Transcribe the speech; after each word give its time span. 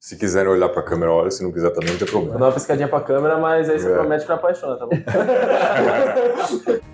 Se 0.00 0.16
quiserem 0.16 0.48
olhar 0.50 0.68
pra 0.68 0.82
câmera, 0.82 1.10
olha. 1.12 1.30
Se 1.30 1.42
não 1.42 1.50
quiser 1.50 1.70
também, 1.70 1.90
não 1.90 1.98
tem 1.98 2.06
Vou 2.06 2.20
problema. 2.22 2.38
dar 2.38 2.46
uma 2.46 2.52
piscadinha 2.52 2.88
pra 2.88 3.00
câmera, 3.00 3.38
mas 3.38 3.68
aí 3.68 3.78
você 3.80 3.88
É. 3.90 3.94
promete 3.94 4.24
que 4.24 4.28
me 4.30 4.34
apaixona, 4.38 4.76
tá 4.76 4.86
bom? 4.86 4.92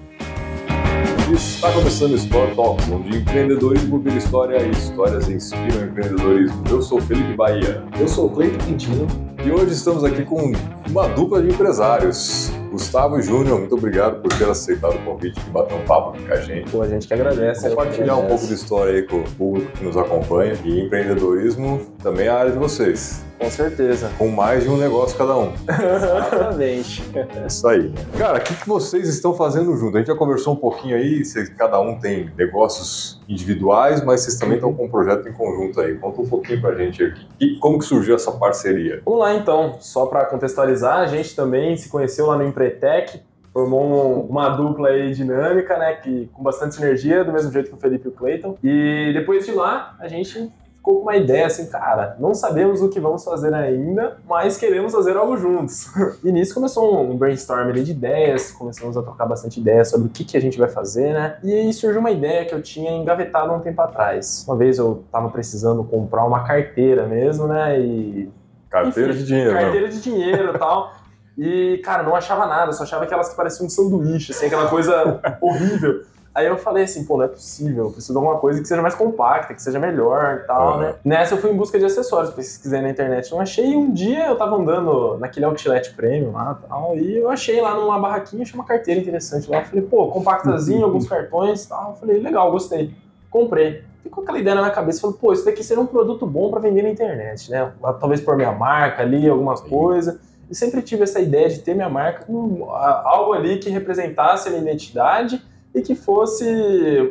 Está 1.35 1.73
começando 1.73 2.13
o 2.13 2.17
Store 2.17 2.55
Talks, 2.55 2.89
onde 2.91 3.17
empreendedorismo 3.19 3.99
vira 3.99 4.17
história 4.17 4.63
e 4.63 4.71
histórias 4.71 5.29
inspiram 5.29 5.87
empreendedorismo. 5.87 6.63
Eu 6.71 6.81
sou 6.83 7.01
Felipe 7.01 7.35
Bahia 7.35 7.83
Eu 7.99 8.07
sou 8.07 8.27
o 8.27 8.31
Cleiton 8.31 8.59
Quintino. 8.59 9.07
E 9.45 9.51
hoje 9.51 9.73
estamos 9.73 10.05
aqui 10.05 10.25
com 10.25 10.53
uma 10.89 11.09
dupla 11.09 11.43
de 11.43 11.49
empresários. 11.53 12.51
Gustavo 12.71 13.21
e 13.21 13.23
Júnior, 13.23 13.61
muito 13.61 13.77
obrigado 13.77 14.21
por 14.21 14.37
ter 14.37 14.49
aceitado 14.51 14.97
o 14.97 14.99
convite 15.05 15.39
de 15.41 15.51
bater 15.51 15.77
um 15.77 15.85
papo 15.85 16.11
aqui 16.11 16.27
com 16.27 16.33
a 16.33 16.41
gente. 16.41 16.71
Pô, 16.73 16.83
a 16.83 16.89
gente 16.89 17.07
que 17.07 17.15
agradece. 17.15 17.69
Compartilhar 17.69 18.17
um 18.17 18.27
pouco 18.27 18.47
de 18.49 18.55
história 18.55 18.95
aí 18.95 19.03
com 19.05 19.19
o 19.19 19.23
público 19.23 19.71
que 19.79 19.85
nos 19.85 19.97
acompanha. 19.97 20.55
E 20.65 20.81
empreendedorismo 20.81 21.81
também 22.03 22.27
é 22.27 22.31
a 22.31 22.37
área 22.37 22.51
de 22.51 22.59
vocês. 22.59 23.25
Com 23.39 23.49
certeza. 23.51 24.11
Com 24.19 24.27
mais 24.29 24.65
de 24.65 24.71
um 24.71 24.77
negócio 24.77 25.17
cada 25.17 25.37
um. 25.37 25.53
Exatamente. 25.71 27.05
É 27.15 27.47
isso 27.47 27.69
aí. 27.69 27.93
Cara, 28.19 28.39
o 28.39 28.41
que, 28.41 28.55
que 28.55 28.69
vocês 28.69 29.09
estão 29.09 29.35
fazendo 29.35 29.77
junto? 29.77 29.97
A 29.97 30.01
gente 30.01 30.09
já 30.09 30.15
conversou 30.17 30.55
um 30.55 30.57
pouquinho 30.57 30.97
aí, 30.97 31.25
vocês- 31.25 31.49
cada 31.51 31.81
um 31.81 31.97
tem 31.99 32.31
negócios 32.37 33.21
individuais, 33.29 34.03
mas 34.05 34.23
vocês 34.23 34.37
também 34.37 34.57
estão 34.57 34.73
com 34.73 34.87
um 34.87 34.89
projeto 34.89 35.29
em 35.29 35.33
conjunto 35.33 35.81
aí. 35.81 35.95
Conta 35.97 36.23
um 36.23 36.27
pouquinho 36.27 36.61
pra 36.61 36.75
gente 36.75 37.05
aqui. 37.05 37.27
E 37.41 37.57
como 37.59 37.79
que 37.79 37.85
surgiu 37.85 38.15
essa 38.17 38.33
parceria? 38.33 39.01
Vamos 39.05 39.21
lá 39.21 39.34
então, 39.37 39.77
só 39.81 40.07
para 40.07 40.25
contextualizar, 40.27 40.99
a 40.99 41.07
gente 41.07 41.35
também 41.37 41.77
se 41.77 41.89
conheceu 41.89 42.27
lá 42.27 42.37
no 42.37 42.45
Empretec, 42.47 43.21
formou 43.53 43.85
um- 43.85 44.21
uma 44.27 44.49
dupla 44.51 44.89
aí 44.89 45.15
dinâmica, 45.15 45.79
né, 45.79 45.95
que 45.95 46.29
com 46.33 46.43
bastante 46.43 46.75
sinergia, 46.75 47.25
do 47.25 47.33
mesmo 47.33 47.53
jeito 47.53 47.69
que 47.71 47.77
o 47.77 47.79
Felipe 47.79 48.07
e 48.07 48.09
o 48.09 48.13
Cleiton. 48.13 48.57
E 48.63 49.13
depois 49.15 49.47
de 49.47 49.53
lá, 49.53 49.95
a 50.01 50.09
gente 50.09 50.53
ficou 50.77 50.97
com 50.97 51.03
uma 51.03 51.17
ideia 51.17 51.47
assim, 51.47 51.67
cara, 51.71 52.17
não 52.19 52.35
sabemos 52.35 52.83
o 52.83 52.89
que 52.91 52.99
vamos 53.01 53.25
fazer 53.25 53.55
ainda, 53.55 54.19
mas 54.29 54.57
queremos 54.59 54.93
fazer 54.93 55.17
algo 55.17 55.37
juntos. 55.37 55.87
E 56.25 56.33
nisso 56.33 56.53
começou 56.53 57.01
um 57.01 57.17
brainstorm 57.17 57.71
de 57.73 57.91
ideias, 57.93 58.51
começamos 58.51 58.97
a 58.97 59.03
trocar 59.03 59.25
bastante 59.25 59.61
ideias 59.61 59.89
sobre 59.89 60.09
o 60.09 60.11
que, 60.11 60.25
que 60.25 60.37
a 60.37 60.41
gente 60.41 60.59
vai 60.59 60.69
fazer, 60.69 61.13
né? 61.13 61.37
E 61.45 61.55
aí 61.55 61.73
surgiu 61.73 62.01
uma 62.01 62.11
ideia 62.11 62.45
que 62.45 62.55
eu 62.55 62.61
tinha 62.61 62.91
engavetado 62.91 63.53
há 63.53 63.57
um 63.57 63.61
tempo 63.61 63.81
atrás. 63.81 64.45
Uma 64.49 64.57
vez 64.57 64.79
eu 64.79 65.05
tava 65.13 65.31
precisando 65.31 65.85
comprar 65.85 66.25
uma 66.25 66.45
carteira 66.45 67.07
mesmo, 67.07 67.47
né? 67.47 67.79
E 67.81 68.31
Carteira 68.83 69.11
Enfim, 69.13 69.19
de 69.21 69.27
dinheiro, 69.27 69.53
né? 69.55 69.61
carteira 69.63 69.89
de 69.89 70.01
dinheiro 70.01 70.55
e 70.55 70.59
tal. 70.59 70.93
E, 71.39 71.81
cara, 71.85 72.03
não 72.03 72.15
achava 72.17 72.45
nada, 72.47 72.73
só 72.73 72.83
achava 72.83 73.05
aquelas 73.05 73.29
que 73.29 73.37
pareciam 73.37 73.67
um 73.67 73.71
sanduíche, 73.71 74.33
assim, 74.33 74.47
aquela 74.47 74.69
coisa 74.69 75.21
horrível. 75.41 76.03
Aí 76.35 76.47
eu 76.47 76.57
falei 76.57 76.83
assim, 76.83 77.05
pô, 77.05 77.17
não 77.17 77.25
é 77.25 77.29
possível, 77.29 77.85
eu 77.85 77.91
preciso 77.93 78.13
de 78.13 78.19
alguma 78.19 78.41
coisa 78.41 78.61
que 78.61 78.67
seja 78.67 78.83
mais 78.83 78.97
compacta, 78.97 79.55
que 79.55 79.63
seja 79.63 79.79
melhor 79.79 80.41
e 80.43 80.47
tal, 80.49 80.73
Uhum. 80.75 80.81
né? 80.81 80.95
Nessa 81.05 81.35
eu 81.35 81.39
fui 81.39 81.51
em 81.53 81.57
busca 81.57 81.79
de 81.79 81.85
acessórios, 81.85 82.35
pesquisei 82.35 82.81
na 82.81 82.91
internet, 82.91 83.31
não 83.31 83.41
achei. 83.41 83.65
E 83.73 83.77
um 83.77 83.93
dia 83.93 84.27
eu 84.27 84.37
tava 84.37 84.57
andando 84.57 85.17
naquele 85.19 85.47
outlet 85.47 85.95
premium 85.95 86.33
lá 86.33 86.59
e 86.61 86.69
tal, 86.69 86.97
e 86.99 87.17
eu 87.19 87.31
achei 87.31 87.61
lá 87.61 87.75
numa 87.77 88.01
barraquinha, 88.01 88.43
achei 88.43 88.55
uma 88.57 88.65
carteira 88.67 89.01
interessante 89.01 89.49
lá. 89.49 89.59
Eu 89.59 89.65
falei, 89.67 89.83
pô, 89.85 90.09
compactazinho, 90.09 90.85
alguns 90.85 91.07
cartões 91.09 91.65
e 91.65 91.69
tal. 91.69 91.91
Eu 91.91 91.97
falei, 91.97 92.21
legal, 92.21 92.51
gostei. 92.51 92.93
Comprei. 93.31 93.85
Ficou 94.05 94.23
aquela 94.23 94.39
ideia 94.39 94.55
na 94.55 94.61
minha 94.61 94.75
cabeça, 94.75 95.01
falei, 95.01 95.17
pô, 95.19 95.33
isso 95.33 95.47
daqui 95.47 95.65
seria 95.65 95.83
um 95.83 95.87
produto 95.87 96.27
bom 96.27 96.51
pra 96.51 96.61
vender 96.61 96.83
na 96.83 96.91
internet, 96.91 97.51
né? 97.51 97.73
Talvez 97.99 98.21
por 98.21 98.37
minha 98.37 98.53
marca 98.53 99.03
ali, 99.03 99.27
alguma 99.27 99.55
coisa. 99.55 100.21
E 100.51 100.55
sempre 100.55 100.83
tive 100.83 101.05
essa 101.05 101.21
ideia 101.21 101.49
de 101.49 101.61
ter 101.61 101.75
minha 101.75 101.89
marca 101.89 102.27
com 102.27 102.71
algo 102.71 103.33
ali 103.33 103.59
que 103.59 103.71
representasse 103.71 104.47
a 104.47 104.51
minha 104.51 104.63
identidade 104.63 105.43
e 105.75 105.81
que 105.81 105.95
fosse 105.95 106.45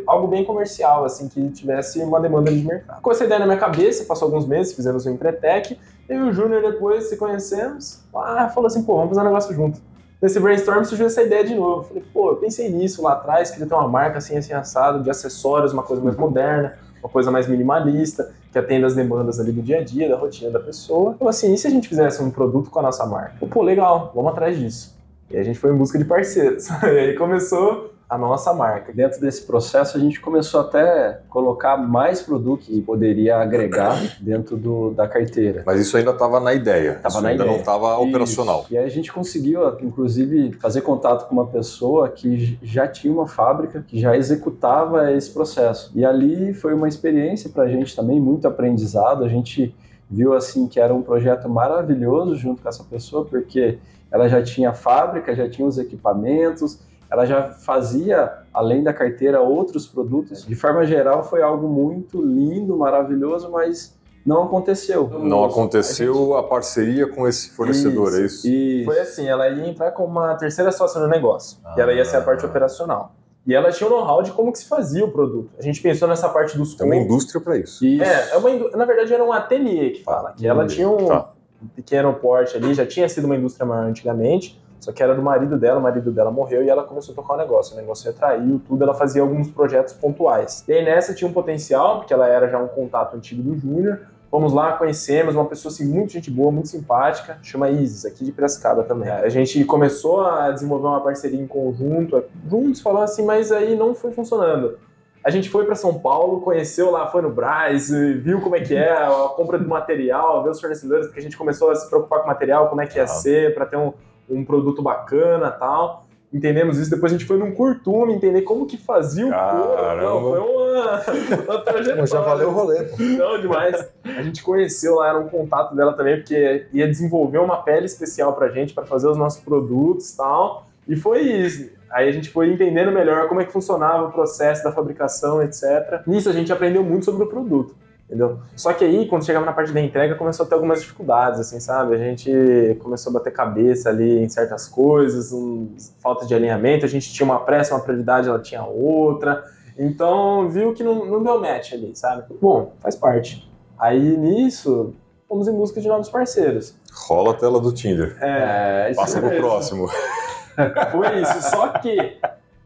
algo 0.06 0.28
bem 0.28 0.46
comercial, 0.46 1.04
assim, 1.04 1.28
que 1.28 1.50
tivesse 1.50 2.00
uma 2.02 2.22
demanda 2.22 2.52
de 2.52 2.64
mercado. 2.64 3.02
Com 3.02 3.12
essa 3.12 3.26
ideia 3.26 3.40
na 3.40 3.48
minha 3.48 3.58
cabeça, 3.58 4.06
passou 4.06 4.28
alguns 4.28 4.46
meses, 4.46 4.74
fizemos 4.74 5.06
o 5.06 5.10
Empretec, 5.10 5.78
eu 6.08 6.28
e 6.28 6.30
o 6.30 6.32
Júnior 6.32 6.62
depois 6.62 7.06
se 7.10 7.18
conhecemos, 7.18 8.04
ah, 8.16 8.50
falou 8.54 8.68
assim, 8.68 8.84
pô, 8.84 8.96
vamos 8.98 9.10
fazer 9.10 9.22
um 9.22 9.26
negócio 9.26 9.54
junto. 9.54 9.82
Nesse 10.22 10.40
brainstorm 10.40 10.86
surgiu 10.86 11.08
essa 11.08 11.22
ideia 11.22 11.44
de 11.44 11.54
novo. 11.54 11.84
Falei, 11.84 12.04
pô, 12.14 12.30
eu 12.30 12.36
pensei 12.38 12.70
nisso 12.70 13.02
lá 13.02 13.12
atrás, 13.12 13.52
queria 13.52 13.68
ter 13.68 13.74
uma 13.74 13.90
marca 13.90 14.20
assim, 14.20 14.38
assim, 14.38 14.54
assado, 14.54 15.04
de 15.04 15.10
acessórios, 15.10 15.74
uma 15.74 15.84
coisa 15.84 16.02
mais 16.02 16.16
moderna, 16.16 16.78
uma 17.04 17.10
coisa 17.10 17.30
mais 17.30 17.48
minimalista, 17.48 18.32
que 18.52 18.58
atenda 18.58 18.88
as 18.88 18.96
demandas 18.96 19.40
ali 19.40 19.52
do 19.52 19.62
dia 19.62 19.80
a 19.80 19.84
dia, 19.84 20.08
da 20.08 20.16
rotina 20.16 20.50
da 20.50 20.60
pessoa. 20.60 21.14
Então, 21.16 21.28
assim, 21.28 21.54
e 21.54 21.58
se 21.58 21.68
a 21.68 21.70
gente 21.70 21.90
fizesse 21.90 22.24
um 22.24 22.32
produto 22.32 22.70
com 22.70 22.80
a 22.80 22.84
nossa 22.84 23.06
marca? 23.06 23.46
Pô, 23.46 23.62
legal, 23.62 24.12
vamos 24.16 24.32
atrás 24.32 24.58
disso. 24.58 24.96
E 25.30 25.38
a 25.38 25.44
gente 25.44 25.60
foi 25.60 25.72
em 25.72 25.76
busca 25.76 25.98
de 25.98 26.06
parceiros. 26.06 26.68
E 26.84 26.86
aí 26.86 27.16
começou 27.16 27.93
a 28.10 28.18
nossa 28.18 28.54
marca. 28.54 28.94
Dentro 28.94 29.20
desse 29.20 29.44
processo, 29.44 29.98
a 29.98 30.00
gente 30.00 30.20
começou 30.20 30.62
até 30.62 31.08
a 31.08 31.14
colocar 31.30 31.78
mais 31.78 32.22
produtos 32.22 32.68
que 32.68 32.82
poderia 32.82 33.38
agregar 33.38 34.00
dentro 34.20 34.56
do, 34.56 34.92
da 34.92 35.08
carteira. 35.08 35.64
Mas 35.66 35.80
isso 35.80 35.98
ainda 35.98 36.12
estava 36.12 36.40
na 36.40 36.54
ideia. 36.54 36.96
Tava 36.96 37.08
isso 37.08 37.22
na 37.22 37.30
ainda 37.30 37.44
ideia. 37.44 37.56
não 37.56 37.60
estava 37.60 37.98
operacional. 37.98 38.66
E 38.70 38.78
aí 38.78 38.86
a 38.86 38.90
gente 38.90 39.12
conseguiu, 39.12 39.62
inclusive, 39.82 40.54
fazer 40.54 40.82
contato 40.82 41.28
com 41.28 41.34
uma 41.34 41.48
pessoa 41.48 42.10
que 42.10 42.58
já 42.62 42.88
tinha 42.88 43.12
uma 43.12 43.28
fábrica, 43.28 43.84
que 43.88 44.00
já 44.00 44.16
executava 44.16 45.12
esse 45.12 45.32
processo. 45.32 45.92
E 45.96 46.06
ali 46.06 46.54
foi 46.54 46.74
uma 46.74 46.88
experiência 46.88 47.50
para 47.50 47.64
a 47.64 47.68
gente 47.68 47.96
também, 47.96 48.20
muito 48.20 48.48
aprendizado. 48.48 49.24
A 49.24 49.30
gente 49.30 49.76
viu 50.10 50.34
assim 50.34 50.68
que 50.68 50.80
era 50.80 50.94
um 50.94 51.02
projeto 51.02 51.50
maravilhoso 51.50 52.36
junto 52.36 52.62
com 52.62 52.70
essa 52.70 52.84
pessoa, 52.84 53.26
porque 53.26 53.80
ela 54.12 54.30
já 54.30 54.44
tinha 54.44 54.72
fábrica, 54.74 55.36
já 55.36 55.50
tinha 55.50 55.68
os 55.68 55.80
equipamentos, 55.80 56.80
ela 57.14 57.26
já 57.28 57.44
fazia, 57.54 58.34
além 58.52 58.82
da 58.84 58.92
carteira, 58.92 59.40
outros 59.40 59.86
produtos. 59.86 60.44
De 60.46 60.56
forma 60.56 60.84
geral, 60.84 61.24
foi 61.24 61.44
algo 61.44 61.68
muito 61.68 62.20
lindo, 62.20 62.76
maravilhoso, 62.76 63.52
mas 63.52 63.96
não 64.26 64.44
aconteceu. 64.44 65.08
Não 65.20 65.44
aconteceu 65.46 66.36
a, 66.36 66.42
parceria 66.42 67.08
com 67.08 67.28
esse 67.28 67.52
fornecedor, 67.52 68.16
é 68.20 68.22
isso? 68.26 68.48
Isso. 68.48 68.86
Foi 68.86 69.00
assim, 69.00 69.28
ela 69.28 69.48
ia 69.48 69.70
entrar 69.70 69.92
como 69.92 70.08
uma 70.10 70.34
terceira 70.36 70.72
sócia 70.72 71.00
no 71.00 71.08
negócio. 71.08 71.60
E 71.78 71.82
ela 71.82 71.94
ia 71.94 72.04
ser 72.04 72.18
a 72.18 72.22
parte 72.22 72.44
Ah. 72.44 72.48
operacional. 72.50 73.14
E 73.46 73.54
ela 73.54 73.72
tinha 73.72 73.88
o 73.88 73.92
know-how 73.92 74.24
de 74.24 74.32
como 74.32 74.52
que 74.52 74.58
se 74.58 74.66
fazia 74.68 75.06
o 75.06 75.12
produto. 75.12 75.52
A 75.60 75.62
gente 75.62 75.82
pensou 75.82 76.08
nessa 76.08 76.30
parte 76.30 76.58
dos 76.58 76.74
Tem 76.76 76.88
uma 76.88 76.96
indústria 76.96 77.40
para 77.42 77.58
isso. 77.58 77.86
Isso. 77.86 78.04
É, 78.04 78.32
é 78.32 78.38
uma, 78.38 78.50
indú- 78.50 78.72
na 78.76 78.86
verdade 78.86 79.14
era 79.14 79.24
um 79.24 79.32
ateliê 79.34 79.92
que 79.92 80.04
fala, 80.04 80.32
que 80.32 80.48
ela 80.48 80.66
tinha 80.66 80.90
um, 80.90 81.06
Tá. 81.06 81.30
um 81.62 81.68
pequeno 81.68 82.12
porte 82.14 82.56
ali, 82.58 82.74
já 82.74 82.86
tinha 82.88 83.08
sido 83.08 83.26
uma 83.26 83.36
indústria 83.36 83.66
maior 83.68 83.84
antigamente, 83.86 84.60
só 84.84 84.92
que 84.92 85.02
era 85.02 85.16
do 85.16 85.22
marido 85.22 85.58
dela, 85.58 85.80
o 85.80 85.82
marido 85.82 86.12
dela 86.12 86.30
morreu 86.30 86.62
e 86.62 86.70
ela 86.70 86.84
começou 86.84 87.14
a 87.14 87.16
tocar 87.16 87.36
o 87.36 87.38
negócio. 87.38 87.74
O 87.74 87.78
negócio 87.80 88.06
retraiu 88.06 88.62
tudo, 88.68 88.84
ela 88.84 88.94
fazia 88.94 89.22
alguns 89.22 89.50
projetos 89.50 89.94
pontuais. 89.94 90.62
E 90.68 90.74
aí 90.74 90.84
nessa 90.84 91.14
tinha 91.14 91.30
um 91.30 91.32
potencial, 91.32 92.00
porque 92.00 92.14
ela 92.14 92.28
era 92.28 92.50
já 92.50 92.60
um 92.60 92.68
contato 92.68 93.16
antigo 93.16 93.42
do 93.42 93.58
Júnior. 93.58 94.02
Fomos 94.30 94.52
lá, 94.52 94.74
conhecemos 94.74 95.36
uma 95.36 95.46
pessoa 95.46 95.72
assim, 95.72 95.86
muito 95.86 96.12
gente 96.12 96.30
boa, 96.30 96.52
muito 96.52 96.68
simpática, 96.68 97.38
chama 97.42 97.70
Isis, 97.70 98.04
aqui 98.04 98.26
de 98.26 98.34
Piracicaba 98.34 98.84
também. 98.84 99.10
A 99.10 99.30
gente 99.30 99.64
começou 99.64 100.20
a 100.22 100.52
desenvolver 100.52 100.88
uma 100.88 101.00
parceria 101.02 101.40
em 101.40 101.48
conjunto, 101.48 102.22
juntos, 102.50 102.82
falando 102.82 103.04
assim, 103.04 103.24
mas 103.24 103.54
aí 103.54 103.78
não 103.78 103.96
foi 103.96 104.12
funcionando. 104.12 104.78
A 105.24 105.30
gente 105.30 105.50
foi 105.50 105.66
para 105.66 105.76
São 105.76 105.98
Paulo, 105.98 106.42
conheceu 106.42 106.92
lá, 106.92 107.08
foi 107.08 107.22
no 107.22 107.30
Braz, 107.30 107.90
viu 107.90 108.42
como 108.42 108.58
é 108.58 108.60
que 108.60 108.76
é 108.76 108.92
a 108.92 109.30
compra 109.34 109.58
do 109.58 109.70
material, 109.70 110.44
viu 110.44 110.52
os 110.52 110.60
fornecedores, 110.60 111.06
porque 111.06 111.22
a 111.22 111.24
gente 111.24 111.38
começou 111.38 111.72
a 111.72 111.76
se 111.76 111.88
preocupar 111.88 112.20
com 112.20 112.26
o 112.26 112.28
material, 112.28 112.68
como 112.68 112.82
é 112.82 112.86
que 112.86 112.98
ia 112.98 113.08
ser, 113.08 113.54
para 113.54 113.66
ter 113.66 113.78
um, 113.78 113.94
um 114.34 114.46
produto 114.46 114.82
bacana 114.82 115.52
tal. 115.52 116.06
Entendemos 116.34 116.80
isso, 116.80 116.90
depois 116.90 117.14
a 117.14 117.16
gente 117.16 117.28
foi 117.28 117.38
num 117.38 117.54
curtume 117.54 118.12
entender 118.12 118.42
como 118.42 118.66
que 118.66 118.76
fazia 118.76 119.28
o 119.28 119.30
couro. 119.30 119.76
Caramba. 119.76 120.02
Não, 120.02 120.22
foi 120.22 120.40
uma, 120.40 121.44
uma 121.54 121.62
trajetória. 121.62 122.08
Já 122.08 122.22
valeu 122.22 122.50
o 122.50 122.52
rolê, 122.52 122.84
pô. 122.86 122.96
Não, 122.98 123.40
demais. 123.40 123.88
A 124.04 124.22
gente 124.24 124.42
conheceu 124.42 124.96
lá, 124.96 125.10
era 125.10 125.20
um 125.20 125.30
contato 125.30 125.76
dela 125.76 125.94
também, 125.94 126.18
porque 126.18 126.66
ia 126.74 126.88
desenvolver 126.88 127.38
uma 127.38 127.58
pele 127.62 127.86
especial 127.86 128.34
pra 128.34 128.50
gente, 128.50 128.74
pra 128.74 128.84
fazer 128.84 129.08
os 129.08 129.18
nossos 129.18 129.44
produtos 129.44 130.10
e 130.10 130.18
tal. 130.18 130.66
E 130.88 130.96
foi 130.96 131.22
isso. 131.22 131.70
Aí 131.92 132.10
a 132.10 132.12
gente 132.12 132.32
foi 132.32 132.52
entendendo 132.52 132.92
melhor 132.92 133.28
como 133.28 133.40
é 133.40 133.46
que 133.46 133.52
funcionava 133.52 134.08
o 134.08 134.12
processo 134.12 134.64
da 134.64 134.72
fabricação, 134.72 135.40
etc. 135.44 136.02
Nisso 136.08 136.28
a 136.28 136.34
gente 136.34 136.52
aprendeu 136.52 136.84
muito 136.84 137.06
sobre 137.06 137.24
o 137.24 137.28
produto. 137.28 137.76
Entendeu? 138.14 138.38
Só 138.56 138.72
que 138.74 138.86
aí, 138.86 139.08
quando 139.08 139.26
chegava 139.26 139.44
na 139.44 139.54
parte 139.54 139.72
da 139.72 139.82
entrega, 139.82 140.14
começou 140.14 140.46
a 140.46 140.50
ter 140.50 140.54
algumas 140.54 140.82
dificuldades, 140.82 141.40
assim, 141.40 141.60
sabe? 141.60 141.96
A 141.96 141.98
gente 141.98 142.78
começou 142.80 143.10
a 143.10 143.14
bater 143.14 143.34
cabeça 143.34 143.90
ali 143.90 144.20
em 144.24 144.30
certas 144.30 144.68
coisas, 144.68 145.34
um, 145.34 145.76
falta 146.00 146.24
de 146.24 146.36
alinhamento, 146.36 146.86
a 146.86 146.88
gente 146.88 147.12
tinha 147.12 147.26
uma 147.26 147.40
pressa, 147.40 147.74
uma 147.74 147.82
prioridade, 147.82 148.30
ela 148.30 148.40
tinha 148.40 148.64
outra. 148.64 149.44
Então, 149.76 150.48
viu 150.48 150.76
que 150.76 150.84
não, 150.84 151.04
não 151.06 151.24
deu 151.24 151.42
match 151.42 151.74
ali, 151.74 151.96
sabe? 151.96 152.26
Bom, 152.40 152.74
faz 152.80 152.96
parte. 152.96 153.52
Aí, 153.80 154.16
nisso, 154.16 154.94
fomos 155.28 155.48
em 155.48 155.54
busca 155.54 155.82
de 155.82 155.88
novos 155.88 156.08
parceiros. 156.08 156.76
Rola 156.94 157.32
a 157.32 157.34
tela 157.34 157.60
do 157.60 157.74
Tinder. 157.74 158.16
É, 158.22 158.92
isso 158.92 159.02
Passa 159.02 159.20
pro 159.20 159.36
próximo. 159.38 159.88
foi 160.92 161.20
isso. 161.20 161.50
Só 161.50 161.70
que 161.70 162.20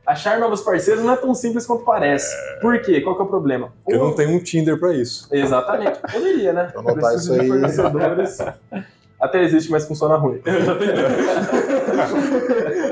achar 0.08 0.40
novos 0.40 0.62
parceiros 0.62 1.04
não 1.04 1.14
é 1.14 1.18
tão 1.18 1.36
simples 1.36 1.66
quanto 1.68 1.84
parece. 1.84 2.34
Por 2.62 2.80
quê? 2.82 3.02
Qual 3.02 3.16
que 3.16 3.22
é 3.22 3.26
o 3.26 3.28
problema? 3.28 3.74
Porque 3.84 4.00
O- 4.00 4.04
não 4.06 4.16
tem 4.16 4.28
um 4.34 4.40
Tinder 4.40 4.80
para 4.80 4.94
isso. 4.94 5.28
Exatamente. 5.32 6.00
Poderia, 6.12 6.54
né? 6.54 6.72
Vou 6.74 6.82
anotar 6.82 7.12
Preciso 7.12 7.34
isso 7.34 7.34
de 7.34 7.40
aí. 7.42 7.48
fornecedores. 7.48 8.38
Até 9.20 9.42
existe, 9.44 9.72
mas 9.72 9.88
funciona 9.88 10.16
ruim. 10.16 10.40
Eu 10.46 10.62
já 10.64 10.76
tentei. 10.76 10.96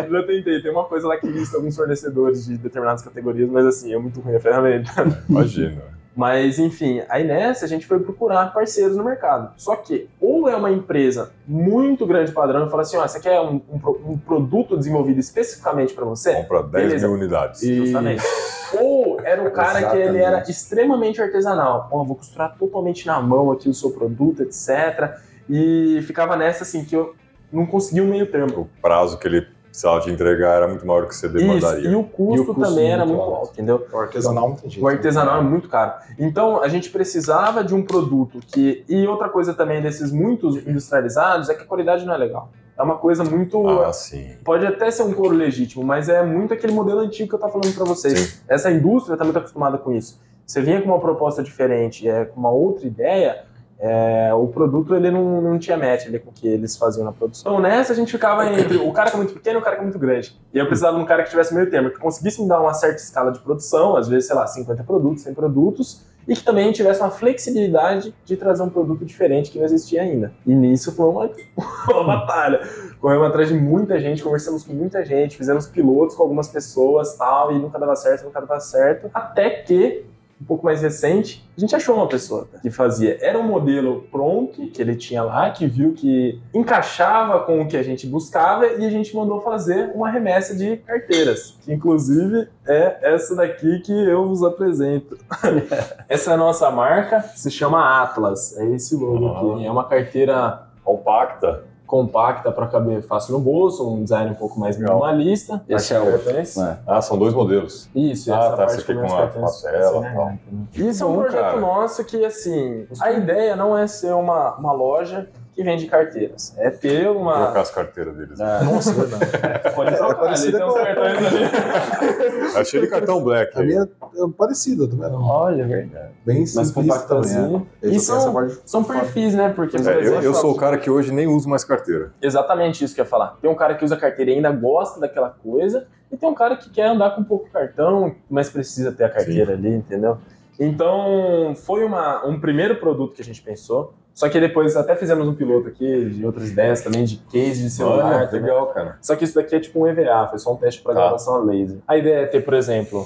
já 0.10 0.24
tentei. 0.24 0.62
Tem 0.62 0.72
uma 0.72 0.84
coisa 0.86 1.08
lá 1.08 1.18
que 1.18 1.28
lista 1.28 1.58
alguns 1.58 1.76
fornecedores 1.76 2.46
de 2.46 2.58
determinadas 2.58 3.04
categorias, 3.04 3.50
mas 3.50 3.66
assim, 3.66 3.94
é 3.94 3.98
muito 4.00 4.20
ruim 4.20 4.36
a 4.36 4.40
ferramenta. 4.40 4.92
Imagina. 5.30 5.95
Mas, 6.16 6.58
enfim, 6.60 7.02
aí 7.10 7.26
nessa 7.26 7.66
a 7.66 7.68
gente 7.68 7.86
foi 7.86 8.00
procurar 8.00 8.54
parceiros 8.54 8.96
no 8.96 9.04
mercado. 9.04 9.52
Só 9.58 9.76
que, 9.76 10.08
ou 10.20 10.48
é 10.48 10.56
uma 10.56 10.72
empresa 10.72 11.34
muito 11.46 12.06
grande 12.06 12.32
padrão 12.32 12.66
e 12.66 12.70
fala 12.70 12.84
assim: 12.84 12.96
ó, 12.96 13.06
você 13.06 13.20
quer 13.20 13.40
um, 13.42 13.62
um, 13.70 14.12
um 14.12 14.18
produto 14.18 14.78
desenvolvido 14.78 15.20
especificamente 15.20 15.94
para 15.94 16.06
você? 16.06 16.36
Compra 16.36 16.64
10 16.64 16.72
Beleza. 16.72 17.08
mil 17.08 17.18
unidades. 17.18 17.62
Justamente. 17.62 18.24
Ou 18.80 19.20
era 19.22 19.44
o 19.44 19.52
cara 19.52 19.90
que 19.90 19.98
ele 19.98 20.18
era 20.18 20.42
extremamente 20.50 21.22
artesanal. 21.22 21.88
Ó, 21.92 22.04
vou 22.04 22.16
costurar 22.16 22.56
totalmente 22.58 23.06
na 23.06 23.22
mão 23.22 23.52
aqui 23.52 23.70
o 23.70 23.74
seu 23.74 23.92
produto, 23.92 24.42
etc. 24.42 25.18
E 25.50 26.02
ficava 26.04 26.36
nessa 26.36 26.64
assim 26.64 26.84
que 26.84 26.96
eu 26.96 27.14
não 27.52 27.66
conseguia 27.66 28.04
um 28.04 28.08
meio 28.08 28.26
termo. 28.26 28.62
O 28.62 28.82
prazo 28.82 29.18
que 29.18 29.28
ele 29.28 29.48
precisava 29.75 30.00
te 30.00 30.10
entregar 30.10 30.56
era 30.56 30.68
muito 30.68 30.86
maior 30.88 31.01
do 31.01 31.07
que 31.10 31.16
você 31.16 31.27
Isso, 31.27 31.38
demandaria. 31.38 31.89
e 31.89 31.95
o 31.95 32.04
custo, 32.04 32.36
E 32.36 32.39
o 32.39 32.45
custo 32.45 32.62
também 32.62 32.92
era 32.92 33.06
muito 33.06 33.22
alto. 33.22 33.36
alto, 33.36 33.51
entendeu? 33.54 33.88
O 33.92 33.98
artesanal 33.98 34.50
não 34.50 34.56
tem 34.56 34.69
jeito. 34.69 34.83
O 34.83 34.88
artesanal 34.88 35.39
é 35.39 35.44
muito 35.44 35.68
caro. 35.69 35.94
Então, 36.18 36.62
a 36.63 36.68
gente 36.68 36.89
precisava 36.89 37.63
de 37.63 37.75
um 37.75 37.83
produto 37.83 38.39
que. 38.48 38.83
E 38.88 39.06
outra 39.06 39.30
coisa 39.30 39.54
também 39.54 39.81
desses 39.81 40.12
muitos 40.12 40.56
industrializados 40.66 41.50
é 41.50 41.54
que 41.54 41.63
a 41.63 41.66
qualidade 41.66 42.06
não 42.06 42.13
é 42.13 42.18
legal. 42.18 42.50
É 42.77 42.83
uma 42.83 42.98
coisa 42.98 43.24
muito. 43.24 43.68
Ah, 43.68 43.94
sim. 43.94 44.36
Pode 44.44 44.66
até 44.66 44.89
ser 44.92 45.04
um 45.04 45.13
couro 45.13 45.36
legítimo, 45.36 45.83
mas 45.83 46.10
é 46.10 46.24
muito 46.24 46.54
aquele 46.54 46.74
modelo 46.74 47.00
antigo 47.00 47.30
que 47.30 47.36
eu 47.36 47.39
tava 47.39 47.54
falando 47.54 47.74
para 47.74 47.86
vocês. 47.86 48.19
Sim. 48.19 48.42
Essa 48.48 48.72
indústria 48.72 49.16
tá 49.18 49.24
muito 49.24 49.38
acostumada 49.39 49.77
com 49.77 49.92
isso. 49.94 50.19
Você 50.45 50.62
vinha 50.62 50.81
com 50.81 50.88
uma 50.89 51.00
proposta 51.00 51.42
diferente, 51.42 52.07
é, 52.07 52.25
com 52.25 52.39
uma 52.39 52.51
outra 52.51 52.86
ideia, 52.86 53.44
é, 53.80 54.33
o 54.33 54.48
produto 54.48 54.95
ele 54.95 55.12
não, 55.12 55.42
não 55.42 55.60
tinha 55.60 55.77
match 55.77 56.07
ali 56.07 56.19
com 56.19 56.30
o 56.30 56.33
que 56.33 56.48
eles 56.48 56.77
faziam 56.77 57.04
na 57.04 57.12
produção. 57.12 57.51
Então 57.51 57.62
nessa 57.62 57.94
a 57.94 57.95
gente 57.95 58.12
ficava 58.12 58.45
entre 58.51 58.77
o 58.77 58.92
cara 58.92 59.10
que 59.10 59.16
é 59.16 59.19
muito 59.19 59.33
pequeno 59.33 59.60
e 59.60 59.62
o 59.62 59.63
cara 59.63 59.75
que 59.75 59.81
é 59.81 59.86
muito 59.86 60.00
grande. 60.00 60.39
E 60.54 60.57
eu 60.57 60.66
precisava 60.66 60.98
de 60.98 61.04
um 61.04 61.06
cara 61.06 61.24
que 61.24 61.30
tivesse 61.30 61.54
meio 61.54 61.69
termo, 61.69 61.89
que 61.89 62.00
conseguisse 62.00 62.42
me 62.42 62.48
dar 62.48 62.62
uma 62.62 62.74
certa 62.74 62.98
escala 62.98 63.31
de 63.31 63.39
produção, 63.39 63.95
às 63.95 64.07
vezes, 64.07 64.27
sei 64.27 64.36
lá, 64.36 64.48
50 64.48 64.83
produtos, 64.83 65.24
100 65.24 65.33
produtos, 65.33 66.06
e 66.27 66.33
que 66.33 66.44
também 66.44 66.72
tivesse 66.72 67.01
uma 67.01 67.12
flexibilidade 67.12 68.13
de 68.25 68.36
trazer 68.36 68.63
um 68.63 68.69
produto 68.69 69.06
diferente 69.06 69.51
que 69.51 69.60
não 69.60 69.66
existia 69.66 70.01
ainda. 70.01 70.33
E 70.45 70.56
nisso 70.56 70.92
foi 70.92 71.06
uma, 71.07 71.30
uma 71.92 72.04
batalha. 72.04 72.62
Corremos 73.00 73.27
atrás 73.27 73.50
de 73.50 73.54
muita 73.54 74.00
gente, 74.00 74.24
conversamos 74.24 74.63
com 74.63 74.74
muita 74.74 75.06
gente, 75.06 75.38
fizemos 75.38 75.68
pilotos 75.68 76.16
com 76.16 76.24
algumas 76.24 76.48
pessoas 76.48 77.16
tal, 77.16 77.51
e 77.51 77.60
nunca 77.60 77.77
dava 77.77 77.95
certo, 77.95 78.24
nunca 78.24 78.39
dava 78.42 78.60
certo. 78.60 79.10
Até 79.13 79.50
que, 79.50 80.06
um 80.46 80.48
pouco 80.48 80.64
mais 80.64 80.84
recente, 80.84 81.44
a 81.58 81.60
gente 81.60 81.76
achou 81.76 81.96
uma 81.96 82.08
pessoa 82.08 82.48
que 82.62 82.70
fazia. 82.70 83.18
Era 83.20 83.40
um 83.40 83.44
modelo 83.44 84.04
pronto 84.12 84.68
que 84.68 84.80
ele 84.80 84.96
tinha 84.96 85.24
lá, 85.24 85.50
que 85.50 85.66
viu 85.66 85.94
que 85.94 86.40
encaixava 86.54 87.40
com 87.40 87.62
o 87.62 87.68
que 87.68 87.76
a 87.76 87.82
gente 87.82 88.06
buscava, 88.06 88.68
e 88.68 88.86
a 88.86 88.90
gente 88.92 89.16
mandou 89.16 89.42
fazer 89.42 89.92
uma 89.96 90.10
remessa 90.10 90.56
de 90.56 90.78
carteiras. 90.78 91.58
Que 91.62 91.74
inclusive 91.74 92.48
é 92.68 92.98
essa 93.02 93.36
daqui 93.36 93.80
que 93.80 93.92
eu 93.92 94.28
vos 94.28 94.44
apresento. 94.44 95.18
essa 96.08 96.32
é 96.32 96.34
a 96.36 96.38
nossa 96.38 96.70
marca, 96.70 97.22
se 97.36 97.50
chama 97.50 98.04
Atlas. 98.04 98.56
É 98.58 98.66
esse 98.76 98.96
logo 98.96 99.56
aqui. 99.56 99.66
É 99.66 99.72
uma 99.72 99.86
carteira 99.86 100.66
Compacta. 100.86 101.64
Compacta 101.86 102.52
para 102.52 102.68
caber 102.68 103.02
fácil 103.04 103.34
no 103.34 103.40
bolso, 103.40 103.88
um 103.88 104.04
design 104.04 104.32
um 104.32 104.36
pouco 104.36 104.60
mais 104.60 104.78
Legal. 104.78 104.96
minimalista. 105.00 105.62
Esse 105.70 105.94
é 105.94 106.00
o- 106.02 106.06
Cartões. 106.12 106.58
É. 106.58 106.78
Ah, 106.88 107.02
são 107.02 107.18
dois 107.18 107.34
modelos. 107.34 107.88
Isso, 107.96 108.34
Ah, 108.34 108.38
essa 108.40 108.50
tá, 108.50 108.58
parte 108.58 108.72
esse 108.74 108.82
aqui 108.82 108.94
com 108.96 109.02
dos 109.02 109.14
a 109.14 109.28
passela, 109.28 110.04
fica 110.04 110.08
assim, 110.08 110.16
tal. 110.16 110.26
né? 110.26 110.40
Isso 110.76 111.04
é 111.04 111.08
um 111.08 111.14
projeto 111.16 111.42
cara. 111.42 111.60
nosso 111.60 112.04
que, 112.06 112.26
assim, 112.26 112.88
a 113.00 113.12
ideia 113.12 113.56
não 113.56 113.78
é 113.78 113.86
ser 113.88 114.14
uma, 114.14 114.56
uma 114.56 114.72
loja 114.72 115.30
que 115.56 115.63
vende 115.63 115.88
carteiras. 115.88 116.54
É 116.57 116.69
ter 116.69 117.07
uma... 117.10 117.46
Trocar 117.46 117.62
as 117.62 117.72
carteiras 117.72 118.16
deles. 118.18 118.40
É. 118.40 118.63
Nossa, 118.63 118.92
é 118.92 118.94
verdade. 118.94 119.25
Pode 119.75 119.96
trocar, 119.96 120.06
ali 120.12 120.16
parecida 120.19 120.57
tem 120.57 120.68
uns 120.68 120.74
com- 120.74 120.84
cartões 120.84 121.18
ali. 121.25 122.57
Achei 122.57 122.81
de 122.81 122.88
cartão 122.88 123.24
black. 123.24 123.57
A 123.57 123.62
aí. 123.62 123.68
minha 123.68 123.84
é 123.84 124.28
parecida, 124.38 124.88
tá 124.88 124.96
vendo? 125.00 125.22
Olha, 125.22 125.62
é 125.62 125.66
verdade. 125.66 126.10
Bem 126.25 126.44
compactazinho. 126.74 127.44
também. 127.44 127.68
é. 127.84 127.88
E 127.96 128.00
são, 128.00 128.50
são 128.66 128.84
perfis, 128.84 129.34
né? 129.34 129.54
Porque, 129.56 129.78
por 129.78 129.88
É, 129.88 129.96
eu, 129.96 130.02
exemplo, 130.02 130.24
eu 130.25 130.34
sou 130.34 130.52
o 130.52 130.57
cara 130.57 130.78
que 130.78 130.90
hoje 130.90 131.13
nem 131.13 131.25
uso 131.28 131.48
mais 131.48 131.63
carteira. 131.63 132.12
Exatamente 132.22 132.84
isso 132.84 132.94
que 132.94 133.00
eu 133.01 133.06
ia 133.06 133.10
falar. 133.10 133.38
Tem 133.42 133.50
um 133.50 133.56
cara 133.56 133.75
que 133.75 133.86
usa 133.86 133.96
carteira 133.96 134.31
e 134.31 134.36
ainda 134.36 134.51
gosta 134.51 135.00
daquela 135.00 135.30
coisa, 135.30 135.88
e 136.12 136.18
tem 136.18 136.28
um 136.30 136.34
cara 136.36 136.56
que 136.56 136.69
quer 136.69 136.88
andar 136.88 137.16
com 137.16 137.24
pouco 137.24 137.50
cartão, 137.50 138.13
mas 138.30 138.50
precisa 138.50 138.92
ter 138.92 139.06
a 139.06 139.10
carteira 139.10 139.54
ali, 139.54 139.69
entendeu? 139.74 140.18
Então, 140.60 141.54
foi 141.56 141.84
uma, 141.84 142.25
um 142.25 142.40
primeiro 142.40 142.78
produto 142.78 143.13
que 143.16 143.22
a 143.22 143.25
gente 143.25 143.42
pensou. 143.42 143.94
Só 144.13 144.30
que 144.30 144.40
depois 144.40 144.78
até 144.78 144.96
fizemos 144.96 145.28
um 145.28 145.36
piloto 145.36 145.68
aqui 145.68 146.06
de 146.10 146.25
outras 146.25 146.50
ideias 146.50 146.81
também, 146.81 147.04
de 147.04 147.18
case 147.18 147.62
de 147.63 147.69
celular. 147.69 148.16
Olha, 148.16 148.28
também. 148.28 148.44
legal, 148.44 148.68
cara. 148.68 148.98
Só 149.02 149.13
que 149.13 149.25
isso 149.25 149.36
daqui 149.36 149.54
é 149.56 149.60
tipo 149.60 149.81
um 149.81 149.88
EVA, 149.88 150.28
foi 150.30 150.40
só 150.40 150.54
um 150.54 150.56
teste 150.56 150.81
para 150.81 150.94
Tá. 150.94 151.02
gravação 151.02 151.36
a 151.36 151.40
laser. 151.44 151.80
A 151.86 151.98
ideia 151.98 152.19
é 152.22 152.25
ter, 152.25 152.40
por 152.40 152.54
exemplo, 152.54 153.06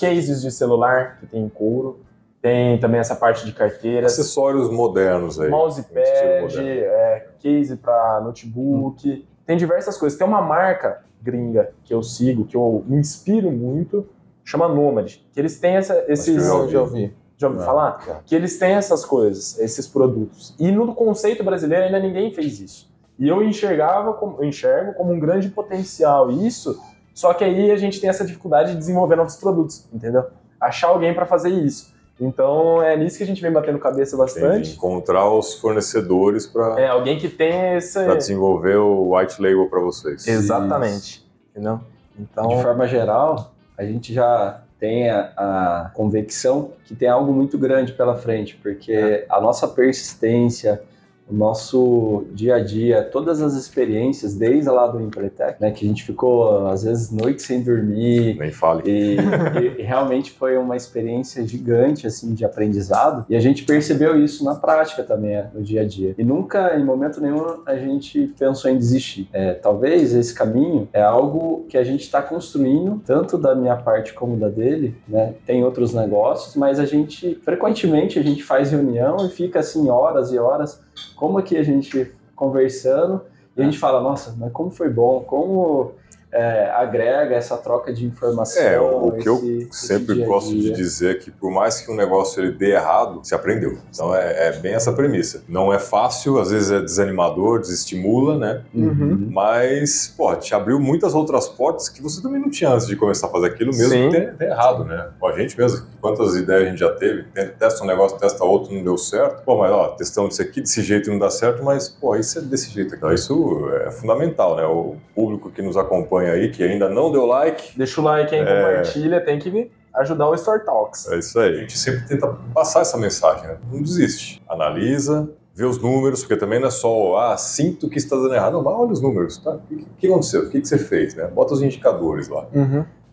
cases 0.00 0.42
de 0.42 0.50
celular 0.50 1.18
que 1.20 1.26
tem 1.26 1.44
em 1.44 1.48
couro. 1.48 2.00
Tem 2.42 2.78
também 2.78 2.98
essa 2.98 3.14
parte 3.14 3.44
de 3.46 3.52
carteiras. 3.52 4.12
Acessórios 4.12 4.68
modernos 4.70 5.40
aí. 5.40 5.48
Mousepad, 5.48 6.58
é, 6.60 7.28
case 7.40 7.76
para 7.76 8.20
notebook. 8.24 9.26
Tem 9.46 9.56
diversas 9.56 9.96
coisas. 9.96 10.18
Tem 10.18 10.26
uma 10.26 10.42
marca 10.42 11.02
gringa 11.22 11.70
que 11.84 11.94
eu 11.94 12.02
sigo, 12.02 12.44
que 12.44 12.56
eu 12.56 12.84
me 12.86 12.96
inspiro 12.98 13.50
muito, 13.50 14.06
chama 14.48 14.68
Nomad. 14.68 15.16
Que 15.32 15.38
eles 15.40 15.58
têm 15.60 15.76
essa, 15.76 16.04
esses. 16.08 16.24
que 16.24 16.30
eu 16.50 16.68
já 16.70 16.80
ouvi. 16.80 17.14
Já 17.36 17.46
ouviu 17.46 17.60
Não. 17.60 17.66
falar? 17.66 18.02
Já. 18.06 18.14
Que 18.26 18.34
eles 18.34 18.58
têm 18.58 18.72
essas 18.72 19.04
coisas, 19.04 19.58
esses 19.58 19.86
produtos. 19.86 20.54
E 20.58 20.72
no 20.72 20.94
conceito 20.94 21.44
brasileiro 21.44 21.84
ainda 21.84 22.00
ninguém 22.00 22.32
fez 22.32 22.58
isso. 22.60 22.90
E 23.18 23.28
eu 23.28 23.42
enxergava, 23.42 24.12
como, 24.14 24.36
eu 24.40 24.44
enxergo 24.44 24.94
como 24.94 25.12
um 25.12 25.20
grande 25.20 25.48
potencial 25.48 26.30
isso, 26.30 26.80
só 27.14 27.34
que 27.34 27.44
aí 27.44 27.70
a 27.70 27.76
gente 27.76 28.00
tem 28.00 28.08
essa 28.10 28.24
dificuldade 28.24 28.72
de 28.72 28.78
desenvolver 28.78 29.16
novos 29.16 29.36
produtos, 29.36 29.86
entendeu? 29.92 30.24
Achar 30.60 30.88
alguém 30.88 31.12
para 31.14 31.26
fazer 31.26 31.50
isso. 31.50 31.92
Então 32.20 32.82
é 32.82 32.96
nisso 32.96 33.16
que 33.18 33.22
a 33.22 33.26
gente 33.26 33.40
vem 33.40 33.52
batendo 33.52 33.78
cabeça 33.78 34.12
Tem 34.16 34.18
bastante. 34.18 34.70
de 34.70 34.76
encontrar 34.76 35.30
os 35.32 35.54
fornecedores 35.54 36.46
para 36.46 36.80
É, 36.80 36.88
alguém 36.88 37.18
que 37.18 37.28
tem 37.28 37.76
esse. 37.76 38.04
desenvolver 38.16 38.76
o 38.76 39.14
white 39.16 39.40
label 39.40 39.68
para 39.68 39.78
vocês. 39.80 40.26
Exatamente. 40.26 41.24
Entendeu? 41.50 41.78
Então. 42.18 42.48
De 42.48 42.60
forma 42.62 42.86
geral, 42.88 43.52
a 43.78 43.84
gente 43.84 44.12
já 44.12 44.60
tem 44.78 45.08
a, 45.08 45.32
a 45.36 45.90
convicção 45.94 46.72
que 46.84 46.94
tem 46.94 47.08
algo 47.08 47.32
muito 47.32 47.56
grande 47.56 47.92
pela 47.92 48.16
frente, 48.16 48.56
porque 48.56 49.24
a 49.28 49.40
nossa 49.40 49.66
persistência, 49.68 50.82
o 51.30 51.34
nosso 51.34 52.24
dia 52.32 52.56
a 52.56 52.60
dia, 52.64 53.02
todas 53.02 53.40
as 53.42 53.54
experiências, 53.54 54.34
desde 54.34 54.68
lá 54.68 54.86
do 54.86 55.00
Empretec, 55.00 55.60
né, 55.60 55.70
que 55.70 55.84
a 55.84 55.88
gente 55.88 56.04
ficou 56.04 56.66
às 56.68 56.82
vezes 56.84 57.10
noites 57.10 57.44
sem 57.44 57.62
dormir, 57.62 58.36
Nem 58.38 58.50
fale. 58.50 58.82
e, 58.86 59.16
e- 59.16 59.82
realmente 59.82 60.30
foi 60.32 60.56
uma 60.56 60.76
experiência 60.76 61.46
gigante 61.46 62.06
assim 62.06 62.34
de 62.34 62.44
aprendizado. 62.44 63.24
E 63.28 63.36
a 63.36 63.40
gente 63.40 63.64
percebeu 63.64 64.22
isso 64.22 64.44
na 64.44 64.54
prática 64.54 65.02
também 65.02 65.34
é, 65.34 65.50
no 65.52 65.62
dia 65.62 65.82
a 65.82 65.84
dia. 65.84 66.14
E 66.18 66.24
nunca 66.24 66.76
em 66.76 66.84
momento 66.84 67.20
nenhum 67.20 67.58
a 67.66 67.76
gente 67.76 68.32
pensou 68.38 68.70
em 68.70 68.76
desistir. 68.76 69.28
É, 69.32 69.54
talvez 69.54 70.14
esse 70.14 70.34
caminho 70.34 70.88
é 70.92 71.02
algo 71.02 71.64
que 71.68 71.76
a 71.76 71.84
gente 71.84 72.02
está 72.02 72.22
construindo 72.22 73.00
tanto 73.04 73.36
da 73.38 73.54
minha 73.54 73.76
parte 73.76 74.12
como 74.14 74.36
da 74.36 74.48
dele 74.48 74.96
né. 75.08 75.34
Tem 75.46 75.64
outros 75.64 75.94
negócios 75.94 76.54
mas 76.56 76.78
a 76.78 76.84
gente 76.84 77.34
frequentemente 77.42 78.18
a 78.18 78.22
gente 78.22 78.42
faz 78.42 78.70
reunião 78.70 79.16
e 79.26 79.30
fica 79.30 79.60
assim 79.60 79.88
horas 79.88 80.32
e 80.32 80.38
horas 80.38 80.80
como 81.16 81.38
aqui 81.38 81.56
a 81.56 81.62
gente 81.62 82.12
conversando 82.34 83.22
e 83.56 83.60
a 83.60 83.64
gente 83.64 83.78
fala 83.78 84.00
nossa 84.00 84.34
mas 84.38 84.52
como 84.52 84.70
foi 84.70 84.88
bom 84.88 85.20
como 85.20 85.92
é, 86.32 86.70
agrega 86.70 87.34
essa 87.34 87.56
troca 87.56 87.92
de 87.92 88.04
informação. 88.04 88.62
É, 88.62 88.78
o 88.80 89.12
que 89.12 89.28
eu 89.28 89.36
esse- 89.36 89.68
esse 89.70 89.86
Sempre 89.86 90.14
dia 90.16 90.24
a 90.24 90.28
gosto 90.28 90.50
de 90.50 90.60
dia. 90.62 90.72
dizer 90.74 91.18
que 91.20 91.30
por 91.30 91.50
mais 91.50 91.80
que 91.80 91.90
um 91.90 91.96
negócio 91.96 92.42
ele 92.42 92.52
dê 92.52 92.72
errado, 92.72 93.20
se 93.22 93.34
aprendeu. 93.34 93.78
Então 93.90 94.14
é, 94.14 94.48
é 94.48 94.52
bem 94.52 94.74
essa 94.74 94.92
premissa. 94.92 95.42
Não 95.48 95.72
é 95.72 95.78
fácil, 95.78 96.38
às 96.38 96.50
vezes 96.50 96.70
é 96.70 96.80
desanimador, 96.80 97.60
desestimula, 97.60 98.36
né? 98.36 98.62
Uhum. 98.74 99.28
Mas, 99.30 100.12
pô, 100.16 100.34
te 100.36 100.54
abriu 100.54 100.78
muitas 100.78 101.14
outras 101.14 101.48
portas 101.48 101.88
que 101.88 102.02
você 102.02 102.20
também 102.20 102.40
não 102.40 102.50
tinha 102.50 102.70
antes 102.70 102.86
de 102.86 102.94
começar 102.96 103.28
a 103.28 103.30
fazer 103.30 103.46
aquilo, 103.46 103.70
mesmo 103.72 103.88
Sim. 103.92 104.10
que 104.10 104.16
tenha, 104.16 104.32
tenha 104.34 104.50
errado, 104.50 104.84
né? 104.84 105.08
Pô, 105.18 105.28
a 105.28 105.32
gente 105.32 105.56
mesmo, 105.58 105.86
quantas 106.00 106.34
ideias 106.36 106.66
a 106.66 106.70
gente 106.70 106.78
já 106.80 106.92
teve, 106.94 107.24
testa 107.58 107.82
um 107.82 107.86
negócio, 107.86 108.18
testa 108.18 108.44
outro, 108.44 108.74
não 108.74 108.82
deu 108.84 108.98
certo. 108.98 109.42
Pô, 109.44 109.56
mas 109.56 109.70
ó, 109.72 109.88
testamos 109.88 110.34
isso 110.34 110.42
aqui 110.42 110.60
desse 110.60 110.82
jeito 110.82 111.08
e 111.08 111.12
não 111.12 111.18
dá 111.18 111.30
certo, 111.30 111.62
mas, 111.64 111.88
pô, 111.88 112.14
isso 112.16 112.38
é 112.38 112.42
desse 112.42 112.70
jeito 112.70 112.88
aqui. 112.88 112.96
Então, 112.98 113.12
isso 113.14 113.68
é 113.86 113.90
fundamental, 113.90 114.56
né? 114.56 114.64
O 114.66 114.96
público 115.14 115.50
que 115.50 115.62
nos 115.62 115.76
acompanha 115.76 116.17
aí, 116.26 116.50
que 116.50 116.62
ainda 116.62 116.88
não 116.88 117.10
deu 117.12 117.26
like, 117.26 117.76
Deixa 117.76 118.00
o 118.00 118.04
like 118.04 118.34
aí, 118.34 118.40
É. 118.40 118.44
compartilha, 118.44 119.20
tem 119.24 119.38
que 119.38 119.70
ajudar 119.94 120.28
o 120.28 120.34
Store 120.34 120.64
Talks. 120.64 121.08
É 121.10 121.18
isso 121.18 121.38
aí. 121.40 121.54
A 121.54 121.60
gente 121.60 121.78
sempre 121.78 122.06
tenta 122.06 122.26
passar 122.54 122.80
essa 122.80 122.96
mensagem, 122.96 123.46
né? 123.48 123.56
Não 123.72 123.82
desiste. 123.82 124.42
Analisa, 124.48 125.28
vê 125.54 125.64
os 125.64 125.80
números, 125.82 126.20
porque 126.20 126.36
também 126.36 126.60
não 126.60 126.68
é 126.68 126.70
só, 126.70 127.16
ah, 127.16 127.36
sinto 127.36 127.88
que 127.88 127.98
está 127.98 128.14
dando 128.16 128.34
errado. 128.34 128.52
Não, 128.52 128.62
mas 128.62 128.74
olha 128.74 128.92
os 128.92 129.00
números, 129.00 129.38
tá? 129.38 129.52
O 129.52 129.58
que, 129.68 129.84
que 129.98 130.06
aconteceu? 130.06 130.42
O 130.42 130.50
que, 130.50 130.60
que 130.60 130.68
você 130.68 130.78
fez, 130.78 131.14
né? 131.14 131.26
Bota 131.26 131.54
os 131.54 131.62
indicadores 131.62 132.28
lá. 132.28 132.46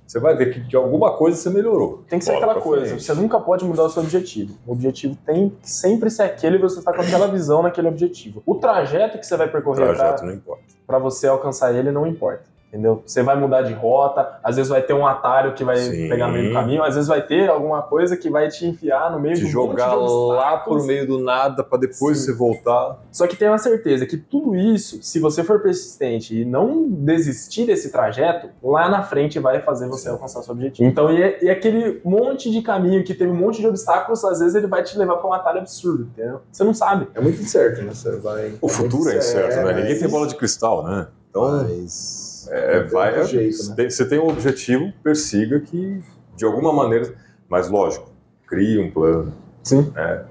Você 0.06 0.20
vai 0.20 0.36
ver 0.36 0.54
que 0.54 0.60
de 0.60 0.76
alguma 0.76 1.14
coisa 1.18 1.36
você 1.36 1.50
melhorou. 1.50 2.04
Tem 2.08 2.20
que 2.20 2.26
ser 2.26 2.34
Bola 2.34 2.46
aquela 2.46 2.62
coisa, 2.62 2.86
frente. 2.90 3.04
você 3.04 3.14
nunca 3.16 3.40
pode 3.40 3.66
mudar 3.66 3.86
o 3.86 3.90
seu 3.90 4.04
objetivo. 4.04 4.56
O 4.68 4.74
objetivo 4.74 5.18
tem 5.26 5.50
que 5.50 5.68
sempre 5.68 6.12
ser 6.12 6.22
aquele 6.22 6.58
e 6.58 6.62
você 6.62 6.78
está 6.78 6.94
com 6.94 7.02
aquela 7.02 7.26
visão 7.28 7.64
naquele 7.64 7.88
objetivo. 7.88 8.44
O 8.46 8.54
trajeto 8.54 9.18
que 9.18 9.26
você 9.26 9.36
vai 9.36 9.48
O 9.48 9.52
percorrer 9.52 9.96
trajeto 9.96 10.24
não 10.24 10.34
importa. 10.34 10.62
para 10.86 11.00
você 11.00 11.26
alcançar 11.26 11.74
ele 11.74 11.92
não 11.92 12.06
importa. 12.06 12.44
Entendeu? 12.76 13.02
Você 13.06 13.24
vai 13.24 13.40
mudar 13.40 13.62
de 13.62 13.74
rota, 13.74 14.38
às 14.44 14.58
vezes 14.58 14.70
vai 14.70 14.82
ter 14.82 14.94
um 14.94 15.08
atalho 15.08 15.54
que 15.54 15.64
vai 15.64 15.78
Sim. 15.78 16.10
pegar 16.10 16.28
no 16.28 16.34
meio 16.34 16.50
do 16.50 16.54
caminho, 16.54 16.84
às 16.84 16.96
vezes 16.96 17.08
vai 17.08 17.22
ter 17.22 17.50
alguma 17.50 17.82
coisa 17.82 18.18
que 18.18 18.30
vai 18.30 18.50
te 18.50 18.66
enfiar 18.66 19.10
no 19.12 19.20
meio 19.20 19.36
Te 19.36 19.42
de 19.42 19.48
um 19.48 19.50
jogar 19.50 19.96
monte 19.96 20.10
de 20.10 20.36
lá 20.36 20.58
por 20.58 20.86
meio 20.86 21.08
do 21.08 21.20
nada 21.20 21.64
pra 21.64 21.80
depois 21.80 22.18
Sim. 22.18 22.26
você 22.26 22.34
voltar. 22.34 23.00
Só 23.12 23.26
que 23.26 23.38
tenha 23.38 23.52
uma 23.52 23.58
certeza 23.58 24.06
que 24.06 24.18
tudo 24.18 24.56
isso, 24.56 25.02
se 25.02 25.20
você 25.20 25.44
for 25.44 25.62
persistente 25.62 26.42
e 26.42 26.44
não 26.44 26.86
desistir 26.90 27.66
desse 27.66 27.92
trajeto, 27.92 28.50
lá 28.62 28.90
na 28.90 29.02
frente 29.04 29.40
vai 29.40 29.62
fazer 29.62 29.88
você 29.88 30.10
alcançar 30.10 30.42
seu 30.44 30.54
objetivo. 30.54 30.88
Então, 30.88 31.10
e, 31.10 31.46
e 31.46 31.50
aquele 31.50 32.02
monte 32.04 32.52
de 32.52 32.62
caminho 32.62 33.04
que 33.04 33.14
teve 33.14 33.32
um 33.32 33.36
monte 33.36 33.62
de 33.62 33.68
obstáculos, 33.68 34.24
às 34.26 34.40
vezes 34.40 34.56
ele 34.56 34.68
vai 34.68 34.84
te 34.84 34.98
levar 34.98 35.16
pra 35.16 35.30
um 35.30 35.34
atalho 35.34 35.60
absurdo, 35.60 36.10
entendeu? 36.12 36.42
Você 36.52 36.64
não 36.64 36.74
sabe. 36.74 37.08
É 37.16 37.22
muito 37.22 37.42
incerto, 37.42 37.82
né? 37.84 37.94
Você 37.94 38.18
vai... 38.18 38.54
O 38.60 38.68
futuro 38.68 39.10
é 39.10 39.18
incerto, 39.18 39.56
né? 39.66 39.74
Ninguém 39.74 39.98
tem 39.98 40.10
bola 40.10 40.28
de 40.28 40.36
cristal, 40.36 40.84
né? 40.84 41.08
Então, 41.30 41.64
Mas... 41.64 42.25
é, 42.52 42.80
tem 42.82 42.90
vai. 42.92 43.14
outro 43.14 43.28
jeito, 43.32 43.70
né? 43.70 43.76
tem- 43.76 43.90
Você 43.90 44.08
tem 44.08 44.20
um 44.20 44.28
objetivo, 44.28 44.92
persiga 45.04 45.60
que, 45.60 46.02
de 46.36 46.46
alguma 46.46 46.72
maneira. 46.74 47.14
Mas, 47.50 47.70
lógico, 47.70 48.10
crie 48.48 48.80
um 48.80 48.90
plano. 48.92 49.34
Sim. 49.64 49.92
É, 49.96 50.24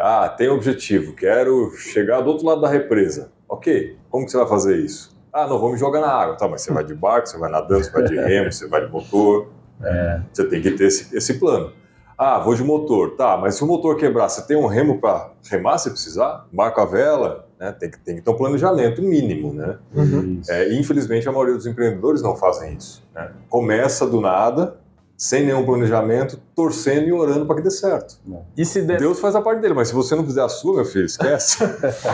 ah, 0.00 0.28
tem 0.28 0.48
objetivo, 0.48 1.12
quero 1.14 1.70
chegar 1.76 2.20
do 2.20 2.30
outro 2.30 2.46
lado 2.46 2.60
da 2.60 2.68
represa. 2.68 3.30
Ok, 3.48 3.96
como 4.08 4.24
que 4.24 4.30
você 4.30 4.38
vai 4.38 4.46
fazer 4.48 4.76
isso? 4.78 5.16
Ah, 5.32 5.46
não, 5.46 5.58
vou 5.58 5.72
me 5.72 5.78
jogar 5.78 6.00
na 6.00 6.08
água. 6.12 6.36
Tá, 6.36 6.46
mas 6.46 6.62
você 6.62 6.72
vai 6.72 6.84
de 6.84 6.94
barco, 6.94 7.28
você 7.28 7.38
vai 7.38 7.50
nadando, 7.50 7.82
você 7.82 7.90
vai 7.90 8.04
de 8.04 8.14
remo, 8.16 8.52
você 8.52 8.68
vai 8.68 8.84
de 8.84 8.90
motor. 8.92 9.48
Você 10.32 10.44
tem 10.48 10.62
que 10.62 10.70
ter 10.70 10.84
esse, 10.84 11.16
esse 11.16 11.34
plano. 11.40 11.72
Ah, 12.16 12.38
vou 12.38 12.54
de 12.54 12.62
motor. 12.62 13.16
Tá, 13.16 13.36
mas 13.36 13.56
se 13.56 13.64
o 13.64 13.66
motor 13.66 13.96
quebrar, 13.96 14.28
você 14.28 14.46
tem 14.46 14.56
um 14.56 14.66
remo 14.68 15.00
para 15.00 15.32
remar 15.50 15.76
se 15.78 15.90
precisar? 15.90 16.46
Barco 16.52 16.80
a 16.80 16.84
vela? 16.84 17.48
Né? 17.62 17.72
Tem, 17.78 17.88
que, 17.90 17.98
tem 18.00 18.16
que 18.16 18.22
ter 18.22 18.30
um 18.30 18.34
planejamento 18.36 19.00
mínimo, 19.00 19.52
né? 19.54 19.78
Isso. 20.40 20.50
É, 20.50 20.74
infelizmente, 20.74 21.28
a 21.28 21.32
maioria 21.32 21.54
dos 21.54 21.66
empreendedores 21.66 22.20
não 22.20 22.34
fazem 22.36 22.74
isso. 22.74 23.02
né? 23.14 23.30
Começa 23.48 24.04
do 24.04 24.20
nada, 24.20 24.76
sem 25.16 25.46
nenhum 25.46 25.64
planejamento, 25.64 26.40
torcendo 26.56 27.06
e 27.06 27.12
orando 27.12 27.46
para 27.46 27.54
que 27.54 27.62
dê 27.62 27.70
certo. 27.70 28.18
E 28.56 28.64
se 28.64 28.82
der, 28.82 28.98
Deus 28.98 29.20
faz 29.20 29.36
a 29.36 29.40
parte 29.40 29.60
dele, 29.60 29.74
mas 29.74 29.86
se 29.86 29.94
você 29.94 30.16
não 30.16 30.24
fizer 30.24 30.42
a 30.42 30.48
sua, 30.48 30.74
meu 30.74 30.84
filho, 30.84 31.06
esquece. 31.06 31.58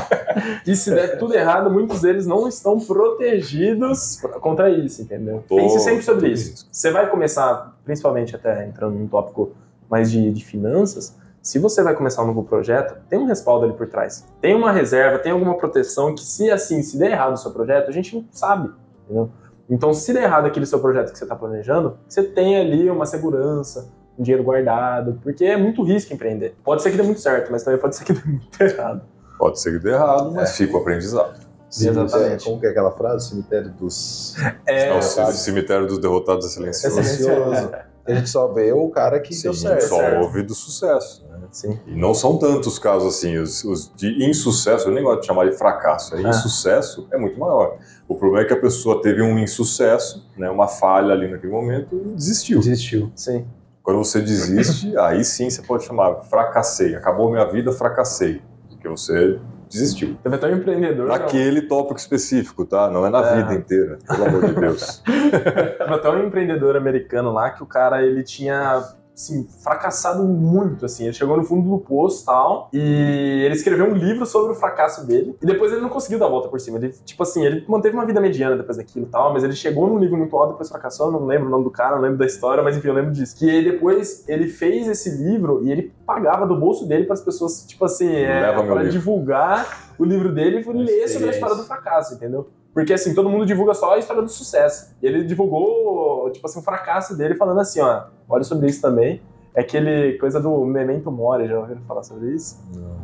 e 0.67 0.76
se 0.76 0.90
der 0.90 1.19
tudo 1.19 1.35
errado, 1.35 1.71
muitos 1.71 2.02
deles 2.02 2.26
não 2.26 2.47
estão 2.47 2.78
protegidos 2.78 4.21
contra 4.40 4.71
isso, 4.71 5.02
entendeu? 5.02 5.43
Tô- 5.49 5.57
Pense 5.57 5.81
sempre 5.81 6.02
sobre 6.02 6.28
isso. 6.28 6.69
Você 6.71 6.90
vai 6.90 7.09
começar, 7.09 7.76
principalmente 7.85 8.35
até 8.37 8.67
entrando 8.67 8.95
num 8.99 9.07
tópico 9.07 9.52
mais 9.90 10.11
de, 10.11 10.31
de 10.31 10.45
finanças, 10.45 11.17
se 11.49 11.59
você 11.59 11.83
vai 11.83 11.95
começar 11.95 12.23
um 12.23 12.26
novo 12.26 12.45
projeto, 12.45 12.95
tem 13.09 13.19
um 13.19 13.25
respaldo 13.26 13.64
ali 13.64 13.73
por 13.73 13.87
trás. 13.88 14.26
Tem 14.38 14.55
uma 14.55 14.71
reserva, 14.71 15.19
tem 15.19 15.33
alguma 15.33 15.57
proteção 15.57 16.14
que 16.14 16.23
se 16.23 16.50
assim, 16.50 16.83
se 16.83 16.99
der 16.99 17.12
errado 17.12 17.33
o 17.33 17.37
seu 17.38 17.50
projeto, 17.52 17.88
a 17.88 17.93
gente 17.93 18.14
não 18.14 18.25
sabe, 18.31 18.71
entendeu? 19.05 19.31
Então, 19.71 19.95
se 19.95 20.12
der 20.12 20.25
errado 20.25 20.45
aquele 20.47 20.67
seu 20.67 20.78
projeto 20.78 21.11
que 21.11 21.17
você 21.17 21.25
está 21.25 21.35
planejando, 21.35 21.97
você 22.07 22.23
tem 22.23 22.59
ali 22.61 22.90
uma 22.90 23.07
segurança, 23.07 23.88
um 24.19 24.23
dinheiro 24.23 24.45
guardado, 24.45 25.19
porque 25.23 25.43
é 25.45 25.57
muito 25.57 25.83
risco 25.83 26.12
empreender. 26.12 26.55
Pode 26.62 26.83
ser 26.83 26.90
que 26.90 26.99
dê 26.99 27.02
muito 27.02 27.21
certo, 27.21 27.50
mas 27.50 27.62
também 27.62 27.81
pode 27.81 27.97
ser 27.97 28.05
que 28.05 28.12
dê 28.12 28.21
muito 28.26 28.61
errado. 28.61 29.00
Pode 29.38 29.59
ser 29.59 29.73
que 29.73 29.78
dê 29.78 29.93
errado, 29.93 30.31
mas 30.33 30.55
fica 30.55 30.76
o 30.76 30.81
aprendizado. 30.81 31.49
Cemitério- 31.71 32.05
Exatamente. 32.07 32.45
Como 32.45 32.61
que 32.61 32.67
é 32.67 32.71
aquela 32.71 32.90
frase? 32.93 33.28
Cemitério 33.31 33.71
dos... 33.71 34.35
É, 34.67 34.88
É 34.88 34.99
o 34.99 35.00
sabe. 35.02 35.33
cemitério 35.33 35.87
dos 35.87 35.99
derrotados 35.99 36.45
é 36.45 36.49
silenciosos. 36.50 37.07
Silencioso. 37.07 37.71
A 38.07 38.14
gente 38.14 38.28
só 38.31 38.49
vê 38.49 38.73
o 38.73 38.88
cara 38.88 39.21
que 39.21 39.35
Sim, 39.35 39.43
deu 39.45 39.55
certo. 39.55 39.83
só 39.85 40.19
houve 40.21 40.43
do 40.43 40.55
sucesso. 40.55 41.28
Sim. 41.50 41.78
E 41.87 41.95
não 41.95 42.14
são 42.14 42.38
tantos 42.38 42.78
casos 42.78 43.17
assim, 43.17 43.37
os, 43.38 43.64
os 43.64 43.93
de 43.95 44.25
insucesso, 44.28 44.88
eu 44.88 44.93
nem 44.95 45.02
gosto 45.02 45.21
de 45.21 45.26
chamar 45.26 45.49
de 45.49 45.57
fracasso, 45.57 46.17
é 46.17 46.23
insucesso 46.23 47.07
é 47.12 47.19
muito 47.19 47.38
maior. 47.38 47.76
O 48.07 48.14
problema 48.14 48.45
é 48.45 48.49
que 48.49 48.55
a 48.55 48.61
pessoa 48.61 49.02
teve 49.02 49.23
um 49.23 49.38
insucesso, 49.38 50.26
né, 50.37 50.49
uma 50.50 50.67
falha 50.69 51.12
ali 51.12 51.28
naquele 51.28 51.52
momento 51.52 51.95
e 52.07 52.14
desistiu. 52.14 52.59
Desistiu. 52.61 53.12
Sim. 53.14 53.47
Quando 53.83 53.99
você 53.99 54.21
desiste, 54.21 54.97
aí 54.99 55.25
sim 55.25 55.49
você 55.50 55.62
pode 55.62 55.85
chamar 55.85 56.23
fracassei, 56.23 56.95
acabou 56.95 57.31
minha 57.31 57.45
vida, 57.47 57.73
fracassei, 57.73 58.40
porque 58.69 58.88
você 58.88 59.38
desistiu. 59.71 60.17
Teve 60.23 60.37
até 60.37 60.47
um 60.49 60.57
empreendedor. 60.57 61.09
Naquele 61.09 61.62
tópico 61.62 61.99
específico, 61.99 62.64
tá? 62.64 62.90
Não 62.90 63.05
é 63.05 63.11
na 63.11 63.26
É. 63.26 63.37
vida 63.43 63.55
inteira, 63.55 63.99
pelo 64.07 64.25
amor 64.26 64.47
de 64.47 64.55
Deus. 64.55 65.02
Teve 65.05 65.95
até 65.95 66.09
um 66.11 66.26
empreendedor 66.26 66.76
americano 66.76 67.31
lá 67.33 67.50
que 67.50 67.62
o 67.62 67.67
cara 67.67 68.02
ele 68.02 68.23
tinha 68.23 68.83
assim, 69.19 69.47
fracassado 69.63 70.23
muito, 70.23 70.87
assim. 70.87 71.05
Ele 71.05 71.13
chegou 71.13 71.37
no 71.37 71.45
fundo 71.45 71.69
do 71.69 71.79
poço 71.79 72.23
e 72.23 72.27
tal, 72.27 72.69
e 72.73 73.43
ele 73.45 73.55
escreveu 73.55 73.87
um 73.87 73.95
livro 73.95 74.25
sobre 74.25 74.53
o 74.53 74.55
fracasso 74.55 75.07
dele, 75.07 75.37
e 75.43 75.47
depois 75.47 75.73
ele 75.73 75.81
não 75.81 75.89
conseguiu 75.89 76.19
dar 76.19 76.27
a 76.27 76.31
volta 76.31 76.49
por 76.49 76.61
cima. 76.61 76.79
Ele, 76.79 76.91
tipo 77.05 77.23
assim, 77.23 77.45
ele 77.45 77.65
manteve 77.69 77.97
uma 77.97 78.07
vida 78.07 78.21
mediana 78.21 78.57
depois 78.57 78.77
daquilo 78.77 79.07
e 79.07 79.09
tal, 79.09 79.33
mas 79.33 79.43
ele 79.43 79.55
chegou 79.55 79.89
num 79.89 79.99
nível 79.99 80.17
muito 80.17 80.37
alto, 80.37 80.53
depois 80.53 80.69
fracassou, 80.69 81.11
não 81.11 81.27
lembro 81.27 81.49
o 81.49 81.51
nome 81.51 81.65
do 81.65 81.71
cara, 81.71 81.97
não 81.97 82.03
lembro 82.03 82.19
da 82.19 82.27
história, 82.27 82.63
mas 82.63 82.77
enfim, 82.77 82.89
eu 82.89 82.95
lembro 82.95 83.13
disso. 83.13 83.37
Que 83.37 83.63
depois 83.63 84.25
ele 84.29 84.47
fez 84.47 84.87
esse 84.89 85.11
livro 85.11 85.65
e 85.65 85.71
ele 85.71 85.93
pagava 86.07 86.47
do 86.47 86.57
bolso 86.57 86.87
dele 86.87 87.05
para 87.05 87.15
as 87.15 87.21
pessoas, 87.21 87.65
tipo 87.67 87.85
assim, 87.85 88.09
é, 88.09 88.53
para 88.53 88.85
divulgar 88.85 89.89
o 89.99 90.05
livro 90.05 90.33
dele 90.33 90.65
e 90.65 90.73
ler 90.73 91.09
sobre 91.09 91.29
a 91.29 91.33
história 91.33 91.57
do 91.57 91.65
fracasso, 91.65 92.15
entendeu? 92.15 92.49
Porque 92.79 92.93
assim, 92.93 93.13
todo 93.13 93.29
mundo 93.29 93.45
divulga 93.45 93.75
só 93.75 93.95
a 93.95 93.99
história 93.99 94.23
do 94.23 94.29
sucesso. 94.29 94.95
E 95.03 95.07
ele 95.09 95.25
divulgou, 95.25 96.31
tipo 96.31 96.47
assim, 96.47 96.61
o 96.61 96.63
fracasso 96.63 97.19
dele 97.19 97.35
falando 97.35 97.59
assim, 97.59 97.81
ó, 97.81 98.05
olha 98.29 98.45
sobre 98.45 98.69
isso 98.69 98.81
também. 98.81 99.21
É 99.53 99.63
aquele 99.63 100.17
coisa 100.19 100.39
do 100.41 100.65
memento 100.65 101.11
mori, 101.11 101.49
já 101.49 101.59
ouviram 101.59 101.81
falar 101.89 102.05
sobre 102.05 102.31
isso? 102.31 102.57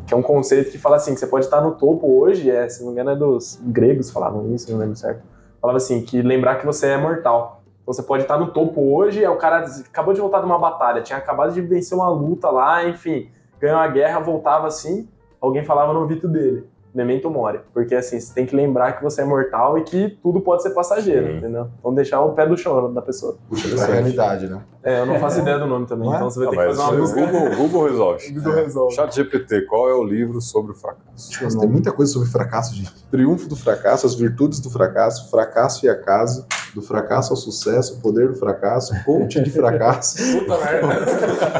Que 0.06 0.14
é 0.14 0.16
um 0.16 0.22
conceito 0.22 0.70
que 0.70 0.78
fala 0.78 0.94
assim, 0.94 1.12
que 1.12 1.18
você 1.18 1.26
pode 1.26 1.46
estar 1.46 1.60
no 1.60 1.72
topo 1.72 2.06
hoje, 2.20 2.48
é, 2.48 2.68
se 2.68 2.84
não 2.84 2.86
me 2.86 2.92
engano 2.92 3.10
é 3.10 3.16
dos 3.16 3.58
gregos 3.64 4.12
falavam 4.12 4.54
isso, 4.54 4.70
não 4.70 4.78
lembro 4.78 4.94
certo. 4.94 5.24
Falava 5.60 5.78
assim, 5.78 6.02
que 6.02 6.22
lembrar 6.22 6.60
que 6.60 6.66
você 6.66 6.90
é 6.90 6.96
mortal. 6.96 7.64
Então 7.82 7.92
você 7.92 8.02
pode 8.04 8.22
estar 8.22 8.38
no 8.38 8.52
topo 8.52 8.80
hoje, 8.94 9.24
é 9.24 9.28
o 9.28 9.38
cara 9.38 9.66
acabou 9.66 10.14
de 10.14 10.20
voltar 10.20 10.38
de 10.38 10.46
uma 10.46 10.56
batalha, 10.56 11.02
tinha 11.02 11.18
acabado 11.18 11.52
de 11.52 11.60
vencer 11.60 11.98
uma 11.98 12.08
luta 12.08 12.48
lá, 12.48 12.88
enfim, 12.88 13.28
ganhou 13.58 13.76
uma 13.76 13.88
guerra, 13.88 14.20
voltava 14.20 14.68
assim, 14.68 15.08
alguém 15.40 15.64
falava 15.64 15.92
no 15.92 16.02
ouvido 16.02 16.28
dele. 16.28 16.64
Memento 16.94 17.28
mori. 17.28 17.58
Porque 17.72 17.94
assim, 17.94 18.20
você 18.20 18.32
tem 18.32 18.46
que 18.46 18.54
lembrar 18.54 18.92
que 18.92 19.02
você 19.02 19.22
é 19.22 19.24
mortal 19.24 19.76
e 19.76 19.82
que 19.82 20.16
tudo 20.22 20.40
pode 20.40 20.62
ser 20.62 20.70
passageiro, 20.70 21.26
Sim. 21.26 21.36
entendeu? 21.38 21.68
Então 21.80 21.92
deixar 21.92 22.20
o 22.22 22.32
pé 22.34 22.46
do 22.46 22.56
chão 22.56 22.92
da 22.94 23.02
pessoa. 23.02 23.36
Puxa 23.48 23.74
da 23.74 23.84
realidade, 23.86 24.46
né? 24.46 24.60
É, 24.82 25.00
eu 25.00 25.06
não 25.06 25.18
faço 25.18 25.40
ideia 25.40 25.58
do 25.58 25.66
nome 25.66 25.86
também, 25.86 26.06
Não 26.06 26.12
é? 26.12 26.16
então 26.18 26.30
você 26.30 26.38
vai 26.44 26.48
Ah, 26.48 26.50
ter 26.50 26.56
que 26.58 26.76
fazer 26.76 26.82
uma 26.92 27.00
busca. 27.00 27.20
Google, 27.26 27.56
Google 27.56 27.84
resolve. 27.88 28.30
Google 28.32 28.52
resolve. 28.54 28.94
Chat 28.94 29.14
GPT, 29.14 29.62
qual 29.62 29.88
é 29.88 29.94
o 29.94 30.04
livro 30.04 30.40
sobre 30.42 30.72
o 30.72 30.74
fracasso? 30.74 31.42
Nossa, 31.42 31.58
tem 31.58 31.68
muita 31.68 31.90
coisa 31.90 32.12
sobre 32.12 32.28
fracasso, 32.28 32.74
gente. 32.74 32.92
Triunfo 33.10 33.48
do 33.48 33.56
fracasso, 33.56 34.06
as 34.06 34.14
virtudes 34.14 34.60
do 34.60 34.70
fracasso, 34.70 35.30
fracasso 35.30 35.84
e 35.86 35.88
acaso, 35.88 36.46
do 36.74 36.82
fracasso 36.82 37.32
ao 37.32 37.36
sucesso, 37.36 37.94
o 37.98 38.00
poder 38.02 38.28
do 38.28 38.34
fracasso, 38.34 38.92
coach 39.04 39.40
de 39.42 39.50
fracasso, 39.50 40.18
Puta 40.38 40.58
merda. 40.58 41.06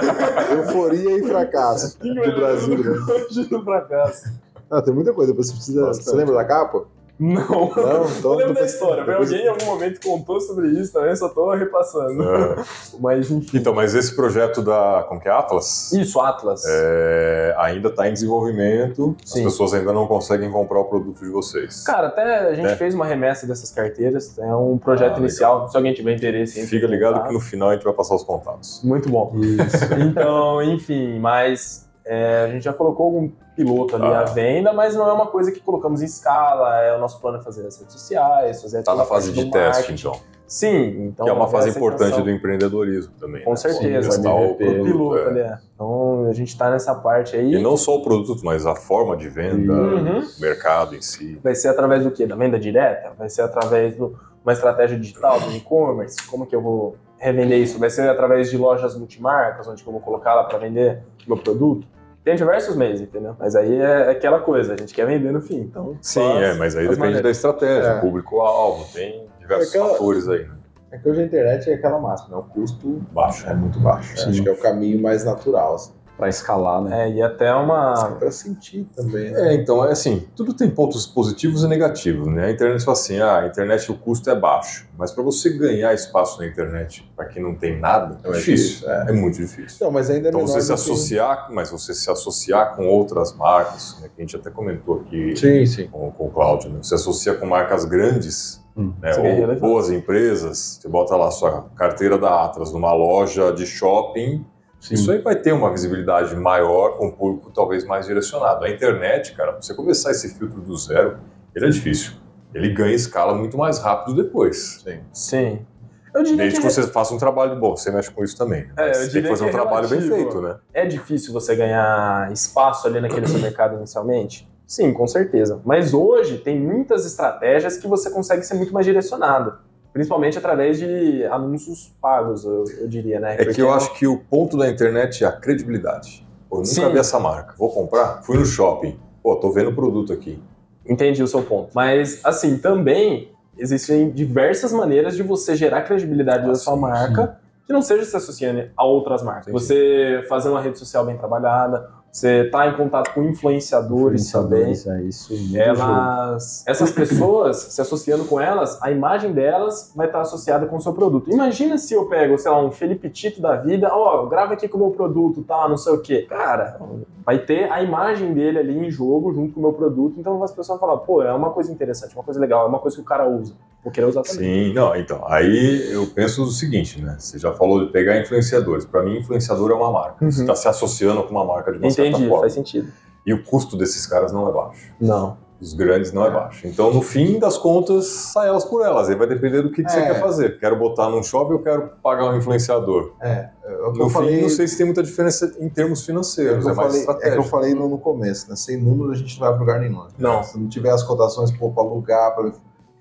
euforia 0.55 1.17
e 1.19 1.23
fracasso 1.27 1.99
do 1.99 2.15
Brasil. 2.15 2.79
Hoje 3.09 3.49
no 3.51 3.65
fracasso. 3.65 4.44
Ah, 4.71 4.83
tem 4.83 4.93
muita 4.95 5.13
coisa, 5.13 5.33
você 5.35 5.53
precisa. 5.53 5.87
Bastante. 5.87 6.05
Você 6.11 6.17
lembra 6.17 6.35
da 6.35 6.45
capa? 6.45 6.85
Não. 7.17 7.39
Não, 7.49 7.71
então. 8.09 8.33
Eu 8.35 8.39
lembro 8.39 8.55
da 8.55 8.61
depois- 8.63 8.73
história, 8.73 9.05
depois- 9.05 9.31
alguém 9.31 9.47
em 9.47 9.49
algum 9.49 9.67
momento 9.67 10.01
contou 10.05 10.41
sobre 10.41 10.67
isso 10.71 10.93
também, 10.93 11.11
eu 11.11 11.17
só 11.17 11.29
tô 11.29 11.49
repassando. 11.55 12.21
É. 12.25 12.65
Mas 12.99 13.31
enfim. 13.31 13.57
Então, 13.59 13.73
mas 13.73 13.95
esse 13.95 14.15
projeto 14.17 14.61
da. 14.63 15.05
Como 15.09 15.21
que 15.21 15.29
é? 15.29 15.31
Atlas? 15.33 15.93
Isso, 15.93 16.19
Atlas. 16.21 16.65
É, 16.67 17.55
ainda 17.59 17.89
está 17.89 18.09
em 18.09 18.13
desenvolvimento, 18.13 19.17
Sim. 19.25 19.41
as 19.41 19.45
pessoas 19.53 19.75
ainda 19.75 19.93
não 19.93 20.07
conseguem 20.09 20.51
comprar 20.51 20.81
o 20.81 20.85
produto 20.87 21.21
de 21.25 21.31
vocês. 21.31 21.85
Cara, 21.85 22.09
até 22.09 22.49
a 22.49 22.55
gente 22.55 22.67
É. 22.69 22.77
fez 22.77 22.95
uma 22.95 23.05
remessa 23.07 23.47
dessas 23.47 23.71
carteiras, 23.71 24.37
é 24.39 24.53
um 24.55 24.77
projeto 24.79 25.17
Ah, 25.17 25.21
inicial, 25.21 25.69
se 25.69 25.77
alguém 25.77 25.95
tiver 25.95 26.15
interesse. 26.17 26.67
Fica 26.67 26.87
ligado 26.89 27.25
que 27.27 27.33
no 27.33 27.41
final 27.41 27.71
a 27.71 27.75
gente 27.75 27.85
vai 27.85 27.93
passar 27.95 28.17
os 28.17 28.25
contatos. 28.25 28.81
Muito 28.83 29.09
bom. 29.09 29.33
Então, 29.99 30.63
enfim, 30.63 31.19
mas 31.21 31.84
é, 32.07 32.45
a 32.45 32.49
gente 32.49 32.63
já 32.65 32.73
colocou 32.73 33.07
algum 33.07 33.31
piloto 33.57 33.97
ali 33.97 34.07
Ah. 34.07 34.21
à 34.21 34.25
venda, 34.25 34.73
mas 34.73 34.95
não 34.95 35.09
é 35.09 35.13
uma 35.13 35.27
coisa 35.29 35.51
que 35.53 35.61
colocamos 35.61 36.03
em 36.03 36.05
escala. 36.07 36.81
É 36.83 36.95
o 36.97 36.99
nosso 37.01 37.21
plano 37.21 37.39
é 37.39 37.43
fazer 37.43 37.67
as 37.67 37.79
redes 37.79 37.93
sociais, 37.93 38.61
fazer 38.63 38.81
Está 38.81 38.93
Tá 38.93 38.99
na 38.99 39.05
fase 39.05 39.33
de 39.33 39.51
teste, 39.51 39.81
marketing. 39.93 40.09
então. 40.09 40.35
Sim, 40.47 41.07
então 41.07 41.25
que 41.25 41.31
é 41.31 41.35
uma 41.35 41.49
fase 41.49 41.71
essa 41.71 41.79
importante 41.79 42.21
do 42.21 42.31
empreendedorismo 42.31 43.15
também. 43.19 43.43
Com 43.45 43.51
né? 43.53 43.57
certeza, 43.57 44.11
Testar 44.11 44.35
o 44.35 44.39
MVP, 44.45 44.65
produto, 44.65 44.85
piloto 44.85 45.39
é. 45.39 45.41
é. 45.41 45.59
Então 45.75 46.27
a 46.29 46.33
gente 46.35 46.57
tá 46.59 46.71
nessa 46.71 46.95
parte 46.95 47.35
aí. 47.35 47.55
E 47.55 47.63
não 47.63 47.77
só 47.79 47.97
o 47.97 48.03
produto, 48.03 48.43
mas 48.45 48.67
a 48.67 48.75
forma 48.77 49.17
de 49.17 49.29
venda, 49.29 49.73
Uhum. 49.73 50.19
o 50.21 50.41
mercado 50.41 50.95
em 50.95 51.01
si. 51.01 51.41
Vai 51.43 51.55
ser 51.55 51.69
através 51.69 52.05
do 52.05 52.11
quê? 52.11 52.27
Da 52.27 52.37
venda 52.37 52.59
direta? 52.59 53.13
Vai 53.19 53.31
ser 53.31 53.41
através 53.41 53.97
de 53.97 54.03
uma 54.03 54.53
estratégia 54.53 54.99
digital, 54.99 55.41
do 55.41 55.51
e-commerce? 55.57 56.17
Como 56.27 56.45
que 56.47 56.55
eu 56.55 56.61
vou 56.61 56.97
revender 57.19 57.59
isso? 57.59 57.79
Vai 57.79 57.91
ser 57.91 58.09
através 58.09 58.51
de 58.51 58.57
lojas 58.57 58.97
multimarcas, 58.97 59.67
onde 59.69 59.83
eu 59.87 59.93
vou 59.93 60.01
colocar 60.01 60.35
lá 60.35 60.45
para 60.45 60.59
vender 60.59 61.01
meu 61.27 61.37
produto? 61.37 61.87
Tem 62.25 62.37
diversos 62.37 62.75
meios, 62.75 63.01
entendeu? 63.03 63.37
Mas 63.39 63.55
aí 63.55 63.77
é 63.81 64.11
aquela 64.11 64.41
coisa, 64.41 64.73
a 64.75 64.77
gente 64.77 64.95
quer 64.95 65.07
vender 65.07 65.31
no 65.31 65.41
fim. 65.43 65.61
Então, 65.61 65.97
Sim, 66.01 66.23
as- 66.39 66.43
é, 66.43 66.55
mas 66.55 66.75
aí 66.75 66.85
depende 66.85 67.01
maneiras. 67.01 67.23
da 67.23 67.31
estratégia, 67.31 67.89
É. 67.89 68.01
público-alvo, 68.01 68.87
tem 68.95 69.27
diversos 69.39 69.75
É 69.75 69.79
aquela- 69.79 69.93
fatores 69.93 70.29
aí. 70.29 70.45
né? 70.45 70.55
É 70.91 70.99
que 70.99 71.09
hoje 71.09 71.21
a 71.23 71.25
internet 71.25 71.71
é 71.71 71.75
aquela 71.75 71.99
máxima, 72.01 72.37
né? 72.37 72.43
O 72.49 72.55
custo 72.55 73.03
Baixo. 73.13 73.47
é 73.49 73.53
muito 73.55 73.79
baixo. 73.81 74.17
Sim. 74.17 74.31
Acho 74.31 74.43
que 74.43 74.49
é 74.49 74.53
o 74.53 74.57
caminho 74.57 75.03
mais 75.03 75.25
natural. 75.25 75.75
assim. 75.75 75.93
Para 76.17 76.29
escalar, 76.29 76.81
né? 76.81 77.09
É, 77.09 77.13
e 77.13 77.23
até 77.23 77.53
uma. 77.53 78.11
Para 78.19 78.31
sentir 78.31 78.87
também. 78.95 79.31
Né? 79.33 79.49
É, 79.51 79.55
então, 79.55 79.85
é 79.85 79.91
assim, 79.93 80.27
tudo 80.37 80.55
tem 80.55 80.71
pontos 80.71 81.07
positivos 81.07 81.65
e 81.65 81.69
negativos, 81.69 82.29
né? 82.29 82.47
A 82.47 82.51
internet 82.53 82.85
fala 82.85 82.97
assim, 82.97 83.19
ah, 83.21 83.41
a 83.41 83.47
internet 83.47 83.91
o 83.91 83.95
custo 83.97 84.31
é 84.31 84.35
baixo, 84.39 84.87
mas 84.97 85.11
para 85.11 85.23
você 85.25 85.51
ganhar 85.51 85.93
espaço 85.93 86.39
na 86.41 86.47
internet, 86.47 87.11
para 87.17 87.25
quem 87.27 87.43
não 87.43 87.55
tem 87.57 87.79
nada, 87.81 88.17
é 88.25 88.29
É 88.29 88.33
difícil, 88.33 88.67
difícil, 88.79 88.91
é. 88.91 89.05
é 89.09 89.13
muito 89.13 89.37
difícil. 89.39 89.85
Não, 89.85 89.91
mas 89.93 90.09
ainda 90.09 90.29
é 90.29 90.31
Então 90.31 90.47
você 90.47 90.61
se 90.61 90.67
do 90.69 90.69
que- 90.69 90.75
associar, 90.75 91.49
mas 91.51 91.71
você 91.71 91.93
se 91.93 92.09
associar 92.11 92.77
com 92.77 92.87
outras 92.87 93.35
marcas, 93.35 93.99
né, 94.01 94.09
que 94.15 94.23
a 94.23 94.25
gente 94.25 94.37
até 94.37 94.51
comentou 94.51 95.01
aqui 95.01 95.37
Sim, 95.37 95.67
sim. 95.67 95.89
com, 95.89 96.11
com 96.13 96.27
o 96.27 96.31
Cláudio, 96.31 96.71
né? 96.71 96.79
Você 96.83 96.95
associa 96.95 97.35
com 97.35 97.47
marcas 97.47 97.85
grandes, 97.85 98.63
Hum. 98.77 98.93
né, 99.01 99.15
ou 99.17 99.23
relevância. 99.23 99.61
boas 99.61 99.91
empresas, 99.91 100.79
você 100.81 100.89
bota 100.89 101.15
lá 101.17 101.31
sua 101.31 101.63
carteira 101.77 102.19
da 102.19 102.45
Atlas 102.45 102.73
numa 102.73 102.93
loja 102.93 103.53
de 103.53 103.67
shopping, 103.67 104.45
Sim. 104.85 104.95
isso 104.95 105.11
aí 105.11 105.19
vai 105.19 105.35
ter 105.35 105.53
uma 105.53 105.71
visibilidade 105.71 106.37
maior 106.37 106.99
com 106.99 107.07
um 107.07 107.11
público 107.11 107.51
talvez 107.51 107.87
mais 107.87 108.05
direcionado. 108.07 108.65
A 108.67 108.71
internet, 108.71 109.33
cara, 109.35 109.53
pra 109.53 109.63
você 109.63 109.73
começar 109.73 110.11
esse 110.11 110.35
filtro 110.39 110.61
do 110.61 110.77
zero, 110.77 111.19
ele 111.55 111.65
é 111.65 111.69
difícil. 111.71 112.13
Ele 112.53 112.69
ganha 112.69 112.95
escala 112.95 113.35
muito 113.35 113.57
mais 113.57 113.79
rápido 113.79 114.23
depois. 114.23 114.83
sim. 114.85 115.01
Sim. 115.13 115.67
Eu 116.15 116.23
diria 116.23 116.37
Desde 116.37 116.61
que 116.61 116.67
que 116.67 116.73
você 116.73 116.83
faça 116.85 117.13
um 117.13 117.19
trabalho 117.19 117.59
bom, 117.59 117.77
você 117.77 117.91
mexe 117.91 118.09
com 118.11 118.23
isso 118.23 118.37
também. 118.37 118.67
né? 118.67 118.73
É, 118.77 118.91
eu 118.91 119.11
tem 119.11 119.23
que 119.23 119.29
fazer 119.29 119.45
um 119.45 119.49
que 119.49 119.57
é 119.57 119.59
trabalho 119.59 119.89
bem 119.89 120.01
feito, 120.01 120.41
né? 120.41 120.59
é 120.73 120.87
difícil 120.87 121.33
você 121.33 121.57
ganhar 121.57 122.31
espaço 122.31 122.87
ali 122.87 123.01
naquele 123.01 123.27
seu 123.27 123.41
mercado 123.41 123.77
inicialmente? 123.77 124.49
Sim, 124.67 124.93
com 124.93 125.07
certeza. 125.09 125.61
Mas 125.65 125.93
hoje 125.93 126.39
tem 126.39 126.61
muitas 126.61 127.05
estratégias 127.05 127.79
que 127.79 127.89
você 127.89 128.11
consegue 128.11 128.43
ser 128.45 128.55
muito 128.55 128.73
mais 128.73 128.87
direcionado. 128.87 129.59
Principalmente 129.95 130.37
através 130.37 130.77
de 130.77 131.25
anúncios 131.27 131.95
pagos, 132.03 132.45
eu, 132.45 132.65
eu 132.81 132.89
diria, 132.89 133.21
né? 133.21 133.37
É 133.39 133.45
que 133.45 133.63
eu 133.63 133.73
acho 133.73 133.95
que 133.95 134.09
o 134.09 134.19
ponto 134.19 134.59
da 134.59 134.69
internet 134.69 135.23
é 135.23 135.27
a 135.29 135.31
credibilidade. 135.31 136.27
Pô, 136.51 136.57
eu 136.57 136.63
nunca 136.63 136.75
Sim. 136.75 136.91
vi 136.91 136.99
essa 136.99 137.21
marca. 137.21 137.55
Vou 137.57 137.71
comprar? 137.71 138.21
Fui 138.25 138.37
no 138.37 138.45
shopping. 138.45 138.99
Pô, 139.23 139.37
tô 139.37 139.53
vendo 139.53 139.71
o 139.71 139.75
produto 139.75 140.13
aqui. 140.13 140.43
Entendi 140.85 141.23
o 141.23 141.29
seu 141.29 141.43
ponto. 141.45 141.71
Mas, 141.73 142.21
assim, 142.25 142.59
também 142.59 143.31
existem 143.57 144.11
diversas 144.11 144.73
maneiras 144.73 145.15
de 145.15 145.23
você 145.23 145.55
gerar 145.55 145.83
credibilidade 145.83 146.43
Ah, 146.45 146.49
da 146.49 146.55
sua 146.57 146.75
sim, 146.75 146.81
marca 146.81 147.39
que 147.65 147.73
não 147.73 147.81
seja 147.81 148.05
se 148.05 148.17
associando 148.17 148.69
a 148.77 148.85
outras 148.85 149.23
marcas. 149.23 149.47
Sim, 149.47 149.53
Você 149.53 150.25
fazer 150.29 150.49
uma 150.49 150.61
rede 150.61 150.77
social 150.77 151.07
bem 151.07 151.17
trabalhada, 151.17 151.89
você 152.15 152.45
tá 152.45 152.69
em 152.69 152.77
contato 152.77 153.13
com 153.13 153.25
influenciadores, 153.25 154.31
também. 154.31 154.71
Influenciadores, 154.71 155.05
é 155.05 155.09
isso. 155.09 155.37
jogo. 155.37 155.59
Elas, 155.59 156.65
essas 156.65 156.93
pessoas, 156.93 157.57
se 157.57 157.81
associando 157.81 158.25
com 158.25 158.41
elas, 158.41 158.81
a 158.81 158.93
imagem 158.93 159.33
delas 159.33 159.91
vai 159.97 160.07
estar 160.07 160.21
associada 160.21 160.65
com 160.67 160.77
o 160.77 160.81
seu 160.81 160.93
produto. 160.93 161.29
Imagina 161.29 161.77
se 161.77 161.93
eu 161.93 162.07
pego, 162.07 162.39
sei 162.39 162.53
lá, 162.53 162.63
um 162.63 162.71
Felipe 162.71 163.11
Tito 163.11 163.43
da 163.43 163.57
vida, 163.57 163.89
ó, 163.91 164.27
grava 164.27 164.53
aqui 164.53 164.69
com 164.69 164.79
o 164.79 164.81
meu 164.83 164.91
produto, 164.93 165.43
tá, 165.43 165.69
não 165.69 165.77
sei 165.77 165.93
o 165.93 166.01
quê. 166.01 166.25
Cara, 166.29 166.79
vai 167.27 167.41
ter 167.41 167.69
a 167.73 167.83
imagem 167.83 168.33
dele 168.33 168.61
ali 168.61 168.79
em 168.79 168.89
jogo 168.93 169.35
junto 169.35 169.53
com 169.53 169.59
o 169.59 169.63
meu 169.65 169.73
produto, 169.73 170.15
então 170.21 170.41
as 170.41 170.53
pessoas 170.53 170.79
vão 170.79 170.89
falar, 170.89 170.99
pô, 170.99 171.21
é 171.21 171.33
uma 171.33 171.51
coisa 171.51 171.73
interessante, 171.73 172.15
uma 172.15 172.23
coisa 172.23 172.39
legal, 172.39 172.65
é 172.65 172.69
uma 172.69 172.79
coisa 172.79 172.97
que 172.97 173.03
o 173.03 173.05
cara 173.05 173.29
usa. 173.29 173.55
Vou 173.85 173.93
querer 173.93 174.07
usar 174.07 174.23
também. 174.23 174.69
Sim, 174.69 174.73
não, 174.73 174.97
então. 174.97 175.23
Aí 175.29 175.93
eu 175.93 176.07
penso 176.07 176.43
o 176.43 176.47
seguinte, 176.47 177.03
né? 177.03 177.17
Você 177.19 177.39
já 177.39 177.53
falou 177.53 177.85
de 177.85 177.93
pegar 177.93 178.19
influenciadores. 178.19 178.87
Para 178.87 179.03
mim, 179.03 179.19
influenciador 179.19 179.71
é 179.71 179.75
uma 179.75 179.93
marca. 179.93 180.25
Uhum. 180.25 180.31
Você 180.31 180.41
está 180.41 180.55
se 180.55 180.67
associando 180.67 181.23
com 181.23 181.31
uma 181.33 181.45
marca 181.45 181.71
de 181.71 181.77
uma 181.77 181.89
Entendi, 181.89 182.04
forma. 182.13 182.41
faz 182.41 182.53
sentido. 182.53 182.93
E 183.27 183.33
o 183.33 183.43
custo 183.45 183.77
desses 183.77 184.07
caras 184.07 184.33
não 184.33 184.49
é 184.49 184.53
baixo. 184.53 184.93
Não. 185.01 185.43
Os 185.61 185.73
grandes 185.73 186.13
não 186.13 186.27
é 186.27 186.31
baixo. 186.31 186.67
Então, 186.67 186.93
no 186.93 187.01
fim 187.01 187.39
das 187.39 187.57
contas, 187.57 188.07
sai 188.07 188.49
elas 188.49 188.65
por 188.67 188.85
elas. 188.85 189.09
Aí 189.09 189.15
vai 189.15 189.27
depender 189.27 189.63
do 189.63 189.71
que, 189.71 189.83
que 189.83 189.91
você 189.91 190.01
É. 190.01 190.07
quer 190.13 190.21
fazer. 190.21 190.59
Quero 190.59 190.77
botar 190.79 191.09
num 191.09 191.23
shopping 191.23 191.55
ou 191.55 191.59
quero 191.61 191.91
pagar 192.03 192.27
um 192.27 192.37
influenciador? 192.37 193.15
É, 193.23 193.49
é 193.65 193.77
o 193.87 193.93
que 193.93 193.99
No 193.99 194.05
eu 194.05 194.09
fim, 194.09 194.15
falei. 194.15 194.43
não 194.43 194.49
sei 194.51 194.69
se 194.69 194.77
tem 194.77 194.85
muita 194.85 195.03
diferença 195.03 195.55
em 195.59 195.69
termos 195.71 196.01
É, 196.01 196.03
o 196.03 196.07
financeiros. 196.07 196.67
É, 196.67 196.71
eu 196.71 196.75
mais 196.75 197.05
falei, 197.07 197.19
é 197.23 197.31
que 197.31 197.39
eu 197.39 197.43
falei 197.45 197.75
no, 197.75 197.89
no 197.89 197.97
começo, 197.97 198.51
né? 198.51 198.57
Sem 198.57 198.77
número 198.77 199.13
a 199.13 199.15
gente 199.15 199.41
não 199.41 199.47
vai 199.47 199.57
pra 199.57 199.61
lugar 199.61 199.81
nenhum. 199.81 200.07
Não. 200.19 200.43
Se 200.43 200.59
não 200.59 200.69
tiver 200.69 200.91
as 200.91 201.03
cotações 201.03 201.51
pô, 201.53 201.71
pra 201.71 201.83
alugar, 201.83 202.35
pra... 202.35 202.45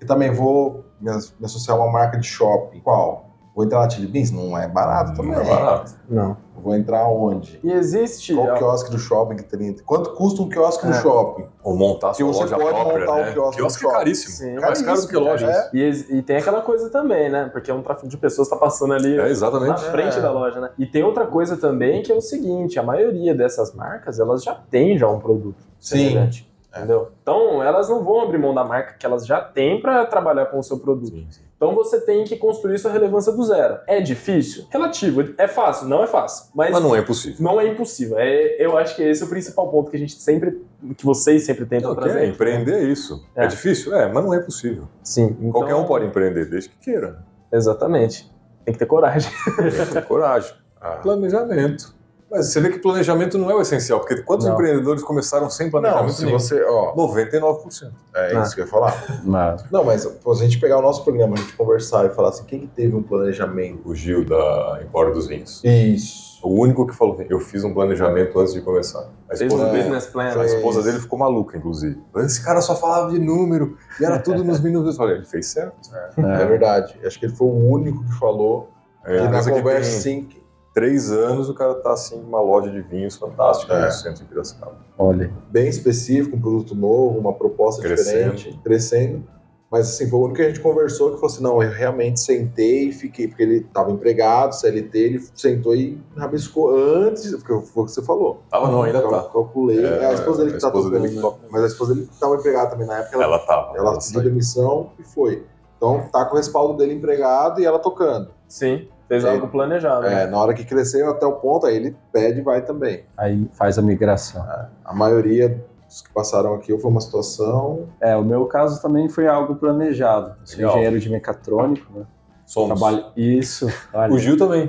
eu 0.00 0.06
também 0.06 0.30
vou 0.32 0.84
me, 1.00 1.10
as- 1.10 1.34
me 1.38 1.44
associar 1.44 1.76
a 1.76 1.80
uma 1.82 1.92
marca 1.92 2.16
de 2.16 2.26
shopping. 2.26 2.80
Qual? 2.80 3.28
Vou 3.54 3.64
entrar 3.64 3.80
na 3.80 3.90
Chili 3.90 4.06
Beans? 4.06 4.30
Não 4.30 4.56
é 4.56 4.66
barato 4.68 5.14
também. 5.14 5.32
Não 5.32 5.40
é 5.42 5.44
barato. 5.44 5.92
Não. 6.08 6.36
Vou 6.64 6.74
entrar 6.74 7.06
onde? 7.06 7.60
E 7.62 7.70
existe. 7.70 8.34
Qual 8.34 8.46
o 8.54 8.54
quiosque 8.56 8.90
do 8.90 8.98
shopping 8.98 9.36
que 9.36 9.42
tem? 9.42 9.74
Quanto 9.84 10.14
custa 10.14 10.40
um 10.40 10.48
quiosque 10.48 10.86
no 10.86 10.92
É. 10.94 11.02
shopping? 11.02 11.44
Ou 11.62 11.76
montar 11.76 12.14
sua 12.14 12.26
você 12.26 12.40
loja 12.40 12.56
pode 12.56 12.68
própria, 12.70 13.00
montar 13.00 13.12
um 13.12 13.24
né? 13.26 13.32
quiosque 13.32 13.84
no 13.84 13.90
é 13.90 13.92
caríssimo. 13.92 14.32
Sim. 14.34 14.56
É 14.56 14.60
mais 14.60 14.80
caro 14.80 15.00
do 15.02 15.06
que 15.08 15.16
loja. 15.16 15.46
É. 15.50 15.70
E, 15.76 15.90
e 16.18 16.22
tem 16.22 16.36
aquela 16.38 16.62
coisa 16.62 16.88
também, 16.88 17.28
né? 17.28 17.50
Porque 17.52 17.70
é 17.70 17.74
um 17.74 17.82
tráfego 17.82 18.08
de 18.08 18.16
pessoas 18.16 18.48
que 18.48 18.54
tá 18.54 18.58
passando 18.60 18.94
ali 18.94 19.12
É, 19.12 19.18
na 19.18 19.28
exatamente. 19.28 19.82
frente 19.90 20.16
É. 20.16 20.20
da 20.22 20.30
loja, 20.32 20.58
né? 20.58 20.70
E 20.78 20.86
tem 20.86 21.04
outra 21.04 21.26
coisa 21.26 21.58
também 21.58 22.02
que 22.02 22.10
é 22.10 22.14
o 22.14 22.22
seguinte: 22.22 22.78
a 22.78 22.82
maioria 22.82 23.34
dessas 23.34 23.74
marcas 23.74 24.18
elas 24.18 24.42
já 24.42 24.54
tem 24.54 24.96
já 24.96 25.06
um 25.06 25.20
produto 25.20 25.62
Sim. 25.78 25.98
semelhante. 25.98 26.50
É. 26.74 26.78
Entendeu? 26.78 27.12
Então 27.22 27.62
elas 27.62 27.88
não 27.88 28.02
vão 28.02 28.22
abrir 28.22 28.38
mão 28.38 28.52
da 28.52 28.64
marca 28.64 28.94
que 28.98 29.06
elas 29.06 29.24
já 29.26 29.40
têm 29.40 29.80
para 29.80 30.04
trabalhar 30.06 30.46
com 30.46 30.58
o 30.58 30.62
seu 30.62 30.78
produto. 30.78 31.12
Sim, 31.14 31.26
sim. 31.30 31.40
Então 31.56 31.72
você 31.74 32.00
tem 32.00 32.24
que 32.24 32.36
construir 32.36 32.78
sua 32.78 32.90
relevância 32.90 33.32
do 33.32 33.42
zero. 33.44 33.78
É 33.86 34.00
difícil? 34.00 34.66
Relativo. 34.70 35.22
É 35.38 35.46
fácil? 35.46 35.86
Não 35.88 36.02
é 36.02 36.06
fácil. 36.06 36.50
Mas, 36.54 36.72
Mas 36.72 36.82
não 36.82 36.94
é 36.94 36.98
impossível. 36.98 37.36
não 37.42 37.60
é 37.60 37.66
impossível. 37.68 38.18
É, 38.18 38.56
eu 38.62 38.76
acho 38.76 38.96
que 38.96 39.02
esse 39.02 39.22
é 39.22 39.26
o 39.26 39.28
principal 39.28 39.68
ponto 39.70 39.90
que 39.90 39.96
a 39.96 40.00
gente 40.00 40.14
sempre, 40.20 40.60
que 40.96 41.04
vocês 41.06 41.44
sempre 41.46 41.64
tentam 41.64 41.90
Não, 41.90 41.96
trazer. 41.96 42.18
quer 42.18 42.26
empreender 42.28 42.74
é 42.74 42.82
isso. 42.82 43.24
É. 43.36 43.44
É. 43.44 43.46
difícil? 43.46 43.94
É, 43.94 44.12
mas 44.12 44.24
não 44.24 44.34
é 44.34 44.38
impossível. 44.38 44.88
Sim. 45.02 45.36
então- 45.38 45.52
Qualquer 45.52 45.74
um 45.76 45.84
pode 45.84 46.04
empreender, 46.06 46.46
desde 46.50 46.68
que 46.70 46.76
queira. 46.90 47.24
Exatamente. 47.52 48.30
Tem 48.64 48.72
que 48.72 48.78
ter 48.78 48.86
coragem. 48.86 49.30
Tem 49.56 49.70
que 49.70 49.92
ter 49.92 50.04
coragem. 50.04 50.52
Ah. 50.80 50.98
Planejamento. 51.02 51.94
Mas 52.34 52.46
você 52.48 52.60
vê 52.60 52.68
que 52.70 52.78
planejamento 52.80 53.38
não 53.38 53.48
é 53.48 53.54
o 53.54 53.60
essencial, 53.60 54.00
porque 54.00 54.20
quantos 54.22 54.44
Não. 54.46 54.54
empreendedores 54.54 55.02
começaram 55.04 55.48
sem 55.48 55.70
planejamento 55.70 56.06
Não, 56.06 56.12
se 56.12 56.24
nenhum? 56.24 56.38
você. 56.38 56.62
Ó, 56.64 56.92
99%. 56.96 57.92
é 58.14 58.36
Ah. 58.36 58.42
isso 58.42 58.54
que 58.56 58.60
eu 58.60 58.64
ia 58.64 58.70
falar. 58.70 59.22
Mas, 59.24 59.64
Não, 59.70 59.84
mas 59.84 60.04
pô, 60.04 60.34
se 60.34 60.42
a 60.42 60.44
gente 60.44 60.58
pegar 60.58 60.78
o 60.78 60.82
nosso 60.82 61.04
programa, 61.04 61.34
a 61.34 61.38
gente 61.38 61.52
conversar 61.52 62.04
e 62.06 62.10
falar 62.10 62.30
assim, 62.30 62.44
quem 62.44 62.60
que 62.60 62.66
teve 62.66 62.94
um 62.96 63.02
planejamento? 63.02 63.88
O 63.88 63.94
Gil 63.94 64.24
da 64.24 64.80
Empório 64.82 65.12
dos 65.14 65.28
Vinhos. 65.28 65.62
Isso. 65.62 66.34
O 66.42 66.60
único 66.60 66.86
que 66.86 66.94
falou, 66.94 67.16
eu 67.30 67.38
fiz 67.40 67.64
um 67.64 67.72
planejamento 67.72 68.38
antes 68.38 68.52
de 68.52 68.60
começar. 68.60 69.08
A 69.30 69.36
Fez 69.36 69.40
esposa, 69.50 69.64
um 69.64 69.74
É. 69.74 69.78
business 69.82 70.06
plan. 70.06 70.24
a 70.32 70.36
né? 70.36 70.44
esposa 70.46 70.82
dele 70.82 71.00
ficou 71.00 71.18
maluca, 71.18 71.56
inclusive. 71.56 71.98
Esse 72.16 72.44
cara 72.44 72.60
só 72.60 72.74
falava 72.76 73.10
de 73.10 73.18
número, 73.18 73.78
e 74.00 74.04
era 74.04 74.18
tudo 74.18 74.42
nos 74.44 74.60
minutos. 74.60 74.90
Eu 74.90 74.96
falei, 74.98 75.16
ele 75.16 75.24
fez 75.24 75.46
certo. 75.46 75.74
É, 76.18 76.44
verdade. 76.44 76.98
Acho 77.04 77.18
que 77.18 77.26
ele 77.26 77.34
foi 77.34 77.46
o 77.46 77.70
único 77.70 78.04
que 78.04 78.12
falou 78.18 78.70
É, 79.06 79.18
que 79.18 79.24
na 79.24 79.30
coisa 79.32 79.52
que 79.52 79.58
conversa, 79.58 79.90
tem 79.90 80.00
sim. 80.00 80.28
Três 80.74 81.10
anos, 81.12 81.48
o 81.48 81.54
cara 81.54 81.74
tá 81.76 81.92
assim, 81.92 82.20
uma 82.20 82.40
loja 82.40 82.70
de 82.70 82.82
vinhos 82.82 83.16
fantástica 83.16 83.72
É. 83.74 83.86
no 83.86 83.92
centro 83.92 84.22
de 84.22 84.28
Piracicaba. 84.28 84.76
olha, 84.98 85.32
bem 85.50 85.68
específico, 85.68 86.36
um 86.36 86.40
produto 86.40 86.74
novo, 86.74 87.18
uma 87.18 87.32
proposta 87.32 87.80
Crescendo. 87.80 88.34
diferente, 88.34 88.60
crescendo. 88.62 89.24
Mas 89.70 89.88
assim, 89.88 90.08
foi 90.08 90.18
o 90.20 90.22
único 90.22 90.36
que 90.36 90.42
a 90.42 90.46
gente 90.48 90.60
conversou 90.60 91.08
que 91.10 91.14
falou 91.16 91.26
assim, 91.26 91.42
não, 91.42 91.60
eu 91.60 91.68
realmente 91.70 92.20
sentei 92.20 92.88
e 92.90 92.92
fiquei, 92.92 93.26
porque 93.26 93.42
ele 93.42 93.56
estava 93.56 93.90
empregado, 93.90 94.52
CLT, 94.54 94.98
ele 94.98 95.24
sentou 95.34 95.74
e 95.74 96.00
rabiscou 96.16 96.70
antes, 96.76 97.30
porque 97.34 97.66
foi 97.66 97.82
o 97.82 97.86
que 97.86 97.92
você 97.92 98.02
falou. 98.02 98.42
Tava 98.50 98.70
não, 98.70 98.82
ainda 98.84 99.00
Cal- 99.02 99.10
tá. 99.10 99.22
Calculei, 99.32 99.84
É, 99.84 100.02
é 100.02 100.06
a 100.06 100.12
esposa 100.12 100.44
dele 100.44 100.54
que 100.54 100.60
tá 100.60 100.68
esposa 100.68 100.90
tocando, 100.90 101.02
dele 101.08 101.20
né? 101.20 101.32
Mas 101.50 101.62
a 101.64 101.66
esposa 101.66 101.94
dele 101.94 102.08
estava 102.12 102.36
empregada 102.36 102.70
também 102.70 102.86
na 102.86 102.98
época, 102.98 103.16
ela, 103.16 103.24
Ela 103.24 103.38
tava. 103.40 103.76
ela 103.76 103.98
pediu 103.98 104.22
demissão 104.22 104.90
e 104.98 105.02
foi. 105.02 105.44
Então 105.76 106.08
tá 106.12 106.24
com 106.24 106.34
o 106.34 106.36
respaldo 106.36 106.76
dele 106.76 106.94
empregado 106.94 107.60
e 107.60 107.64
ela 107.64 107.80
tocando. 107.80 108.28
Sim, 108.46 108.86
fez 109.08 109.24
É. 109.24 109.30
algo 109.30 109.48
planejado. 109.48 110.06
É, 110.06 110.24
né? 110.24 110.26
na 110.26 110.38
hora 110.38 110.54
que 110.54 110.64
cresceu 110.64 111.10
até 111.10 111.26
o 111.26 111.32
ponto, 111.32 111.66
aí 111.66 111.76
ele 111.76 111.96
pede 112.12 112.40
e 112.40 112.42
vai 112.42 112.62
também. 112.62 113.04
aí 113.16 113.48
faz 113.52 113.78
a 113.78 113.82
migração. 113.82 114.44
A 114.84 114.94
maioria 114.94 115.62
dos 115.86 116.02
que 116.02 116.12
passaram 116.12 116.54
aqui 116.54 116.76
foi 116.78 116.90
uma 116.90 117.00
situação. 117.00 117.88
É, 118.00 118.16
o 118.16 118.22
meu 118.24 118.46
caso 118.46 118.80
também 118.82 119.08
foi 119.08 119.26
algo 119.26 119.54
planejado. 119.56 120.30
Eu 120.40 120.46
sou 120.46 120.56
Legal. 120.58 120.72
engenheiro 120.72 120.98
de 121.00 121.10
mecatrônico, 121.10 121.98
né? 121.98 122.04
Somos. 122.46 122.78
Trabalho 122.78 123.06
isso, 123.16 123.66
olha, 123.92 124.12
O 124.12 124.18
Gil 124.18 124.36
também. 124.36 124.64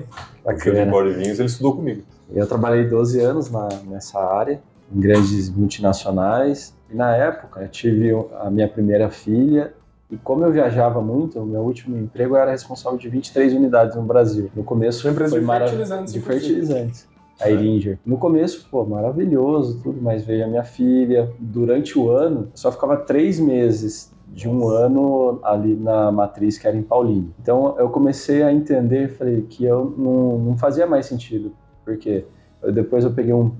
O 0.45 0.49
Gil 0.51 0.57
de 0.57 0.69
bacana. 0.71 0.81
Empório 0.83 1.13
de 1.13 1.19
Vinhos, 1.19 1.39
ele 1.39 1.47
estudou 1.49 1.75
comigo. 1.75 2.03
Eu 2.33 2.47
trabalhei 2.47 2.85
12 2.87 3.19
anos 3.19 3.51
na, 3.51 3.67
nessa 3.87 4.19
área, 4.19 4.61
em 4.93 4.99
grandes 4.99 5.49
multinacionais. 5.49 6.73
E 6.89 6.95
na 6.95 7.15
época 7.15 7.61
eu 7.61 7.67
tive 7.67 8.11
a 8.39 8.49
minha 8.49 8.67
primeira 8.67 9.09
filha. 9.09 9.73
E 10.15 10.17
como 10.23 10.45
eu 10.45 10.51
viajava 10.51 11.01
muito, 11.01 11.39
o 11.39 11.45
meu 11.45 11.59
último 11.61 11.97
emprego 11.97 12.35
era 12.37 12.51
responsável 12.51 12.97
de 12.97 13.09
23 13.09 13.53
unidades 13.53 13.95
no 13.97 14.03
Brasil. 14.03 14.49
No 14.55 14.63
começo 14.63 15.07
empresa 15.07 15.31
foi 15.31 15.41
de 15.41 15.45
fertilizantes, 15.45 16.13
de 16.13 16.19
fertilizantes. 16.21 17.07
A 17.41 17.49
Iringer. 17.49 17.99
No 18.05 18.17
começo, 18.17 18.65
pô, 18.71 18.85
maravilhoso, 18.85 19.81
tudo, 19.83 20.01
mas 20.01 20.23
veio 20.23 20.45
a 20.45 20.47
minha 20.47 20.63
filha. 20.63 21.29
Durante 21.37 21.99
o 21.99 22.09
ano, 22.09 22.43
eu 22.43 22.47
só 22.57 22.71
ficava 22.71 22.95
três 22.95 23.37
meses 23.41 24.09
de 24.29 24.47
um 24.47 24.69
ano 24.69 25.39
ali 25.43 25.75
na 25.75 26.11
matriz 26.13 26.57
que 26.57 26.65
era 26.65 26.77
em 26.77 26.81
Paulínia. 26.81 27.29
Então 27.41 27.75
eu 27.77 27.89
comecei 27.89 28.41
a 28.41 28.53
entender, 28.53 29.09
falei, 29.09 29.41
que 29.41 29.65
eu 29.65 29.93
não, 29.97 30.39
não 30.39 30.57
fazia 30.57 30.87
mais 30.87 31.07
sentido. 31.07 31.51
Porque 31.83 32.23
eu- 32.63 32.71
depois 32.71 33.03
eu 33.03 33.11
peguei 33.11 33.33
um 33.33 33.51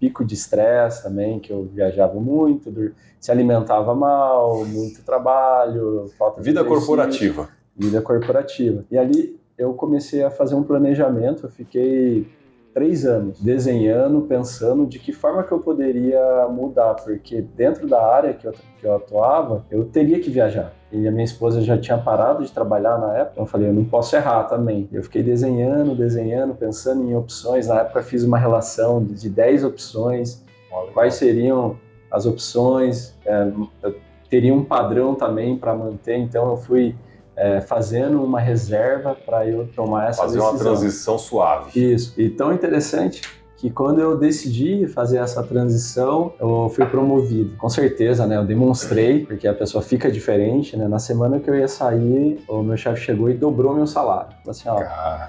pico 0.00 0.24
de 0.24 0.34
estresse 0.34 1.02
também, 1.02 1.38
que 1.38 1.52
eu 1.52 1.64
viajava 1.64 2.18
muito, 2.18 2.72
se 3.20 3.30
alimentava 3.30 3.94
mal, 3.94 4.64
muito 4.64 5.02
trabalho, 5.02 6.10
falta 6.18 6.40
de 6.40 6.46
Vida 6.46 6.64
corporativa. 6.64 7.50
vida 7.76 8.00
corporativa. 8.00 8.84
E 8.90 8.96
ali 8.96 9.38
eu 9.58 9.74
comecei 9.74 10.22
a 10.22 10.30
fazer 10.30 10.54
um 10.54 10.62
planejamento, 10.62 11.44
eu 11.44 11.50
fiquei 11.50 12.26
três 12.72 13.04
anos 13.04 13.40
desenhando, 13.40 14.22
pensando 14.22 14.86
de 14.86 14.98
que 14.98 15.12
forma 15.12 15.42
que 15.42 15.52
eu 15.52 15.58
poderia 15.58 16.46
mudar, 16.48 16.94
porque 16.94 17.42
dentro 17.42 17.86
da 17.86 18.00
área 18.00 18.32
que 18.32 18.46
eu, 18.46 18.52
que 18.52 18.86
eu 18.86 18.94
atuava, 18.94 19.64
eu 19.70 19.84
teria 19.84 20.20
que 20.20 20.30
viajar. 20.30 20.72
E 20.92 21.06
a 21.06 21.10
minha 21.10 21.24
esposa 21.24 21.60
já 21.60 21.78
tinha 21.78 21.98
parado 21.98 22.44
de 22.44 22.52
trabalhar 22.52 22.98
na 22.98 23.14
época, 23.14 23.32
então 23.32 23.44
eu 23.44 23.48
falei, 23.48 23.68
eu 23.68 23.72
não 23.72 23.84
posso 23.84 24.14
errar 24.16 24.44
também. 24.44 24.88
Eu 24.92 25.02
fiquei 25.02 25.22
desenhando, 25.22 25.94
desenhando, 25.94 26.54
pensando 26.54 27.02
em 27.02 27.14
opções. 27.14 27.68
Na 27.68 27.80
época 27.80 28.02
fiz 28.02 28.24
uma 28.24 28.38
relação 28.38 29.04
de 29.04 29.28
10 29.28 29.64
opções, 29.64 30.44
quais 30.92 31.14
seriam 31.14 31.76
as 32.10 32.26
opções, 32.26 33.16
é, 33.24 33.52
eu 33.82 33.94
teria 34.28 34.54
um 34.54 34.64
padrão 34.64 35.14
também 35.14 35.56
para 35.56 35.74
manter, 35.74 36.16
então 36.16 36.50
eu 36.50 36.56
fui 36.56 36.94
é, 37.40 37.60
fazendo 37.62 38.22
uma 38.22 38.38
reserva 38.38 39.14
para 39.14 39.46
eu 39.46 39.66
tomar 39.74 40.10
essa 40.10 40.22
Fazer 40.22 40.36
decisão. 40.36 40.54
uma 40.54 40.58
transição 40.58 41.18
suave. 41.18 41.92
Isso. 41.94 42.12
E 42.20 42.28
tão 42.28 42.52
interessante 42.52 43.22
que 43.60 43.68
quando 43.70 44.00
eu 44.00 44.16
decidi 44.16 44.86
fazer 44.86 45.18
essa 45.18 45.42
transição, 45.42 46.32
eu 46.40 46.70
fui 46.74 46.86
promovido. 46.86 47.56
Com 47.58 47.68
certeza, 47.68 48.26
né? 48.26 48.36
Eu 48.38 48.44
demonstrei, 48.44 49.26
porque 49.26 49.46
a 49.46 49.52
pessoa 49.52 49.82
fica 49.82 50.10
diferente, 50.10 50.76
né? 50.78 50.88
Na 50.88 50.98
semana 50.98 51.38
que 51.38 51.50
eu 51.50 51.54
ia 51.54 51.68
sair, 51.68 52.42
o 52.48 52.62
meu 52.62 52.76
chefe 52.76 53.02
chegou 53.02 53.28
e 53.28 53.34
dobrou 53.34 53.74
meu 53.74 53.86
salário. 53.86 54.34
Assim, 54.48 54.66
ó, 54.68 54.82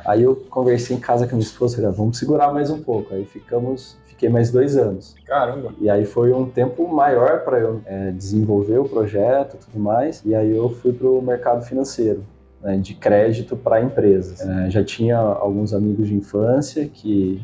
Aí 0.05 0.23
eu 0.23 0.35
conversei 0.49 0.95
em 0.95 0.99
casa 0.99 1.25
com 1.27 1.33
a 1.33 1.37
minha 1.37 1.45
esposa, 1.45 1.75
falei, 1.75 1.89
"Ah, 1.91 1.93
vamos 1.93 2.17
segurar 2.17 2.53
mais 2.53 2.69
um 2.69 2.81
pouco. 2.81 3.13
Aí 3.13 3.25
ficamos, 3.25 3.97
fiquei 4.05 4.29
mais 4.29 4.49
dois 4.49 4.77
anos. 4.77 5.13
caramba. 5.27 5.73
E 5.81 5.89
aí 5.89 6.05
foi 6.05 6.31
um 6.31 6.45
tempo 6.45 6.87
maior 6.87 7.41
para 7.43 7.59
eu 7.59 7.81
é, 7.85 8.11
desenvolver 8.11 8.77
o 8.79 8.85
projeto 8.85 9.55
e 9.55 9.65
tudo 9.65 9.79
mais. 9.83 10.21
E 10.25 10.33
aí 10.33 10.55
eu 10.55 10.69
fui 10.69 10.93
para 10.93 11.07
o 11.07 11.21
mercado 11.21 11.65
financeiro. 11.65 12.23
né, 12.63 12.77
de 12.77 12.93
crédito 12.93 13.57
para 13.57 13.81
empresas. 13.81 14.39
É, 14.39 14.69
já 14.69 14.83
tinha 14.83 15.17
alguns 15.17 15.73
amigos 15.73 16.07
de 16.07 16.13
infância 16.13 16.85
que 16.87 17.41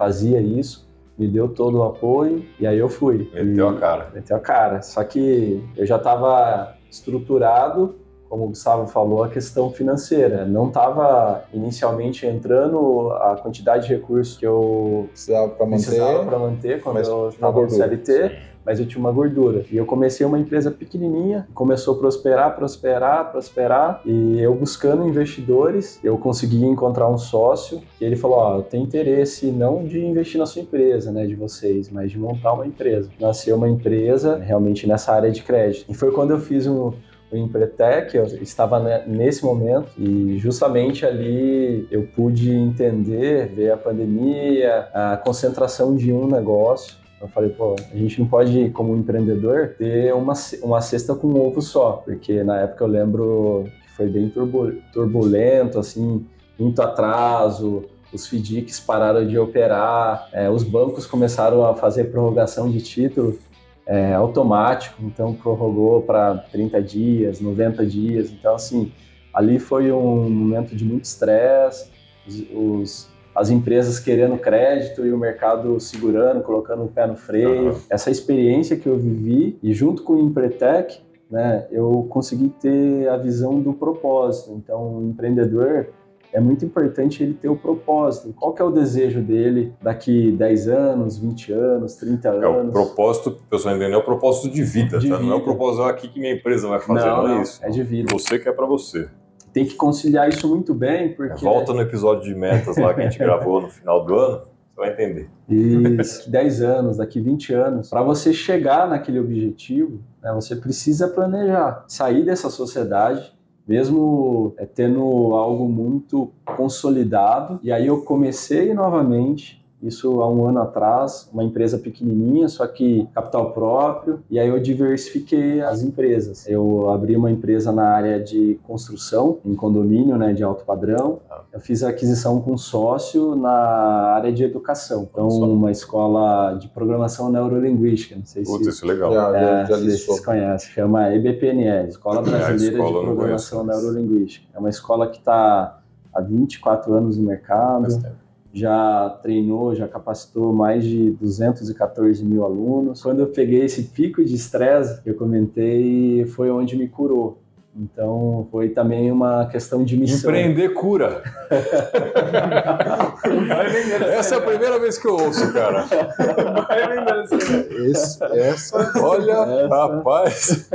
fazia 0.00 0.40
isso, 0.40 0.88
me 1.18 1.28
deu 1.28 1.46
todo 1.46 1.76
o 1.78 1.82
apoio 1.82 2.42
e 2.58 2.66
aí 2.66 2.78
eu 2.78 2.88
fui. 2.88 3.30
Meteu 3.34 3.70
E- 3.70 3.76
a 3.76 3.78
cara. 3.78 4.08
Meteu 4.14 4.34
a 4.34 4.40
cara. 4.40 4.80
Só 4.80 5.04
que 5.04 5.62
eu 5.76 5.84
já 5.84 5.96
estava 5.96 6.74
estruturado, 6.90 7.96
como 8.26 8.44
o 8.44 8.48
Gustavo 8.48 8.86
falou, 8.86 9.22
a 9.24 9.28
questão 9.28 9.70
financeira. 9.70 10.46
Não 10.46 10.68
estava 10.68 11.44
inicialmente 11.52 12.26
entrando 12.26 13.10
a 13.12 13.36
quantidade 13.36 13.86
de 13.88 13.94
recursos 13.94 14.38
que 14.38 14.46
eu 14.46 15.08
Precisava 15.10 15.48
para 15.50 15.66
manter. 15.66 15.84
precisava 15.84 16.24
para 16.24 16.38
manter 16.38 16.82
quando 16.82 16.94
mas 16.96 17.08
eu 17.08 17.28
estava 17.28 17.60
no. 17.60 17.68
CLT, 17.70 18.38
mas 18.64 18.80
eu 18.80 18.86
tinha 18.86 19.00
uma 19.00 19.12
gordura. 19.12 19.64
E 19.70 19.76
eu 19.76 19.86
comecei 19.86 20.24
uma 20.26 20.38
empresa 20.38 20.70
pequenininha, 20.70 21.46
começou 21.54 21.94
a 21.94 21.98
prosperar, 21.98 22.56
prosperar, 22.56 23.30
prosperar, 23.30 24.00
e 24.04 24.40
eu 24.40 24.54
buscando 24.54 25.06
investidores, 25.08 25.98
eu 26.02 26.16
consegui 26.18 26.64
encontrar 26.64 27.08
um 27.08 27.18
sócio, 27.18 27.80
e 28.00 28.04
ele 28.04 28.16
falou, 28.16 28.38
ó, 28.38 28.56
eu 28.58 28.62
tenho 28.62 28.84
interesse 28.84 29.46
não 29.46 29.84
de 29.84 30.04
investir 30.04 30.38
na 30.38 30.46
sua 30.46 30.62
empresa, 30.62 31.10
né, 31.10 31.26
de 31.26 31.34
vocês, 31.34 31.90
mas 31.90 32.10
de 32.10 32.18
montar 32.18 32.52
uma 32.52 32.66
empresa. 32.66 33.10
Nasceu 33.20 33.56
uma 33.56 33.68
empresa 33.68 34.36
realmente 34.36 34.86
nessa 34.86 35.12
área 35.12 35.30
de 35.30 35.42
crédito. 35.42 35.86
E 35.88 35.94
foi 35.94 36.10
quando 36.12 36.32
eu 36.32 36.38
fiz 36.38 36.66
um 36.66 36.92
o 37.32 37.36
Empretec, 37.36 38.16
eu 38.16 38.24
estava 38.24 38.80
ne- 38.80 39.06
nesse 39.06 39.44
momento 39.44 39.88
e 39.96 40.36
justamente 40.38 41.06
ali 41.06 41.86
eu 41.90 42.08
pude 42.14 42.52
entender, 42.52 43.46
ver 43.46 43.70
a 43.70 43.76
pandemia, 43.76 44.88
a 44.92 45.16
concentração 45.16 45.94
de 45.94 46.12
um 46.12 46.26
negócio. 46.26 46.96
Eu 47.20 47.28
falei, 47.28 47.50
pô, 47.50 47.76
a 47.92 47.96
gente 47.96 48.18
não 48.20 48.26
pode, 48.26 48.70
como 48.70 48.96
empreendedor, 48.96 49.74
ter 49.78 50.14
uma, 50.14 50.32
uma 50.62 50.80
cesta 50.80 51.14
com 51.14 51.28
um 51.28 51.46
ovo 51.46 51.60
só, 51.60 51.92
porque 52.04 52.42
na 52.42 52.60
época 52.60 52.84
eu 52.84 52.88
lembro 52.88 53.64
que 53.82 53.90
foi 53.90 54.08
bem 54.08 54.28
turbu- 54.30 54.72
turbulento, 54.92 55.78
assim, 55.78 56.24
muito 56.58 56.80
atraso, 56.80 57.84
os 58.12 58.26
FDICs 58.26 58.80
pararam 58.80 59.26
de 59.26 59.38
operar, 59.38 60.28
eh, 60.32 60.48
os 60.50 60.64
bancos 60.64 61.06
começaram 61.06 61.64
a 61.64 61.74
fazer 61.76 62.04
prorrogação 62.04 62.70
de 62.70 62.80
título 62.82 63.38
é, 63.86 64.14
automático, 64.14 65.02
então 65.02 65.34
prorrogou 65.34 66.02
para 66.02 66.36
30 66.52 66.80
dias, 66.82 67.40
90 67.40 67.84
dias. 67.84 68.30
Então, 68.30 68.54
assim, 68.54 68.92
ali 69.34 69.58
foi 69.58 69.90
um 69.92 70.28
momento 70.30 70.74
de 70.76 70.84
muito 70.84 71.04
estresse, 71.04 71.90
os, 72.26 72.42
os- 72.52 73.08
as 73.40 73.48
empresas 73.50 73.98
querendo 73.98 74.36
crédito 74.36 75.06
e 75.06 75.12
o 75.12 75.16
mercado 75.18 75.80
segurando, 75.80 76.42
colocando 76.42 76.84
o 76.84 76.88
pé 76.88 77.06
no 77.06 77.16
freio. 77.16 77.68
Aham. 77.70 77.76
Essa 77.88 78.10
experiência 78.10 78.76
que 78.76 78.86
eu 78.86 78.98
vivi, 78.98 79.58
e 79.62 79.72
junto 79.72 80.02
com 80.02 80.12
o 80.14 80.20
Empretec, 80.20 81.00
né, 81.30 81.66
eu 81.70 82.06
consegui 82.10 82.50
ter 82.60 83.08
a 83.08 83.16
visão 83.16 83.58
do 83.60 83.72
propósito. 83.72 84.52
Então, 84.62 84.98
o 84.98 85.08
empreendedor 85.08 85.86
é 86.32 86.38
muito 86.38 86.64
importante 86.64 87.22
ele 87.22 87.32
ter 87.34 87.48
o 87.48 87.56
propósito. 87.56 88.34
Qual 88.38 88.52
que 88.52 88.60
é 88.60 88.64
o 88.64 88.70
desejo 88.70 89.20
dele 89.22 89.72
daqui 89.82 90.30
10 90.32 90.68
anos, 90.68 91.16
20 91.18 91.52
anos, 91.52 91.94
30 91.96 92.28
É 92.28 92.46
o 92.46 92.58
anos? 92.60 92.72
propósito, 92.72 93.38
pessoal 93.48 93.74
entender, 93.76 93.94
é 93.94 93.96
o 93.96 94.04
propósito 94.04 94.50
de 94.50 94.62
vida, 94.62 94.98
De 94.98 95.08
tá? 95.08 95.18
Não 95.18 95.30
é 95.32 95.34
o 95.34 95.38
vida. 95.38 95.44
propósito 95.44 95.82
aqui 95.84 96.08
que 96.08 96.20
minha 96.20 96.32
empresa 96.34 96.68
vai 96.68 96.78
fazer, 96.80 97.06
não, 97.06 97.38
é 97.38 97.42
isso. 97.42 97.58
é 97.64 97.70
de 97.70 97.82
vida. 97.82 98.12
Você 98.12 98.38
que 98.38 98.48
é 98.48 98.52
pra 98.52 98.66
você. 98.66 99.08
Tem 99.52 99.64
que 99.64 99.74
conciliar 99.74 100.28
isso 100.28 100.48
muito 100.48 100.72
bem, 100.74 101.06
É, 101.06 101.08
porque 101.08 101.44
Volta 101.44 101.72
no 101.72 101.80
episódio 101.80 102.24
de 102.24 102.34
metas 102.34 102.76
lá 102.76 102.94
que 102.94 103.00
a 103.00 103.04
gente 103.04 103.18
gravou 103.20 103.62
no 103.62 103.68
final 103.68 104.04
do 104.04 104.14
ano, 104.14 104.42
você 104.74 104.76
vai 104.76 104.92
entender. 104.92 105.28
Isso, 105.48 106.30
10 106.30 106.62
anos, 106.62 106.96
daqui 106.96 107.20
20 107.20 107.52
anos, 107.52 107.90
para 107.90 108.02
você 108.02 108.32
chegar 108.32 108.88
naquele 108.88 109.18
objetivo, 109.18 110.00
né, 110.22 110.32
você 110.32 110.54
precisa 110.56 111.08
planejar, 111.08 111.84
sair 111.88 112.24
dessa 112.24 112.48
sociedade, 112.48 113.32
mesmo 113.66 114.54
é, 114.56 114.66
tendo 114.66 115.02
algo 115.34 115.68
muito 115.68 116.32
consolidado. 116.56 117.60
E 117.62 117.70
aí 117.70 117.86
eu 117.86 118.02
comecei 118.02 118.74
novamente, 118.74 119.59
isso 119.82 120.20
há 120.20 120.30
um 120.30 120.46
ano 120.46 120.60
atrás, 120.60 121.28
uma 121.32 121.42
empresa 121.42 121.78
pequenininha, 121.78 122.48
só 122.48 122.66
que 122.66 123.08
capital 123.14 123.52
próprio, 123.52 124.22
e 124.30 124.38
aí 124.38 124.48
eu 124.48 124.60
diversifiquei 124.60 125.62
as 125.62 125.82
empresas. 125.82 126.46
Eu 126.46 126.90
abri 126.90 127.16
uma 127.16 127.30
empresa 127.30 127.72
na 127.72 127.84
área 127.84 128.20
de 128.20 128.58
construção, 128.64 129.38
em 129.44 129.54
condomínio, 129.54 130.16
né, 130.18 130.32
de 130.32 130.42
alto 130.42 130.64
padrão. 130.64 131.20
Eu 131.52 131.60
fiz 131.60 131.82
a 131.82 131.88
aquisição 131.88 132.40
com 132.40 132.56
sócio 132.56 133.34
na 133.34 133.50
área 133.50 134.32
de 134.32 134.44
educação. 134.44 135.08
Então, 135.10 135.28
uma 135.28 135.70
escola 135.70 136.54
de 136.54 136.68
programação 136.68 137.30
neurolinguística, 137.30 138.16
não 138.16 138.26
sei 138.26 138.44
Putz, 138.44 138.64
se 138.64 138.70
isso 138.70 138.84
é 138.84 138.88
legal. 138.88 139.12
Já, 139.12 139.36
é, 139.36 139.42
já, 139.42 139.64
já 139.64 139.76
li 139.76 139.90
vocês 139.90 140.20
conhecem, 140.20 140.70
chama 140.70 141.14
EBPNL, 141.14 141.88
Escola 141.88 142.22
Brasileira 142.22 142.76
escola 142.76 142.96
eu 142.96 143.00
de 143.00 143.06
Programação. 143.06 143.64
Neurolinguística. 143.64 144.46
É 144.54 144.58
uma 144.58 144.70
escola 144.70 145.08
que 145.08 145.18
está 145.18 145.80
há 146.12 146.20
24 146.20 146.92
anos 146.92 147.16
no 147.16 147.26
mercado, 147.26 147.88
tempo. 148.00 148.29
Já 148.52 149.18
treinou, 149.22 149.74
já 149.74 149.86
capacitou 149.86 150.52
mais 150.52 150.84
de 150.84 151.12
214 151.12 152.24
mil 152.24 152.44
alunos. 152.44 153.02
Quando 153.02 153.20
eu 153.20 153.28
peguei 153.28 153.64
esse 153.64 153.84
pico 153.84 154.24
de 154.24 154.34
estresse 154.34 155.00
eu 155.04 155.14
comentei, 155.14 156.24
foi 156.26 156.50
onde 156.50 156.76
me 156.76 156.88
curou. 156.88 157.39
Então, 157.76 158.48
foi 158.50 158.70
também 158.70 159.12
uma 159.12 159.46
questão 159.46 159.84
de 159.84 159.96
missão. 159.96 160.30
Empreender 160.30 160.70
cura. 160.70 161.22
Essa 164.18 164.34
é 164.34 164.38
a 164.38 164.40
primeira 164.40 164.78
vez 164.78 164.98
que 164.98 165.06
eu 165.06 165.14
ouço, 165.14 165.52
cara. 165.52 165.84
Esse, 167.86 168.22
essa, 168.24 168.92
Olha, 169.02 169.32
Essa- 169.32 169.68
rapaz. 169.68 170.68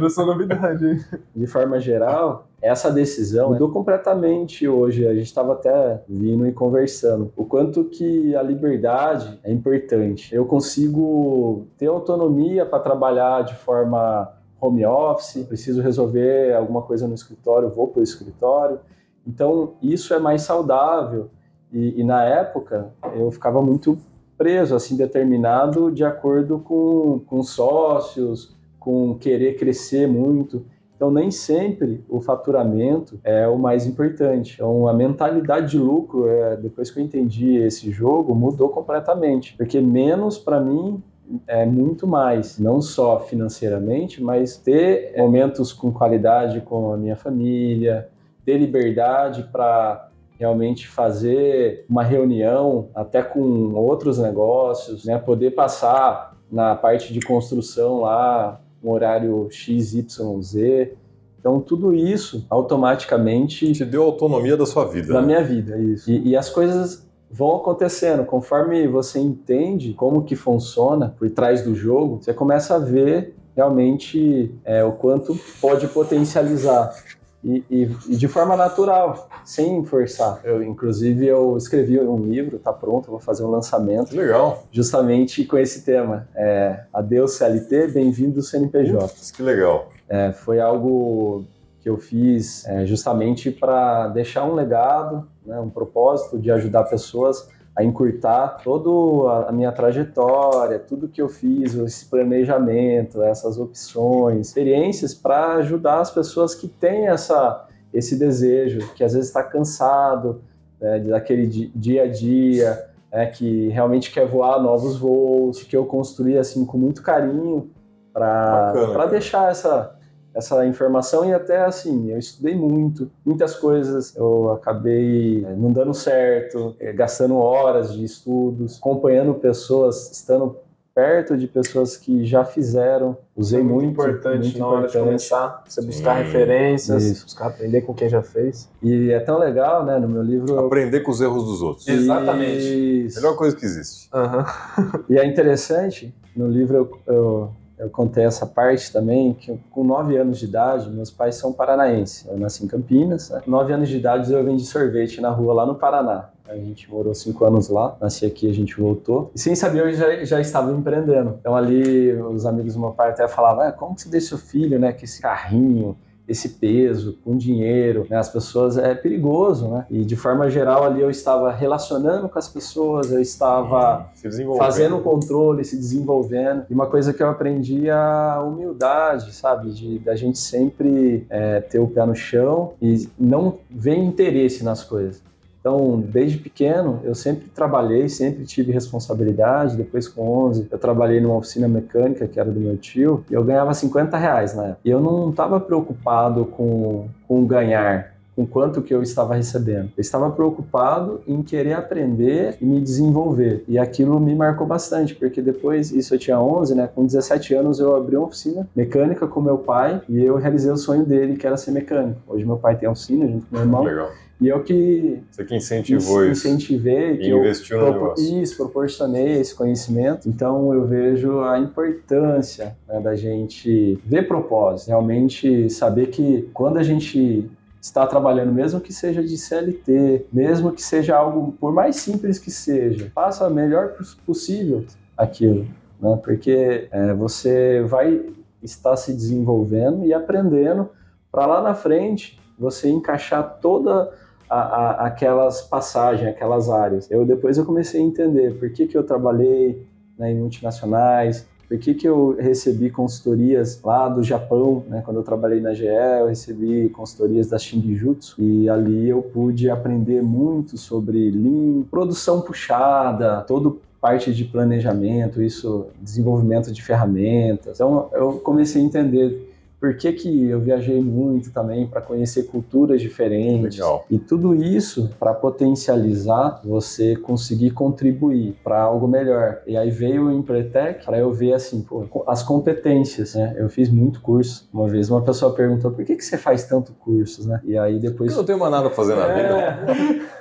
Não 0.00 0.08
sou 0.08 0.26
novidade, 0.26 0.86
hein? 0.86 1.00
de 1.34 1.46
forma 1.46 1.78
geral, 1.80 2.46
essa 2.62 2.90
decisão 2.90 3.50
mudou 3.50 3.70
completamente 3.70 4.66
hoje. 4.68 5.06
A 5.06 5.14
gente 5.14 5.26
estava 5.26 5.52
até 5.54 6.00
vindo 6.08 6.46
e 6.46 6.52
conversando. 6.52 7.32
O 7.36 7.44
quanto 7.44 7.84
que 7.84 8.34
a 8.36 8.42
liberdade 8.42 9.38
é 9.44 9.52
importante. 9.52 10.34
Eu 10.34 10.44
consigo 10.46 11.66
ter 11.76 11.86
autonomia 11.86 12.64
para 12.64 12.78
trabalhar 12.80 13.42
de 13.42 13.54
forma 13.56 14.28
home 14.60 14.84
office, 14.84 15.44
preciso 15.46 15.80
resolver 15.80 16.54
alguma 16.54 16.82
coisa 16.82 17.06
no 17.06 17.14
escritório, 17.14 17.70
vou 17.70 17.88
para 17.88 18.00
o 18.00 18.02
escritório. 18.02 18.80
Então, 19.26 19.74
isso 19.82 20.14
é 20.14 20.18
mais 20.18 20.42
saudável. 20.42 21.30
E, 21.72 22.00
e 22.00 22.04
na 22.04 22.24
época, 22.24 22.90
eu 23.14 23.30
ficava 23.30 23.60
muito 23.60 23.98
preso, 24.36 24.74
assim, 24.74 24.96
determinado 24.96 25.90
de 25.90 26.04
acordo 26.04 26.58
com, 26.60 27.20
com 27.26 27.42
sócios, 27.42 28.56
com 28.78 29.14
querer 29.18 29.56
crescer 29.56 30.06
muito. 30.08 30.64
Então, 30.96 31.10
nem 31.10 31.30
sempre 31.30 32.04
o 32.08 32.20
faturamento 32.20 33.20
é 33.22 33.46
o 33.46 33.58
mais 33.58 33.86
importante. 33.86 34.54
Então, 34.54 34.88
a 34.88 34.92
mentalidade 34.92 35.72
de 35.72 35.78
lucro, 35.78 36.26
é, 36.28 36.56
depois 36.56 36.90
que 36.90 36.98
eu 36.98 37.04
entendi 37.04 37.56
esse 37.56 37.90
jogo, 37.90 38.34
mudou 38.34 38.68
completamente. 38.70 39.56
Porque 39.56 39.80
menos, 39.80 40.38
para 40.38 40.58
mim, 40.58 41.02
é 41.46 41.64
muito 41.66 42.06
mais. 42.06 42.58
Não 42.58 42.80
só 42.80 43.20
financeiramente, 43.20 44.22
mas 44.22 44.56
ter 44.56 45.14
momentos 45.16 45.72
com 45.72 45.92
qualidade 45.92 46.60
com 46.60 46.92
a 46.92 46.96
minha 46.96 47.16
família, 47.16 48.08
ter 48.44 48.58
liberdade 48.58 49.48
para 49.52 50.08
realmente 50.38 50.86
fazer 50.86 51.84
uma 51.88 52.04
reunião 52.04 52.88
até 52.94 53.22
com 53.22 53.74
outros 53.74 54.18
negócios, 54.18 55.04
né? 55.04 55.18
poder 55.18 55.50
passar 55.50 56.36
na 56.50 56.74
parte 56.74 57.12
de 57.12 57.20
construção 57.20 58.00
lá 58.00 58.60
um 58.82 58.90
horário 58.90 59.48
XYZ. 59.50 60.92
Então, 61.40 61.60
tudo 61.60 61.94
isso 61.94 62.46
automaticamente 62.48 63.72
Te 63.72 63.84
deu 63.84 64.02
autonomia 64.02 64.56
da 64.56 64.66
sua 64.66 64.84
vida. 64.84 65.12
na 65.12 65.20
né? 65.20 65.26
minha 65.26 65.42
vida, 65.42 65.76
isso. 65.78 66.10
E, 66.10 66.28
e 66.28 66.36
as 66.36 66.48
coisas 66.50 67.07
vão 67.30 67.56
acontecendo. 67.56 68.24
Conforme 68.24 68.86
você 68.86 69.18
entende 69.18 69.92
como 69.94 70.24
que 70.24 70.36
funciona 70.36 71.14
por 71.18 71.30
trás 71.30 71.62
do 71.62 71.74
jogo, 71.74 72.20
você 72.22 72.32
começa 72.32 72.74
a 72.74 72.78
ver 72.78 73.34
realmente 73.54 74.54
é, 74.64 74.84
o 74.84 74.92
quanto 74.92 75.36
pode 75.60 75.88
potencializar. 75.88 76.94
E, 77.42 77.62
e, 77.70 77.96
e, 78.08 78.16
de 78.16 78.26
forma 78.26 78.56
natural, 78.56 79.28
sem 79.44 79.84
forçar. 79.84 80.40
Eu, 80.42 80.62
inclusive, 80.62 81.26
eu 81.26 81.56
escrevi 81.56 81.98
um 82.00 82.24
livro, 82.24 82.58
tá 82.58 82.72
pronto, 82.72 83.10
vou 83.10 83.20
fazer 83.20 83.44
um 83.44 83.50
lançamento. 83.50 84.14
Legal. 84.14 84.64
Justamente 84.72 85.44
com 85.44 85.56
esse 85.56 85.84
tema. 85.84 86.28
É, 86.34 86.80
Adeus 86.92 87.32
CLT, 87.34 87.88
bem-vindo 87.88 88.42
CNPJ. 88.42 89.32
Que 89.34 89.42
legal. 89.42 89.88
É, 90.08 90.32
foi 90.32 90.60
algo 90.60 91.44
que 91.80 91.88
eu 91.88 91.96
fiz 91.96 92.66
é, 92.66 92.84
justamente 92.86 93.50
para 93.50 94.08
deixar 94.08 94.44
um 94.44 94.54
legado, 94.54 95.28
né, 95.44 95.58
um 95.60 95.70
propósito 95.70 96.38
de 96.38 96.50
ajudar 96.50 96.84
pessoas 96.84 97.48
a 97.76 97.84
encurtar 97.84 98.60
toda 98.64 99.48
a 99.48 99.52
minha 99.52 99.70
trajetória, 99.70 100.80
tudo 100.80 101.06
que 101.06 101.22
eu 101.22 101.28
fiz, 101.28 101.74
esse 101.74 102.06
planejamento, 102.06 103.22
essas 103.22 103.56
opções, 103.56 104.48
experiências 104.48 105.14
para 105.14 105.54
ajudar 105.58 106.00
as 106.00 106.10
pessoas 106.10 106.56
que 106.56 106.66
têm 106.66 107.06
essa, 107.06 107.66
esse 107.94 108.18
desejo, 108.18 108.80
que 108.94 109.04
às 109.04 109.12
vezes 109.12 109.28
está 109.28 109.44
cansado 109.44 110.42
né, 110.80 110.98
daquele 110.98 111.46
dia 111.46 112.02
a 112.02 112.08
dia, 112.08 112.88
é, 113.12 113.26
que 113.26 113.68
realmente 113.68 114.10
quer 114.10 114.26
voar 114.26 114.60
novos 114.60 114.96
voos, 114.98 115.62
que 115.62 115.76
eu 115.76 115.86
construí 115.86 116.36
assim 116.36 116.66
com 116.66 116.76
muito 116.76 117.00
carinho 117.00 117.70
para 118.12 119.06
deixar 119.08 119.52
essa 119.52 119.97
essa 120.38 120.64
informação 120.64 121.28
e 121.28 121.34
até 121.34 121.64
assim, 121.64 122.12
eu 122.12 122.18
estudei 122.18 122.54
muito, 122.54 123.10
muitas 123.26 123.56
coisas, 123.56 124.14
eu 124.16 124.52
acabei 124.52 125.44
eh, 125.44 125.54
não 125.56 125.72
dando 125.72 125.92
certo, 125.92 126.76
eh, 126.78 126.92
gastando 126.92 127.36
horas 127.36 127.92
de 127.92 128.04
estudos, 128.04 128.78
acompanhando 128.78 129.34
pessoas, 129.34 130.12
estando 130.12 130.56
perto 130.94 131.36
de 131.36 131.46
pessoas 131.46 131.96
que 131.96 132.24
já 132.24 132.44
fizeram, 132.44 133.16
usei 133.36 133.60
é 133.60 133.62
muito, 133.62 133.74
muito 133.74 133.90
importante 133.92 134.42
muito 134.44 134.58
na 134.58 134.66
hora 134.66 134.76
importante. 134.86 134.92
de 135.00 135.04
começar, 135.06 135.64
você 135.68 135.82
buscar 135.82 136.16
Sim. 136.18 136.22
referências, 136.24 137.04
Isso. 137.04 137.24
buscar 137.24 137.46
aprender 137.48 137.80
com 137.82 137.94
quem 137.94 138.08
já 138.08 138.22
fez. 138.22 138.68
E 138.82 139.10
é 139.10 139.20
tão 139.20 139.38
legal, 139.38 139.84
né, 139.84 139.98
no 139.98 140.08
meu 140.08 140.22
livro... 140.22 140.54
eu- 140.54 140.66
Aprender 140.66 141.00
com 141.00 141.10
os 141.12 141.20
erros 141.20 141.44
dos 141.44 141.62
outros. 141.62 141.86
Exatamente. 141.86 143.06
Isso. 143.06 143.20
Melhor 143.20 143.36
coisa 143.36 143.54
que 143.56 143.64
existe. 143.64 144.08
Aham. 144.14 144.44
E 145.08 145.18
é 145.18 145.24
interessante, 145.26 146.12
no 146.36 146.48
livro 146.48 146.76
eu, 147.06 147.14
eu, 147.14 147.50
eu 147.78 147.88
contei 147.88 148.24
essa 148.24 148.44
parte 148.44 148.92
também, 148.92 149.34
que 149.34 149.50
eu, 149.50 149.58
com 149.70 149.84
9 149.84 150.16
anos 150.16 150.38
de 150.38 150.46
idade, 150.46 150.90
meus 150.90 151.10
pais 151.10 151.36
são 151.36 151.52
paranaenses. 151.52 152.26
Eu 152.26 152.38
nasci 152.38 152.64
em 152.64 152.68
Campinas. 152.68 153.30
Né? 153.30 153.42
9 153.46 153.72
anos 153.72 153.88
de 153.88 153.96
idade 153.96 154.32
eu 154.32 154.44
vendi 154.44 154.64
sorvete 154.64 155.20
na 155.20 155.30
rua 155.30 155.54
lá 155.54 155.66
no 155.66 155.76
Paraná. 155.76 156.30
A 156.48 156.56
gente 156.56 156.90
morou 156.90 157.14
5 157.14 157.44
anos 157.44 157.68
lá, 157.68 157.96
nasci 158.00 158.24
aqui, 158.24 158.48
a 158.48 158.54
gente 158.54 158.80
voltou. 158.80 159.30
E 159.34 159.38
sem 159.38 159.54
saber, 159.54 159.82
eu 159.82 159.92
já, 159.92 160.24
já 160.24 160.40
estava 160.40 160.72
empreendendo. 160.72 161.36
Então 161.40 161.54
ali, 161.54 162.12
os 162.14 162.46
amigos 162.46 162.74
do 162.74 162.80
meu 162.80 162.90
pai 162.90 163.10
até 163.10 163.28
falavam, 163.28 163.64
ah, 163.64 163.72
como 163.72 163.94
que 163.94 164.02
você 164.02 164.08
deixa 164.08 164.28
seu 164.28 164.38
filho, 164.38 164.78
né, 164.78 164.92
com 164.92 165.04
esse 165.04 165.20
carrinho, 165.20 165.96
esse 166.28 166.50
peso, 166.50 167.18
com 167.24 167.36
dinheiro, 167.36 168.06
né? 168.08 168.18
As 168.18 168.28
pessoas 168.28 168.76
é 168.76 168.94
perigoso, 168.94 169.68
né? 169.68 169.86
E 169.90 170.04
de 170.04 170.14
forma 170.14 170.50
geral 170.50 170.84
ali 170.84 171.00
eu 171.00 171.10
estava 171.10 171.50
relacionando 171.50 172.28
com 172.28 172.38
as 172.38 172.48
pessoas, 172.48 173.10
eu 173.10 173.20
estava 173.20 174.10
desenvolvendo. 174.22 174.64
fazendo 174.64 174.96
o 174.98 175.00
controle, 175.00 175.64
se 175.64 175.76
desenvolvendo. 175.76 176.66
E 176.68 176.74
uma 176.74 176.86
coisa 176.86 177.14
que 177.14 177.22
eu 177.22 177.28
aprendi 177.28 177.88
é 177.88 177.92
a 177.92 178.42
humildade, 178.46 179.32
sabe? 179.32 179.70
De 179.70 179.98
da 180.00 180.14
gente 180.14 180.38
sempre 180.38 181.26
é, 181.30 181.60
ter 181.60 181.78
o 181.78 181.88
pé 181.88 182.04
no 182.04 182.14
chão 182.14 182.72
e 182.80 183.08
não 183.18 183.58
ver 183.70 183.96
interesse 183.96 184.62
nas 184.62 184.84
coisas. 184.84 185.22
Então, 185.60 186.00
desde 186.00 186.38
pequeno, 186.38 187.00
eu 187.04 187.14
sempre 187.14 187.48
trabalhei, 187.48 188.08
sempre 188.08 188.44
tive 188.44 188.72
responsabilidade. 188.72 189.76
Depois, 189.76 190.08
com 190.08 190.46
11, 190.46 190.68
eu 190.70 190.78
trabalhei 190.78 191.20
numa 191.20 191.36
oficina 191.36 191.66
mecânica, 191.68 192.26
que 192.26 192.38
era 192.38 192.50
do 192.50 192.60
meu 192.60 192.76
tio, 192.76 193.24
e 193.30 193.34
eu 193.34 193.42
ganhava 193.42 193.74
50 193.74 194.16
reais 194.16 194.54
na 194.54 194.64
época. 194.64 194.80
E 194.84 194.90
eu 194.90 195.00
não 195.00 195.30
estava 195.30 195.58
preocupado 195.58 196.44
com, 196.44 197.08
com 197.26 197.44
ganhar, 197.44 198.14
com 198.36 198.46
quanto 198.46 198.80
que 198.80 198.94
eu 198.94 199.02
estava 199.02 199.34
recebendo. 199.34 199.90
Eu 199.96 200.00
estava 200.00 200.30
preocupado 200.30 201.20
em 201.26 201.42
querer 201.42 201.72
aprender 201.72 202.56
e 202.60 202.64
me 202.64 202.80
desenvolver. 202.80 203.64
E 203.66 203.76
aquilo 203.78 204.20
me 204.20 204.34
marcou 204.36 204.64
bastante, 204.64 205.12
porque 205.12 205.42
depois, 205.42 205.90
isso 205.90 206.14
eu 206.14 206.18
tinha 206.20 206.40
11, 206.40 206.74
né? 206.76 206.88
Com 206.94 207.04
17 207.04 207.54
anos 207.54 207.80
eu 207.80 207.96
abri 207.96 208.16
uma 208.16 208.26
oficina 208.26 208.68
mecânica 208.76 209.26
com 209.26 209.40
meu 209.40 209.58
pai 209.58 210.00
e 210.08 210.24
eu 210.24 210.36
realizei 210.36 210.70
o 210.70 210.76
sonho 210.76 211.04
dele, 211.04 211.36
que 211.36 211.44
era 211.44 211.56
ser 211.56 211.72
mecânico. 211.72 212.20
Hoje 212.28 212.44
meu 212.44 212.56
pai 212.56 212.76
tem 212.76 212.88
oficina 212.88 213.26
junto 213.26 213.44
com 213.46 213.56
meu 213.56 213.64
irmão. 213.64 213.82
Legal. 213.82 214.08
E 214.40 214.46
eu 214.48 214.62
que 214.62 215.20
Você 215.30 215.44
que 215.44 215.56
incentivou 215.56 216.24
isso. 216.24 216.46
incentivei, 216.46 217.14
E 217.14 217.18
que 217.18 217.28
eu 217.30 217.38
investiu 217.40 217.78
no 217.78 217.84
propo- 217.86 218.00
negócio. 218.04 218.42
isso, 218.42 218.56
proporcionei 218.56 219.40
esse 219.40 219.54
conhecimento. 219.54 220.28
Então 220.28 220.72
eu 220.72 220.86
vejo 220.86 221.40
a 221.40 221.58
importância 221.58 222.76
né, 222.86 223.00
da 223.00 223.16
gente 223.16 223.98
ver 224.04 224.28
propósito, 224.28 224.88
realmente 224.88 225.68
saber 225.70 226.06
que 226.08 226.48
quando 226.54 226.76
a 226.78 226.82
gente 226.82 227.50
está 227.80 228.06
trabalhando, 228.06 228.52
mesmo 228.52 228.80
que 228.80 228.92
seja 228.92 229.22
de 229.22 229.36
CLT, 229.36 230.26
mesmo 230.32 230.72
que 230.72 230.82
seja 230.82 231.16
algo, 231.16 231.52
por 231.60 231.72
mais 231.72 231.96
simples 231.96 232.38
que 232.38 232.50
seja, 232.50 233.10
faça 233.14 233.46
o 233.46 233.50
melhor 233.52 233.88
pos- 233.94 234.14
possível 234.26 234.84
aquilo, 235.16 235.66
né? 236.00 236.18
porque 236.22 236.86
é, 236.90 237.12
você 237.14 237.82
vai 237.82 238.20
estar 238.62 238.96
se 238.96 239.12
desenvolvendo 239.12 240.04
e 240.04 240.12
aprendendo 240.12 240.88
para 241.30 241.46
lá 241.46 241.62
na 241.62 241.74
frente 241.74 242.38
você 242.58 242.88
encaixar 242.88 243.58
toda 243.60 244.10
a, 244.48 244.58
a- 244.60 245.06
aquelas 245.06 245.62
passagens, 245.62 246.28
aquelas 246.28 246.68
áreas. 246.68 247.10
Eu 247.10 247.24
depois 247.24 247.58
eu 247.58 247.64
comecei 247.64 248.00
a 248.00 248.04
entender 248.04 248.54
por 248.58 248.70
que, 248.70 248.86
que 248.86 248.96
eu 248.96 249.02
trabalhei 249.04 249.80
né, 250.18 250.32
em 250.32 250.36
multinacionais, 250.36 251.46
por 251.68 251.76
que, 251.78 251.92
que 251.92 252.08
eu 252.08 252.34
recebi 252.38 252.88
consultorias 252.88 253.78
lá 253.82 254.08
do 254.08 254.22
Japão, 254.22 254.82
né, 254.88 255.02
quando 255.04 255.18
eu 255.18 255.22
trabalhei 255.22 255.60
na 255.60 255.74
GE, 255.74 255.84
eu 255.86 256.26
recebi 256.26 256.88
consultorias 256.88 257.48
da 257.48 257.58
Shinjutsu 257.58 258.40
e 258.42 258.70
ali 258.70 259.10
eu 259.10 259.20
pude 259.20 259.68
aprender 259.68 260.22
muito 260.22 260.78
sobre 260.78 261.30
Lean, 261.30 261.82
produção 261.90 262.40
puxada, 262.40 263.42
todo 263.42 263.80
parte 264.00 264.32
de 264.32 264.44
planejamento, 264.44 265.42
isso, 265.42 265.86
desenvolvimento 266.00 266.72
de 266.72 266.80
ferramentas. 266.82 267.74
Então 267.80 268.08
eu 268.12 268.34
comecei 268.34 268.80
a 268.80 268.84
entender 268.84 269.47
por 269.80 269.96
que, 269.96 270.12
que 270.12 270.48
eu 270.48 270.60
viajei 270.60 271.00
muito 271.00 271.52
também 271.52 271.86
para 271.86 272.00
conhecer 272.00 272.44
culturas 272.44 273.00
diferentes. 273.00 273.78
Legal. 273.78 274.04
E 274.10 274.18
tudo 274.18 274.54
isso 274.54 275.10
para 275.18 275.32
potencializar 275.32 276.60
você 276.64 277.14
conseguir 277.16 277.70
contribuir 277.70 278.56
para 278.64 278.80
algo 278.80 279.06
melhor. 279.06 279.60
E 279.66 279.76
aí 279.76 279.90
veio 279.90 280.26
o 280.26 280.32
Empretec 280.32 281.04
para 281.04 281.18
eu 281.18 281.32
ver 281.32 281.52
assim, 281.52 281.80
pô, 281.82 282.24
as 282.26 282.42
competências, 282.42 283.34
né? 283.34 283.54
Eu 283.56 283.68
fiz 283.68 283.88
muito 283.88 284.20
curso. 284.20 284.68
Uma 284.72 284.88
vez 284.88 285.10
uma 285.10 285.22
pessoa 285.22 285.54
perguntou 285.54 285.90
por 285.92 286.04
que, 286.04 286.16
que 286.16 286.24
você 286.24 286.36
faz 286.36 286.64
tanto 286.64 286.92
cursos, 286.92 287.46
né? 287.46 287.60
E 287.64 287.78
aí 287.78 287.98
depois. 287.98 288.32
Eu 288.32 288.38
não 288.38 288.44
tenho 288.44 288.58
mais 288.58 288.72
nada 288.72 288.86
pra 288.88 288.96
fazer 288.96 289.14
na 289.14 289.26
vida. 289.28 289.48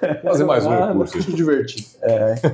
É. 0.01 0.13
Vou 0.23 0.31
fazer 0.31 0.45
mais 0.45 0.65
um 0.65 0.97
curso. 0.97 1.21
Se 1.21 1.33
divertir. 1.33 1.85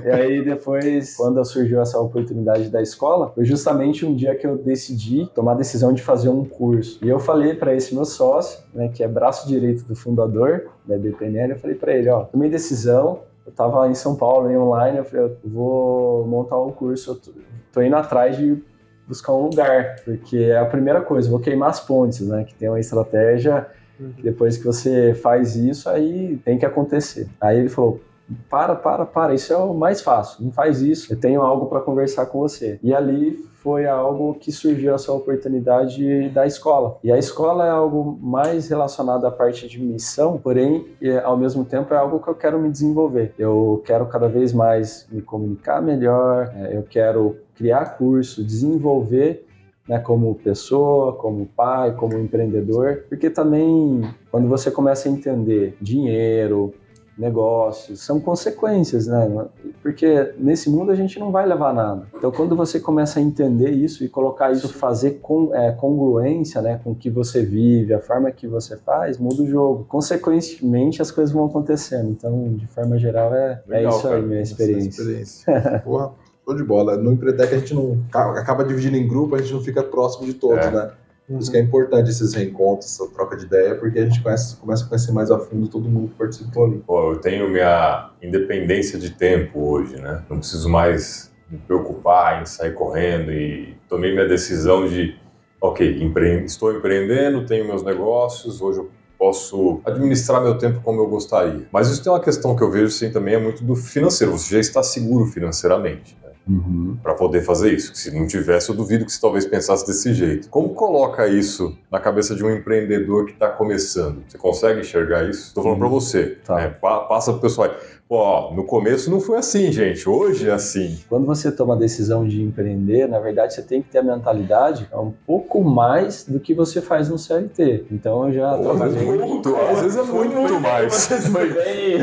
E 0.06 0.10
aí 0.10 0.44
depois, 0.44 1.16
quando 1.16 1.44
surgiu 1.46 1.82
essa 1.82 2.00
oportunidade 2.00 2.70
da 2.70 2.82
escola, 2.82 3.32
foi 3.34 3.46
justamente 3.46 4.06
um 4.06 4.16
dia 4.16 4.36
que 4.36 4.46
eu 4.46 4.58
decidi 4.58 5.30
tomar 5.34 5.54
a 5.54 5.56
decisão 5.56 5.94
de 5.94 6.02
fazer 6.02 6.30
um 6.30 6.44
curso. 6.44 6.73
E 7.02 7.10
eu 7.10 7.20
falei 7.20 7.54
para 7.54 7.76
esse 7.76 7.94
meu 7.94 8.06
sócio, 8.06 8.64
né, 8.74 8.90
que 8.94 9.04
é 9.04 9.08
braço 9.08 9.48
direito 9.48 9.84
do 9.84 9.96
fundador 9.96 10.70
da 10.86 10.98
BPNL, 10.98 11.54
eu 11.54 11.60
falei 11.60 11.76
para 11.76 11.94
ele, 11.94 12.10
ó, 12.10 12.24
tomei 12.24 12.50
decisão, 12.50 13.22
eu 13.46 13.52
tava 13.52 13.88
em 13.90 13.96
São 13.96 14.16
Paulo, 14.16 14.50
em 14.50 14.58
online, 14.58 14.98
eu 14.98 15.06
falei, 15.06 15.26
eu 15.26 15.38
vou 15.44 16.28
montar 16.28 16.60
um 16.62 16.72
curso, 16.72 17.12
eu 17.12 17.34
tô, 17.72 17.82
indo 17.82 17.96
atrás 17.96 18.38
de 18.38 18.62
buscar 19.08 19.34
um 19.34 19.48
lugar, 19.48 19.98
porque 20.06 20.38
é 20.38 20.58
a 20.58 20.66
primeira 20.66 21.02
coisa, 21.02 21.30
vou 21.30 21.40
queimar 21.40 21.70
as 21.70 21.80
pontes, 21.80 22.22
né, 22.22 22.44
que 22.44 22.56
tem 22.56 22.70
uma 22.70 22.80
estratégia 22.80 23.68
que 24.16 24.24
depois 24.24 24.58
que 24.58 24.66
você 24.66 25.14
faz 25.14 25.56
isso, 25.56 25.90
aí 25.90 26.38
tem 26.44 26.58
que 26.58 26.66
acontecer. 26.66 27.30
Aí 27.40 27.60
ele 27.60 27.70
falou, 27.70 28.02
para, 28.50 28.76
para, 28.76 29.06
para, 29.06 29.34
isso 29.34 29.54
é 29.54 29.58
o 29.58 29.74
mais 29.74 30.02
fácil, 30.02 30.44
não 30.44 30.52
faz 30.52 30.82
isso, 30.82 31.14
eu 31.14 31.20
tenho 31.20 31.42
algo 31.42 31.68
para 31.68 31.80
conversar 31.80 32.26
com 32.26 32.40
você. 32.40 32.80
E 32.82 32.94
ali 32.94 33.46
foi 33.64 33.88
algo 33.88 34.34
que 34.36 34.52
surgiu 34.52 34.94
essa 34.94 35.12
oportunidade 35.14 36.30
da 36.30 36.46
escola. 36.46 36.98
E 37.02 37.12
a 37.12 37.18
escola 37.18 37.66
é 37.66 37.70
algo 37.70 38.20
mais 38.22 38.68
relacionado 38.68 39.26
à 39.26 39.32
parte 39.32 39.68
de 39.70 39.82
missão, 39.82 40.38
porém, 40.38 40.86
é, 41.02 41.20
ao 41.20 41.38
mesmo 41.38 41.64
tempo, 41.64 41.94
é 41.94 41.98
algo 41.98 42.20
que 42.20 42.28
eu 42.28 42.36
quero 42.36 42.60
me 42.60 42.70
desenvolver. 42.70 43.34
Eu 43.40 43.82
quero 43.86 44.06
cada 44.08 44.28
vez 44.28 44.52
mais 44.52 45.08
me 45.10 45.22
comunicar 45.22 45.82
melhor, 45.82 46.52
é, 46.56 46.76
eu 46.76 46.84
quero 46.84 47.38
criar 47.56 47.98
curso, 47.98 48.44
desenvolver 48.44 49.48
né, 49.88 50.00
como 50.00 50.36
pessoa, 50.36 51.14
como 51.14 51.46
pai, 51.46 51.94
como 51.96 52.18
empreendedor, 52.18 53.06
porque 53.08 53.30
também 53.30 54.02
quando 54.32 54.48
você 54.48 54.72
começa 54.72 55.08
a 55.08 55.12
entender 55.12 55.78
dinheiro, 55.82 56.74
negócios, 57.18 58.02
são 58.02 58.20
consequências, 58.20 59.08
né? 59.08 59.46
Porque 59.82 60.34
nesse 60.38 60.70
mundo 60.70 60.92
a 60.92 60.96
gente 60.96 61.20
não 61.20 61.32
vai 61.32 61.46
levar 61.46 61.74
nada. 61.74 62.08
Então, 62.16 62.32
quando 62.32 62.56
você 62.56 62.80
começa 62.80 63.20
a 63.20 63.22
entender 63.22 63.70
isso 63.72 64.04
e 64.04 64.10
colocar 64.10 64.52
isso, 64.52 64.68
fazer 64.70 65.20
com, 65.22 65.54
é, 65.54 65.72
congruência, 65.72 66.62
né, 66.62 66.80
com 66.84 66.92
o 66.92 66.96
que 66.96 67.10
você 67.10 67.44
vive, 67.44 67.94
a 67.94 68.00
forma 68.00 68.32
que 68.32 68.48
você 68.48 68.78
faz, 68.78 69.18
muda 69.18 69.44
o 69.44 69.48
jogo. 69.48 69.86
Consequentemente, 69.88 71.02
as 71.02 71.12
coisas 71.12 71.34
vão 71.34 71.46
acontecendo. 71.46 72.10
Então, 72.10 72.54
de 72.56 72.66
forma 72.68 72.98
geral, 72.98 73.34
é, 73.34 73.62
é 73.68 73.72
Legal, 73.78 73.92
é 73.92 73.96
isso 73.96 74.04
cara. 74.04 74.16
aí, 74.16 74.22
minha 74.24 74.42
experiência. 74.42 75.02
experiência. 75.02 75.82
Porra, 75.84 76.12
show 76.46 76.56
de 76.56 76.64
bola. 76.64 76.98
No 76.98 77.14
Empretec 77.14 77.54
a 77.54 77.58
gente 77.60 77.74
não 77.74 77.98
acaba 78.12 78.64
dividindo 78.64 78.98
em 78.98 79.08
grupo, 79.08 79.36
a 79.36 79.40
gente 79.40 79.54
não 79.54 79.62
fica 79.62 79.84
próximo 79.84 80.26
de 80.26 80.34
todos, 80.34 80.66
É. 80.66 80.72
né? 80.72 80.92
Por 81.28 81.40
isso 81.40 81.50
que 81.50 81.58
é 81.58 81.62
importante 81.62 82.10
esses 82.10 82.34
reencontros, 82.34 82.94
essa 83.00 83.10
troca 83.14 83.38
de 83.38 83.46
ideia, 83.46 83.76
porque 83.76 83.98
a 84.00 84.06
gente 84.06 84.22
conhece- 84.22 84.58
começa 84.58 84.84
a 84.84 84.88
conhecer 84.88 85.12
mais 85.14 85.32
a 85.32 85.40
fundo 85.40 85.68
todo 85.68 85.88
mundo 85.90 86.10
que 86.10 86.16
participou 86.16 86.66
ali. 86.66 86.78
Pô, 86.86 87.12
eu 87.14 87.18
tenho 87.20 87.50
minha 87.50 88.10
independência 88.22 89.00
de 89.00 89.10
tempo 89.12 89.60
hoje, 89.60 89.96
né? 89.96 90.22
Não 90.30 90.38
preciso 90.40 90.68
mais 90.70 91.32
me 91.50 91.58
preocupar 91.60 92.42
em 92.42 92.46
sair 92.46 92.74
correndo 92.74 93.32
e 93.32 93.74
tomei 93.88 94.12
minha 94.12 94.28
decisão 94.28 94.88
de, 94.88 95.16
ok, 95.62 95.98
empre- 96.04 96.44
estou 96.44 96.74
empreendendo, 96.76 97.46
tenho 97.46 97.66
meus 97.66 97.84
negócios, 97.84 98.60
hoje 98.62 98.80
eu 98.80 98.90
posso 99.18 99.80
administrar 99.86 100.42
meu 100.44 100.58
tempo 100.58 100.82
como 100.84 101.00
eu 101.02 101.08
gostaria. 101.08 101.66
Mas 101.72 101.88
isso 101.90 102.04
tem 102.04 102.12
uma 102.12 102.20
questão 102.20 102.54
que 102.56 102.62
eu 102.64 102.70
vejo 102.70 102.90
sim 102.92 103.10
também 103.12 103.36
é 103.36 103.40
muito 103.40 103.64
do 103.64 103.76
financeiro. 103.76 104.34
Você 104.34 104.56
já 104.56 104.60
está 104.60 104.84
seguro 104.84 105.26
financeiramente. 105.28 106.18
Uhum. 106.48 106.98
para 107.02 107.14
poder 107.14 107.42
fazer 107.42 107.74
isso. 107.74 107.96
Se 107.96 108.12
não 108.12 108.28
tivesse, 108.28 108.70
eu 108.70 108.76
duvido 108.76 109.06
que 109.06 109.12
você 109.14 109.22
talvez 109.22 109.46
pensasse 109.46 109.86
desse 109.88 110.14
jeito. 110.14 110.50
Como 110.50 110.70
coloca 110.74 111.26
isso 111.28 111.78
na 111.90 112.00
cabeça 112.02 112.36
de 112.36 112.44
um 112.44 112.50
empreendedor 112.54 113.26
que 113.26 113.32
está 113.32 113.48
começando? 113.48 114.22
Você 114.28 114.38
consegue 114.38 114.82
enxergar 114.82 115.24
isso? 115.30 115.48
Estou 115.48 115.64
falando 115.64 115.80
para 115.80 115.88
você. 115.88 116.38
Tá. 116.46 116.56
né? 116.56 116.68
Pa- 116.70 117.02
Passa 117.06 117.32
pro 117.32 117.42
pessoal. 117.42 117.74
Pô, 118.08 118.18
ó, 118.18 118.54
no 118.54 118.66
começo 118.66 119.10
não 119.10 119.20
foi 119.20 119.38
assim, 119.38 119.72
gente. 119.72 120.08
Hoje 120.08 120.50
é 120.50 120.52
assim. 120.54 121.00
Quando 121.10 121.26
você 121.26 121.52
toma 121.52 121.74
a 121.74 121.78
decisão 121.78 122.28
de 122.28 122.42
empreender, 122.44 123.08
na 123.08 123.20
verdade 123.20 123.54
você 123.54 123.62
tem 123.62 123.82
que 123.82 123.90
ter 123.90 124.00
a 124.00 124.04
mentalidade 124.04 124.88
um 124.94 125.12
pouco 125.26 125.64
mais 125.64 126.26
do 126.26 126.40
que 126.40 126.54
você 126.54 126.82
faz 126.82 127.10
no 127.10 127.18
CLT. 127.18 127.86
Então 127.92 128.28
eu 128.28 128.34
já 128.34 128.56
Pô, 128.58 128.64
trabalhei. 128.64 129.06
muito, 129.06 129.56
às 129.56 129.82
vezes 129.82 129.98
é 129.98 130.04
muito 130.04 130.60
mais. 130.60 131.08
Foi 131.08 131.54
bem. 131.54 132.00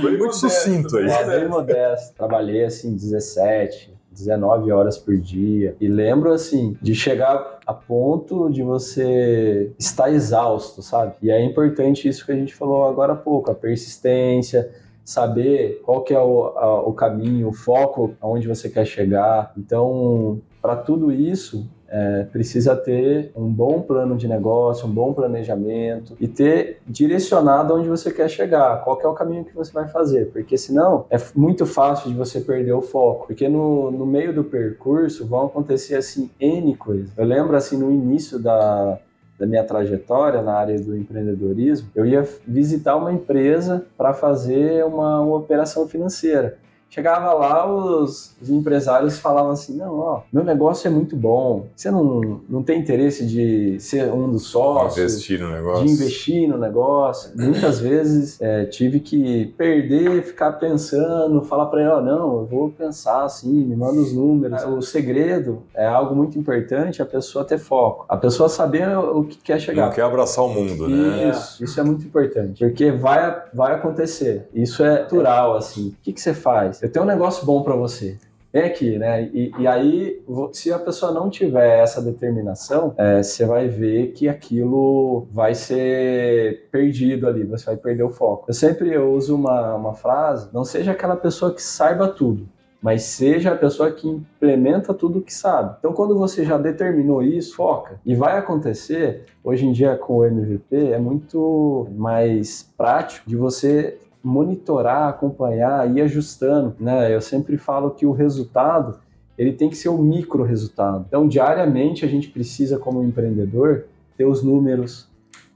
Foi 0.00 0.16
muito 0.16 0.36
sucinto 0.36 0.96
aí. 0.98 1.08
É 1.08 1.24
bem 1.24 1.48
modesto. 1.48 2.14
Trabalhei 2.14 2.64
assim 2.64 2.94
17, 2.94 3.92
19 4.12 4.70
horas 4.70 4.98
por 4.98 5.16
dia. 5.16 5.74
E 5.80 5.88
lembro 5.88 6.32
assim 6.32 6.76
de 6.80 6.94
chegar 6.94 7.58
a 7.66 7.72
ponto 7.74 8.50
de 8.50 8.62
você 8.62 9.72
estar 9.78 10.12
exausto, 10.12 10.82
sabe? 10.82 11.14
E 11.22 11.30
é 11.30 11.42
importante 11.42 12.08
isso 12.08 12.24
que 12.26 12.32
a 12.32 12.36
gente 12.36 12.54
falou 12.54 12.84
agora 12.84 13.14
há 13.14 13.16
pouco, 13.16 13.50
a 13.50 13.54
persistência, 13.54 14.70
saber 15.04 15.80
qual 15.84 16.02
que 16.02 16.14
é 16.14 16.20
o, 16.20 16.44
a- 16.56 16.82
o 16.82 16.92
caminho, 16.92 17.48
o 17.48 17.52
foco 17.52 18.14
aonde 18.20 18.46
você 18.48 18.68
quer 18.68 18.84
chegar. 18.84 19.52
Então, 19.56 20.40
para 20.60 20.76
tudo 20.76 21.10
isso, 21.10 21.66
é, 21.94 22.22
precisa 22.32 22.74
ter 22.74 23.30
um 23.36 23.48
bom 23.52 23.82
plano 23.82 24.16
de 24.16 24.26
negócio, 24.26 24.86
um 24.86 24.90
bom 24.90 25.12
planejamento 25.12 26.16
e 26.18 26.26
ter 26.26 26.80
direcionado 26.86 27.74
onde 27.74 27.86
você 27.88 28.10
quer 28.10 28.30
chegar, 28.30 28.82
qual 28.82 28.96
que 28.96 29.04
é 29.04 29.08
o 29.08 29.12
caminho 29.12 29.44
que 29.44 29.54
você 29.54 29.70
vai 29.72 29.86
fazer, 29.88 30.30
porque 30.32 30.56
senão 30.56 31.04
é 31.10 31.18
muito 31.36 31.66
fácil 31.66 32.08
de 32.10 32.16
você 32.16 32.40
perder 32.40 32.72
o 32.72 32.80
foco, 32.80 33.26
porque 33.26 33.46
no, 33.46 33.90
no 33.90 34.06
meio 34.06 34.32
do 34.32 34.42
percurso 34.42 35.26
vão 35.26 35.46
acontecer 35.46 35.96
assim 35.96 36.30
N 36.40 36.74
coisas. 36.76 37.10
Eu 37.14 37.26
lembro 37.26 37.54
assim 37.56 37.76
no 37.76 37.90
início 37.92 38.38
da, 38.38 38.98
da 39.38 39.46
minha 39.46 39.64
trajetória 39.64 40.42
na 40.42 40.54
área 40.54 40.78
do 40.80 40.96
empreendedorismo, 40.96 41.88
eu 41.94 42.06
ia 42.06 42.26
visitar 42.46 42.96
uma 42.96 43.12
empresa 43.12 43.84
para 43.96 44.14
fazer 44.14 44.84
uma, 44.84 45.20
uma 45.20 45.36
operação 45.36 45.88
financeira. 45.88 46.58
Chegava 46.92 47.32
lá, 47.32 47.66
os, 47.66 48.36
os 48.42 48.50
empresários 48.50 49.18
falavam 49.18 49.52
assim: 49.52 49.78
Não, 49.78 49.98
ó, 49.98 50.20
meu 50.30 50.44
negócio 50.44 50.86
é 50.86 50.90
muito 50.90 51.16
bom. 51.16 51.68
Você 51.74 51.90
não, 51.90 52.42
não 52.46 52.62
tem 52.62 52.78
interesse 52.78 53.24
de 53.24 53.80
ser 53.80 54.12
um 54.12 54.30
dos 54.30 54.48
sócios? 54.48 54.98
Investir 54.98 55.40
no 55.40 55.50
negócio. 55.50 55.86
de 55.86 55.90
investir 55.90 56.46
no 56.46 56.58
negócio. 56.58 57.32
Muitas 57.34 57.80
vezes 57.80 58.38
é, 58.42 58.66
tive 58.66 59.00
que 59.00 59.46
perder, 59.56 60.22
ficar 60.22 60.52
pensando, 60.52 61.40
falar 61.40 61.64
para 61.66 61.80
ele, 61.80 61.88
ó, 61.88 62.00
não, 62.02 62.40
eu 62.40 62.46
vou 62.46 62.68
pensar 62.68 63.24
assim, 63.24 63.50
me 63.50 63.74
manda 63.74 63.98
os 63.98 64.12
números. 64.12 64.62
O 64.64 64.82
segredo 64.82 65.62
é 65.74 65.86
algo 65.86 66.14
muito 66.14 66.38
importante, 66.38 67.00
a 67.00 67.06
pessoa 67.06 67.42
ter 67.42 67.56
foco. 67.56 68.04
A 68.06 68.18
pessoa 68.18 68.50
saber 68.50 68.86
o 68.98 69.24
que 69.24 69.38
quer 69.38 69.58
chegar. 69.58 69.86
Não 69.86 69.92
quer 69.94 70.02
abraçar 70.02 70.44
o 70.44 70.48
mundo, 70.50 70.86
né? 70.86 71.30
Isso, 71.30 71.64
isso 71.64 71.80
é 71.80 71.82
muito 71.82 72.04
importante, 72.04 72.66
porque 72.66 72.90
vai, 72.90 73.44
vai 73.54 73.76
acontecer. 73.76 74.46
Isso 74.52 74.84
é 74.84 75.00
natural, 75.00 75.56
assim. 75.56 75.88
O 75.88 75.96
que, 76.02 76.12
que 76.12 76.20
você 76.20 76.34
faz? 76.34 76.81
Eu 76.82 76.90
tenho 76.90 77.04
um 77.04 77.08
negócio 77.08 77.46
bom 77.46 77.62
para 77.62 77.76
você. 77.76 78.18
Vem 78.52 78.64
aqui, 78.64 78.98
né? 78.98 79.30
E, 79.32 79.52
e 79.56 79.66
aí, 79.68 80.20
se 80.52 80.72
a 80.72 80.78
pessoa 80.80 81.12
não 81.12 81.30
tiver 81.30 81.78
essa 81.78 82.02
determinação, 82.02 82.92
é, 82.98 83.22
você 83.22 83.46
vai 83.46 83.68
ver 83.68 84.08
que 84.08 84.28
aquilo 84.28 85.28
vai 85.30 85.54
ser 85.54 86.68
perdido 86.72 87.28
ali, 87.28 87.44
você 87.44 87.66
vai 87.66 87.76
perder 87.76 88.02
o 88.02 88.10
foco. 88.10 88.46
Eu 88.48 88.54
sempre 88.54 88.92
eu 88.92 89.14
uso 89.14 89.36
uma, 89.36 89.76
uma 89.76 89.94
frase: 89.94 90.48
não 90.52 90.64
seja 90.64 90.90
aquela 90.90 91.14
pessoa 91.14 91.54
que 91.54 91.62
saiba 91.62 92.08
tudo, 92.08 92.46
mas 92.82 93.04
seja 93.04 93.52
a 93.52 93.56
pessoa 93.56 93.92
que 93.92 94.08
implementa 94.08 94.92
tudo 94.92 95.22
que 95.22 95.32
sabe. 95.32 95.76
Então, 95.78 95.92
quando 95.92 96.18
você 96.18 96.44
já 96.44 96.58
determinou 96.58 97.22
isso, 97.22 97.54
foca. 97.54 98.00
E 98.04 98.14
vai 98.14 98.36
acontecer, 98.36 99.24
hoje 99.44 99.64
em 99.64 99.72
dia 99.72 99.96
com 99.96 100.16
o 100.16 100.24
MVP, 100.24 100.90
é 100.90 100.98
muito 100.98 101.86
mais 101.96 102.68
prático 102.76 103.30
de 103.30 103.36
você 103.36 103.98
monitorar, 104.22 105.08
acompanhar, 105.08 105.90
ir 105.90 106.00
ajustando, 106.02 106.74
né? 106.78 107.14
Eu 107.14 107.20
sempre 107.20 107.56
falo 107.56 107.90
que 107.90 108.06
o 108.06 108.12
resultado, 108.12 109.00
ele 109.36 109.52
tem 109.52 109.68
que 109.68 109.76
ser 109.76 109.88
o 109.88 109.98
micro 109.98 110.42
resultado. 110.42 111.04
Então, 111.08 111.26
diariamente 111.26 112.04
a 112.04 112.08
gente 112.08 112.28
precisa 112.28 112.78
como 112.78 113.02
empreendedor 113.02 113.86
ter 114.16 114.24
os 114.24 114.42
números, 114.42 115.08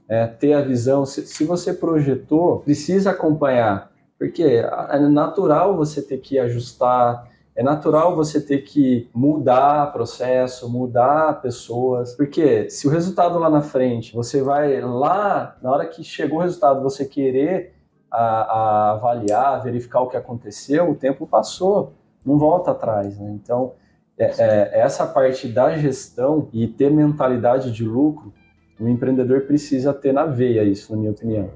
é, 0.09 0.27
ter 0.27 0.53
a 0.53 0.61
visão. 0.61 1.05
Se, 1.05 1.25
se 1.25 1.45
você 1.45 1.73
projetou, 1.73 2.59
precisa 2.59 3.11
acompanhar, 3.11 3.91
porque 4.17 4.43
é 4.43 4.99
natural 4.99 5.77
você 5.77 6.01
ter 6.01 6.17
que 6.17 6.39
ajustar, 6.39 7.29
é 7.55 7.63
natural 7.63 8.15
você 8.15 8.39
ter 8.39 8.59
que 8.59 9.09
mudar 9.13 9.91
processo, 9.91 10.69
mudar 10.69 11.41
pessoas, 11.41 12.13
porque 12.15 12.69
se 12.69 12.87
o 12.87 12.91
resultado 12.91 13.39
lá 13.39 13.49
na 13.49 13.61
frente, 13.61 14.13
você 14.13 14.43
vai 14.43 14.79
lá, 14.79 15.57
na 15.61 15.71
hora 15.71 15.87
que 15.87 16.03
chegou 16.03 16.37
o 16.37 16.41
resultado, 16.41 16.83
você 16.83 17.03
querer 17.03 17.73
a, 18.11 18.19
a 18.19 18.91
avaliar, 18.91 19.63
verificar 19.63 20.01
o 20.01 20.07
que 20.07 20.17
aconteceu, 20.17 20.89
o 20.89 20.95
tempo 20.95 21.27
passou, 21.27 21.93
não 22.25 22.37
volta 22.37 22.71
atrás, 22.71 23.17
né? 23.17 23.31
Então, 23.31 23.73
é, 24.17 24.25
é, 24.37 24.79
essa 24.79 25.05
parte 25.05 25.47
da 25.47 25.77
gestão 25.77 26.49
e 26.51 26.67
ter 26.67 26.89
mentalidade 26.89 27.71
de 27.71 27.83
lucro, 27.83 28.33
o 28.79 28.87
empreendedor 28.87 29.41
precisa 29.41 29.93
ter 29.93 30.11
na 30.11 30.25
veia 30.25 30.63
isso, 30.63 30.91
na 30.91 30.99
minha 30.99 31.11
opinião. 31.11 31.49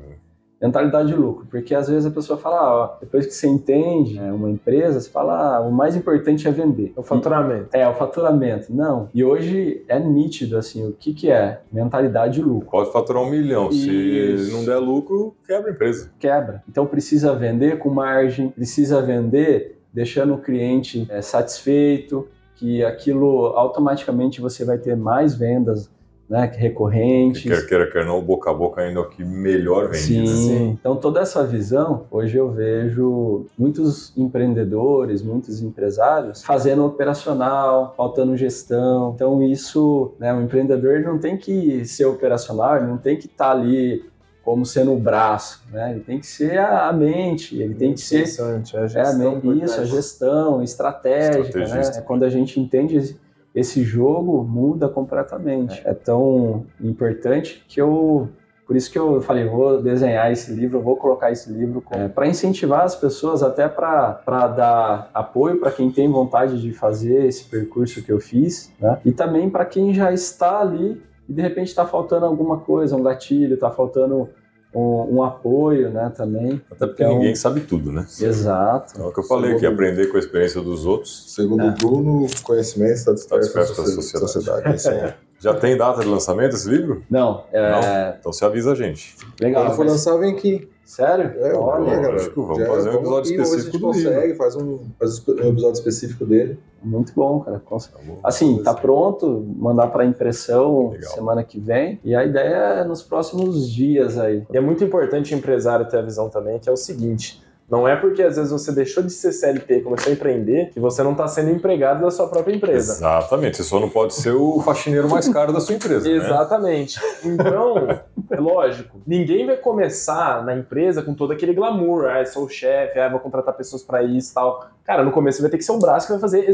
Mentalidade 0.61 1.07
de 1.07 1.15
lucro, 1.15 1.47
porque 1.49 1.73
às 1.73 1.89
vezes 1.89 2.05
a 2.05 2.11
pessoa 2.11 2.37
fala, 2.37 2.57
ah, 2.57 2.75
ó, 2.75 2.97
depois 2.99 3.25
que 3.25 3.33
você 3.33 3.47
entende 3.47 4.19
né, 4.19 4.31
uma 4.31 4.49
empresa, 4.49 4.99
você 4.99 5.09
fala, 5.09 5.55
ah, 5.55 5.59
o 5.61 5.71
mais 5.71 5.95
importante 5.95 6.47
é 6.47 6.51
vender. 6.51 6.93
O 6.95 7.01
faturamento. 7.01 7.69
É, 7.73 7.87
o 7.87 7.95
faturamento. 7.95 8.73
Não. 8.73 9.09
E 9.13 9.23
hoje 9.23 9.83
é 9.87 9.99
nítido, 9.99 10.57
assim, 10.57 10.87
o 10.87 10.91
que 10.91 11.13
que 11.13 11.31
é? 11.31 11.61
Mentalidade 11.71 12.35
de 12.35 12.41
lucro. 12.43 12.69
Pode 12.69 12.91
faturar 12.91 13.23
um 13.23 13.29
milhão. 13.29 13.71
Se 13.71 13.89
Isso. 13.89 14.55
não 14.55 14.63
der 14.63 14.77
lucro, 14.77 15.35
quebra 15.47 15.71
a 15.71 15.73
empresa. 15.73 16.11
quebra. 16.19 16.63
Então 16.69 16.85
precisa 16.85 17.33
vender 17.33 17.79
com 17.79 17.89
margem, 17.89 18.49
precisa 18.49 19.01
vender 19.01 19.79
deixando 19.91 20.35
o 20.35 20.37
cliente 20.37 21.07
é, 21.09 21.21
satisfeito, 21.21 22.27
que 22.55 22.83
aquilo 22.85 23.47
automaticamente 23.47 24.39
você 24.39 24.63
vai 24.63 24.77
ter 24.77 24.95
mais 24.95 25.33
vendas 25.33 25.89
né, 26.31 26.49
recorrentes. 26.55 27.43
Quer 27.43 27.67
queira, 27.67 27.91
quer 27.91 28.05
não, 28.05 28.17
o 28.17 28.21
boca 28.21 28.49
a 28.49 28.53
boca 28.53 28.81
ainda 28.81 29.01
é 29.01 29.03
o 29.03 29.09
que 29.09 29.21
melhor 29.21 29.89
vende. 29.89 29.97
Sim. 29.97 30.21
né? 30.21 30.27
Sim. 30.27 30.77
Então 30.79 30.95
toda 30.95 31.19
essa 31.19 31.45
visão, 31.45 32.05
hoje 32.09 32.37
eu 32.37 32.49
vejo 32.49 33.47
muitos 33.59 34.15
empreendedores, 34.17 35.21
muitos 35.21 35.61
empresários 35.61 36.41
fazendo 36.41 36.85
operacional, 36.85 37.93
faltando 37.97 38.37
gestão. 38.37 39.11
Então 39.13 39.43
isso, 39.43 40.13
né, 40.17 40.33
o 40.33 40.41
empreendedor 40.41 41.01
não 41.01 41.19
tem 41.19 41.35
que 41.35 41.83
ser 41.83 42.05
operacional, 42.05 42.77
ele 42.77 42.87
não 42.87 42.97
tem 42.97 43.17
que 43.17 43.25
estar 43.25 43.51
ali 43.51 44.09
como 44.41 44.65
sendo 44.65 44.93
o 44.93 44.97
braço, 44.97 45.61
né? 45.69 45.91
Ele 45.91 45.99
tem 45.99 46.17
que 46.17 46.25
ser 46.25 46.57
a, 46.57 46.87
a 46.87 46.93
mente, 46.93 47.61
ele 47.61 47.75
tem 47.75 47.93
que 47.93 47.99
ser 47.99 48.21
Interessante, 48.21 48.75
a 48.77 48.81
é, 48.81 48.87
gestão 48.87 49.39
por 49.39 49.55
isso, 49.57 49.81
a 49.81 49.83
gestão 49.83 50.63
estratégica, 50.63 51.59
né? 51.59 51.81
É 51.97 52.01
Quando 52.01 52.23
a 52.23 52.29
gente 52.29 52.57
entende 52.57 53.19
esse- 53.53 53.83
jogo, 53.83 54.43
muda 54.43 54.87
completamente. 54.87 55.81
É. 55.85 55.93
tão 55.93 56.65
importante 56.79 57.63
que 57.67 57.81
eu. 57.81 58.29
Por 58.65 58.77
isso 58.77 58.89
que 58.89 58.97
eu 58.97 59.21
falei, 59.21 59.45
vou 59.45 59.81
desenhar 59.81 60.31
esse 60.31 60.53
livro, 60.53 60.79
vou 60.79 60.95
colocar 60.95 61.29
esse 61.29 61.51
livro 61.51 61.83
para 62.15 62.25
incentivar 62.27 62.83
as 62.85 62.95
pessoas, 62.95 63.43
até 63.43 63.67
para 63.67 64.47
dar 64.47 65.09
apoio 65.13 65.59
para 65.59 65.71
quem 65.71 65.91
tem 65.91 66.09
vontade 66.09 66.61
de 66.61 66.71
fazer 66.71 67.25
esse 67.25 67.43
percurso 67.45 68.01
que 68.01 68.09
eu 68.09 68.19
fiz, 68.21 68.71
né? 68.79 68.97
E 69.03 69.11
também 69.11 69.49
para 69.49 69.65
quem 69.65 69.93
já 69.93 70.13
está 70.13 70.61
ali 70.61 71.01
e 71.27 71.33
de 71.33 71.41
repente 71.41 71.67
está 71.67 71.85
faltando 71.85 72.25
alguma 72.25 72.59
coisa, 72.59 72.95
um 72.95 73.03
gatilho, 73.03 73.55
está 73.55 73.69
faltando 73.69 74.29
um, 74.73 75.17
um 75.17 75.23
apoio, 75.23 75.89
né, 75.89 76.11
também. 76.15 76.61
Até 76.71 76.87
porque 76.87 77.03
Então- 77.03 77.15
ninguém 77.17 77.35
sabe 77.35 77.61
tudo, 77.61 77.91
né? 77.91 78.05
Exato. 78.19 79.01
É 79.01 79.05
o 79.05 79.11
que 79.11 79.19
eu 79.19 79.23
falei 79.23 79.53
aqui, 79.53 79.65
aprender 79.65 80.07
com 80.07 80.17
a 80.17 80.19
experiência 80.19 80.61
dos 80.61 80.85
outros. 80.85 81.33
Segundo 81.33 81.63
É. 81.63 81.69
o 81.69 81.73
Bruno, 81.73 82.27
conhecimento 82.43 82.93
está 82.93 83.13
disperso 83.13 83.39
disperso 83.39 83.73
na 83.81 83.87
na 83.87 83.93
sociedade. 83.93 84.31
sociedade. 84.31 84.67
É 84.67 84.75
isso 84.75 84.89
aí. 84.89 85.13
Já 85.41 85.53
tem 85.55 85.75
data 85.75 86.01
de 86.01 86.07
lançamento 86.07 86.55
esse 86.55 86.69
livro? 86.69 87.03
Não, 87.09 87.43
é 87.51 88.15
Então 88.19 88.31
você 88.31 88.45
avisa 88.45 88.71
a 88.73 88.75
gente. 88.75 89.15
legal. 89.39 89.63
Quando 89.65 89.75
for 89.75 89.83
mas- 89.85 89.93
lançar, 89.93 90.17
vem 90.17 90.33
aqui. 90.33 90.69
Sério? 90.85 91.33
É, 91.39 91.53
Olha, 91.55 91.85
galera. 91.95 92.11
lógico, 92.13 92.41
vamos 92.43 92.59
Já- 92.59 92.65
fazer 92.67 92.89
um 92.89 92.93
episódio 92.95 93.05
vamos 93.09 93.27
se 93.27 93.33
específico 93.35 93.71
gente 93.71 93.81
do 93.81 93.91
livro. 93.93 94.11
consegue, 94.13 94.35
faz 94.35 94.55
um, 94.57 94.79
faz 94.99 95.27
um 95.27 95.31
episódio 95.49 95.71
específico 95.73 96.25
dele. 96.25 96.59
muito 96.83 97.13
bom, 97.15 97.39
cara. 97.39 97.59
Com 97.63 97.77
Tá 97.77 97.87
bom. 98.05 98.19
Assim, 98.23 98.61
tá 98.61 98.73
pronto, 98.73 99.45
mandar 99.57 99.87
para 99.87 100.03
impressão 100.03 100.89
Legal. 100.89 101.13
semana 101.13 101.43
que 101.43 101.59
vem. 101.59 101.99
E 102.03 102.13
a 102.13 102.25
ideia 102.25 102.81
é 102.81 102.83
nos 102.83 103.01
próximos 103.01 103.69
dias 103.71 104.17
aí. 104.17 104.43
E 104.51 104.57
é 104.57 104.59
muito 104.59 104.83
importante 104.83 105.33
o 105.33 105.37
empresário 105.37 105.87
ter 105.87 105.97
a 105.99 106.01
visão 106.01 106.27
também, 106.29 106.59
que 106.59 106.67
é 106.67 106.71
o 106.71 106.75
seguinte: 106.77 107.41
não 107.71 107.87
é 107.87 107.95
porque 107.95 108.21
às 108.21 108.35
vezes 108.35 108.51
você 108.51 108.71
deixou 108.73 109.01
de 109.01 109.11
ser 109.13 109.31
CLT 109.31 109.77
e 109.77 109.81
começou 109.81 110.11
a 110.11 110.13
empreender 110.13 110.69
que 110.73 110.79
você 110.79 111.01
não 111.01 111.13
está 111.13 111.25
sendo 111.27 111.49
empregado 111.51 112.01
da 112.01 112.11
sua 112.11 112.27
própria 112.27 112.53
empresa. 112.53 112.91
Exatamente, 112.93 113.55
você 113.57 113.63
só 113.63 113.79
não 113.79 113.87
pode 113.89 114.13
ser 114.13 114.31
o 114.35 114.59
faxineiro 114.61 115.09
mais 115.09 115.29
caro 115.29 115.53
da 115.53 115.61
sua 115.61 115.75
empresa. 115.75 116.07
né? 116.07 116.15
Exatamente. 116.17 116.99
Então, 117.23 117.87
é 118.29 118.39
lógico, 118.39 118.99
ninguém 119.07 119.45
vai 119.45 119.55
começar 119.55 120.43
na 120.43 120.53
empresa 120.55 121.01
com 121.01 121.13
todo 121.13 121.31
aquele 121.31 121.53
glamour. 121.53 122.07
Ah, 122.09 122.25
sou 122.25 122.43
o 122.43 122.49
chefe, 122.49 122.99
ah, 122.99 123.07
vou 123.09 123.19
contratar 123.21 123.55
pessoas 123.55 123.81
para 123.81 124.03
isso 124.03 124.31
e 124.31 124.33
tal. 124.33 124.67
Cara, 124.83 125.03
no 125.03 125.11
começo 125.11 125.37
você 125.37 125.43
vai 125.43 125.51
ter 125.51 125.57
que 125.57 125.63
ser 125.63 125.71
o 125.71 125.79
braço 125.79 126.07
que 126.07 126.11
vai 126.11 126.19
fazer 126.21 126.45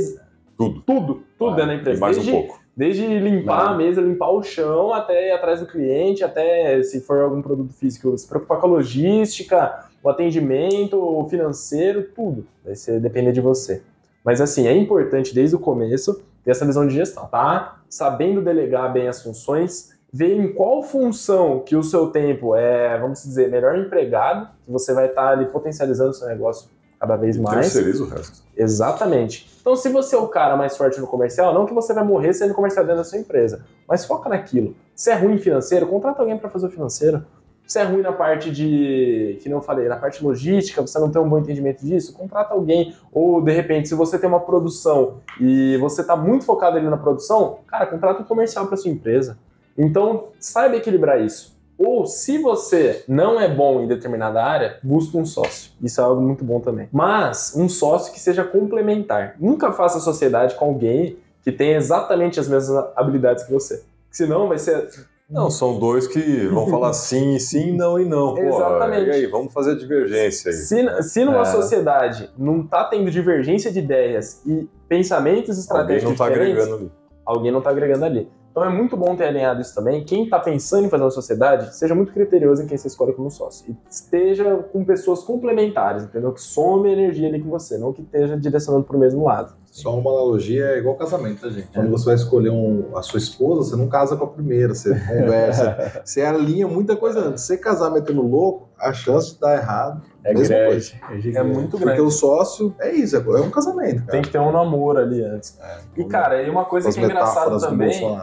Tudo. 0.55 0.81
tudo, 0.85 1.23
tudo 1.37 1.55
dentro 1.55 1.67
da 1.67 1.73
E 1.73 1.77
empresa. 1.79 1.99
mais 1.99 2.15
desde, 2.17 2.31
um 2.31 2.35
pouco. 2.41 2.59
desde 2.75 3.19
limpar 3.19 3.69
a 3.69 3.73
mesa, 3.75 4.01
limpar 4.01 4.29
o 4.31 4.43
chão, 4.43 4.93
até 4.93 5.29
ir 5.29 5.31
atrás 5.31 5.59
do 5.61 5.65
cliente, 5.65 6.23
até 6.23 6.81
se 6.83 7.01
for 7.01 7.21
algum 7.21 7.41
produto 7.41 7.73
físico, 7.73 8.15
se 8.17 8.27
preocupar 8.27 8.59
com 8.59 8.67
a 8.67 8.69
logística, 8.69 9.86
o 10.07 10.09
atendimento, 10.09 10.97
o 10.97 11.25
financeiro, 11.25 12.03
tudo. 12.15 12.47
Vai 12.63 12.75
ser 12.75 12.99
depender 12.99 13.31
de 13.31 13.41
você. 13.41 13.81
Mas 14.23 14.39
assim, 14.41 14.67
é 14.67 14.75
importante 14.75 15.35
desde 15.35 15.55
o 15.55 15.59
começo 15.59 16.21
ter 16.43 16.51
essa 16.51 16.65
visão 16.65 16.87
de 16.87 16.93
gestão, 16.93 17.25
tá? 17.27 17.81
Sabendo 17.89 18.41
delegar 18.41 18.91
bem 18.91 19.07
as 19.07 19.21
funções, 19.21 19.97
ver 20.11 20.37
em 20.37 20.53
qual 20.53 20.81
função 20.81 21.59
que 21.59 21.75
o 21.75 21.83
seu 21.83 22.07
tempo 22.07 22.55
é, 22.55 22.97
vamos 22.97 23.21
dizer, 23.21 23.49
melhor 23.49 23.77
empregado, 23.77 24.49
que 24.63 24.71
você 24.71 24.93
vai 24.93 25.07
estar 25.07 25.29
ali 25.29 25.45
potencializando 25.45 26.11
o 26.11 26.13
seu 26.13 26.27
negócio 26.27 26.69
cada 26.99 27.15
vez 27.15 27.37
mais. 27.37 27.73
Terceiriza 27.73 28.03
o 28.03 28.07
resto. 28.07 28.43
Exatamente. 28.55 29.49
Então, 29.61 29.75
se 29.75 29.89
você 29.89 30.15
é 30.15 30.19
o 30.19 30.27
cara 30.27 30.55
mais 30.55 30.75
forte 30.77 30.99
no 30.99 31.07
comercial, 31.07 31.53
não 31.53 31.65
que 31.65 31.73
você 31.73 31.93
vai 31.93 32.03
morrer 32.03 32.33
sendo 32.33 32.53
comercial 32.53 32.85
dentro 32.85 32.99
da 32.99 33.03
sua 33.03 33.19
empresa, 33.19 33.65
mas 33.87 34.05
foca 34.05 34.29
naquilo. 34.29 34.75
Se 34.95 35.11
é 35.11 35.15
ruim 35.15 35.37
financeiro, 35.37 35.85
contrata 35.87 36.21
alguém 36.21 36.37
para 36.37 36.49
fazer 36.49 36.67
o 36.67 36.71
financeiro. 36.71 37.23
Se 37.67 37.79
é 37.79 37.83
ruim 37.83 38.01
na 38.01 38.13
parte 38.13 38.49
de, 38.49 39.37
que 39.41 39.49
não 39.49 39.61
falei, 39.61 39.89
na 39.89 39.97
parte 39.97 40.23
logística, 40.23 40.81
você 40.81 40.97
não 40.97 41.11
tem 41.11 41.21
um 41.21 41.27
bom 41.27 41.37
entendimento 41.37 41.85
disso, 41.85 42.13
contrata 42.13 42.53
alguém. 42.53 42.95
Ou, 43.11 43.41
de 43.41 43.51
repente, 43.51 43.89
se 43.89 43.93
você 43.93 44.17
tem 44.17 44.29
uma 44.29 44.39
produção 44.39 45.17
e 45.39 45.75
você 45.77 45.99
está 45.99 46.15
muito 46.15 46.45
focado 46.45 46.77
ali 46.77 46.87
na 46.87 46.97
produção, 46.97 47.59
cara, 47.67 47.85
contrata 47.85 48.21
um 48.21 48.25
comercial 48.25 48.67
para 48.67 48.77
sua 48.77 48.89
empresa. 48.89 49.37
Então, 49.77 50.29
saiba 50.39 50.77
equilibrar 50.77 51.21
isso. 51.21 51.57
Ou 51.77 52.07
se 52.07 52.39
você 52.39 53.03
não 53.07 53.39
é 53.39 53.47
bom 53.47 53.81
em 53.81 53.87
determinada 53.87 54.43
área, 54.43 54.79
busque 54.81 55.15
um 55.15 55.25
sócio. 55.25 55.71
Isso 55.81 56.01
é 56.01 56.03
algo 56.03 56.21
muito 56.21 56.43
bom 56.43 56.59
também. 56.59 56.89
Mas 56.91 57.53
um 57.55 57.69
sócio 57.69 58.11
que 58.11 58.19
seja 58.19 58.43
complementar. 58.43 59.35
Nunca 59.39 59.71
faça 59.71 59.99
sociedade 59.99 60.55
com 60.55 60.65
alguém 60.65 61.17
que 61.43 61.51
tenha 61.51 61.77
exatamente 61.77 62.39
as 62.39 62.47
mesmas 62.47 62.91
habilidades 62.95 63.43
que 63.43 63.53
você. 63.53 63.83
Senão 64.09 64.47
vai 64.47 64.57
ser. 64.57 64.89
Não, 65.29 65.49
são 65.49 65.77
dois 65.77 66.07
que 66.07 66.47
vão 66.47 66.67
falar 66.67 66.93
sim, 66.93 67.37
sim, 67.37 67.71
não 67.73 67.99
e 67.99 68.05
não. 68.05 68.33
Pô, 68.33 68.41
Exatamente. 68.41 69.07
E 69.07 69.11
aí, 69.11 69.25
vamos 69.27 69.51
fazer 69.53 69.71
a 69.71 69.75
divergência 69.75 70.49
aí. 70.51 70.55
Se, 70.57 71.03
se 71.03 71.25
numa 71.25 71.41
É. 71.41 71.45
sociedade 71.45 72.29
não 72.37 72.65
tá 72.65 72.85
tendo 72.85 73.11
divergência 73.11 73.71
de 73.71 73.79
ideias 73.79 74.41
e 74.45 74.69
pensamentos 74.87 75.49
Alguém 75.49 75.97
estratégicos 75.97 76.09
não 76.11 76.17
tá 76.17 76.29
diferentes, 76.29 76.61
agregando 76.63 76.75
ali. 76.83 76.91
alguém 77.25 77.51
não 77.51 77.59
está 77.59 77.69
agregando 77.71 78.05
ali. 78.05 78.29
Então 78.51 78.65
é 78.65 78.69
muito 78.69 78.97
bom 78.97 79.15
ter 79.15 79.25
alinhado 79.25 79.61
isso 79.61 79.75
também. 79.75 80.03
Quem 80.03 80.23
está 80.23 80.39
pensando 80.39 80.87
em 80.87 80.89
fazer 80.89 81.03
uma 81.03 81.11
sociedade, 81.11 81.75
seja 81.77 81.93
muito 81.93 82.11
criterioso 82.11 82.63
em 82.63 82.65
quem 82.65 82.75
você 82.75 82.87
escolhe 82.87 83.13
como 83.13 83.29
sócio. 83.29 83.69
E 83.69 83.77
esteja 83.87 84.55
com 84.73 84.83
pessoas 84.83 85.21
complementares, 85.23 86.05
entendeu? 86.05 86.31
Que 86.33 86.41
some 86.41 86.89
energia 86.91 87.27
ali 87.27 87.39
com 87.39 87.49
você, 87.51 87.77
não 87.77 87.93
que 87.93 88.01
esteja 88.01 88.35
direcionando 88.35 88.83
para 88.85 88.97
o 88.97 88.99
mesmo 88.99 89.25
lado. 89.25 89.53
Só 89.77 89.95
uma 89.95 90.09
analogia 90.09 90.65
é 90.69 90.77
igual 90.79 90.95
casamento, 90.95 91.41
tá, 91.41 91.49
gente? 91.49 91.67
Quando 91.71 91.91
você 91.91 92.05
vai 92.05 92.15
escolher 92.15 92.49
um- 92.49 92.97
a 92.97 93.03
sua 93.03 93.19
esposa, 93.19 93.69
você 93.69 93.75
não 93.75 93.87
casa 93.87 94.17
com 94.17 94.23
a 94.23 94.27
primeira, 94.27 94.73
você 94.73 94.89
conversa, 95.07 96.01
você 96.03 96.21
alinha 96.23 96.67
muita 96.67 96.95
coisa 96.95 97.19
antes. 97.19 97.43
Se 97.43 97.47
você 97.49 97.57
casar 97.57 97.91
metendo 97.91 98.23
louco, 98.23 98.69
a 98.79 98.91
chance 98.91 99.35
de 99.35 99.39
dar 99.39 99.55
errado 99.55 100.01
É 100.23 100.33
Mesma 100.33 100.55
grande. 100.55 100.99
É 101.37 101.43
muito 101.43 101.69
Porque 101.71 101.85
grande. 101.85 102.01
o 102.01 102.09
sócio 102.09 102.73
é 102.79 102.91
isso, 102.91 103.15
é 103.15 103.19
um 103.19 103.51
casamento, 103.51 103.99
cara. 103.99 104.11
Tem 104.11 104.21
que 104.23 104.29
ter 104.31 104.39
um 104.39 104.51
namoro 104.51 104.97
ali 104.97 105.23
antes. 105.23 105.59
E, 105.95 106.03
cara, 106.05 106.41
e 106.41 106.49
uma 106.49 106.65
coisa 106.65 106.91
que 106.91 106.99
é 106.99 107.07
do 107.51 107.59
também 107.59 108.17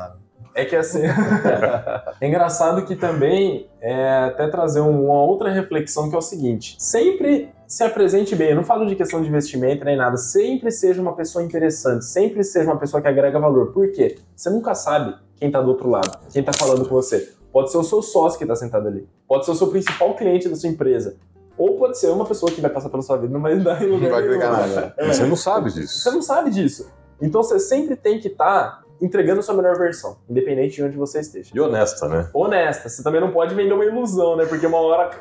é 0.57 0.65
que 0.65 0.77
assim. 0.77 1.03
é 2.21 2.27
engraçado 2.29 2.85
que 2.85 2.95
também 2.97 3.69
é 3.81 4.25
até 4.25 4.49
trazer 4.49 4.81
um- 4.81 5.07
uma 5.07 5.23
outra 5.23 5.51
reflexão 5.53 6.09
que 6.09 6.15
é 6.15 6.19
o 6.19 6.23
seguinte: 6.23 6.77
sempre 6.79 7.51
se 7.75 7.83
apresente 7.83 8.37
bem. 8.37 8.51
Eu 8.51 8.57
não 8.57 8.63
falo 8.63 8.87
de 8.87 8.95
questão 8.95 9.21
de 9.21 9.27
investimento 9.27 9.85
nem 9.85 9.97
nada. 9.97 10.17
Sempre 10.17 10.71
seja 10.71 11.03
uma 11.03 11.13
pessoa 11.17 11.45
interessante. 11.45 12.05
Sempre 12.05 12.45
seja 12.45 12.71
uma 12.71 12.79
pessoa 12.79 13.03
que 13.03 13.09
agrega 13.09 13.37
valor. 13.41 13.73
Por 13.73 13.91
quê? 13.91 14.17
Você 14.37 14.49
nunca 14.49 14.77
sabe 14.77 15.17
quem 15.35 15.51
tá 15.51 15.61
do 15.61 15.71
outro 15.71 15.91
lado, 15.91 16.17
quem 16.33 16.41
tá 16.41 16.53
falando 16.53 16.89
com 16.89 16.95
você. 16.95 17.33
Pode 17.53 17.73
ser 17.73 17.79
o 17.79 17.83
seu 17.83 18.01
sócio 18.01 18.39
que 18.39 18.47
tá 18.47 18.55
sentado 18.55 18.87
ali. 18.87 19.09
Pode 19.27 19.45
ser 19.45 19.51
o 19.51 19.55
seu 19.57 19.67
principal 19.67 20.15
cliente 20.15 20.49
da 20.49 20.55
sua 20.55 20.69
empresa. 20.69 21.17
Ou 21.59 21.77
pode 21.77 21.99
ser 21.99 22.11
uma 22.11 22.25
pessoa 22.25 22.53
que 22.53 22.61
vai 22.61 22.71
passar 22.71 22.91
pela 22.91 23.03
sua 23.03 23.17
vida 23.17 23.31
e 23.31 23.33
não 23.33 23.43
vai 23.43 23.59
dar 23.59 23.83
em 23.83 23.91
Não 23.91 23.99
vai 23.99 24.23
agregar 24.23 24.53
nada. 24.53 24.95
É. 24.97 25.13
Você 25.13 25.27
não 25.27 25.35
sabe 25.35 25.71
Você 25.71 25.81
disso. 25.81 26.13
não 26.13 26.23
sabe 26.23 26.51
disso. 26.51 26.89
Então 27.21 27.43
você 27.43 27.59
sempre 27.59 27.97
tem 27.97 28.21
que 28.21 28.29
estar 28.29 28.84
entregando 29.01 29.43
sua 29.43 29.55
melhor 29.55 29.77
versão, 29.77 30.17
independente 30.29 30.77
de 30.77 30.85
onde 30.85 30.97
você 30.97 31.21
esteja. 31.21 31.51
E 31.55 31.61
honesta, 31.61 32.09
né? 32.09 32.29
Honesta, 32.33 32.89
você 32.89 33.03
também 33.03 33.21
não 33.21 33.31
pode 33.33 33.55
vender 33.55 33.73
uma 33.75 33.85
ilusão, 33.85 34.37
né? 34.37 34.47
Porque 34.47 34.67
uma 34.67 34.79
hora. 34.79 35.11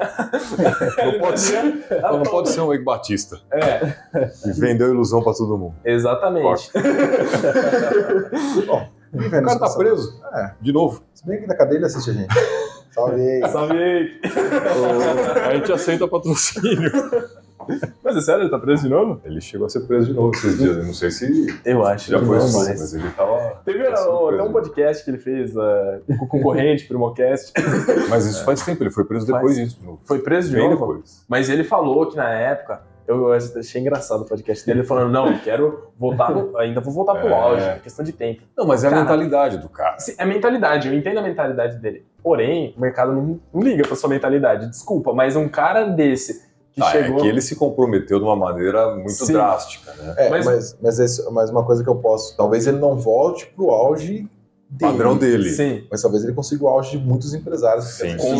Não 1.04 1.20
pode 1.20 1.40
ser, 1.40 1.86
Ah, 2.04 2.12
não 2.14 2.24
pode 2.24 2.50
ser 2.50 2.62
um 2.62 2.72
Eike 2.72 2.86
Batista 2.86 3.40
É, 3.52 3.94
e 4.46 4.52
vendeu 4.54 4.88
ilusão 4.90 5.22
pra 5.22 5.34
todo 5.34 5.58
mundo. 5.58 5.76
exatamente. 5.84 6.72
Quem 6.72 6.82
O 9.14 9.30
cara 9.44 9.60
tá 9.60 9.70
preso. 9.76 10.20
É. 10.34 10.52
De 10.62 10.72
novo. 10.74 11.04
Se 11.14 11.26
bem 11.28 11.42
que 11.42 11.48
na 11.48 11.56
cadeia 11.56 11.78
ele 11.78 11.86
assiste 11.86 12.10
a 12.10 12.14
gente. 12.14 12.34
Salve 12.92 13.22
aí. 13.22 13.52
Salve 13.52 13.74
aí. 13.74 14.22
A 15.50 15.54
gente 15.56 15.72
aceita 15.72 16.08
patrocínio. 16.08 16.92
Mas 18.04 18.18
é 18.18 18.22
sério, 18.22 18.44
ele 18.44 18.50
tá 18.50 18.60
preso 18.60 18.84
de 18.84 18.90
novo? 18.90 19.22
Ele 19.24 19.40
chegou 19.42 19.66
a 19.66 19.70
ser 19.70 19.82
preso 19.82 20.08
de 20.08 20.14
novo 20.14 20.32
esses 20.36 20.58
dias. 20.58 20.78
Eu 20.78 20.84
não 20.86 20.94
sei 20.94 21.12
se 21.12 21.60
Eu 21.66 21.86
acho. 21.86 22.12
já 22.12 22.20
foi 22.20 22.38
não, 22.38 22.46
expulso, 22.46 22.70
mas- 22.70 22.94
ele 22.94 23.10
tava. 23.12 23.62
Teve 23.66 23.88
até 23.88 24.44
um 24.44 24.52
podcast 24.52 25.04
que 25.04 25.12
ele 25.12 25.18
fez 25.20 25.56
uh, 25.56 25.62
com 26.20 26.26
o 26.26 26.28
concorrente, 26.28 26.86
Primocast. 26.88 27.54
Mas 28.10 28.26
isso 28.26 28.44
faz 28.46 28.64
tempo, 28.64 28.84
ele 28.84 28.92
foi 28.92 29.06
preso 29.06 29.26
depois 29.26 29.56
disso. 29.56 29.78
de. 29.80 30.08
Foi 30.08 30.20
preso 30.20 30.50
de 30.50 30.56
Bem 30.56 30.70
novo? 30.70 30.80
depois. 30.94 31.24
Mas 31.28 31.50
ele 31.50 31.64
falou 31.64 32.08
que 32.08 32.16
na 32.18 32.30
época, 32.30 32.82
eu 33.08 33.32
achei 33.34 33.82
engraçado 33.82 34.22
o 34.22 34.26
podcast 34.26 34.66
dele, 34.66 34.80
ele 34.80 34.88
falando, 34.88 35.12
não, 35.12 35.28
eu 35.32 35.40
quero 35.40 35.90
voltar, 35.98 36.34
ainda 36.58 36.80
vou 36.82 36.94
voltar 36.94 37.16
pro 37.16 37.30
É. 37.30 37.34
auge, 37.34 37.66
é 37.66 37.80
questão 37.80 38.04
de 38.04 38.12
tempo. 38.14 38.42
Não, 38.58 38.66
mas 38.66 38.84
é 38.84 38.88
a 38.88 38.90
Cara, 38.90 39.02
mentalidade 39.02 39.58
do 39.58 39.70
cara. 39.70 39.98
É 40.18 40.26
mentalidade, 40.26 40.88
eu 40.88 40.94
entendo 40.94 41.18
a 41.20 41.22
mentalidade 41.22 41.78
dele. 41.80 42.06
Porém, 42.22 42.74
o 42.78 42.82
mercado 42.82 43.12
não 43.14 43.62
liga 43.62 43.86
pra 43.86 43.96
sua 43.96 44.10
mentalidade, 44.10 44.68
desculpa, 44.70 45.14
mas 45.14 45.36
um 45.36 45.48
cara 45.50 45.84
desse 45.86 46.53
que 46.74 46.82
Ah, 46.82 46.86
chegou... 46.92 47.18
É 47.20 47.22
que 47.22 47.28
ele 47.28 47.42
se 47.42 47.56
comprometeu 47.56 48.18
de 48.20 48.26
uma 48.26 48.36
maneira 48.36 48.96
muito 48.96 49.12
Sim. 49.12 49.34
drástica, 49.34 49.94
né? 49.94 50.16
É, 50.18 50.30
Mas- 50.30 50.46
mas, 50.46 50.78
mas, 50.82 51.00
esse- 51.00 51.30
mas 51.32 51.50
uma 51.50 51.64
coisa 51.64 51.84
que 51.84 51.90
eu 51.90 51.96
posso. 51.96 52.36
Talvez 52.36 52.66
ele 52.68 52.80
não 52.80 52.96
volte 52.98 53.46
pro 53.56 53.70
auge 53.70 54.28
dele. 54.70 54.92
Padrão 54.92 55.16
dele. 55.16 55.50
Sim, 55.52 55.86
Mas 55.92 56.02
talvez 56.02 56.24
ele 56.24 56.34
consiga 56.34 56.64
o 56.64 56.68
auge 56.68 56.98
de 56.98 57.06
muitos 57.06 57.32
empresários 57.36 57.86
que 57.86 58.10
Sim. 58.10 58.18
com 58.18 58.40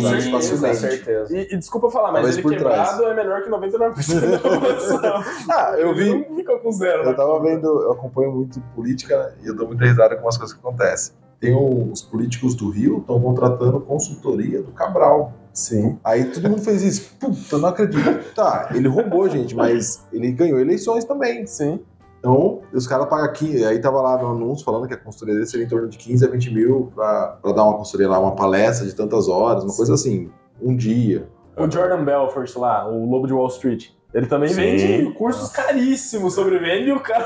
certeza, 0.74 1.36
e, 1.36 1.54
e 1.54 1.56
desculpa 1.56 1.88
falar, 1.92 2.10
mas 2.10 2.22
Talvez 2.22 2.38
ele 2.38 2.56
quebrado 2.56 3.04
é 3.04 3.14
menor 3.14 3.42
que 3.42 3.50
99% 3.50 4.30
da 4.30 4.38
população. 4.38 5.22
Ah, 5.48 5.74
eu 5.78 5.94
vi. 5.94 6.08
Ele 6.10 6.26
não 6.28 6.36
fica 6.36 6.58
com 6.58 6.72
zero. 6.72 7.02
Eu 7.04 7.10
né? 7.10 7.12
tava 7.14 7.40
vendo, 7.40 7.66
eu 7.82 7.92
acompanho 7.92 8.32
muito 8.32 8.60
política 8.74 9.32
e 9.44 9.46
eu 9.46 9.54
dou 9.54 9.68
muita 9.68 9.84
risada 9.84 10.16
com 10.16 10.28
as 10.28 10.36
coisas 10.36 10.52
que 10.56 10.60
acontecem. 10.66 11.14
Tem 11.38 11.54
um- 11.54 11.92
os 11.92 12.02
políticos 12.02 12.54
do 12.56 12.68
Rio 12.70 12.98
estão 12.98 13.20
contratando 13.20 13.78
consultoria 13.80 14.60
do 14.60 14.72
Cabral. 14.72 15.32
Sim. 15.54 15.98
Aí 16.02 16.24
todo 16.24 16.50
mundo 16.50 16.62
fez 16.62 16.82
isso. 16.82 17.14
Puta, 17.18 17.58
não 17.58 17.68
acredito. 17.68 18.34
Tá, 18.34 18.70
ele 18.74 18.88
roubou, 18.88 19.28
gente, 19.28 19.54
mas 19.54 20.04
ele 20.12 20.32
ganhou 20.32 20.58
eleições 20.58 21.04
também. 21.04 21.46
Sim. 21.46 21.80
Então, 22.18 22.62
os 22.72 22.86
caras 22.86 23.08
pagam 23.08 23.26
aqui. 23.26 23.64
Aí 23.64 23.78
tava 23.78 24.02
lá 24.02 24.20
no 24.20 24.32
anúncio 24.32 24.64
falando 24.64 24.88
que 24.88 24.94
a 24.94 24.96
consultoria 24.96 25.34
dele 25.34 25.46
seria 25.46 25.64
em 25.64 25.68
torno 25.68 25.88
de 25.88 25.96
15 25.96 26.26
a 26.26 26.28
20 26.28 26.54
mil 26.54 26.92
pra, 26.94 27.38
pra 27.40 27.52
dar 27.52 27.64
uma 27.64 27.76
consultoria 27.76 28.10
lá, 28.10 28.18
uma 28.18 28.34
palestra 28.34 28.84
de 28.86 28.94
tantas 28.94 29.28
horas, 29.28 29.62
uma 29.62 29.74
coisa 29.74 29.94
assim, 29.94 30.28
um 30.60 30.74
dia. 30.74 31.28
O 31.56 31.70
Jordan 31.70 32.04
Belfort 32.04 32.56
lá, 32.56 32.88
o 32.88 33.08
Lobo 33.08 33.28
de 33.28 33.32
Wall 33.32 33.46
Street, 33.46 33.90
ele 34.12 34.26
também 34.26 34.48
Sim. 34.48 34.54
vende 34.54 35.12
cursos 35.12 35.50
caríssimos 35.50 36.34
sobre 36.34 36.58
venda 36.58 36.88
e 36.88 36.92
o 36.92 37.00
cara 37.00 37.24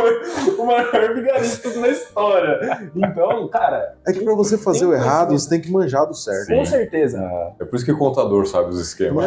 foi 0.00 0.54
o 0.58 0.66
maior 0.66 1.14
vigarista 1.14 1.68
na 1.78 1.88
história. 1.88 2.90
Então, 2.94 3.48
cara. 3.48 3.94
É 4.06 4.12
que 4.12 4.22
pra 4.24 4.34
você 4.34 4.56
fazer 4.58 4.86
o 4.86 4.92
errado, 4.94 5.28
conhecimento. 5.28 5.40
você 5.40 5.48
tem 5.50 5.60
que 5.60 5.70
manjar 5.72 6.06
do 6.06 6.14
certo. 6.14 6.48
Com 6.48 6.64
certeza. 6.64 7.18
É 7.60 7.64
por 7.64 7.76
isso 7.76 7.84
que 7.84 7.92
o 7.92 7.98
contador 7.98 8.46
sabe 8.46 8.70
os 8.70 8.80
esquemas. 8.80 9.24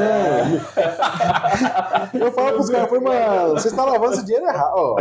Eu 2.13 2.31
falo 2.31 2.53
pros 2.53 2.69
caras, 2.69 2.89
foi, 2.89 2.99
mano, 2.99 3.53
você 3.53 3.67
está 3.67 3.85
lavando 3.85 4.13
esse 4.13 4.25
dinheiro 4.25 4.47
errado. 4.47 4.71
ó. 4.75 4.95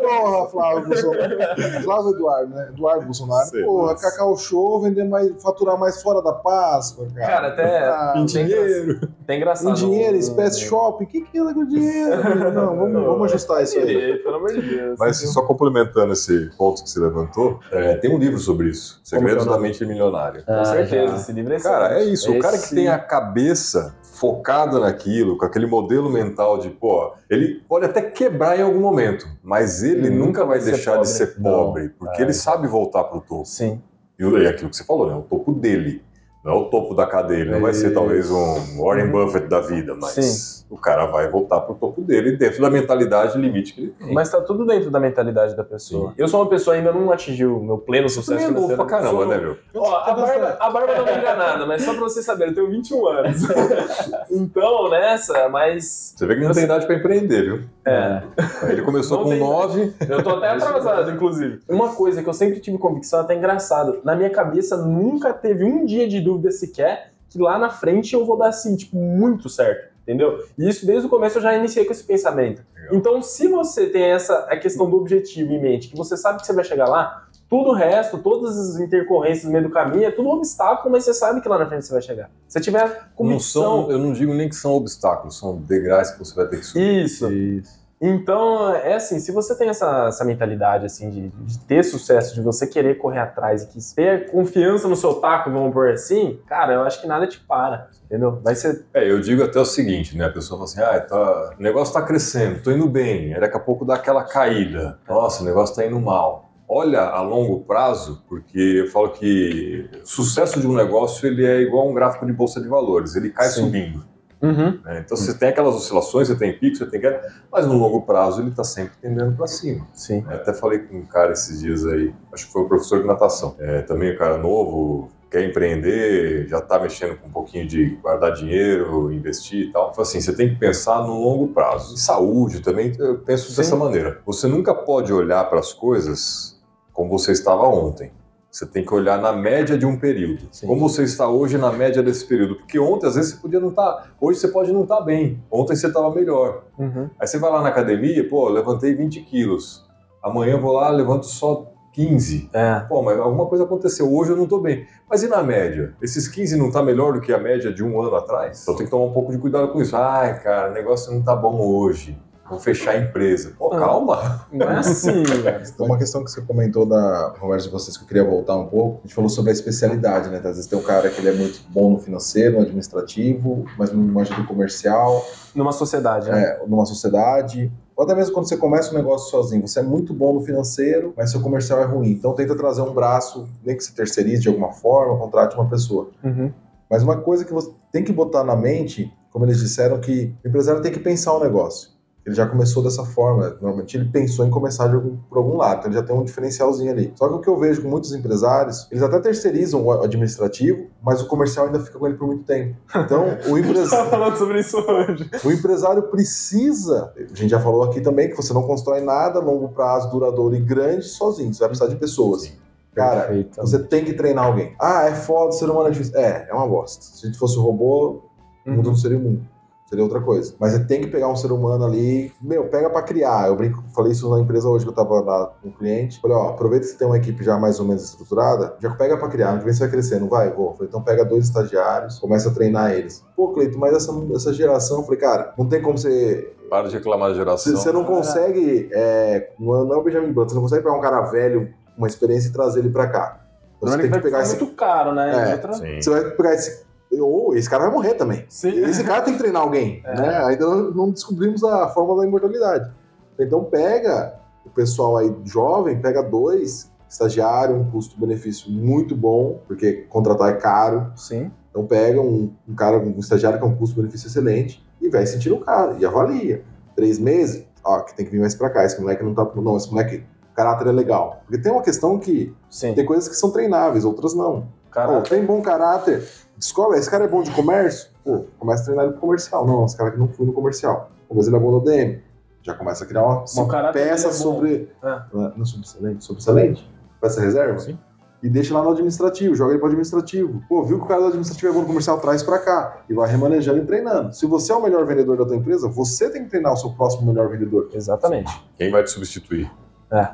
Porra, 0.00 0.48
Flávio 0.50 0.86
Bolsonaro. 0.88 1.82
Flávio 1.82 2.10
Eduardo, 2.14 2.54
né? 2.54 2.68
Eduardo 2.72 3.04
Bolsonaro. 3.04 3.46
Sei, 3.48 3.64
Porra, 3.64 3.92
nossa. 3.92 4.10
Cacau 4.10 4.36
Show, 4.36 4.80
vender 4.82 5.04
mais, 5.04 5.30
faturar 5.42 5.78
mais 5.78 6.02
fora 6.02 6.22
da 6.22 6.32
Páscoa, 6.32 7.06
cara. 7.14 7.26
Cara, 7.26 7.48
até 7.48 7.78
Ah, 7.88 8.14
em 8.16 8.26
tem 8.26 8.46
dinheiro. 8.46 9.00
Tem 9.26 9.38
engraçado. 9.38 9.70
Em 9.70 9.74
dinheiro, 9.74 10.12
no- 10.12 10.18
espécie 10.18 10.60
shopping. 10.60 11.04
O 11.04 11.06
que, 11.06 11.20
que 11.22 11.38
é 11.38 11.54
com 11.54 11.64
dinheiro? 11.66 12.16
Não, 12.54 12.76
vamos, 12.76 13.04
vamos 13.04 13.30
ajustar 13.32 13.62
isso 13.62 13.78
aí. 13.78 14.18
Pelo 14.22 14.36
amor 14.36 14.52
de 14.52 14.62
Deus. 14.62 14.96
Mas 14.98 15.16
só 15.32 15.42
complementando 15.42 16.12
esse 16.12 16.50
ponto 16.56 16.82
que 16.82 16.88
você 16.90 17.00
levantou, 17.00 17.58
é, 17.72 17.96
tem 17.96 18.14
um 18.14 18.18
livro 18.18 18.38
sobre 18.38 18.68
isso, 18.68 19.00
Segredos 19.02 19.46
é 19.46 19.50
da 19.50 19.58
Mente 19.58 19.84
Milionária. 19.84 20.42
Com 20.42 20.64
certeza, 20.64 21.16
esse 21.16 21.32
livro 21.32 21.52
é 21.52 21.58
Cara, 21.60 21.98
é 22.00 22.04
isso. 22.04 22.30
O 22.32 22.38
cara 22.38 22.56
que 22.56 22.64
Esse- 22.64 22.74
tem 22.74 22.88
a 22.88 22.98
cabeça 22.98 23.94
focada 24.14 24.78
naquilo, 24.80 25.36
com 25.36 25.44
aquele 25.44 25.66
modelo 25.66 26.08
mental 26.10 26.58
de, 26.58 26.70
pô, 26.70 27.12
ele 27.28 27.60
pode 27.68 27.84
até 27.84 28.00
quebrar 28.00 28.58
em 28.58 28.62
algum 28.62 28.80
momento, 28.80 29.26
mas 29.42 29.82
ele 29.82 30.06
Ele 30.06 30.10
nunca 30.10 30.44
vai 30.44 30.58
ser 30.60 30.70
deixar 30.72 30.92
de 30.92 30.96
pobre. 30.98 31.08
ser 31.10 31.34
Não. 31.38 31.50
pobre, 31.52 31.88
porque 31.98 32.20
É. 32.22 32.24
ele 32.24 32.32
sabe 32.32 32.66
voltar 32.66 33.04
pro 33.04 33.20
topo. 33.20 33.44
Sim. 33.44 33.82
E 34.18 34.22
é 34.24 34.48
aquilo 34.48 34.70
que 34.70 34.76
você 34.76 34.84
falou, 34.84 35.06
né? 35.06 35.14
O 35.14 35.20
topo 35.22 35.52
dele. 35.52 36.02
Não 36.46 36.52
é 36.52 36.56
o 36.58 36.64
topo 36.66 36.94
da 36.94 37.04
cadeia, 37.06 37.40
ele 37.40 37.50
não 37.50 37.60
vai 37.60 37.74
ser 37.74 37.90
talvez 37.92 38.30
um 38.30 38.80
Warren 38.80 39.08
Buffett 39.10 39.48
da 39.48 39.60
vida, 39.60 39.96
mas 40.00 40.12
Sim. 40.12 40.64
o 40.70 40.78
cara 40.78 41.06
vai 41.06 41.28
voltar 41.28 41.60
pro 41.62 41.74
topo 41.74 42.00
dele 42.00 42.36
dentro 42.36 42.62
da 42.62 42.70
mentalidade 42.70 43.36
limite 43.36 43.74
que 43.74 43.80
ele 43.80 43.94
tem. 43.98 44.14
Mas 44.14 44.30
tá 44.30 44.40
tudo 44.40 44.64
dentro 44.64 44.88
da 44.88 45.00
mentalidade 45.00 45.56
da 45.56 45.64
pessoa. 45.64 46.14
Eu 46.16 46.28
sou 46.28 46.40
uma 46.40 46.48
pessoa 46.48 46.76
ainda 46.76 46.92
não 46.92 47.10
atingiu 47.10 47.58
o 47.58 47.64
meu 47.64 47.78
pleno 47.78 48.08
Você 48.08 48.14
sucesso 48.20 48.38
também 48.38 48.44
é 48.46 48.60
novo 48.60 48.68
financeiro. 48.74 48.86
pra 48.88 48.98
caramba, 48.98 49.22
Sou- 49.24 49.26
né, 49.26 49.38
meu? 49.38 49.56
Ó, 49.74 49.96
a 49.96 50.14
barba, 50.14 50.56
a 50.60 50.70
barba 50.70 50.94
não 50.94 51.04
me 51.04 51.12
engana, 51.18 51.66
mas 51.66 51.82
só 51.82 51.90
pra 51.92 52.00
vocês 52.02 52.24
saberem, 52.24 52.52
eu 52.52 52.54
tenho 52.54 52.70
21 52.70 53.06
anos. 53.08 53.40
então, 54.30 54.88
nessa, 54.90 55.48
mas. 55.48 56.14
Você 56.16 56.26
vê 56.26 56.36
que 56.36 56.42
não 56.44 56.52
tem 56.52 56.62
idade 56.64 56.86
pra 56.86 56.94
empreender, 56.94 57.42
viu? 57.42 57.60
É, 57.86 58.22
Ele 58.68 58.82
começou 58.82 59.18
Não 59.18 59.24
com 59.24 59.30
tem- 59.30 59.38
9, 59.38 59.94
eu 60.08 60.22
tô 60.22 60.30
até 60.30 60.48
atrasado, 60.50 61.10
inclusive. 61.12 61.60
Uma 61.68 61.94
coisa 61.94 62.20
que 62.22 62.28
eu 62.28 62.34
sempre 62.34 62.58
tive 62.58 62.78
convicção, 62.78 63.20
até 63.20 63.36
engraçado, 63.36 64.00
na 64.02 64.16
minha 64.16 64.30
cabeça 64.30 64.76
nunca 64.76 65.32
teve 65.32 65.64
um 65.64 65.84
dia 65.84 66.08
de 66.08 66.20
dúvida 66.20 66.50
sequer 66.50 67.12
que 67.28 67.38
lá 67.38 67.58
na 67.58 67.70
frente 67.70 68.12
eu 68.14 68.24
vou 68.26 68.36
dar 68.36 68.48
assim, 68.48 68.74
tipo, 68.76 68.96
muito 68.96 69.48
certo. 69.48 69.94
Entendeu? 70.02 70.38
E 70.56 70.68
isso 70.68 70.86
desde 70.86 71.06
o 71.06 71.10
começo 71.10 71.38
eu 71.38 71.42
já 71.42 71.54
iniciei 71.56 71.84
com 71.84 71.90
esse 71.90 72.04
pensamento. 72.04 72.62
Legal. 72.76 72.94
Então, 72.94 73.20
se 73.22 73.48
você 73.48 73.86
tem 73.86 74.02
essa 74.04 74.46
a 74.48 74.56
questão 74.56 74.88
do 74.88 74.96
objetivo 74.96 75.52
em 75.52 75.60
mente, 75.60 75.88
que 75.88 75.96
você 75.96 76.16
sabe 76.16 76.38
que 76.40 76.46
você 76.46 76.52
vai 76.52 76.62
chegar 76.64 76.88
lá, 76.88 77.25
tudo 77.48 77.70
o 77.70 77.74
resto, 77.74 78.18
todas 78.18 78.58
as 78.58 78.80
intercorrências 78.80 79.44
no 79.44 79.52
meio 79.52 79.64
do 79.64 79.70
caminho, 79.70 80.04
é 80.04 80.10
tudo 80.10 80.28
um 80.28 80.32
obstáculo, 80.32 80.90
mas 80.90 81.04
você 81.04 81.14
sabe 81.14 81.40
que 81.40 81.48
lá 81.48 81.58
na 81.58 81.66
frente 81.66 81.84
você 81.84 81.92
vai 81.92 82.02
chegar. 82.02 82.30
Se 82.48 82.54
você 82.54 82.60
tiver 82.60 82.86
não 82.86 82.96
convicção. 83.14 83.62
são, 83.62 83.90
eu 83.90 83.98
não 83.98 84.12
digo 84.12 84.34
nem 84.34 84.48
que 84.48 84.56
são 84.56 84.72
obstáculos, 84.72 85.38
são 85.38 85.56
degraus 85.56 86.10
que 86.10 86.18
você 86.18 86.34
vai 86.34 86.46
ter 86.46 86.58
que 86.58 86.66
subir. 86.66 87.04
Isso. 87.04 87.32
Isso. 87.32 87.86
Então, 88.00 88.74
é 88.74 88.94
assim, 88.94 89.18
se 89.18 89.32
você 89.32 89.56
tem 89.56 89.70
essa, 89.70 90.08
essa 90.08 90.22
mentalidade, 90.22 90.84
assim, 90.84 91.08
de, 91.08 91.28
de 91.28 91.58
ter 91.60 91.82
sucesso, 91.82 92.34
de 92.34 92.42
você 92.42 92.66
querer 92.66 92.96
correr 92.96 93.20
atrás 93.20 93.62
e 93.62 93.68
que 93.68 93.78
ter 93.94 94.30
confiança 94.30 94.86
no 94.86 94.94
seu 94.94 95.14
taco, 95.14 95.50
vamos 95.50 95.72
pôr 95.72 95.90
assim, 95.90 96.38
cara, 96.46 96.74
eu 96.74 96.82
acho 96.82 97.00
que 97.00 97.06
nada 97.06 97.26
te 97.26 97.40
para, 97.40 97.88
entendeu? 98.04 98.38
Vai 98.44 98.54
ser... 98.54 98.84
É, 98.92 99.10
eu 99.10 99.18
digo 99.20 99.42
até 99.42 99.58
o 99.58 99.64
seguinte, 99.64 100.16
né? 100.16 100.26
A 100.26 100.30
pessoa 100.30 100.58
fala 100.58 100.64
assim, 100.64 100.96
ah, 100.96 101.00
tá, 101.00 101.54
o 101.58 101.62
negócio 101.62 101.94
tá 101.94 102.02
crescendo, 102.02 102.62
tô 102.62 102.70
indo 102.70 102.86
bem, 102.86 103.32
aí 103.32 103.40
daqui 103.40 103.56
a 103.56 103.60
pouco 103.60 103.84
dá 103.84 103.94
aquela 103.94 104.24
caída. 104.24 104.98
Nossa, 105.08 105.42
o 105.42 105.46
negócio 105.46 105.74
tá 105.74 105.86
indo 105.86 105.98
mal. 105.98 106.45
Olha 106.68 107.02
a 107.02 107.20
longo 107.22 107.60
prazo, 107.60 108.24
porque 108.28 108.58
eu 108.58 108.90
falo 108.90 109.10
que 109.10 109.88
o 110.02 110.06
sucesso 110.06 110.58
de 110.58 110.66
um 110.66 110.74
negócio 110.74 111.26
ele 111.26 111.44
é 111.44 111.60
igual 111.60 111.86
a 111.86 111.90
um 111.90 111.94
gráfico 111.94 112.26
de 112.26 112.32
bolsa 112.32 112.60
de 112.60 112.68
valores, 112.68 113.14
ele 113.14 113.30
cai 113.30 113.48
Sim. 113.48 113.64
subindo. 113.64 114.04
Uhum. 114.42 114.78
né? 114.84 115.02
Então 115.04 115.16
você 115.16 115.32
tem 115.36 115.48
aquelas 115.48 115.74
oscilações, 115.74 116.28
você 116.28 116.36
tem 116.36 116.58
picos, 116.58 116.78
você 116.78 116.86
tem 116.86 117.00
queda, 117.00 117.22
mas 117.50 117.66
no 117.66 117.74
longo 117.74 118.02
prazo 118.02 118.42
ele 118.42 118.50
tá 118.50 118.64
sempre 118.64 118.94
tendendo 119.00 119.34
para 119.34 119.46
cima. 119.46 119.86
Sim. 119.94 120.24
Eu 120.28 120.36
até 120.36 120.52
falei 120.52 120.80
com 120.80 120.98
um 120.98 121.06
cara 121.06 121.32
esses 121.32 121.60
dias 121.60 121.86
aí, 121.86 122.12
acho 122.32 122.46
que 122.46 122.52
foi 122.52 122.62
o 122.62 122.68
professor 122.68 123.00
de 123.00 123.06
natação. 123.06 123.56
É, 123.58 123.82
também 123.82 124.12
um 124.12 124.18
cara 124.18 124.36
novo, 124.36 125.08
quer 125.30 125.42
empreender, 125.44 126.46
já 126.48 126.58
está 126.58 126.78
mexendo 126.78 127.16
com 127.18 127.28
um 127.28 127.32
pouquinho 127.32 127.66
de 127.66 127.96
guardar 128.02 128.32
dinheiro, 128.32 129.10
investir 129.12 129.68
e 129.68 129.72
tal. 129.72 129.92
Falei 129.94 130.08
assim, 130.08 130.20
você 130.20 130.34
tem 130.34 130.50
que 130.50 130.56
pensar 130.56 131.02
no 131.02 131.20
longo 131.20 131.48
prazo. 131.48 131.94
E 131.94 131.98
saúde 131.98 132.60
também, 132.60 132.92
eu 132.98 133.18
penso 133.18 133.50
Sim. 133.50 133.56
dessa 133.56 133.76
maneira. 133.76 134.20
Você 134.26 134.46
nunca 134.46 134.74
pode 134.74 135.12
olhar 135.12 135.48
para 135.48 135.58
as 135.58 135.72
coisas 135.72 136.55
como 136.96 137.10
você 137.10 137.32
estava 137.32 137.68
ontem. 137.68 138.10
Você 138.50 138.64
tem 138.64 138.82
que 138.82 138.94
olhar 138.94 139.20
na 139.20 139.34
média 139.34 139.76
de 139.76 139.84
um 139.84 139.98
período. 139.98 140.48
Sim. 140.50 140.66
Como 140.66 140.88
você 140.88 141.02
está 141.02 141.28
hoje 141.28 141.58
na 141.58 141.70
média 141.70 142.02
desse 142.02 142.24
período. 142.24 142.56
Porque 142.56 142.78
ontem, 142.78 143.06
às 143.06 143.16
vezes, 143.16 143.34
você 143.34 143.36
podia 143.42 143.60
não 143.60 143.68
estar. 143.68 144.16
hoje 144.18 144.40
você 144.40 144.48
pode 144.48 144.72
não 144.72 144.84
estar 144.84 145.02
bem. 145.02 145.44
Ontem 145.50 145.76
você 145.76 145.88
estava 145.88 146.10
melhor. 146.14 146.64
Uhum. 146.78 147.10
Aí 147.20 147.26
você 147.26 147.38
vai 147.38 147.50
lá 147.50 147.60
na 147.60 147.68
academia, 147.68 148.26
pô, 148.26 148.48
levantei 148.48 148.94
20 148.94 149.20
quilos. 149.24 149.84
Amanhã 150.22 150.52
eu 150.52 150.60
vou 150.60 150.72
lá, 150.72 150.88
levanto 150.88 151.26
só 151.26 151.70
15. 151.92 152.48
É. 152.54 152.80
Pô, 152.88 153.02
mas 153.02 153.18
alguma 153.18 153.44
coisa 153.44 153.64
aconteceu. 153.64 154.10
Hoje 154.10 154.30
eu 154.30 154.36
não 154.36 154.46
tô 154.46 154.58
bem. 154.58 154.86
Mas 155.06 155.22
e 155.22 155.28
na 155.28 155.42
média? 155.42 155.94
Esses 156.00 156.26
15 156.26 156.56
não 156.56 156.70
tá 156.70 156.82
melhor 156.82 157.12
do 157.12 157.20
que 157.20 157.30
a 157.30 157.38
média 157.38 157.70
de 157.70 157.84
um 157.84 158.00
ano 158.00 158.16
atrás? 158.16 158.62
Então 158.62 158.74
tem 158.74 158.86
que 158.86 158.90
tomar 158.90 159.04
um 159.04 159.12
pouco 159.12 159.32
de 159.32 159.38
cuidado 159.38 159.68
com 159.68 159.82
isso. 159.82 159.94
Ai, 159.94 160.40
cara, 160.40 160.70
o 160.70 160.72
negócio 160.72 161.12
não 161.12 161.22
tá 161.22 161.36
bom 161.36 161.60
hoje. 161.60 162.18
Vou 162.48 162.58
fechar 162.58 162.92
a 162.92 162.98
empresa. 162.98 163.52
Pô, 163.58 163.72
Ah. 163.74 163.78
calma. 163.78 164.46
Não 164.52 164.70
é 164.70 164.78
assim, 164.78 165.22
velho. 165.42 165.64
Uma 165.80 165.98
questão 165.98 166.22
que 166.24 166.30
você 166.30 166.40
comentou 166.40 166.86
da 166.86 167.34
conversa 167.40 167.66
de 167.66 167.72
vocês 167.72 167.96
que 167.96 168.04
eu 168.04 168.08
queria 168.08 168.24
voltar 168.24 168.56
um 168.56 168.66
pouco, 168.66 168.98
a 168.98 169.06
gente 169.06 169.14
falou 169.14 169.28
sobre 169.30 169.50
a 169.50 169.52
especialidade, 169.52 170.28
né? 170.30 170.36
Às 170.38 170.44
vezes 170.44 170.66
tem 170.66 170.78
um 170.78 170.82
cara 170.82 171.08
que 171.10 171.20
ele 171.20 171.28
é 171.28 171.32
muito 171.32 171.60
bom 171.68 171.90
no 171.90 171.98
financeiro, 171.98 172.56
no 172.56 172.62
administrativo, 172.62 173.64
mas 173.78 173.92
não 173.92 174.00
manja 174.02 174.34
do 174.34 174.46
comercial, 174.46 175.24
Numa 175.54 175.72
sociedade, 175.72 176.30
né? 176.30 176.42
é, 176.62 176.66
numa 176.66 176.84
sociedade. 176.86 177.72
Ou 177.96 178.04
até 178.04 178.14
mesmo 178.14 178.34
quando 178.34 178.46
você 178.48 178.56
começa 178.58 178.92
um 178.92 178.94
negócio 178.94 179.30
sozinho, 179.30 179.66
você 179.66 179.80
é 179.80 179.82
muito 179.82 180.12
bom 180.12 180.34
no 180.34 180.40
financeiro, 180.42 181.14
mas 181.16 181.30
seu 181.30 181.40
comercial 181.40 181.80
é 181.80 181.84
ruim. 181.84 182.10
Então 182.10 182.34
tenta 182.34 182.54
trazer 182.54 182.82
um 182.82 182.92
braço, 182.92 183.48
nem 183.64 183.74
que 183.76 183.82
você 183.82 183.92
terceirize 183.92 184.42
de 184.42 184.48
alguma 184.48 184.70
forma, 184.72 185.16
contrate 185.18 185.56
uma 185.56 185.68
pessoa. 185.68 186.10
Uhum. 186.22 186.52
Mas 186.90 187.02
uma 187.02 187.16
coisa 187.16 187.44
que 187.44 187.52
você 187.52 187.70
tem 187.90 188.04
que 188.04 188.12
botar 188.12 188.44
na 188.44 188.54
mente, 188.54 189.10
como 189.32 189.44
eles 189.46 189.58
disseram, 189.60 189.98
que 189.98 190.34
o 190.44 190.48
empresário 190.48 190.82
tem 190.82 190.92
que 190.92 191.00
pensar 191.00 191.32
o 191.32 191.40
negócio. 191.40 191.95
Ele 192.26 192.34
já 192.34 192.44
começou 192.44 192.82
dessa 192.82 193.04
forma. 193.04 193.50
Normalmente 193.60 193.96
ele 193.96 194.06
pensou 194.06 194.44
em 194.44 194.50
começar 194.50 194.88
de 194.88 194.96
algum, 194.96 195.16
por 195.16 195.38
algum 195.38 195.56
lado, 195.56 195.78
então 195.78 195.90
ele 195.90 196.00
já 196.00 196.02
tem 196.02 196.16
um 196.16 196.24
diferencialzinho 196.24 196.90
ali. 196.90 197.12
Só 197.14 197.28
que 197.28 197.34
o 197.34 197.40
que 197.40 197.48
eu 197.48 197.56
vejo 197.56 197.82
com 197.82 197.88
muitos 197.88 198.12
empresários, 198.12 198.88
eles 198.90 199.02
até 199.02 199.20
terceirizam 199.20 199.84
o 199.84 199.92
administrativo, 199.92 200.88
mas 201.00 201.22
o 201.22 201.28
comercial 201.28 201.66
ainda 201.66 201.78
fica 201.78 201.96
com 201.96 202.06
ele 202.06 202.16
por 202.16 202.26
muito 202.26 202.42
tempo. 202.42 202.76
Então 202.96 203.38
o 203.48 203.56
empresário. 203.56 203.90
tava 203.90 204.10
falando 204.10 204.36
sobre 204.36 204.58
isso 204.58 204.76
hoje. 204.76 205.30
O 205.44 205.52
empresário 205.52 206.02
precisa, 206.04 207.12
a 207.16 207.36
gente 207.36 207.50
já 207.50 207.60
falou 207.60 207.84
aqui 207.84 208.00
também, 208.00 208.28
que 208.28 208.36
você 208.36 208.52
não 208.52 208.62
constrói 208.62 209.00
nada 209.00 209.38
a 209.38 209.42
longo 209.42 209.68
prazo, 209.68 210.10
duradouro 210.10 210.56
e 210.56 210.60
grande 210.60 211.04
sozinho. 211.04 211.54
Você 211.54 211.60
vai 211.60 211.68
precisar 211.68 211.88
de 211.88 211.96
pessoas. 211.96 212.52
Cara, 212.92 213.20
Perfeito. 213.26 213.60
você 213.60 213.78
tem 213.78 214.04
que 214.04 214.14
treinar 214.14 214.46
alguém. 214.46 214.74
Ah, 214.80 215.04
é 215.04 215.14
foda, 215.14 215.52
ser 215.52 215.66
humano 215.66 215.88
é 215.88 215.90
difícil. 215.90 216.16
É, 216.16 216.48
é 216.50 216.54
uma 216.54 216.66
bosta. 216.66 217.04
Se 217.04 217.26
a 217.26 217.28
gente 217.28 217.38
fosse 217.38 217.58
um 217.58 217.62
robô, 217.62 218.22
o 218.66 218.70
mundo 218.70 218.88
não 218.88 218.96
seria 218.96 219.18
o 219.18 219.20
mundo. 219.20 219.46
Seria 219.86 220.02
outra 220.02 220.20
coisa. 220.20 220.52
Mas 220.58 220.72
você 220.72 220.84
tem 220.84 221.00
que 221.00 221.06
pegar 221.06 221.28
um 221.28 221.36
ser 221.36 221.52
humano 221.52 221.84
ali. 221.84 222.32
Meu, 222.42 222.64
pega 222.64 222.90
pra 222.90 223.02
criar. 223.02 223.46
Eu 223.46 223.54
brinco, 223.54 223.84
falei 223.94 224.10
isso 224.10 224.28
na 224.28 224.40
empresa 224.40 224.68
hoje 224.68 224.84
que 224.84 224.90
eu 224.90 224.94
tava 224.94 225.20
lá 225.20 225.52
com 225.62 225.68
um 225.68 225.72
cliente. 225.72 226.20
Falei, 226.20 226.36
ó, 226.36 226.48
aproveita 226.48 226.84
que 226.84 226.90
você 226.92 226.98
tem 226.98 227.06
uma 227.06 227.16
equipe 227.16 227.44
já 227.44 227.56
mais 227.56 227.78
ou 227.78 227.86
menos 227.86 228.02
estruturada, 228.02 228.74
já 228.80 228.90
pega 228.90 229.16
pra 229.16 229.28
criar. 229.28 229.54
Onde 229.54 229.64
vem 229.64 229.72
você 229.72 229.80
vai 229.80 229.88
crescer, 229.90 230.18
não 230.20 230.28
vai? 230.28 230.50
Vou. 230.52 230.72
Falei, 230.72 230.88
então 230.88 231.00
pega 231.02 231.24
dois 231.24 231.44
estagiários, 231.44 232.18
começa 232.18 232.48
a 232.48 232.52
treinar 232.52 232.90
eles. 232.92 233.24
Pô, 233.36 233.52
Cleito, 233.52 233.78
mas 233.78 233.94
essa, 233.94 234.12
essa 234.34 234.52
geração, 234.52 234.98
eu 234.98 235.04
falei, 235.04 235.20
cara, 235.20 235.54
não 235.56 235.68
tem 235.68 235.80
como 235.80 235.96
você 235.96 236.52
Para 236.68 236.88
de 236.88 236.94
reclamar 236.96 237.28
da 237.28 237.34
você, 237.34 237.38
geração. 237.38 237.76
você 237.76 237.92
não 237.92 238.04
consegue. 238.04 238.88
É, 238.92 239.52
não 239.58 239.76
é 239.76 239.84
não 239.84 239.94
é 239.94 239.96
o 239.98 240.02
Benjamin 240.02 240.32
Button, 240.32 240.48
você 240.48 240.54
não 240.56 240.62
consegue 240.62 240.82
pegar 240.82 240.96
um 240.96 241.00
cara 241.00 241.20
velho, 241.30 241.72
uma 241.96 242.08
experiência 242.08 242.48
e 242.48 242.52
trazer 242.52 242.80
ele 242.80 242.90
pra 242.90 243.06
cá. 243.06 243.40
Então, 243.76 243.88
você 243.90 243.96
Não 243.96 244.02
tem 244.02 244.10
que 244.10 244.20
pegar 244.20 244.42
esse. 244.42 244.56
muito 244.58 244.74
caro, 244.74 245.14
né? 245.14 245.52
É. 245.52 246.00
Você 246.00 246.10
vai 246.10 246.30
pegar 246.30 246.54
esse. 246.54 246.85
Ou 247.20 247.54
esse 247.54 247.68
cara 247.68 247.84
vai 247.84 247.92
morrer 247.92 248.14
também. 248.14 248.44
Sim. 248.48 248.84
Esse 248.84 249.04
cara 249.04 249.22
tem 249.22 249.34
que 249.34 249.38
treinar 249.38 249.62
alguém. 249.62 250.02
É. 250.04 250.20
Né? 250.20 250.44
Ainda 250.44 250.66
não, 250.66 251.10
descobrimos 251.10 251.62
a 251.64 251.88
fórmula 251.88 252.22
da 252.22 252.28
imortalidade. 252.28 252.90
Então 253.38 253.64
pega 253.64 254.34
o 254.64 254.70
pessoal 254.70 255.16
aí 255.16 255.34
jovem, 255.44 256.00
pega 256.00 256.22
dois, 256.22 256.90
estagiário, 257.08 257.76
um 257.76 257.90
custo-benefício 257.90 258.70
muito 258.70 259.14
bom, 259.14 259.60
porque 259.66 260.06
contratar 260.08 260.50
é 260.50 260.54
caro. 260.54 261.12
Sim. 261.16 261.50
Então 261.70 261.86
pega 261.86 262.20
um, 262.20 262.52
um 262.66 262.74
cara, 262.74 262.98
um 262.98 263.18
estagiário 263.18 263.58
que 263.58 263.64
é 263.64 263.68
um 263.68 263.76
custo-benefício 263.76 264.28
excelente 264.28 264.84
e 265.00 265.08
vai 265.08 265.26
sentir 265.26 265.52
o 265.52 265.60
cara 265.60 265.96
e 265.98 266.06
avalia. 266.06 266.64
Três 266.94 267.18
meses, 267.18 267.66
ó, 267.84 268.00
que 268.00 268.16
tem 268.16 268.24
que 268.24 268.32
vir 268.32 268.40
mais 268.40 268.54
pra 268.54 268.70
cá. 268.70 268.84
Esse 268.84 269.00
moleque 269.00 269.22
não 269.22 269.34
tá. 269.34 269.46
Não, 269.54 269.76
esse 269.76 269.90
moleque, 269.90 270.24
o 270.50 270.54
caráter 270.56 270.88
é 270.88 270.92
legal. 270.92 271.42
Porque 271.44 271.62
tem 271.62 271.70
uma 271.70 271.82
questão 271.82 272.18
que 272.18 272.54
Sim. 272.70 272.94
tem 272.94 273.04
coisas 273.04 273.28
que 273.28 273.34
são 273.34 273.50
treináveis, 273.50 274.04
outras 274.04 274.34
não. 274.34 274.68
Pô, 274.90 275.20
tem 275.20 275.44
bom 275.44 275.60
caráter, 275.60 276.26
descobre, 276.56 276.98
esse 276.98 277.10
cara 277.10 277.24
é 277.24 277.28
bom 277.28 277.42
de 277.42 277.50
comércio, 277.50 278.10
pô, 278.24 278.44
começa 278.58 278.82
a 278.82 278.84
treinar 278.86 279.04
ele 279.04 279.12
pro 279.12 279.20
comercial. 279.22 279.66
Não, 279.66 279.84
esse 279.84 279.96
cara 279.96 280.10
aqui 280.10 280.18
não 280.18 280.28
foi 280.28 280.46
no 280.46 280.52
comercial. 280.52 281.10
Talvez 281.28 281.46
ele 281.46 281.56
é 281.56 281.58
bom 281.58 281.70
no 281.72 281.80
DM. 281.80 282.20
Já 282.62 282.74
começa 282.74 283.04
a 283.04 283.06
criar 283.06 283.22
uma, 283.24 283.44
uma 283.56 283.92
peça 283.92 284.28
é 284.28 284.32
sobre. 284.32 284.90
É. 285.02 285.20
Não, 285.32 285.46
é- 285.46 285.52
é 285.60 285.64
sobressalente, 285.64 286.24
sobressalente? 286.24 286.90
Peça 287.20 287.40
reserva? 287.40 287.78
Sim. 287.78 287.98
E 288.42 288.50
deixa 288.50 288.74
lá 288.74 288.82
no 288.82 288.90
administrativo, 288.90 289.54
joga 289.54 289.70
ele 289.72 289.78
pro 289.78 289.86
administrativo. 289.88 290.62
Pô, 290.68 290.82
viu 290.84 290.98
que 290.98 291.04
o 291.04 291.08
cara 291.08 291.20
do 291.20 291.26
administrativo 291.28 291.70
é 291.70 291.72
bom 291.74 291.80
no 291.80 291.86
comercial, 291.86 292.20
traz 292.20 292.42
pra 292.42 292.58
cá. 292.58 292.98
E 293.08 293.14
vai 293.14 293.28
remanejando 293.30 293.78
e 293.78 293.86
treinando. 293.86 294.34
Se 294.34 294.46
você 294.46 294.72
é 294.72 294.74
o 294.74 294.82
melhor 294.82 295.06
vendedor 295.06 295.36
da 295.38 295.46
tua 295.46 295.56
empresa, 295.56 295.88
você 295.88 296.28
tem 296.28 296.44
que 296.44 296.50
treinar 296.50 296.72
o 296.72 296.76
seu 296.76 296.90
próximo 296.90 297.26
melhor 297.26 297.48
vendedor. 297.48 297.88
Exatamente. 297.94 298.52
Quem 298.76 298.90
vai 298.90 299.02
te 299.02 299.10
substituir? 299.10 299.70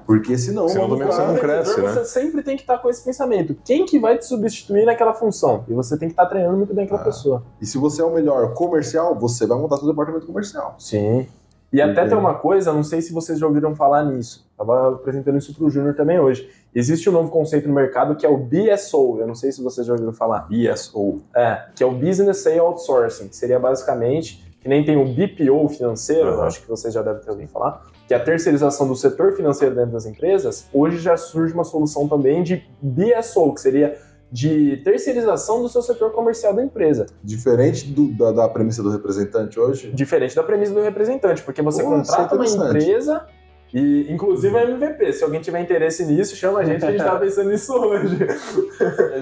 Porque 0.06 0.36
senão. 0.36 0.68
Senão 0.68 0.88
também 0.88 1.06
você 1.06 1.26
não 1.26 1.36
cresce, 1.36 1.80
né? 1.80 1.88
Você 1.92 2.04
sempre 2.04 2.42
tem 2.42 2.56
que 2.56 2.62
estar 2.62 2.78
com 2.78 2.88
esse 2.90 3.02
pensamento. 3.04 3.56
Quem 3.64 3.86
que 3.86 3.98
vai 3.98 4.18
te 4.18 4.26
substituir 4.26 4.84
naquela 4.84 5.14
função? 5.14 5.64
E 5.68 5.72
você 5.72 5.96
tem 5.98 6.08
que 6.08 6.12
estar 6.12 6.26
treinando 6.26 6.56
muito 6.58 6.74
bem 6.74 6.84
aquela 6.84 7.00
Ah. 7.00 7.04
pessoa. 7.04 7.42
E 7.60 7.66
se 7.66 7.78
você 7.78 8.02
é 8.02 8.04
o 8.04 8.12
melhor 8.12 8.52
comercial, 8.54 9.14
você 9.18 9.46
vai 9.46 9.56
montar 9.58 9.78
seu 9.78 9.86
departamento 9.88 10.26
comercial. 10.26 10.74
Sim. 10.78 11.26
E 11.72 11.80
até 11.80 12.06
tem 12.06 12.18
uma 12.18 12.34
coisa, 12.34 12.70
não 12.70 12.84
sei 12.84 13.00
se 13.00 13.14
vocês 13.14 13.38
já 13.38 13.46
ouviram 13.46 13.74
falar 13.74 14.04
nisso. 14.04 14.46
Tava 14.58 14.90
apresentando 14.92 15.38
isso 15.38 15.54
pro 15.54 15.70
Júnior 15.70 15.94
também 15.94 16.20
hoje. 16.20 16.46
Existe 16.74 17.08
um 17.08 17.12
novo 17.14 17.30
conceito 17.30 17.66
no 17.66 17.72
mercado 17.74 18.14
que 18.14 18.26
é 18.26 18.28
o 18.28 18.36
BSO. 18.36 19.16
Eu 19.20 19.26
não 19.26 19.34
sei 19.34 19.50
se 19.52 19.62
vocês 19.62 19.86
já 19.86 19.94
ouviram 19.94 20.12
falar. 20.12 20.46
BSO. 20.50 21.22
É, 21.34 21.62
que 21.74 21.82
é 21.82 21.86
o 21.86 21.92
Business 21.92 22.42
Sale 22.42 22.58
Outsourcing, 22.58 23.28
que 23.28 23.36
seria 23.36 23.58
basicamente, 23.58 24.54
que 24.60 24.68
nem 24.68 24.84
tem 24.84 24.98
o 24.98 25.04
BPO 25.14 25.66
financeiro, 25.70 26.28
Aham. 26.28 26.42
acho 26.46 26.60
que 26.60 26.68
vocês 26.68 26.92
já 26.92 27.00
devem 27.00 27.22
ter 27.22 27.30
ouvido 27.30 27.48
falar, 27.48 27.82
que 28.12 28.14
é 28.14 28.16
a 28.18 28.20
terceirização 28.22 28.86
do 28.86 28.94
setor 28.94 29.32
financeiro 29.32 29.74
dentro 29.74 29.92
das 29.92 30.04
empresas, 30.04 30.66
hoje 30.70 30.98
já 30.98 31.16
surge 31.16 31.54
uma 31.54 31.64
solução 31.64 32.06
também 32.06 32.42
de 32.42 32.62
BSO, 32.82 33.54
que 33.54 33.60
seria 33.62 33.96
de 34.30 34.76
terceirização 34.84 35.62
do 35.62 35.68
seu 35.68 35.80
setor 35.80 36.10
comercial 36.12 36.52
da 36.54 36.62
empresa. 36.62 37.06
Diferente 37.24 37.86
do- 37.86 38.08
da, 38.12 38.30
da 38.32 38.48
premissa 38.50 38.82
do 38.82 38.90
representante 38.90 39.58
hoje. 39.58 39.90
Diferente 39.92 40.36
da 40.36 40.42
premissa 40.42 40.74
do 40.74 40.82
representante, 40.82 41.42
porque 41.42 41.62
você 41.62 41.82
Pô, 41.82 41.88
contrata 41.90 42.34
uma 42.34 42.44
é 42.44 42.48
interessante. 42.48 42.84
empresa 42.84 43.26
e, 43.72 44.12
inclusive, 44.12 44.56
a 44.56 44.64
MVP. 44.64 45.12
Se 45.12 45.24
alguém 45.24 45.40
tiver 45.40 45.60
interesse 45.60 46.04
nisso, 46.04 46.36
chama 46.36 46.60
a 46.60 46.64
gente, 46.64 46.80
que 46.80 46.84
a 46.84 46.90
gente 46.90 47.00
estava 47.00 47.18
pensando 47.24 47.50
nisso 47.50 47.72
hoje. 47.72 48.18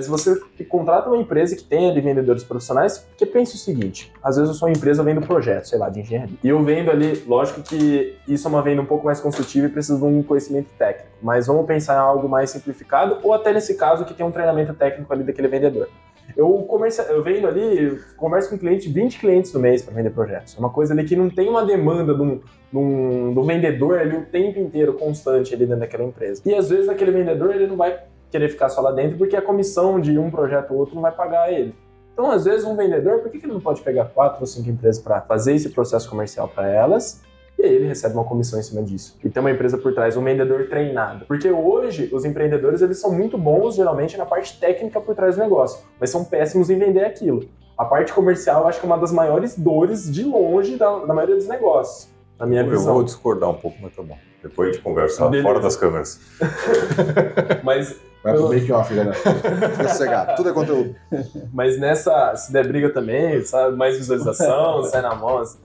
Se 0.03 0.09
você 0.09 0.41
contrata 0.69 1.09
uma 1.09 1.19
empresa 1.19 1.55
que 1.55 1.63
tem 1.63 1.89
ali 1.89 2.01
vendedores 2.01 2.43
profissionais, 2.43 2.99
porque 2.99 3.25
pense 3.25 3.55
o 3.55 3.59
seguinte: 3.59 4.13
às 4.23 4.37
vezes 4.37 4.51
eu 4.51 4.55
sou 4.55 4.69
uma 4.69 4.75
empresa 4.77 5.03
vendo 5.03 5.21
projeto, 5.21 5.67
sei 5.67 5.79
lá, 5.79 5.89
de 5.89 6.01
engenharia. 6.01 6.37
E 6.43 6.49
eu 6.49 6.63
vendo 6.65 6.91
ali, 6.91 7.23
lógico 7.27 7.63
que 7.63 8.17
isso 8.27 8.49
é 8.49 8.51
uma 8.51 8.63
venda 8.63 8.83
um 8.83 8.87
pouco 8.87 9.07
mais 9.07 9.21
consultiva 9.21 9.67
e 9.67 9.71
precisa 9.71 9.99
de 9.99 10.05
um 10.05 10.23
conhecimento 10.23 10.69
técnico. 10.77 11.11
Mas 11.23 11.47
vamos 11.47 11.67
pensar 11.67 11.95
em 11.95 11.99
algo 11.99 12.29
mais 12.29 12.51
simplificado, 12.51 13.19
ou 13.23 13.33
até 13.33 13.53
nesse 13.53 13.75
caso 13.75 14.05
que 14.05 14.15
tem 14.15 14.27
um 14.27 14.33
treinamento 14.33 14.75
técnico 14.75 15.13
ali 15.13 15.23
daquele 15.23 15.49
vendedor. 15.49 15.89
Eu, 16.37 16.51
comercia, 16.63 17.05
eu 17.05 17.23
vendo 17.23 17.47
ali, 17.47 17.99
converso 18.17 18.51
com 18.51 18.59
cliente, 18.59 18.89
20 18.89 19.19
clientes 19.19 19.53
no 19.53 19.61
mês 19.61 19.83
para 19.83 19.95
vender 19.95 20.11
projetos. 20.11 20.57
É 20.57 20.59
uma 20.59 20.71
coisa 20.71 20.93
ali 20.95 21.05
que 21.05 21.17
não 21.17 21.29
tem 21.31 21.49
uma 21.49 21.65
demanda 21.65 22.15
de 22.15 22.23
um, 22.23 22.37
de 22.39 22.79
um, 22.79 23.33
de 23.33 23.39
um 23.39 23.43
vendedor 23.43 23.99
ali 23.99 24.17
o 24.17 24.27
tempo 24.27 24.59
inteiro, 24.59 24.95
constante 24.95 25.55
ali 25.55 25.67
dentro 25.67 25.81
daquela 25.81 26.05
empresa. 26.05 26.43
E 26.45 26.55
às 26.55 26.69
vezes 26.71 26.89
aquele 26.89 27.11
vendedor 27.11 27.55
ele 27.55 27.67
não 27.67 27.77
vai 27.77 28.03
querer 28.31 28.49
ficar 28.49 28.69
só 28.69 28.81
lá 28.81 28.93
dentro 28.93 29.19
porque 29.19 29.37
a 29.37 29.43
comissão 29.43 30.01
de 30.01 30.19
um 30.19 30.31
projeto 30.31 30.73
ou 30.73 30.79
outro 30.79 30.95
não 30.95 31.03
vai 31.03 31.13
pagar 31.13 31.53
ele. 31.53 31.75
Então, 32.13 32.31
às 32.31 32.45
vezes, 32.45 32.67
um 32.67 32.77
vendedor, 32.77 33.21
por 33.21 33.31
que 33.31 33.39
que 33.39 33.47
ele 33.47 33.55
não 33.55 33.61
pode 33.61 33.81
pegar 33.81 34.05
quatro 34.07 34.41
ou 34.41 34.47
cinco 34.47 34.69
empresas 34.69 35.03
para 35.03 35.23
fazer 35.23 35.55
esse 35.55 35.71
processo 35.71 36.11
comercial 36.11 36.49
para 36.49 36.69
elas? 36.69 37.23
E 37.61 37.67
aí 37.67 37.75
ele 37.75 37.87
recebe 37.87 38.15
uma 38.15 38.25
comissão 38.25 38.59
em 38.59 38.63
cima 38.63 38.83
disso. 38.83 39.19
E 39.23 39.29
tem 39.29 39.39
uma 39.39 39.51
empresa 39.51 39.77
por 39.77 39.93
trás, 39.93 40.17
um 40.17 40.25
vendedor 40.25 40.67
treinado. 40.71 41.27
Porque 41.27 41.51
hoje, 41.51 42.09
os 42.11 42.25
empreendedores, 42.25 42.81
eles 42.81 42.99
são 42.99 43.13
muito 43.13 43.37
bons, 43.37 43.75
geralmente, 43.75 44.17
na 44.17 44.25
parte 44.25 44.59
técnica 44.59 44.99
por 44.99 45.15
trás 45.15 45.37
do 45.37 45.43
negócio. 45.43 45.85
Mas 46.01 46.09
são 46.09 46.25
péssimos 46.25 46.71
em 46.71 46.79
vender 46.79 47.05
aquilo. 47.05 47.47
A 47.77 47.85
parte 47.85 48.15
comercial, 48.15 48.63
eu 48.63 48.69
acho 48.69 48.81
que 48.81 48.87
é 48.87 48.89
uma 48.89 48.97
das 48.97 49.13
maiores 49.13 49.59
dores, 49.59 50.11
de 50.11 50.25
longe, 50.25 50.77
da, 50.77 51.01
da 51.01 51.13
maioria 51.13 51.37
dos 51.37 51.49
negócios. 51.49 52.11
Na 52.41 52.47
minha 52.47 52.63
Eu 52.63 52.71
visão. 52.71 52.95
vou 52.95 53.05
discordar 53.05 53.51
um 53.51 53.55
pouco, 53.55 53.77
mas 53.83 53.95
tá 53.95 54.03
bom. 54.03 54.17
Depois 54.43 54.71
a 54.71 54.73
gente 54.73 54.83
conversa 54.83 55.25
Beleza. 55.27 55.43
fora 55.47 55.61
das 55.61 55.77
câmeras. 55.77 56.19
Mas 57.63 57.95
Vai 58.23 58.35
pro 58.35 58.43
Eu- 58.45 58.49
make 58.51 58.71
off, 58.73 58.95
galera. 58.95 59.15
Fica 59.73 59.89
sossegado. 59.89 60.37
Tudo 60.37 60.51
é 60.51 60.53
conteúdo. 60.53 60.95
Mas 61.55 61.79
nessa, 61.79 62.35
se 62.37 62.53
der 62.53 62.67
briga 62.69 62.91
também, 62.91 63.43
sabe, 63.45 63.77
mais 63.77 63.97
visualização, 63.97 64.83
sai 64.85 65.01
na 65.01 65.15
mão. 65.15 65.39
assim. 65.39 65.59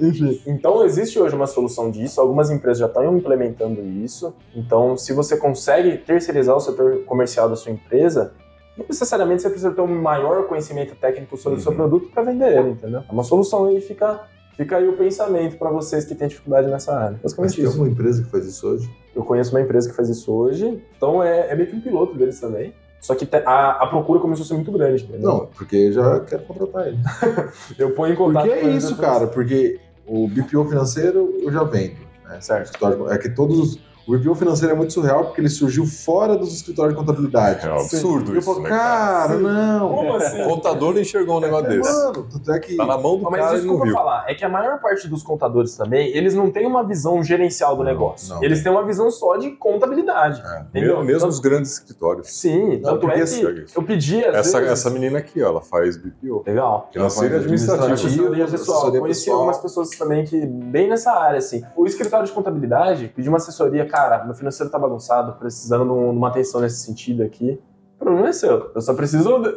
Enfim. 0.00 0.42
Então 0.46 0.84
existe 0.84 1.18
hoje 1.18 1.34
uma 1.34 1.46
solução 1.46 1.90
disso, 1.90 2.20
algumas 2.20 2.50
empresas 2.50 2.78
já 2.78 2.86
estão 2.86 3.16
implementando 3.16 3.80
isso. 3.82 4.34
Então, 4.54 4.96
se 4.96 5.12
você 5.14 5.36
consegue 5.38 5.96
terceirizar 5.98 6.54
o 6.54 6.60
setor 6.60 6.98
comercial 7.06 7.48
da 7.48 7.56
sua 7.56 7.72
empresa, 7.72 8.32
não 8.76 8.84
necessariamente 8.86 9.40
você 9.40 9.48
precisa 9.48 9.70
ter 9.72 9.80
um 9.80 10.02
maior 10.02 10.46
conhecimento 10.46 10.94
técnico 10.96 11.36
sobre 11.38 11.58
o 11.58 11.62
seu 11.62 11.70
Uhum. 11.70 11.76
produto 11.78 12.10
para 12.12 12.24
vender 12.24 12.58
ele, 12.58 12.70
entendeu? 12.70 13.00
É 13.08 13.12
uma 13.12 13.24
solução 13.24 13.66
aí, 13.68 13.80
fica, 13.80 14.20
fica 14.56 14.76
aí 14.76 14.88
o 14.88 14.96
pensamento 14.96 15.56
para 15.56 15.70
vocês 15.70 16.04
que 16.04 16.14
têm 16.14 16.28
dificuldade 16.28 16.68
nessa 16.68 16.94
área. 16.94 17.12
Mas 17.22 17.32
Basicamente 17.32 17.56
tem 17.56 17.64
isso. 17.64 17.78
uma 17.78 17.88
empresa 17.88 18.22
que 18.22 18.30
faz 18.30 18.46
isso 18.46 18.66
hoje. 18.66 18.90
Eu 19.14 19.22
conheço 19.24 19.50
uma 19.50 19.60
empresa 19.60 19.88
que 19.88 19.96
faz 19.96 20.08
isso 20.08 20.32
hoje, 20.32 20.82
então 20.96 21.22
é, 21.22 21.50
é 21.50 21.54
meio 21.54 21.68
que 21.68 21.76
um 21.76 21.80
piloto 21.80 22.16
deles 22.16 22.38
também. 22.40 22.74
Só 23.00 23.14
que 23.14 23.28
a, 23.36 23.70
a 23.82 23.86
procura 23.86 24.18
começou 24.18 24.44
a 24.44 24.46
ser 24.46 24.54
muito 24.54 24.72
grande, 24.72 25.04
entendeu? 25.04 25.28
Não, 25.28 25.46
porque 25.46 25.76
eu 25.76 25.92
já 25.92 26.20
quero 26.20 26.42
contratar 26.44 26.86
ele. 26.86 26.98
Eu 27.78 27.90
ponho 27.90 28.14
em 28.14 28.16
contato 28.16 28.46
Porque 28.46 28.58
é 28.58 28.70
isso, 28.70 28.96
cara. 28.96 29.26
Porque 29.26 29.78
o 30.06 30.26
BPO 30.26 30.64
financeiro 30.64 31.34
eu 31.42 31.52
já 31.52 31.64
vendo. 31.64 31.96
Né? 32.24 32.40
Certo. 32.40 32.72
É 33.10 33.18
que 33.18 33.28
todos 33.28 33.58
os. 33.58 33.80
O 34.06 34.16
BPO 34.16 34.34
financeiro 34.34 34.74
é 34.74 34.76
muito 34.76 34.92
surreal 34.92 35.24
porque 35.24 35.40
ele 35.40 35.48
surgiu 35.48 35.86
fora 35.86 36.36
dos 36.36 36.52
escritórios 36.54 36.94
de 36.94 37.00
contabilidade. 37.00 37.66
É 37.66 37.70
um 37.72 37.76
absurdo 37.80 38.32
eu 38.32 38.38
isso, 38.38 38.46
falo, 38.52 38.62
né, 38.62 38.68
cara? 38.68 38.82
cara, 39.28 39.36
Sim. 39.36 39.42
não. 39.42 39.88
Como 39.94 40.14
assim? 40.16 40.42
O 40.42 40.48
contador 40.48 40.98
enxergou 40.98 41.36
um 41.38 41.40
negócio 41.40 41.68
desse. 41.68 41.90
Mano, 41.90 42.26
tanto 42.30 42.52
é 42.52 42.58
que. 42.58 42.76
Tá 42.76 42.84
na 42.86 42.98
mão 42.98 43.16
do 43.16 43.22
Mas 43.30 43.40
cara 43.40 43.52
isso 43.54 43.62
que 43.62 43.66
não 43.68 43.74
eu 43.74 43.78
vou 43.84 43.92
falar 43.92 44.24
é 44.28 44.34
que 44.34 44.44
a 44.44 44.48
maior 44.48 44.78
parte 44.80 45.08
dos 45.08 45.22
contadores 45.22 45.74
também, 45.76 46.08
eles 46.14 46.34
não 46.34 46.50
têm 46.50 46.66
uma 46.66 46.84
visão 46.84 47.22
gerencial 47.22 47.76
do 47.76 47.82
Não, 47.82 47.90
negócio. 47.90 48.34
não. 48.34 48.42
Eles 48.44 48.62
têm 48.62 48.70
uma 48.70 48.84
visão 48.84 49.10
só 49.10 49.36
de 49.36 49.52
contabilidade. 49.52 50.42
É. 50.44 50.60
Entendeu? 50.60 50.96
Mesmo, 50.96 51.04
mesmo 51.04 51.16
Então- 51.18 51.28
os 51.30 51.40
grandes 51.40 51.72
escritórios. 51.72 52.28
Sim, 52.30 52.80
tanto 52.82 53.00
porque 53.00 53.20
é 53.20 53.24
que 53.24 53.66
eu 53.78 53.82
pedi 53.82 54.24
às 54.24 54.34
Essa, 54.36 54.58
vezes... 54.60 54.72
essa 54.80 54.90
menina 54.90 55.18
aqui, 55.18 55.42
ó, 55.42 55.48
ela 55.48 55.60
faz 55.62 55.96
BPO. 55.96 56.42
Legal. 56.46 56.88
Financeira 56.92 57.36
administrativa. 57.36 57.94
Assessoria 57.94 58.46
pessoal. 58.46 58.90
Conheci 58.92 59.20
pessoal. 59.20 59.36
algumas 59.38 59.58
pessoas 59.58 59.90
também 59.90 60.24
que, 60.24 60.44
bem 60.44 60.88
nessa 60.88 61.10
área, 61.12 61.38
assim. 61.38 61.62
O 61.76 61.86
escritório 61.86 62.26
de 62.26 62.32
contabilidade 62.32 63.10
pediu 63.14 63.32
uma 63.32 63.38
assessoria, 63.38 63.86
cara, 63.94 64.24
meu 64.24 64.34
financeiro 64.34 64.70
tá 64.70 64.78
bagunçado, 64.78 65.32
precisando 65.38 65.84
de 65.84 65.90
um- 65.90 66.10
uma 66.10 66.28
atenção 66.28 66.60
nesse 66.60 66.84
sentido 66.84 67.22
aqui. 67.22 67.60
O 67.96 68.04
problema 68.04 68.28
é 68.28 68.32
seu. 68.32 68.70
Eu 68.74 68.80
só 68.80 68.94
preciso. 68.94 69.38
de- 69.38 69.56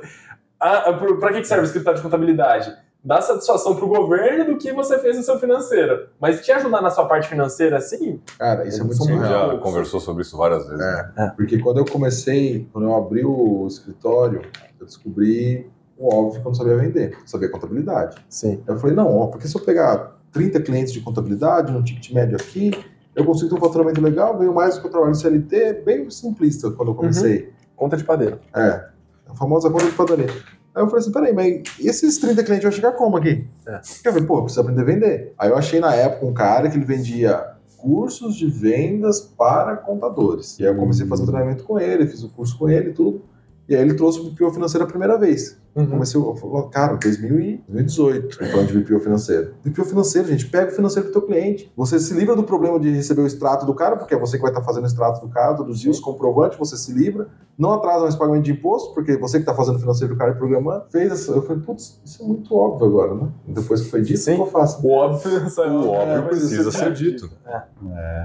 Ah, 0.59 0.89
ah, 0.89 0.93
pra 1.19 1.31
que 1.33 1.43
serve 1.45 1.63
o 1.63 1.65
escritório 1.65 1.97
de 1.97 2.03
contabilidade? 2.03 2.75
Dar 3.03 3.21
satisfação 3.21 3.75
pro 3.75 3.87
governo 3.87 4.45
do 4.53 4.57
que 4.57 4.73
você 4.73 4.97
fez 4.99 5.15
no 5.15 5.23
seu 5.23 5.39
financeiro. 5.39 6.09
Mas 6.19 6.43
te 6.43 6.51
ajudar 6.51 6.81
na 6.81 6.89
sua 6.89 7.05
parte 7.05 7.27
financeira, 7.29 7.77
assim, 7.77 8.19
Cara, 8.39 8.67
isso 8.67 8.81
é 8.81 8.83
muito 8.83 8.97
São 8.97 9.05
A 9.07 9.09
gente 9.11 9.21
surreal. 9.21 9.51
já 9.51 9.57
conversou 9.59 9.99
sobre 9.99 10.23
isso 10.23 10.35
várias 10.35 10.63
vezes. 10.67 10.79
né? 10.79 11.11
É, 11.17 11.27
porque 11.29 11.59
quando 11.59 11.77
eu 11.77 11.85
comecei, 11.85 12.67
quando 12.73 12.85
eu 12.85 12.95
abri 12.95 13.23
o 13.23 13.65
escritório, 13.67 14.41
eu 14.79 14.85
descobri 14.85 15.69
o 15.97 16.13
óbvio 16.13 16.41
que 16.41 16.47
eu 16.47 16.51
não 16.51 16.55
sabia 16.55 16.75
vender, 16.75 17.17
sabia 17.25 17.49
contabilidade. 17.49 18.17
sim. 18.27 18.61
Eu 18.67 18.77
falei, 18.77 18.95
não, 18.95 19.15
ó, 19.15 19.27
porque 19.27 19.47
se 19.47 19.55
eu 19.55 19.61
pegar 19.61 20.17
30 20.31 20.59
clientes 20.59 20.91
de 20.91 20.99
contabilidade, 21.01 21.71
no 21.71 21.83
ticket 21.83 22.11
médio 22.13 22.35
aqui, 22.35 22.71
eu 23.17 23.25
consigo 23.25 23.49
ter 23.49 23.55
um 23.55 23.59
faturamento 23.59 23.99
legal, 23.99 24.37
ganho 24.37 24.53
mais 24.53 24.75
do 24.75 24.81
que 24.81 24.87
eu 24.87 24.91
trabalho 24.91 25.11
no 25.11 25.17
CLT, 25.17 25.81
bem 25.83 26.07
simplista 26.11 26.69
quando 26.69 26.89
eu 26.89 26.95
comecei. 26.95 27.51
Conta 27.75 27.97
de 27.97 28.03
padeiro. 28.03 28.39
É, 28.55 28.85
a 29.27 29.35
famosa 29.35 29.71
conta 29.71 29.85
de 29.85 29.91
padaria. 29.93 30.29
Aí 30.75 30.83
eu 30.83 30.87
falei 30.87 30.99
assim, 30.99 31.11
peraí, 31.11 31.33
mas 31.33 31.63
e 31.79 31.87
esses 31.87 32.19
30 32.19 32.43
clientes 32.43 32.63
vão 32.63 32.71
chegar 32.71 32.91
como 32.91 33.17
aqui? 33.17 33.47
É. 33.67 33.81
Eu 34.05 34.13
falei, 34.13 34.27
pô, 34.27 34.37
eu 34.37 34.43
preciso 34.43 34.61
aprender 34.61 34.81
a 34.81 34.85
vender. 34.85 35.33
Aí 35.35 35.49
eu 35.49 35.57
achei 35.57 35.79
na 35.79 35.95
época 35.95 36.27
um 36.27 36.33
cara 36.33 36.69
que 36.69 36.77
ele 36.77 36.85
vendia 36.85 37.53
cursos 37.77 38.35
de 38.35 38.47
vendas 38.47 39.19
para 39.19 39.75
contadores. 39.77 40.59
E 40.59 40.63
aí 40.63 40.71
eu 40.71 40.75
comecei 40.75 41.03
a 41.03 41.09
fazer 41.09 41.23
o 41.23 41.25
treinamento 41.25 41.63
com 41.63 41.79
ele, 41.79 42.05
fiz 42.05 42.21
o 42.21 42.29
curso 42.29 42.55
com 42.55 42.69
ele 42.69 42.91
e 42.91 42.93
tudo. 42.93 43.23
E 43.69 43.75
aí 43.75 43.81
ele 43.81 43.95
trouxe 43.95 44.19
o 44.19 44.29
BPO 44.29 44.51
financeiro 44.51 44.85
a 44.85 44.87
primeira 44.87 45.17
vez. 45.17 45.57
Uhum. 45.75 45.87
Comecei, 45.87 46.19
eu 46.19 46.35
falei, 46.35 46.69
cara, 46.69 46.95
2000 46.95 47.39
e 47.39 47.63
2018, 47.67 48.41
eu 48.41 48.47
falando 48.47 48.67
de 48.67 48.79
BPO 48.79 48.99
financeiro. 48.99 49.53
BPO 49.63 49.85
financeiro, 49.85 50.27
gente, 50.27 50.47
pega 50.47 50.71
o 50.71 50.75
financeiro 50.75 51.09
do 51.09 51.11
teu 51.11 51.21
cliente. 51.21 51.71
Você 51.75 51.99
se 51.99 52.13
livra 52.13 52.35
do 52.35 52.43
problema 52.43 52.79
de 52.79 52.89
receber 52.89 53.21
o 53.21 53.27
extrato 53.27 53.65
do 53.65 53.75
cara, 53.75 53.97
porque 53.97 54.15
é 54.15 54.17
você 54.17 54.37
que 54.37 54.41
vai 54.41 54.51
estar 54.51 54.63
fazendo 54.63 54.85
o 54.85 54.87
extrato 54.87 55.21
do 55.21 55.31
cara, 55.31 55.55
todos 55.55 55.85
os 55.85 55.99
comprovantes, 55.99 56.57
você 56.57 56.77
se 56.77 56.91
livra. 56.93 57.27
Não 57.57 57.73
atrasa 57.73 58.03
mais 58.03 58.15
pagamento 58.15 58.43
de 58.43 58.51
imposto, 58.51 58.93
porque 58.93 59.17
você 59.17 59.37
que 59.37 59.43
está 59.43 59.53
fazendo 59.53 59.75
o 59.75 59.79
financeiro 59.79 60.13
do 60.13 60.17
cara 60.17 60.31
e 60.31 60.35
programando. 60.35 60.85
Fez 60.89 61.11
essa. 61.11 61.31
Eu 61.31 61.41
falei, 61.41 61.61
putz, 61.61 61.99
isso 62.05 62.23
é 62.23 62.25
muito 62.25 62.55
óbvio 62.55 62.87
agora, 62.87 63.15
né? 63.15 63.29
Depois 63.47 63.81
que 63.81 63.89
foi 63.89 64.01
dito, 64.01 64.19
Sim. 64.19 64.33
o 64.33 64.35
que 64.35 64.41
eu 64.43 64.47
faço? 64.47 64.85
O 64.85 64.91
óbvio, 64.91 65.49
sabe? 65.49 65.71
O 65.71 65.89
óbvio 65.89 66.23
mas 66.23 66.27
precisa 66.27 66.69
isso 66.69 66.71
ser 66.71 66.85
é 66.85 66.89
dito. 66.91 67.29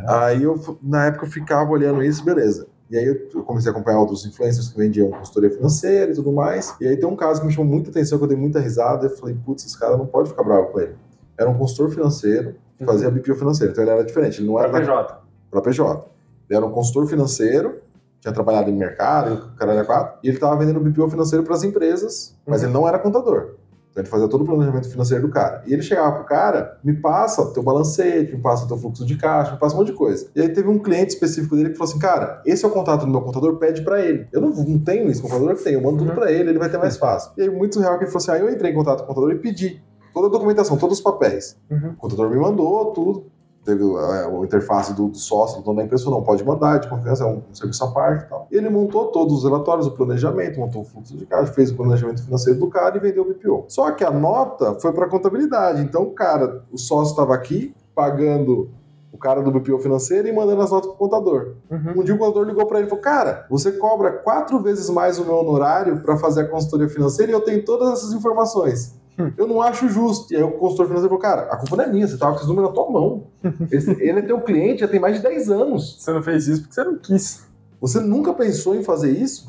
Aí 0.07 0.43
eu, 0.43 0.79
na 0.83 1.07
época, 1.07 1.27
eu 1.27 1.31
ficava 1.31 1.71
olhando 1.71 2.03
isso, 2.03 2.25
beleza. 2.25 2.67
E 2.93 2.99
aí 2.99 3.07
eu 3.07 3.43
comecei 3.43 3.71
a 3.71 3.75
acompanhar 3.75 3.99
outros 4.01 4.27
influencers 4.27 4.69
que 4.69 4.77
vendiam 4.77 5.11
consultoria 5.11 5.51
financeira 5.51 6.13
e 6.13 6.15
tudo 6.15 6.31
mais. 6.31 6.75
E 6.79 6.87
aí 6.87 6.95
tem 6.95 7.09
um 7.09 7.17
caso 7.17 7.41
que 7.41 7.47
me 7.47 7.53
chamou 7.53 7.73
muita 7.73 7.89
atenção, 7.89 8.19
que 8.19 8.25
eu 8.25 8.29
dei 8.29 8.37
muita 8.37 8.61
risada. 8.61 9.07
Eu 9.07 9.11
falei, 9.17 9.35
putz, 9.35 9.65
esse 9.65 9.79
cara 9.79 9.97
não 9.97 10.05
pode 10.07 10.29
ficar 10.29 10.43
bravo 10.45 10.67
com 10.67 10.79
ele. 10.79 10.95
Era 11.39 11.49
um 11.49 11.57
consultor 11.57 11.91
financeiro 11.91 12.55
que 12.77 12.85
fazia 12.85 13.11
BPO 13.11 13.35
financeiro. 13.35 13.73
Então 13.73 13.83
ele 13.83 13.91
era 13.93 14.05
diferente, 14.05 14.41
ele 14.41 14.47
não 14.47 14.59
era 14.59 14.69
Para 14.69 14.81
da 14.81 14.87
PJ. 15.05 15.23
para 15.51 15.61
PJ. 15.63 16.07
Ele 16.51 16.57
era 16.59 16.67
um 16.67 16.71
consultor 16.71 17.07
financeiro, 17.07 17.81
tinha 18.21 18.35
trabalhado 18.35 18.69
em 18.69 18.75
mercado, 18.77 19.53
o 19.55 19.57
cara 19.57 19.73
era 19.73 19.85
quatro, 19.87 20.19
e 20.23 20.29
ele 20.29 20.37
estava 20.37 20.55
vendendo 20.57 20.79
BPO 20.79 21.09
financeiro 21.09 21.43
para 21.45 21.55
as 21.55 21.63
empresas, 21.65 22.37
mas 22.47 22.61
Uhum. 22.61 22.67
ele 22.69 22.75
não 22.75 22.87
era 22.87 22.99
contador. 22.99 23.55
Então 23.93 24.03
ele 24.03 24.09
fazia 24.11 24.27
todo 24.27 24.41
o 24.41 24.45
planejamento 24.47 24.89
financeiro 24.89 25.27
do 25.27 25.31
cara. 25.33 25.63
E 25.67 25.73
ele 25.73 25.83
chegava 25.83 26.13
pro 26.13 26.25
cara, 26.25 26.79
me 26.83 26.95
passa 26.95 27.45
teu 27.53 27.63
balancete, 27.63 28.35
me 28.35 28.41
passa 28.41 28.67
teu 28.67 28.77
fluxo 28.79 29.05
de 29.05 29.17
caixa, 29.17 29.53
me 29.53 29.59
passa 29.59 29.75
um 29.75 29.79
monte 29.79 29.89
de 29.89 29.93
coisa. 29.93 30.29
E 30.35 30.41
aí 30.41 30.49
teve 30.49 30.67
um 30.69 30.79
cliente 30.79 31.13
específico 31.13 31.55
dele 31.55 31.71
que 31.71 31.77
falou 31.77 31.91
assim, 31.91 32.01
cara, 32.01 32.41
esse 32.47 32.65
é 32.65 32.69
o 32.69 32.71
contato 32.71 33.03
do 33.05 33.11
meu 33.11 33.21
contador, 33.21 33.57
pede 33.59 33.83
pra 33.83 34.01
ele. 34.01 34.27
Eu 34.33 34.41
não, 34.41 34.49
não 34.49 34.79
tenho 34.79 35.11
isso, 35.11 35.21
o 35.21 35.29
contador 35.29 35.55
que 35.57 35.63
tem, 35.63 35.75
eu 35.75 35.83
mando 35.83 35.99
tudo 35.99 36.09
Uhum. 36.09 36.15
pra 36.15 36.33
ele, 36.33 36.51
ele 36.51 36.59
vai 36.59 36.71
ter 36.71 36.79
mais 36.79 36.97
fácil. 36.97 37.33
E 37.37 37.43
aí 37.43 37.51
muito 37.51 37.79
real 37.81 37.99
que 37.99 38.05
ele 38.05 38.11
falou 38.11 38.23
assim, 38.23 38.31
aí 38.33 38.41
eu 38.41 38.51
entrei 38.51 38.73
em 38.73 38.75
contato 38.75 38.99
com 39.01 39.05
o 39.05 39.15
contador 39.15 39.31
e 39.33 39.39
pedi 39.39 39.83
toda 40.15 40.27
a 40.27 40.31
documentação, 40.31 40.77
todos 40.79 40.99
os 40.99 41.03
papéis. 41.05 41.57
Uhum. 41.71 41.91
O 41.91 41.97
contador 41.97 42.31
me 42.31 42.37
mandou 42.37 42.93
tudo. 42.93 43.27
Teve 43.65 43.85
é, 43.85 44.25
a 44.27 44.45
interface 44.45 44.93
do, 44.93 45.09
do 45.09 45.17
sócio, 45.17 45.61
do 45.61 45.65
dono 45.65 45.77
da 45.77 45.85
empresa, 45.85 46.11
não, 46.11 46.23
pode 46.23 46.45
mandar, 46.45 46.79
de 46.79 46.89
confiança, 46.89 47.23
é 47.23 47.27
um, 47.27 47.43
um 47.51 47.55
serviço 47.55 47.85
à 47.85 47.91
parte 47.93 48.25
e 48.25 48.29
tal. 48.29 48.47
Ele 48.51 48.69
montou 48.69 49.07
todos 49.07 49.39
os 49.39 49.45
relatórios, 49.45 49.87
o 49.87 49.93
planejamento, 49.93 50.59
montou 50.59 50.83
o 50.83 50.85
fluxo 50.85 51.17
de 51.17 51.27
caixa, 51.27 51.53
fez 51.53 51.71
o 51.71 51.77
planejamento 51.77 52.25
financeiro 52.25 52.59
do 52.59 52.69
cara 52.69 52.97
e 52.97 53.01
vendeu 53.01 53.23
o 53.23 53.27
BPO. 53.27 53.67
Só 53.69 53.91
que 53.93 54.05
a 54.05 54.11
nota 54.11 54.75
foi 54.81 54.93
para 54.93 55.09
contabilidade. 55.09 55.81
Então, 55.81 56.11
cara, 56.11 56.65
o 56.73 56.79
sócio 56.79 57.13
estava 57.13 57.35
aqui 57.35 57.75
pagando 57.95 58.71
o 59.13 59.19
cara 59.19 59.43
do 59.43 59.53
BPO 59.53 59.79
financeiro 59.79 60.27
e 60.27 60.33
mandando 60.33 60.63
as 60.63 60.71
notas 60.71 60.89
pro 60.89 60.99
contador. 60.99 61.55
Uhum. 61.71 62.01
Um 62.01 62.03
dia 62.03 62.15
o 62.15 62.19
contador 62.19 62.45
ligou 62.45 62.67
para 62.67 62.79
ele 62.79 62.87
e 62.87 62.91
falou: 62.91 63.03
Cara, 63.03 63.47
você 63.51 63.73
cobra 63.73 64.11
quatro 64.11 64.61
vezes 64.61 64.89
mais 64.89 65.19
o 65.19 65.25
meu 65.25 65.37
honorário 65.37 66.01
para 66.01 66.17
fazer 66.17 66.43
a 66.43 66.49
consultoria 66.49 66.89
financeira 66.89 67.31
e 67.31 67.35
eu 67.35 67.43
tenho 67.43 67.63
todas 67.65 67.93
essas 67.93 68.13
informações. 68.13 69.01
Hum. 69.19 69.33
Eu 69.39 69.47
não 69.47 69.61
acho 69.61 69.89
justo. 69.89 70.33
E 70.33 70.37
aí 70.37 70.43
o 70.43 70.53
consultor 70.53 70.87
financeiro 70.87 71.17
falou: 71.17 71.19
Cara, 71.21 71.53
a 71.53 71.57
culpa 71.57 71.77
não 71.77 71.85
é 71.85 71.89
minha, 71.89 72.07
você 72.09 72.17
tava 72.17 72.33
com 72.33 72.37
esses 72.39 72.49
números 72.49 72.71
na 72.71 72.75
tua 72.75 72.91
mão. 72.91 73.25
Ele, 73.71 73.97
ele 74.01 74.19
é 74.21 74.23
teu 74.23 74.41
cliente 74.41 74.81
já 74.81 74.89
tem 74.89 75.01
mais 75.01 75.17
de 75.17 75.23
10 75.23 75.51
anos. 75.51 75.97
Você 76.01 76.13
não 76.13 76.23
fez 76.23 76.47
isso 76.49 76.63
porque 76.63 76.75
você 76.75 76.85
não 76.85 76.97
quis. 76.99 77.47
Você 77.81 78.01
nunca 78.01 78.33
pensou 78.33 78.75
em 78.75 78.83
fazer 78.83 79.11
isso? 79.11 79.49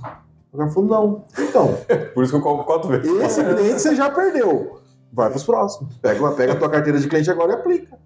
O 0.52 0.58
cara 0.58 0.70
falou: 0.70 0.90
Não. 0.90 1.26
Então, 1.40 1.78
Por 2.14 2.24
isso 2.24 2.34
que 2.34 2.38
eu 2.38 2.42
cobro 2.42 2.66
quatro 2.66 2.90
vezes. 2.90 3.10
esse 3.22 3.44
cliente 3.44 3.82
você 3.82 3.96
já 3.96 4.10
perdeu. 4.10 4.80
Vai 5.12 5.30
pros 5.30 5.44
próximos. 5.44 5.96
Pega, 5.98 6.32
pega 6.32 6.54
a 6.54 6.56
tua 6.56 6.70
carteira 6.70 7.00
de 7.00 7.08
cliente 7.08 7.30
agora 7.30 7.52
e 7.52 7.56
aplica. 7.56 7.98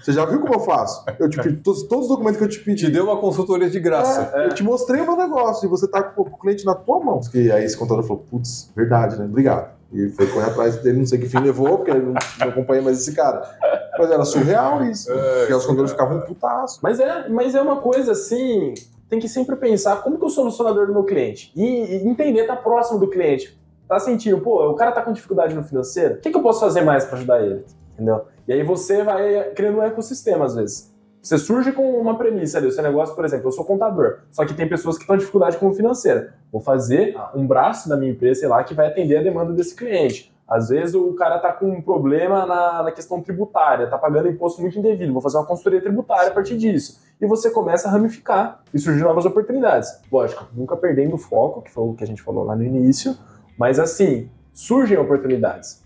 Você 0.00 0.12
já 0.12 0.24
viu 0.24 0.40
como 0.40 0.54
eu 0.54 0.60
faço? 0.60 1.04
Eu 1.18 1.28
te 1.28 1.36
pedi 1.42 1.56
todos, 1.58 1.82
todos 1.82 2.04
os 2.06 2.08
documentos 2.08 2.38
que 2.38 2.44
eu 2.44 2.48
te 2.48 2.58
pedi. 2.60 2.86
Te 2.86 2.90
deu 2.90 3.04
uma 3.04 3.18
consultoria 3.18 3.68
de 3.68 3.78
graça. 3.78 4.32
É, 4.34 4.46
Eu 4.46 4.54
te 4.54 4.62
mostrei 4.62 5.02
o 5.02 5.04
meu 5.04 5.14
negócio 5.14 5.66
e 5.66 5.68
você 5.68 5.86
tá 5.86 6.02
com 6.02 6.22
o 6.22 6.38
cliente 6.38 6.64
na 6.64 6.74
tua 6.74 7.00
mão. 7.00 7.20
E 7.34 7.52
aí 7.52 7.64
esse 7.64 7.76
contador 7.76 8.02
falou, 8.02 8.24
putz, 8.30 8.70
verdade, 8.74 9.18
né? 9.18 9.26
Obrigado. 9.26 9.73
E 9.94 10.08
foi 10.08 10.26
correr 10.26 10.46
atrás 10.46 10.76
dele, 10.82 10.98
não 10.98 11.06
sei 11.06 11.20
que 11.20 11.28
fim 11.28 11.38
levou, 11.38 11.78
porque 11.78 11.92
eu 11.92 12.02
não, 12.02 12.14
acompanhei 12.40 12.82
mais 12.82 12.98
esse 13.00 13.14
cara. 13.14 13.48
Mas 13.96 14.10
era 14.10 14.24
surreal 14.24 14.84
isso. 14.84 15.10
É, 15.12 15.38
porque 15.38 15.54
os 15.54 15.64
contadores 15.64 15.92
ficavam 15.92 16.20
putaço. 16.22 16.80
Mas 16.82 16.98
é, 16.98 17.28
mas 17.28 17.54
é 17.54 17.62
uma 17.62 17.76
coisa 17.76 18.10
assim, 18.10 18.74
tem 19.08 19.20
que 19.20 19.28
sempre 19.28 19.54
pensar 19.54 20.02
como 20.02 20.18
que 20.18 20.24
eu 20.24 20.28
sou 20.28 20.46
o 20.46 20.50
solucionador 20.50 20.88
do 20.88 20.92
meu 20.92 21.04
cliente. 21.04 21.52
E, 21.54 21.64
e 21.64 22.08
entender, 22.08 22.44
tá 22.44 22.56
próximo 22.56 22.98
do 22.98 23.08
cliente. 23.08 23.56
Tá 23.88 24.00
sentindo, 24.00 24.40
pô, 24.40 24.68
o 24.68 24.74
cara 24.74 24.90
tá 24.90 25.00
com 25.00 25.12
dificuldade 25.12 25.54
no 25.54 25.62
financeiro, 25.62 26.14
o 26.14 26.18
que, 26.18 26.30
que 26.30 26.36
eu 26.36 26.42
posso 26.42 26.58
fazer 26.58 26.80
mais 26.80 27.04
para 27.04 27.18
ajudar 27.18 27.42
ele? 27.42 27.64
Entendeu? 27.92 28.22
E 28.48 28.52
aí 28.52 28.64
você 28.64 29.04
vai 29.04 29.50
criando 29.50 29.78
um 29.78 29.82
ecossistema 29.82 30.44
às 30.44 30.56
vezes. 30.56 30.93
Você 31.24 31.38
surge 31.38 31.72
com 31.72 31.98
uma 31.98 32.18
premissa 32.18 32.58
ali, 32.58 32.66
o 32.66 32.70
seu 32.70 32.82
negócio, 32.82 33.14
por 33.14 33.24
exemplo, 33.24 33.48
eu 33.48 33.52
sou 33.52 33.64
contador, 33.64 34.18
só 34.30 34.44
que 34.44 34.52
tem 34.52 34.68
pessoas 34.68 34.96
que 34.96 35.04
estão 35.04 35.16
em 35.16 35.18
dificuldade 35.18 35.56
com 35.56 35.72
financeira. 35.72 36.34
Vou 36.52 36.60
fazer 36.60 37.16
um 37.34 37.46
braço 37.46 37.88
da 37.88 37.96
minha 37.96 38.12
empresa, 38.12 38.40
sei 38.40 38.48
lá, 38.50 38.62
que 38.62 38.74
vai 38.74 38.88
atender 38.88 39.16
a 39.16 39.22
demanda 39.22 39.50
desse 39.54 39.74
cliente. 39.74 40.30
Às 40.46 40.68
vezes 40.68 40.94
o 40.94 41.14
cara 41.14 41.38
tá 41.38 41.50
com 41.50 41.70
um 41.70 41.80
problema 41.80 42.44
na, 42.44 42.82
na 42.82 42.92
questão 42.92 43.22
tributária, 43.22 43.86
tá 43.86 43.96
pagando 43.96 44.28
imposto 44.28 44.60
muito 44.60 44.78
indevido, 44.78 45.14
vou 45.14 45.22
fazer 45.22 45.38
uma 45.38 45.46
consultoria 45.46 45.80
tributária 45.80 46.28
a 46.28 46.34
partir 46.34 46.58
disso. 46.58 47.00
E 47.18 47.26
você 47.26 47.50
começa 47.50 47.88
a 47.88 47.90
ramificar 47.90 48.60
e 48.74 48.78
surgir 48.78 49.02
novas 49.02 49.24
oportunidades. 49.24 49.98
Lógico, 50.12 50.46
nunca 50.52 50.76
perdendo 50.76 51.14
o 51.14 51.18
foco, 51.18 51.62
que 51.62 51.70
foi 51.70 51.84
o 51.84 51.94
que 51.94 52.04
a 52.04 52.06
gente 52.06 52.20
falou 52.20 52.44
lá 52.44 52.54
no 52.54 52.62
início, 52.62 53.16
mas 53.58 53.78
assim, 53.78 54.28
surgem 54.52 54.98
oportunidades. 54.98 55.83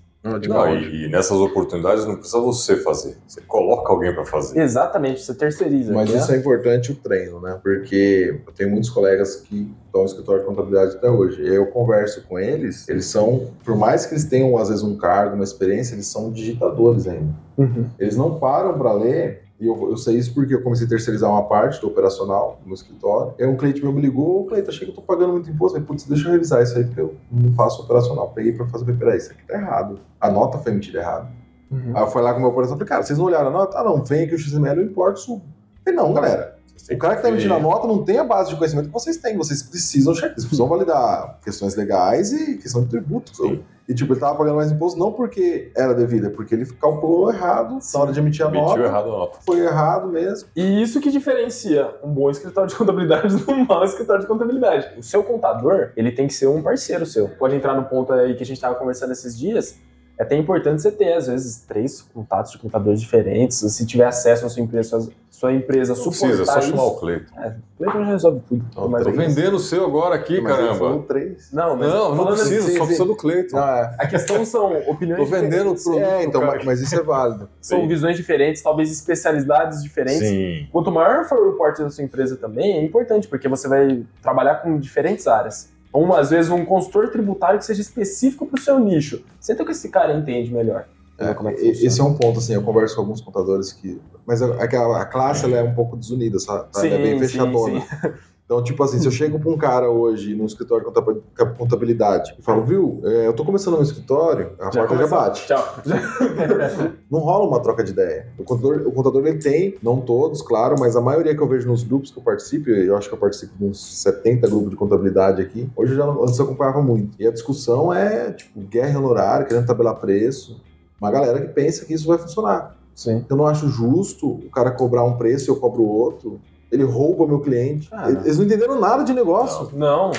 E, 0.84 1.06
e 1.06 1.08
nessas 1.08 1.38
oportunidades 1.38 2.04
não 2.04 2.16
precisa 2.16 2.40
você 2.40 2.76
fazer. 2.76 3.16
Você 3.26 3.40
coloca 3.42 3.92
alguém 3.92 4.14
pra 4.14 4.24
fazer. 4.24 4.60
Exatamente, 4.60 5.22
você 5.22 5.34
terceiriza. 5.34 5.92
Mas 5.92 6.10
né? 6.10 6.18
isso 6.18 6.32
é 6.32 6.36
importante 6.36 6.92
o 6.92 6.94
treino, 6.94 7.40
né? 7.40 7.58
Porque 7.62 8.40
eu 8.46 8.52
tenho 8.52 8.70
muitos 8.70 8.90
colegas 8.90 9.36
que 9.36 9.70
estão 9.86 10.02
no 10.02 10.06
escritório 10.06 10.42
de 10.42 10.46
contabilidade 10.46 10.96
até 10.96 11.10
hoje. 11.10 11.42
E 11.42 11.48
aí 11.48 11.56
eu 11.56 11.66
converso 11.66 12.22
com 12.28 12.38
eles, 12.38 12.88
eles 12.88 13.06
são, 13.06 13.50
por 13.64 13.76
mais 13.76 14.06
que 14.06 14.14
eles 14.14 14.24
tenham 14.24 14.56
às 14.56 14.68
vezes 14.68 14.82
um 14.82 14.96
cargo, 14.96 15.34
uma 15.34 15.44
experiência, 15.44 15.94
eles 15.94 16.06
são 16.06 16.30
digitadores 16.30 17.06
ainda. 17.06 17.34
Uhum. 17.56 17.86
Eles 17.98 18.16
não 18.16 18.38
param 18.38 18.78
para 18.78 18.92
ler. 18.92 19.47
E 19.60 19.66
eu, 19.66 19.90
eu 19.90 19.96
sei 19.96 20.16
isso 20.16 20.32
porque 20.32 20.54
eu 20.54 20.62
comecei 20.62 20.86
a 20.86 20.88
terceirizar 20.88 21.28
uma 21.28 21.42
parte 21.42 21.80
do 21.80 21.88
operacional 21.88 22.60
no 22.64 22.74
escritório. 22.74 23.34
Aí 23.38 23.46
um 23.46 23.56
cliente 23.56 23.82
meu 23.82 23.92
me 23.92 24.00
ligou, 24.00 24.46
Cleiton, 24.46 24.70
achei 24.70 24.86
que 24.86 24.92
eu 24.92 24.94
tô 24.94 25.02
pagando 25.02 25.32
muito 25.32 25.50
imposto. 25.50 25.72
Falei, 25.72 25.86
putz, 25.86 26.04
deixa 26.04 26.28
eu 26.28 26.32
revisar 26.32 26.62
isso 26.62 26.78
aí, 26.78 26.84
porque 26.84 27.00
eu 27.00 27.14
não 27.30 27.52
faço 27.54 27.82
operacional. 27.82 28.30
Peguei 28.34 28.52
para 28.52 28.66
fazer, 28.66 28.92
peraí, 28.92 29.18
isso 29.18 29.32
aqui 29.32 29.44
tá 29.46 29.54
errado. 29.54 29.98
A 30.20 30.30
nota 30.30 30.58
foi 30.58 30.70
emitida 30.70 31.00
errado. 31.00 31.28
Uhum. 31.70 31.92
Aí 31.94 32.02
eu 32.02 32.06
fui 32.06 32.22
lá 32.22 32.32
com 32.32 32.38
o 32.38 32.42
meu 32.42 32.50
operação 32.50 32.76
e 32.76 32.78
falei, 32.78 32.88
cara, 32.88 33.02
vocês 33.02 33.18
não 33.18 33.26
olharam 33.26 33.48
a 33.48 33.50
nota? 33.50 33.78
Ah, 33.78 33.84
não, 33.84 34.04
vem 34.04 34.24
aqui 34.24 34.34
o 34.34 34.38
XML, 34.38 34.80
eu 34.80 34.86
importo, 34.86 35.18
subo. 35.18 35.44
Falei, 35.84 35.98
não, 35.98 36.14
galera. 36.14 36.57
O 36.90 36.98
cara 36.98 37.16
que 37.16 37.22
tá 37.22 37.28
emitindo 37.28 37.54
a 37.54 37.60
nota 37.60 37.86
não 37.86 38.04
tem 38.04 38.18
a 38.18 38.24
base 38.24 38.50
de 38.50 38.56
conhecimento 38.56 38.86
que 38.86 38.92
vocês 38.92 39.16
têm. 39.16 39.36
Vocês 39.36 39.62
precisam 39.62 40.14
checar. 40.14 40.30
Vocês 40.30 40.44
precisam 40.44 40.68
validar 40.68 41.38
questões 41.42 41.74
legais 41.76 42.32
e 42.32 42.58
questão 42.58 42.82
de 42.82 42.88
tributo. 42.88 43.34
Sim. 43.36 43.62
E, 43.88 43.94
tipo, 43.94 44.12
ele 44.12 44.20
tava 44.20 44.36
pagando 44.36 44.56
mais 44.56 44.70
imposto 44.70 44.98
não 44.98 45.12
porque 45.12 45.72
era 45.74 45.94
devido, 45.94 46.26
é 46.26 46.30
porque 46.30 46.54
ele 46.54 46.66
calculou 46.66 47.32
errado 47.32 47.78
na 47.94 48.00
hora 48.00 48.12
de 48.12 48.20
emitir 48.20 48.44
a 48.44 48.48
Emitiu 48.50 48.66
nota. 48.66 48.82
errado 48.82 49.06
a 49.06 49.12
nota. 49.12 49.38
Foi 49.46 49.60
errado 49.60 50.08
mesmo. 50.08 50.46
E 50.54 50.82
isso 50.82 51.00
que 51.00 51.10
diferencia 51.10 51.94
um 52.04 52.10
bom 52.12 52.28
escritório 52.28 52.68
de 52.68 52.76
contabilidade 52.76 53.34
do 53.42 53.56
mau 53.64 53.82
escritório 53.84 54.20
de 54.20 54.28
contabilidade. 54.28 54.98
O 54.98 55.02
seu 55.02 55.24
contador, 55.24 55.92
ele 55.96 56.12
tem 56.12 56.26
que 56.26 56.34
ser 56.34 56.48
um 56.48 56.62
parceiro 56.62 57.06
seu. 57.06 57.30
Pode 57.30 57.56
entrar 57.56 57.74
no 57.74 57.84
ponto 57.84 58.12
aí 58.12 58.34
que 58.34 58.42
a 58.42 58.46
gente 58.46 58.56
estava 58.56 58.74
conversando 58.74 59.12
esses 59.12 59.38
dias. 59.38 59.78
É 60.18 60.24
até 60.24 60.34
importante 60.36 60.82
você 60.82 60.90
ter, 60.90 61.12
às 61.12 61.28
vezes, 61.28 61.64
três 61.66 62.02
contatos 62.02 62.50
de 62.52 62.58
contadores 62.58 63.00
diferentes. 63.00 63.58
Se 63.58 63.86
tiver 63.86 64.04
acesso 64.06 64.44
à 64.46 64.48
sua 64.48 64.60
empresa, 64.62 64.88
sua, 65.00 65.12
sua 65.30 65.52
empresa 65.52 65.94
Não 65.94 65.96
suportar 66.02 66.26
precisa, 66.26 66.42
é 66.42 66.46
só 66.46 66.58
isso. 66.58 66.68
chamar 66.70 66.82
o 66.82 66.90
Cleiton. 66.96 67.24
O 67.36 67.76
Cleiton 67.84 67.98
já 68.04 68.04
resolve 68.10 68.40
tudo. 68.48 68.64
Não, 68.76 68.90
Tô 68.90 69.08
aí- 69.10 69.16
vendendo 69.16 69.54
o 69.54 69.58
seu 69.60 69.84
agora 69.84 70.16
aqui, 70.16 70.40
Mas 70.40 70.52
caramba. 70.56 71.04
três. 71.06 71.52
Não, 71.52 71.76
mas 71.76 71.88
Não, 71.88 72.14
não 72.16 72.26
precisa, 72.26 72.66
assim, 72.66 72.76
só 72.78 72.84
precisa 72.84 73.04
do 73.04 73.14
Cleiton. 73.14 73.56
Não, 73.56 73.62
é. 73.68 73.94
A 73.96 74.06
questão 74.08 74.44
são 74.44 74.76
opiniões 74.88 75.20
Tô 75.20 75.26
vendendo 75.26 75.70
o 75.70 75.74
diferentes. 75.76 75.84
produto. 75.84 76.02
É, 76.04 76.24
então, 76.24 76.40
cara. 76.40 76.60
mas 76.64 76.80
isso 76.80 76.96
é 76.96 77.02
válido. 77.02 77.48
São 77.62 77.80
Sim. 77.82 77.86
visões 77.86 78.16
diferentes, 78.16 78.60
talvez 78.60 78.90
especialidades 78.90 79.84
diferentes. 79.84 80.26
Sim. 80.28 80.66
Quanto 80.72 80.90
maior 80.90 81.26
for 81.28 81.38
o 81.46 81.52
porte 81.52 81.80
da 81.80 81.90
sua 81.90 82.02
empresa 82.02 82.36
também, 82.36 82.76
é 82.76 82.82
importante, 82.82 83.28
porque 83.28 83.46
você 83.46 83.68
vai 83.68 84.02
trabalhar 84.20 84.56
com 84.56 84.76
diferentes 84.80 85.28
áreas. 85.28 85.68
Ou, 85.92 86.14
às 86.14 86.30
vezes, 86.30 86.50
um 86.50 86.64
consultor 86.64 87.10
tributário 87.10 87.58
que 87.58 87.64
seja 87.64 87.80
específico 87.80 88.46
para 88.46 88.58
o 88.58 88.60
seu 88.62 88.78
nicho. 88.78 89.22
Senta 89.40 89.64
com 89.64 89.70
esse 89.70 89.88
cara 89.88 90.12
entende 90.14 90.52
melhor. 90.52 90.86
É, 91.18 91.34
como 91.34 91.48
é 91.48 91.52
que 91.52 91.58
funciona. 91.60 91.86
esse 91.86 92.00
é 92.00 92.04
um 92.04 92.14
ponto, 92.14 92.38
assim, 92.38 92.54
eu 92.54 92.62
converso 92.62 92.94
com 92.94 93.00
alguns 93.00 93.20
contadores 93.20 93.72
que. 93.72 94.00
Mas 94.24 94.40
a, 94.40 94.46
a- 94.54 95.02
a 95.02 95.04
classe 95.06 95.44
ela 95.46 95.56
é 95.56 95.62
um 95.64 95.74
pouco 95.74 95.96
desunida, 95.96 96.38
sabe? 96.38 96.68
Ela 96.76 96.86
é 96.86 96.98
bem 96.98 97.12
Sim, 97.14 97.18
fechadona. 97.18 97.80
sim, 97.80 97.86
Então, 98.48 98.62
tipo 98.64 98.82
assim, 98.82 98.98
se 98.98 99.06
eu 99.06 99.10
chego 99.12 99.38
pra 99.38 99.50
um 99.50 99.58
cara 99.58 99.90
hoje 99.90 100.34
no 100.34 100.46
escritório 100.46 100.82
de 100.86 100.90
contab- 100.90 101.58
contabilidade 101.58 102.34
e 102.38 102.42
falo, 102.42 102.64
viu, 102.64 102.98
é, 103.04 103.26
eu 103.26 103.34
tô 103.34 103.44
começando 103.44 103.76
no 103.76 103.82
escritório, 103.82 104.52
a 104.58 104.70
porta 104.70 104.80
já 104.80 104.86
começou. 104.86 105.18
bate. 105.18 105.46
Tchau. 105.46 105.74
Não 107.10 107.18
rola 107.20 107.46
uma 107.46 107.60
troca 107.60 107.84
de 107.84 107.90
ideia. 107.92 108.28
O 108.38 108.44
contador, 108.44 108.86
o 108.86 108.90
contador 108.92 109.26
ele 109.26 109.36
tem, 109.38 109.76
não 109.82 110.00
todos, 110.00 110.40
claro, 110.40 110.76
mas 110.78 110.96
a 110.96 111.00
maioria 111.02 111.34
que 111.36 111.42
eu 111.42 111.46
vejo 111.46 111.68
nos 111.68 111.82
grupos 111.82 112.10
que 112.10 112.18
eu 112.18 112.22
participo, 112.22 112.70
eu 112.70 112.96
acho 112.96 113.06
que 113.08 113.14
eu 113.14 113.18
participo 113.18 113.52
de 113.58 113.64
uns 113.66 114.02
70 114.02 114.48
grupos 114.48 114.70
de 114.70 114.76
contabilidade 114.76 115.42
aqui, 115.42 115.68
hoje 115.76 115.92
eu 115.92 115.98
já 115.98 116.06
não, 116.06 116.22
antes 116.22 116.38
eu 116.38 116.46
acompanhava 116.46 116.80
muito. 116.80 117.20
E 117.20 117.26
a 117.26 117.30
discussão 117.30 117.92
é, 117.92 118.32
tipo, 118.32 118.60
guerra 118.60 118.92
em 118.92 118.96
honorário, 118.96 119.46
querendo 119.46 119.66
tabelar 119.66 119.96
preço. 119.96 120.58
Uma 120.98 121.10
galera 121.10 121.38
que 121.40 121.48
pensa 121.52 121.84
que 121.84 121.92
isso 121.92 122.06
vai 122.08 122.16
funcionar. 122.16 122.78
Sim. 122.94 123.24
Eu 123.28 123.36
não 123.36 123.46
acho 123.46 123.68
justo 123.68 124.26
o 124.28 124.50
cara 124.50 124.70
cobrar 124.72 125.04
um 125.04 125.16
preço 125.18 125.48
e 125.48 125.50
eu 125.52 125.56
cobro 125.56 125.84
outro. 125.84 126.40
Ele 126.70 126.84
rouba 126.84 127.26
meu 127.26 127.40
cliente. 127.40 127.88
Ah, 127.92 128.10
Eles 128.10 128.38
não 128.38 128.44
entenderam 128.44 128.78
nada 128.80 129.02
de 129.04 129.12
negócio. 129.12 129.70
Não. 129.72 130.10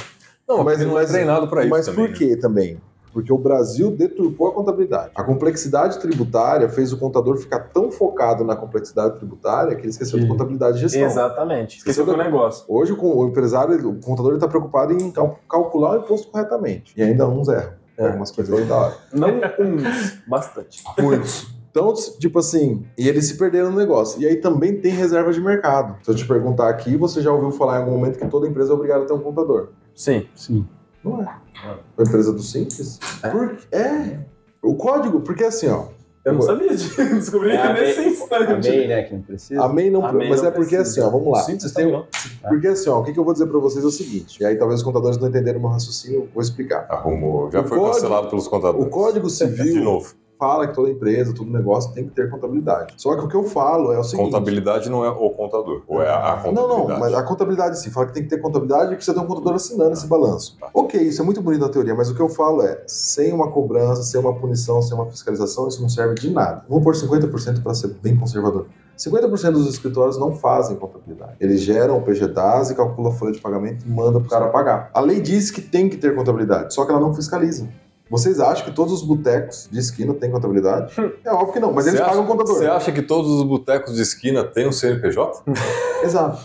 Não, 0.47 0.63
Mas- 0.63 0.77
mas 0.79 0.87
não 0.87 0.93
mas- 0.95 1.09
é 1.09 1.13
treinado 1.13 1.47
pra 1.47 1.61
isso 1.61 1.69
Mas 1.69 1.85
também. 1.85 2.07
por 2.07 2.15
quê 2.17 2.35
também? 2.35 2.81
Porque 3.13 3.33
o 3.33 3.37
Brasil 3.37 3.89
deturpou 3.91 4.47
a 4.47 4.51
contabilidade. 4.51 5.11
A 5.15 5.23
complexidade 5.23 5.99
tributária 5.99 6.69
fez 6.69 6.93
o 6.93 6.97
contador 6.97 7.37
ficar 7.37 7.59
tão 7.59 7.91
focado 7.91 8.43
na 8.43 8.55
complexidade 8.55 9.17
tributária 9.17 9.75
que 9.75 9.81
ele 9.81 9.89
esqueceu 9.89 10.17
de 10.19 10.25
Sim. 10.25 10.31
contabilidade 10.31 10.77
e 10.77 10.81
gestão. 10.81 11.01
Exatamente. 11.01 11.77
Esqueceu 11.79 12.05
do 12.05 12.15
negócio. 12.15 12.65
Hoje 12.67 12.93
o, 12.93 13.27
empresário, 13.27 13.89
o 13.89 13.95
contador 13.99 14.35
está 14.35 14.47
preocupado 14.47 14.93
em 14.93 15.11
cal- 15.11 15.39
calcular 15.49 15.97
o 15.97 16.03
imposto 16.03 16.29
corretamente. 16.31 16.93
E 16.95 17.01
ainda 17.01 17.27
uns 17.27 17.47
erram. 17.47 17.73
É. 17.97 18.05
Algumas 18.07 18.31
coisas 18.31 18.67
da 18.67 18.75
hora. 18.75 18.93
Não 19.11 19.27
uns, 19.59 20.19
bastante. 20.27 20.81
Muitos. 20.99 21.47
Então, 21.71 21.93
tipo 22.19 22.39
assim, 22.39 22.83
e 22.97 23.07
eles 23.07 23.27
se 23.27 23.37
perderam 23.37 23.71
no 23.71 23.77
negócio. 23.77 24.19
E 24.21 24.25
aí 24.27 24.37
também 24.37 24.75
tem 24.81 24.91
reserva 24.91 25.31
de 25.31 25.39
mercado. 25.39 25.95
Se 26.03 26.09
eu 26.09 26.15
te 26.15 26.25
perguntar 26.27 26.67
aqui, 26.69 26.95
você 26.97 27.21
já 27.21 27.31
ouviu 27.31 27.51
falar 27.51 27.77
em 27.77 27.79
algum 27.81 27.91
momento 27.91 28.17
que 28.17 28.27
toda 28.27 28.47
empresa 28.47 28.71
é 28.71 28.75
obrigada 28.75 29.03
a 29.03 29.07
ter 29.07 29.13
um 29.13 29.19
contador? 29.19 29.69
Sim. 29.93 30.27
Sim. 30.35 30.65
Não 31.03 31.21
é. 31.21 31.25
A 31.63 32.01
empresa 32.01 32.33
do 32.33 32.41
Simples? 32.41 32.99
É. 33.23 33.29
Por- 33.29 33.57
é. 33.71 34.19
O 34.61 34.75
código, 34.75 35.21
porque 35.21 35.43
assim, 35.43 35.67
ó. 35.67 35.85
Eu 36.25 36.33
não 36.33 36.41
sabia 36.41 36.69
disso. 36.69 36.95
Descobri 37.15 37.51
É 37.51 37.61
a 37.61 37.73
nesse 37.73 37.99
MEI- 38.01 38.09
instante. 38.11 38.51
A 38.51 38.57
MEI, 38.71 38.87
né, 38.87 39.03
que 39.03 39.13
não 39.13 39.21
precisa. 39.21 39.63
A 39.63 39.69
MEI 39.69 39.89
não, 39.89 40.05
A 40.05 40.11
MEI 40.11 40.29
mas 40.29 40.41
não 40.41 40.49
é 40.49 40.51
porque 40.51 40.75
precisa. 40.75 41.01
assim, 41.01 41.07
ó, 41.07 41.17
vamos 41.17 41.31
lá. 41.33 41.43
Sim, 41.43 41.57
Vocês 41.57 41.71
tá 41.71 41.81
bom. 41.83 42.05
porque 42.49 42.67
assim, 42.67 42.89
ó, 42.89 42.99
o 42.99 43.03
que, 43.03 43.13
que 43.13 43.19
eu 43.19 43.23
vou 43.23 43.31
dizer 43.31 43.45
pra 43.47 43.57
vocês 43.59 43.83
é 43.83 43.87
o 43.87 43.91
seguinte, 43.91 44.41
e 44.41 44.45
aí 44.45 44.57
talvez 44.57 44.81
os 44.81 44.85
contadores 44.85 45.17
não 45.17 45.29
entenderam 45.29 45.59
o 45.59 45.61
meu 45.61 45.71
raciocínio, 45.71 46.21
eu 46.23 46.29
vou 46.33 46.43
explicar. 46.43 46.85
Arrumou. 46.89 47.49
Já 47.49 47.61
O 47.61 47.63
foi 47.67 47.77
código- 47.77 47.95
cancelado 47.95 48.27
pelos 48.29 48.47
O 48.47 48.49
contadores. 48.49 48.89
Código 48.93 49.27
De 49.27 49.33
Civil 49.33 49.81
novo, 49.83 50.13
fala 50.39 50.65
que 50.67 50.73
toda 50.73 50.89
empresa, 50.89 51.33
todo 51.33 51.51
negócio 51.51 51.91
tem 51.93 52.05
que 52.05 52.11
ter 52.11 52.29
contabilidade. 52.29 52.93
Só 52.95 53.13
que 53.15 53.25
o 53.25 53.27
que 53.27 53.35
eu 53.35 53.43
falo 53.43 53.91
é 53.91 53.99
o 53.99 54.03
seguinte... 54.03 54.31
contabilidade 54.31 54.89
não 54.89 55.03
é 55.03 55.09
o 55.09 55.29
contador, 55.31 55.81
ou 55.85 56.01
é 56.01 56.09
a 56.09 56.37
Não, 56.45 56.53
contabilidade. 56.53 56.89
não, 56.89 56.99
mas 56.99 57.13
a 57.13 57.23
contabilidade 57.23 57.79
sim. 57.79 57.89
Fala 57.91 58.05
que 58.07 58.13
tem 58.13 58.23
que 58.23 58.29
ter 58.29 58.37
contabilidade 58.37 58.93
e 58.93 58.95
precisa 58.95 59.13
ter 59.17 59.23
um 59.23 59.27
contador 59.27 59.55
assinando 59.55 59.91
esse 59.91 60.07
balanço. 60.07 60.57
Tá. 60.57 60.69
Ok, 60.73 60.99
isso 61.01 61.21
é 61.21 61.25
muito 61.25 61.41
bonito 61.41 61.61
na 61.61 61.69
teoria, 61.69 61.93
mas 61.93 62.09
o 62.09 62.15
que 62.15 62.21
eu 62.21 62.29
falo 62.29 62.61
é, 62.61 62.81
sem 62.87 63.33
uma 63.33 63.51
cobrança, 63.51 64.01
sem 64.03 64.19
uma 64.19 64.33
punição, 64.33 64.81
sem 64.81 64.95
uma 64.95 65.05
fiscalização, 65.07 65.67
isso 65.67 65.81
não 65.81 65.89
serve 65.89 66.15
de 66.15 66.29
nada. 66.31 66.63
Vou 66.69 66.79
pôr 66.79 66.93
50% 66.95 67.61
para 67.61 67.73
ser 67.73 67.89
bem 68.01 68.15
conservador. 68.15 68.67
50% 68.97 69.51
dos 69.51 69.67
escritórios 69.69 70.17
não 70.17 70.33
fazem 70.33 70.75
contabilidade. 70.77 71.33
Eles 71.39 71.61
geram 71.61 71.97
o 71.97 72.01
PGDAS 72.01 72.69
e 72.69 72.75
calculam 72.75 73.11
a 73.11 73.15
folha 73.15 73.31
de 73.31 73.39
pagamento 73.41 73.85
e 73.85 73.89
mandam 73.89 74.21
para 74.21 74.27
o 74.27 74.29
cara 74.29 74.47
pagar. 74.49 74.89
A 74.93 74.99
lei 74.99 75.19
diz 75.21 75.51
que 75.51 75.61
tem 75.61 75.89
que 75.89 75.97
ter 75.97 76.15
contabilidade, 76.15 76.73
só 76.73 76.85
que 76.85 76.91
ela 76.91 76.99
não 76.99 77.13
fiscaliza. 77.13 77.67
Vocês 78.09 78.39
acham 78.39 78.65
que 78.65 78.71
todos 78.71 78.91
os 78.93 79.03
botecos 79.03 79.67
de 79.71 79.77
esquina 79.79 80.13
têm 80.15 80.31
contabilidade? 80.31 80.93
É 81.23 81.31
óbvio 81.31 81.53
que 81.53 81.59
não, 81.59 81.71
mas 81.71 81.85
eles 81.85 81.99
Você 81.99 82.05
pagam 82.05 82.23
acha- 82.23 82.31
contador. 82.31 82.55
Você 82.55 82.65
acha 82.65 82.91
que 82.91 83.01
todos 83.03 83.31
os 83.31 83.43
botecos 83.43 83.95
de 83.95 84.01
esquina 84.01 84.43
têm 84.43 84.67
um 84.67 84.71
CNPJ? 84.71 85.43
Exato. 86.03 86.39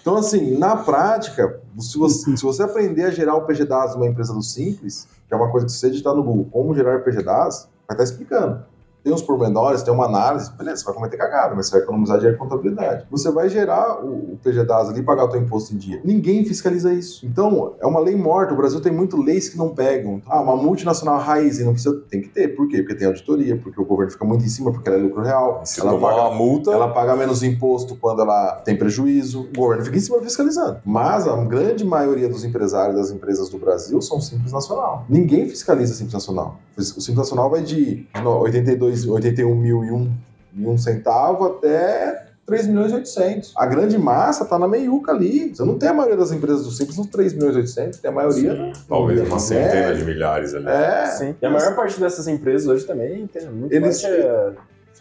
Então, 0.00 0.16
assim, 0.16 0.56
na 0.58 0.76
prática, 0.76 1.60
se 1.78 1.98
você, 1.98 2.36
se 2.36 2.42
você 2.42 2.62
aprender 2.62 3.04
a 3.04 3.10
gerar 3.10 3.34
o 3.36 3.42
PGDAS 3.46 3.94
numa 3.94 4.06
empresa 4.06 4.32
do 4.32 4.42
Simples, 4.42 5.08
que 5.26 5.34
é 5.34 5.36
uma 5.36 5.50
coisa 5.50 5.66
que 5.66 5.72
você 5.72 5.90
digitar 5.90 6.14
no 6.14 6.22
Google, 6.22 6.46
como 6.52 6.74
gerar 6.74 7.00
PGDAS, 7.00 7.68
vai 7.88 7.94
estar 7.96 8.04
explicando 8.04 8.64
tem 9.02 9.12
uns 9.12 9.22
pormenores, 9.22 9.82
tem 9.82 9.92
uma 9.92 10.06
análise, 10.06 10.50
beleza, 10.52 10.78
você 10.78 10.84
vai 10.84 10.94
cometer 10.94 11.16
cagada, 11.16 11.54
mas 11.54 11.66
você 11.66 11.72
vai 11.72 11.82
economizar 11.82 12.18
dinheiro 12.18 12.36
em 12.36 12.38
contabilidade. 12.38 13.06
Você 13.10 13.30
vai 13.30 13.48
gerar 13.48 14.04
o, 14.04 14.32
o 14.32 14.38
PGDAS 14.42 14.90
ali, 14.90 15.02
pagar 15.02 15.24
o 15.24 15.28
teu 15.28 15.40
imposto 15.40 15.74
em 15.74 15.78
dia. 15.78 16.00
Ninguém 16.04 16.44
fiscaliza 16.44 16.92
isso. 16.92 17.26
Então, 17.26 17.74
é 17.80 17.86
uma 17.86 18.00
lei 18.00 18.16
morta. 18.16 18.54
O 18.54 18.56
Brasil 18.56 18.80
tem 18.80 18.92
muito 18.92 19.16
leis 19.16 19.48
que 19.48 19.58
não 19.58 19.70
pegam. 19.70 20.22
Ah, 20.26 20.40
uma 20.40 20.56
multinacional 20.56 21.18
raiz 21.18 21.58
e 21.58 21.64
não 21.64 21.72
precisa, 21.72 22.00
tem 22.08 22.20
que 22.20 22.28
ter. 22.28 22.48
Por 22.48 22.68
quê? 22.68 22.78
Porque 22.78 22.94
tem 22.94 23.06
auditoria, 23.06 23.56
porque 23.56 23.80
o 23.80 23.84
governo 23.84 24.12
fica 24.12 24.24
muito 24.24 24.44
em 24.44 24.48
cima, 24.48 24.72
porque 24.72 24.88
ela 24.88 24.98
é 24.98 25.02
lucro 25.02 25.22
real. 25.22 25.62
Se 25.64 25.80
ela 25.80 25.98
paga 25.98 26.28
uma 26.28 26.34
multa, 26.34 26.70
ela 26.70 26.88
paga 26.88 27.16
menos 27.16 27.42
imposto 27.42 27.96
quando 27.96 28.22
ela 28.22 28.56
tem 28.64 28.76
prejuízo. 28.76 29.48
O 29.52 29.58
governo 29.58 29.84
fica 29.84 29.96
em 29.96 30.00
cima 30.00 30.20
fiscalizando. 30.20 30.78
Mas 30.84 31.26
a 31.26 31.36
grande 31.44 31.84
maioria 31.84 32.28
dos 32.28 32.44
empresários 32.44 32.96
das 32.96 33.10
empresas 33.10 33.48
do 33.48 33.58
Brasil 33.58 34.00
são 34.00 34.20
simples 34.20 34.52
nacional. 34.52 35.04
Ninguém 35.08 35.48
fiscaliza 35.48 35.94
simples 35.94 36.14
nacional. 36.14 36.56
O 36.76 36.82
simples 36.82 37.16
nacional 37.16 37.50
vai 37.50 37.62
de 37.62 38.06
82 38.24 38.91
2, 39.00 39.08
81 39.08 39.54
mil 39.54 39.84
e 39.84 39.90
um, 39.90 40.78
centavo 40.78 41.46
até 41.46 42.26
3 42.46 42.66
milhões 42.66 42.92
e 42.92 42.94
800. 42.96 43.52
A 43.56 43.66
grande 43.66 43.96
massa 43.96 44.44
tá 44.44 44.58
na 44.58 44.68
meiuca 44.68 45.12
ali. 45.12 45.54
Você 45.54 45.64
não 45.64 45.78
tem 45.78 45.88
a 45.88 45.94
maioria 45.94 46.16
das 46.16 46.32
empresas 46.32 46.64
do 46.64 46.70
Simples 46.70 46.98
nos 46.98 47.06
3 47.08 47.32
milhões 47.34 47.54
e 47.54 47.58
800, 47.58 47.98
tem 47.98 48.10
a 48.10 48.14
maioria... 48.14 48.52
Sim, 48.52 48.82
talvez 48.88 49.20
uma 49.20 49.38
centena 49.38 49.94
de 49.94 50.04
milhares 50.04 50.54
ali. 50.54 50.68
É. 50.68 51.06
Sim. 51.06 51.34
E 51.40 51.46
a 51.46 51.50
maior 51.50 51.74
parte 51.74 51.98
dessas 51.98 52.28
empresas 52.28 52.68
hoje 52.68 52.84
também 52.84 53.26
tem 53.26 53.48
muito 53.48 53.72
Eles, 53.72 54.02
mais... 54.02 54.04
É 54.04 54.52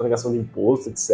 sonegação 0.01 0.31
de 0.31 0.39
imposto, 0.39 0.89
etc. 0.89 1.09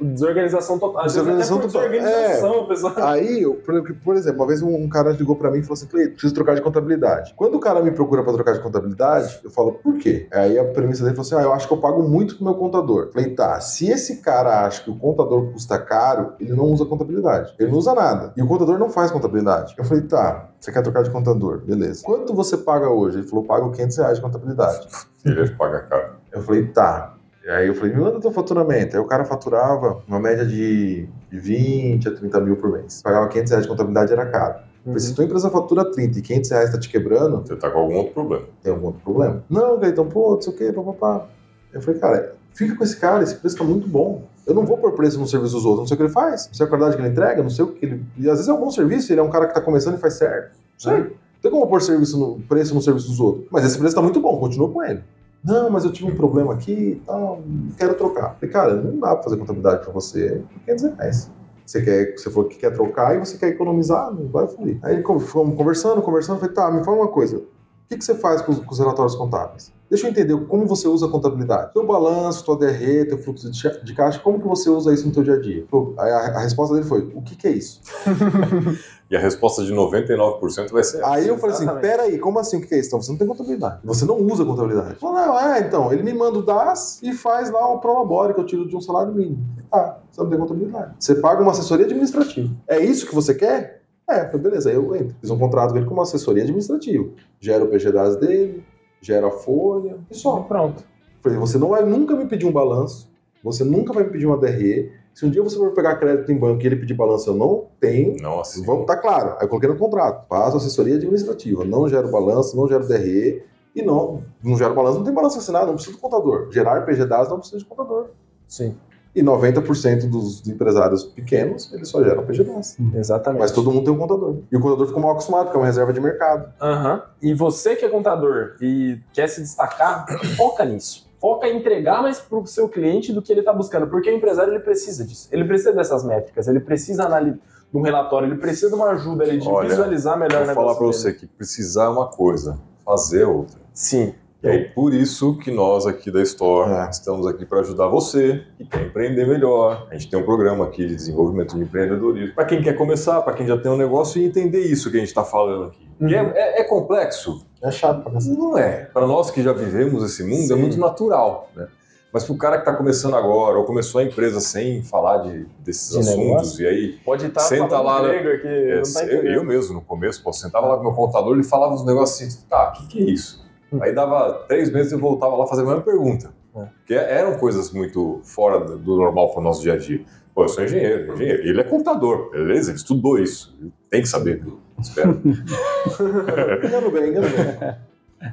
Desorganização 0.00 0.78
total. 0.78 1.04
Às 1.04 1.14
vezes 1.14 1.28
Desorganização 1.28 1.56
até 1.58 1.66
por 1.66 1.72
total. 1.72 1.90
Desorganização, 1.90 2.66
pessoal. 2.66 2.94
Aí, 3.08 3.42
eu, 3.42 3.54
por, 3.54 4.16
exemplo, 4.16 4.40
uma 4.40 4.46
vez 4.46 4.62
um, 4.62 4.74
um 4.74 4.88
cara 4.88 5.10
ligou 5.10 5.36
pra 5.36 5.50
mim 5.50 5.58
e 5.58 5.62
falou 5.62 5.74
assim: 5.74 5.86
Cleiton, 5.86 6.12
preciso 6.12 6.34
trocar 6.34 6.54
de 6.54 6.62
contabilidade. 6.62 7.34
Quando 7.36 7.54
o 7.56 7.60
cara 7.60 7.82
me 7.82 7.90
procura 7.90 8.22
pra 8.22 8.32
trocar 8.32 8.52
de 8.52 8.60
contabilidade, 8.60 9.40
eu 9.42 9.50
falo, 9.50 9.72
por 9.72 9.98
quê? 9.98 10.28
Aí 10.32 10.58
a 10.58 10.64
premissa 10.64 11.02
dele 11.02 11.16
falou 11.16 11.26
assim: 11.26 11.36
ah, 11.36 11.42
eu 11.42 11.52
acho 11.52 11.66
que 11.66 11.72
eu 11.72 11.78
pago 11.78 12.02
muito 12.02 12.36
pro 12.36 12.44
meu 12.44 12.54
contador. 12.54 13.10
Falei, 13.12 13.30
tá, 13.34 13.60
se 13.60 13.90
esse 13.90 14.18
cara 14.18 14.66
acha 14.66 14.82
que 14.82 14.90
o 14.90 14.96
contador 14.96 15.50
custa 15.52 15.78
caro, 15.78 16.34
ele 16.38 16.52
não 16.52 16.64
usa 16.64 16.84
contabilidade. 16.84 17.54
Ele 17.58 17.70
não 17.70 17.78
usa 17.78 17.94
nada. 17.94 18.32
E 18.36 18.42
o 18.42 18.46
contador 18.46 18.78
não 18.78 18.90
faz 18.90 19.10
contabilidade. 19.10 19.74
Eu 19.76 19.84
falei, 19.84 20.02
tá, 20.04 20.50
você 20.60 20.72
quer 20.72 20.82
trocar 20.82 21.02
de 21.02 21.10
contador? 21.10 21.60
Beleza. 21.64 22.02
Quanto 22.04 22.34
você 22.34 22.56
paga 22.56 22.88
hoje? 22.88 23.18
Ele 23.18 23.28
falou, 23.28 23.44
pago 23.44 23.70
500 23.70 23.96
reais 23.96 24.16
de 24.16 24.22
contabilidade. 24.22 24.88
Ele 25.24 25.50
paga 25.50 25.80
caro. 25.80 26.16
Eu 26.32 26.42
falei, 26.42 26.66
tá. 26.66 27.15
E 27.46 27.48
aí 27.48 27.68
eu 27.68 27.74
falei, 27.74 27.94
me 27.94 28.00
manda 28.00 28.18
teu 28.20 28.32
faturamento. 28.32 28.96
Aí 28.96 29.00
o 29.00 29.06
cara 29.06 29.24
faturava 29.24 30.02
uma 30.08 30.18
média 30.18 30.44
de 30.44 31.08
de 31.30 31.38
20 31.38 32.08
a 32.08 32.14
30 32.14 32.40
mil 32.40 32.56
por 32.56 32.70
mês. 32.72 33.02
Pagava 33.02 33.28
500 33.28 33.50
reais 33.50 33.64
de 33.64 33.70
contabilidade, 33.70 34.12
era 34.12 34.26
caro. 34.26 34.54
Falei, 34.84 35.00
se 35.00 35.14
tua 35.14 35.24
empresa 35.24 35.50
fatura 35.50 35.84
30 35.84 36.18
e 36.18 36.22
500 36.22 36.50
reais 36.50 36.70
tá 36.72 36.78
te 36.78 36.88
quebrando, 36.88 37.42
Você 37.44 37.56
tá 37.56 37.70
com 37.70 37.78
algum 37.80 37.96
outro 37.96 38.12
problema. 38.14 38.44
tem 38.62 38.72
algum 38.72 38.86
outro 38.86 39.00
problema. 39.02 39.44
Não, 39.50 39.78
Gaitão, 39.78 40.06
pô, 40.06 40.34
não 40.34 40.42
sei 40.42 40.52
o 40.52 40.56
quê, 40.56 40.72
papapá. 40.72 41.26
Eu 41.72 41.80
falei, 41.80 42.00
cara, 42.00 42.34
fica 42.54 42.76
com 42.76 42.84
esse 42.84 42.96
cara, 42.96 43.22
esse 43.22 43.34
preço 43.34 43.56
tá 43.56 43.64
muito 43.64 43.88
bom. 43.88 44.22
Eu 44.46 44.54
não 44.54 44.64
vou 44.64 44.78
pôr 44.78 44.92
preço 44.92 45.18
no 45.18 45.26
serviço 45.26 45.54
dos 45.54 45.64
outros, 45.64 45.80
não 45.80 45.86
sei 45.88 45.94
o 45.94 45.98
que 45.98 46.02
ele 46.04 46.12
faz, 46.12 46.46
não 46.46 46.54
sei 46.54 46.66
a 46.66 46.68
qualidade 46.68 46.96
que 46.96 47.02
ele 47.02 47.08
entrega, 47.08 47.42
não 47.42 47.50
sei 47.50 47.64
o 47.64 47.68
que 47.68 47.84
ele... 47.84 48.04
E 48.16 48.30
às 48.30 48.36
vezes 48.36 48.48
é 48.48 48.52
um 48.52 48.60
bom 48.60 48.70
serviço, 48.70 49.12
ele 49.12 49.18
é 49.18 49.22
um 49.22 49.30
cara 49.30 49.48
que 49.48 49.54
tá 49.54 49.60
começando 49.60 49.96
e 49.96 49.98
faz 49.98 50.14
certo. 50.14 50.52
Não 50.54 50.78
sei. 50.78 50.98
Não 51.00 51.10
tem 51.42 51.50
como 51.50 51.66
pôr 51.66 51.82
serviço 51.82 52.16
no, 52.18 52.40
preço 52.42 52.72
no 52.72 52.80
serviço 52.80 53.08
dos 53.08 53.18
outros. 53.18 53.46
Mas 53.50 53.64
esse 53.64 53.76
preço 53.76 53.94
tá 53.94 54.00
muito 54.00 54.20
bom, 54.20 54.38
continua 54.38 54.70
com 54.70 54.84
ele. 54.84 55.02
Não, 55.46 55.70
mas 55.70 55.84
eu 55.84 55.92
tive 55.92 56.10
um 56.10 56.14
problema 56.16 56.52
aqui 56.52 56.72
e 56.72 57.02
tal, 57.06 57.40
quero 57.78 57.94
trocar. 57.94 58.34
Falei, 58.34 58.50
cara, 58.50 58.74
não 58.74 58.98
dá 58.98 59.14
pra 59.14 59.22
fazer 59.22 59.36
contabilidade 59.36 59.84
pra 59.84 59.92
você 59.92 60.42
por 60.52 60.60
500 60.64 60.84
reais. 60.84 61.30
Você 61.64 61.82
quer, 61.82 62.16
você 62.16 62.30
falou 62.30 62.48
que 62.48 62.56
quer 62.56 62.72
trocar 62.72 63.14
e 63.14 63.18
você 63.18 63.38
quer 63.38 63.48
economizar, 63.48 64.12
não 64.12 64.28
vai 64.28 64.46
fluir. 64.48 64.78
Aí 64.82 65.02
fomos 65.02 65.56
conversando, 65.56 66.02
conversando, 66.02 66.40
falei, 66.40 66.54
tá, 66.54 66.70
me 66.70 66.84
fala 66.84 66.96
uma 66.96 67.08
coisa. 67.08 67.38
O 67.38 67.88
que, 67.88 67.96
que 67.96 68.04
você 68.04 68.16
faz 68.16 68.42
com 68.42 68.50
os, 68.50 68.58
com 68.58 68.72
os 68.72 68.78
relatórios 68.80 69.14
contábeis? 69.14 69.72
Deixa 69.88 70.06
eu 70.06 70.10
entender 70.10 70.36
como 70.46 70.66
você 70.66 70.88
usa 70.88 71.06
a 71.06 71.08
contabilidade. 71.08 71.72
Teu 71.72 71.86
balanço, 71.86 72.44
tua 72.44 72.56
DRE, 72.56 73.04
teu 73.04 73.18
fluxo 73.18 73.48
de, 73.48 73.94
caixa, 73.94 74.18
como 74.18 74.40
que 74.40 74.48
você 74.48 74.68
usa 74.68 74.92
isso 74.92 75.06
no 75.06 75.12
teu 75.12 75.22
dia 75.22 75.34
a 75.34 75.40
dia? 75.40 75.64
Aí 75.98 76.10
a, 76.10 76.18
a 76.18 76.40
resposta 76.40 76.74
dele 76.74 76.86
foi, 76.86 77.12
o 77.14 77.22
que, 77.22 77.36
que 77.36 77.46
é 77.46 77.52
isso? 77.52 77.80
E 79.08 79.16
a 79.16 79.20
resposta 79.20 79.64
de 79.64 79.72
99% 79.72 80.70
vai 80.72 80.82
ser. 80.82 81.04
Aí 81.04 81.28
eu 81.28 81.38
falei 81.38 81.54
assim, 81.54 81.66
peraí, 81.80 82.18
como 82.18 82.40
assim, 82.40 82.56
o 82.56 82.60
que 82.60 82.74
é 82.74 82.78
isso? 82.78 82.88
Então 82.88 83.00
você 83.00 83.12
não 83.12 83.18
tem 83.18 83.26
contabilidade. 83.26 83.78
Você 83.84 84.04
não 84.04 84.18
usa 84.18 84.44
contabilidade. 84.44 84.96
Falou, 84.96 85.14
não, 85.16 85.38
é, 85.38 85.60
então, 85.60 85.92
ele 85.92 86.02
me 86.02 86.12
manda 86.12 86.38
o 86.38 86.42
DAS 86.42 87.00
e 87.02 87.12
faz 87.12 87.50
lá 87.50 87.72
o 87.72 87.78
Prolabore 87.78 88.34
que 88.34 88.40
eu 88.40 88.46
tiro 88.46 88.68
de 88.68 88.76
um 88.76 88.80
salário 88.80 89.14
mínimo. 89.14 89.38
Ah, 89.72 89.98
você 90.10 90.20
não 90.20 90.28
tem 90.28 90.38
contabilidade. 90.38 90.94
Você 90.98 91.14
paga 91.16 91.40
uma 91.40 91.52
assessoria 91.52 91.84
administrativa. 91.84 92.52
É 92.66 92.80
isso 92.80 93.06
que 93.06 93.14
você 93.14 93.32
quer? 93.32 93.82
É, 94.08 94.22
eu 94.22 94.26
falei, 94.26 94.40
beleza, 94.40 94.70
aí 94.70 94.76
eu 94.76 94.94
entro. 94.96 95.14
Fiz 95.20 95.30
um 95.30 95.38
contrato 95.38 95.70
com 95.70 95.76
ele 95.76 95.86
com 95.86 95.94
uma 95.94 96.02
assessoria 96.02 96.42
administrativa. 96.42 97.08
Gera 97.38 97.64
o 97.64 97.68
PGDAS 97.68 98.16
dele, 98.16 98.64
gera 99.00 99.28
a 99.28 99.30
folha 99.30 99.98
e 100.10 100.14
só. 100.14 100.40
Pronto. 100.40 100.84
Falei, 101.20 101.38
você 101.38 101.58
não 101.58 101.68
vai 101.68 101.84
nunca 101.84 102.14
me 102.14 102.26
pedir 102.26 102.46
um 102.46 102.52
balanço, 102.52 103.08
você 103.42 103.64
nunca 103.64 103.92
vai 103.92 104.04
me 104.04 104.10
pedir 104.10 104.26
uma 104.26 104.36
DRE. 104.36 104.92
Se 105.16 105.24
um 105.24 105.30
dia 105.30 105.42
você 105.42 105.56
for 105.56 105.72
pegar 105.72 105.96
crédito 105.96 106.30
em 106.30 106.36
banco 106.36 106.62
e 106.62 106.66
ele 106.66 106.76
pedir 106.76 106.92
balanço, 106.92 107.30
eu 107.30 107.34
não 107.34 107.68
tenho, 107.80 108.20
Nossa. 108.20 108.62
Vamos 108.66 108.82
estar 108.82 108.98
claro. 108.98 109.30
Aí 109.38 109.46
eu 109.46 109.48
coloquei 109.48 109.66
no 109.66 109.78
contrato. 109.78 110.28
Faço 110.28 110.58
assessoria 110.58 110.96
administrativa. 110.96 111.64
Não 111.64 111.88
gero 111.88 112.10
balanço, 112.10 112.54
não 112.54 112.68
gero 112.68 112.86
DRE. 112.86 113.42
E 113.74 113.80
não, 113.80 114.22
não 114.44 114.58
gero 114.58 114.74
balanço, 114.74 114.98
não 114.98 115.04
tem 115.06 115.14
balanço 115.14 115.38
assinado, 115.38 115.68
não 115.68 115.74
precisa 115.76 115.96
do 115.96 116.00
contador. 116.02 116.52
Gerar 116.52 116.84
PGDAS 116.84 117.30
não 117.30 117.38
precisa 117.38 117.58
de 117.58 117.64
contador. 117.64 118.08
Sim. 118.46 118.76
E 119.14 119.22
90% 119.22 120.10
dos 120.10 120.46
empresários 120.46 121.04
pequenos, 121.04 121.72
eles 121.72 121.88
só 121.88 122.04
geram 122.04 122.22
PGDAS. 122.22 122.76
Exatamente. 122.94 123.40
Mas 123.40 123.52
todo 123.52 123.72
mundo 123.72 123.84
tem 123.86 123.94
um 123.94 123.98
contador. 123.98 124.40
E 124.52 124.56
o 124.58 124.60
contador 124.60 124.86
fica 124.86 125.00
mal 125.00 125.12
acostumado, 125.12 125.44
porque 125.44 125.56
é 125.56 125.60
uma 125.60 125.66
reserva 125.66 125.94
de 125.94 126.00
mercado. 126.00 126.52
Aham. 126.60 127.02
E 127.22 127.32
você 127.32 127.74
que 127.74 127.86
é 127.86 127.88
contador 127.88 128.56
e 128.60 129.00
quer 129.14 129.28
se 129.28 129.40
destacar, 129.40 130.04
foca 130.36 130.62
nisso. 130.66 131.05
Foca 131.20 131.48
em 131.48 131.58
entregar 131.58 132.02
mais 132.02 132.18
para 132.18 132.38
o 132.38 132.46
seu 132.46 132.68
cliente 132.68 133.12
do 133.12 133.22
que 133.22 133.32
ele 133.32 133.40
está 133.40 133.52
buscando, 133.52 133.86
porque 133.88 134.10
o 134.10 134.14
empresário 134.14 134.52
ele 134.52 134.60
precisa 134.60 135.04
disso. 135.04 135.28
Ele 135.32 135.44
precisa 135.44 135.72
dessas 135.72 136.04
métricas, 136.04 136.46
ele 136.46 136.60
precisa 136.60 137.04
analisar 137.06 137.38
de 137.72 137.76
um 137.76 137.82
relatório, 137.82 138.28
ele 138.28 138.36
precisa 138.36 138.68
de 138.68 138.74
uma 138.74 138.90
ajuda 138.90 139.24
ali 139.24 139.38
de 139.38 139.48
Olha, 139.48 139.68
visualizar 139.68 140.18
melhor 140.18 140.42
o 140.42 140.44
Vou 140.46 140.54
falar 140.54 140.68
negócio 140.74 140.80
dele. 140.80 140.92
você 140.92 141.12
que 141.12 141.26
precisar 141.26 141.84
é 141.84 141.88
uma 141.88 142.08
coisa, 142.08 142.58
fazer 142.84 143.22
é 143.22 143.26
outra. 143.26 143.58
Sim. 143.72 144.14
E 144.46 144.50
aí, 144.50 144.64
por 144.70 144.94
isso 144.94 145.36
que 145.38 145.50
nós 145.50 145.86
aqui 145.86 146.10
da 146.10 146.22
Store 146.22 146.70
É. 146.70 146.88
estamos 146.90 147.26
aqui 147.26 147.44
para 147.44 147.60
ajudar 147.60 147.88
você 147.88 148.42
que 148.56 148.64
quer 148.64 148.82
empreender 148.86 149.26
melhor. 149.26 149.86
A 149.90 149.94
gente 149.94 150.08
tem 150.10 150.18
um 150.18 150.24
programa 150.24 150.64
aqui 150.64 150.86
de 150.86 150.94
desenvolvimento 150.94 151.56
de 151.56 151.62
empreendedorismo 151.62 152.34
para 152.34 152.44
quem 152.44 152.62
quer 152.62 152.74
começar, 152.74 153.20
para 153.22 153.34
quem 153.34 153.46
já 153.46 153.56
tem 153.58 153.70
um 153.70 153.76
negócio 153.76 154.20
e 154.20 154.24
entender 154.24 154.60
isso 154.60 154.90
que 154.90 154.96
a 154.96 155.00
gente 155.00 155.08
está 155.08 155.24
falando 155.24 155.64
aqui. 155.64 155.86
Uhum. 156.00 156.08
Que 156.08 156.14
é, 156.14 156.32
é- 156.34 156.60
é 156.60 156.64
complexo? 156.64 157.44
É 157.62 157.70
chato 157.70 158.02
pra 158.02 158.12
cacete. 158.12 158.36
Não 158.38 158.56
é. 158.56 158.84
Para 158.92 159.06
nós 159.06 159.30
que 159.30 159.42
já 159.42 159.52
vivemos 159.52 160.02
esse 160.04 160.22
mundo, 160.22 160.46
Sim. 160.46 160.52
é 160.52 160.56
muito 160.56 160.78
natural. 160.78 161.50
Né? 161.56 161.66
Mas 162.12 162.24
para 162.24 162.32
o 162.34 162.38
cara 162.38 162.56
que 162.56 162.62
está 162.62 162.72
começando 162.74 163.14
agora, 163.14 163.58
ou 163.58 163.64
começou 163.64 164.00
a 164.00 164.04
empresa 164.04 164.40
sem 164.40 164.82
falar 164.82 165.18
de, 165.18 165.46
desses 165.64 165.90
De 165.90 165.98
assuntos, 165.98 166.18
negócio? 166.26 166.62
e 166.64 166.66
aí 166.66 166.92
Pode 167.04 167.26
estar 167.26 167.40
Senta 167.40 167.68
falando 167.68 167.84
lá, 167.86 168.02
né? 168.02 168.18
grego 168.22 168.28
aqui, 168.38 168.46
é, 168.48 168.76
não 168.76 168.92
tá 168.92 169.04
eu, 169.04 169.22
eu 169.24 169.44
mesmo, 169.44 169.74
no 169.74 169.80
começo, 169.82 170.22
pô, 170.22 170.32
sentava 170.32 170.66
lá 170.66 170.74
com 170.76 170.80
o 170.80 170.84
meu 170.84 170.92
contador, 170.92 171.34
ele 171.34 171.42
falava 171.42 171.74
uns 171.74 171.84
negócios 171.84 172.26
assim, 172.28 172.46
tá, 172.48 172.70
o 172.70 172.72
que, 172.72 172.86
que 172.86 172.98
é 173.02 173.10
isso? 173.10 173.44
Aí 173.80 173.92
dava 173.94 174.44
três 174.48 174.70
meses 174.72 174.92
e 174.92 174.94
eu 174.94 174.98
voltava 174.98 175.36
lá 175.36 175.46
fazendo 175.46 175.66
a 175.70 175.74
mesma 175.74 175.84
pergunta. 175.84 176.32
É. 176.54 176.64
Porque 176.78 176.94
eram 176.94 177.38
coisas 177.38 177.70
muito 177.72 178.20
fora 178.22 178.60
do 178.60 178.96
normal 178.96 179.30
para 179.30 179.40
o 179.40 179.42
nosso 179.42 179.62
dia 179.62 179.74
a 179.74 179.76
dia. 179.76 180.04
Pô, 180.34 180.44
eu 180.44 180.48
sou 180.48 180.64
engenheiro, 180.64 181.12
engenheiro. 181.14 181.42
Ele 181.42 181.60
é 181.60 181.64
contador, 181.64 182.30
beleza? 182.30 182.70
Ele 182.70 182.76
estudou 182.76 183.18
isso. 183.18 183.56
Ele 183.60 183.72
tem 183.90 184.02
que 184.02 184.08
saber. 184.08 184.42
Espero. 184.78 185.20
Engano 186.64 186.90
bem, 186.90 187.08
engano 187.08 187.26
bem. 187.28 187.76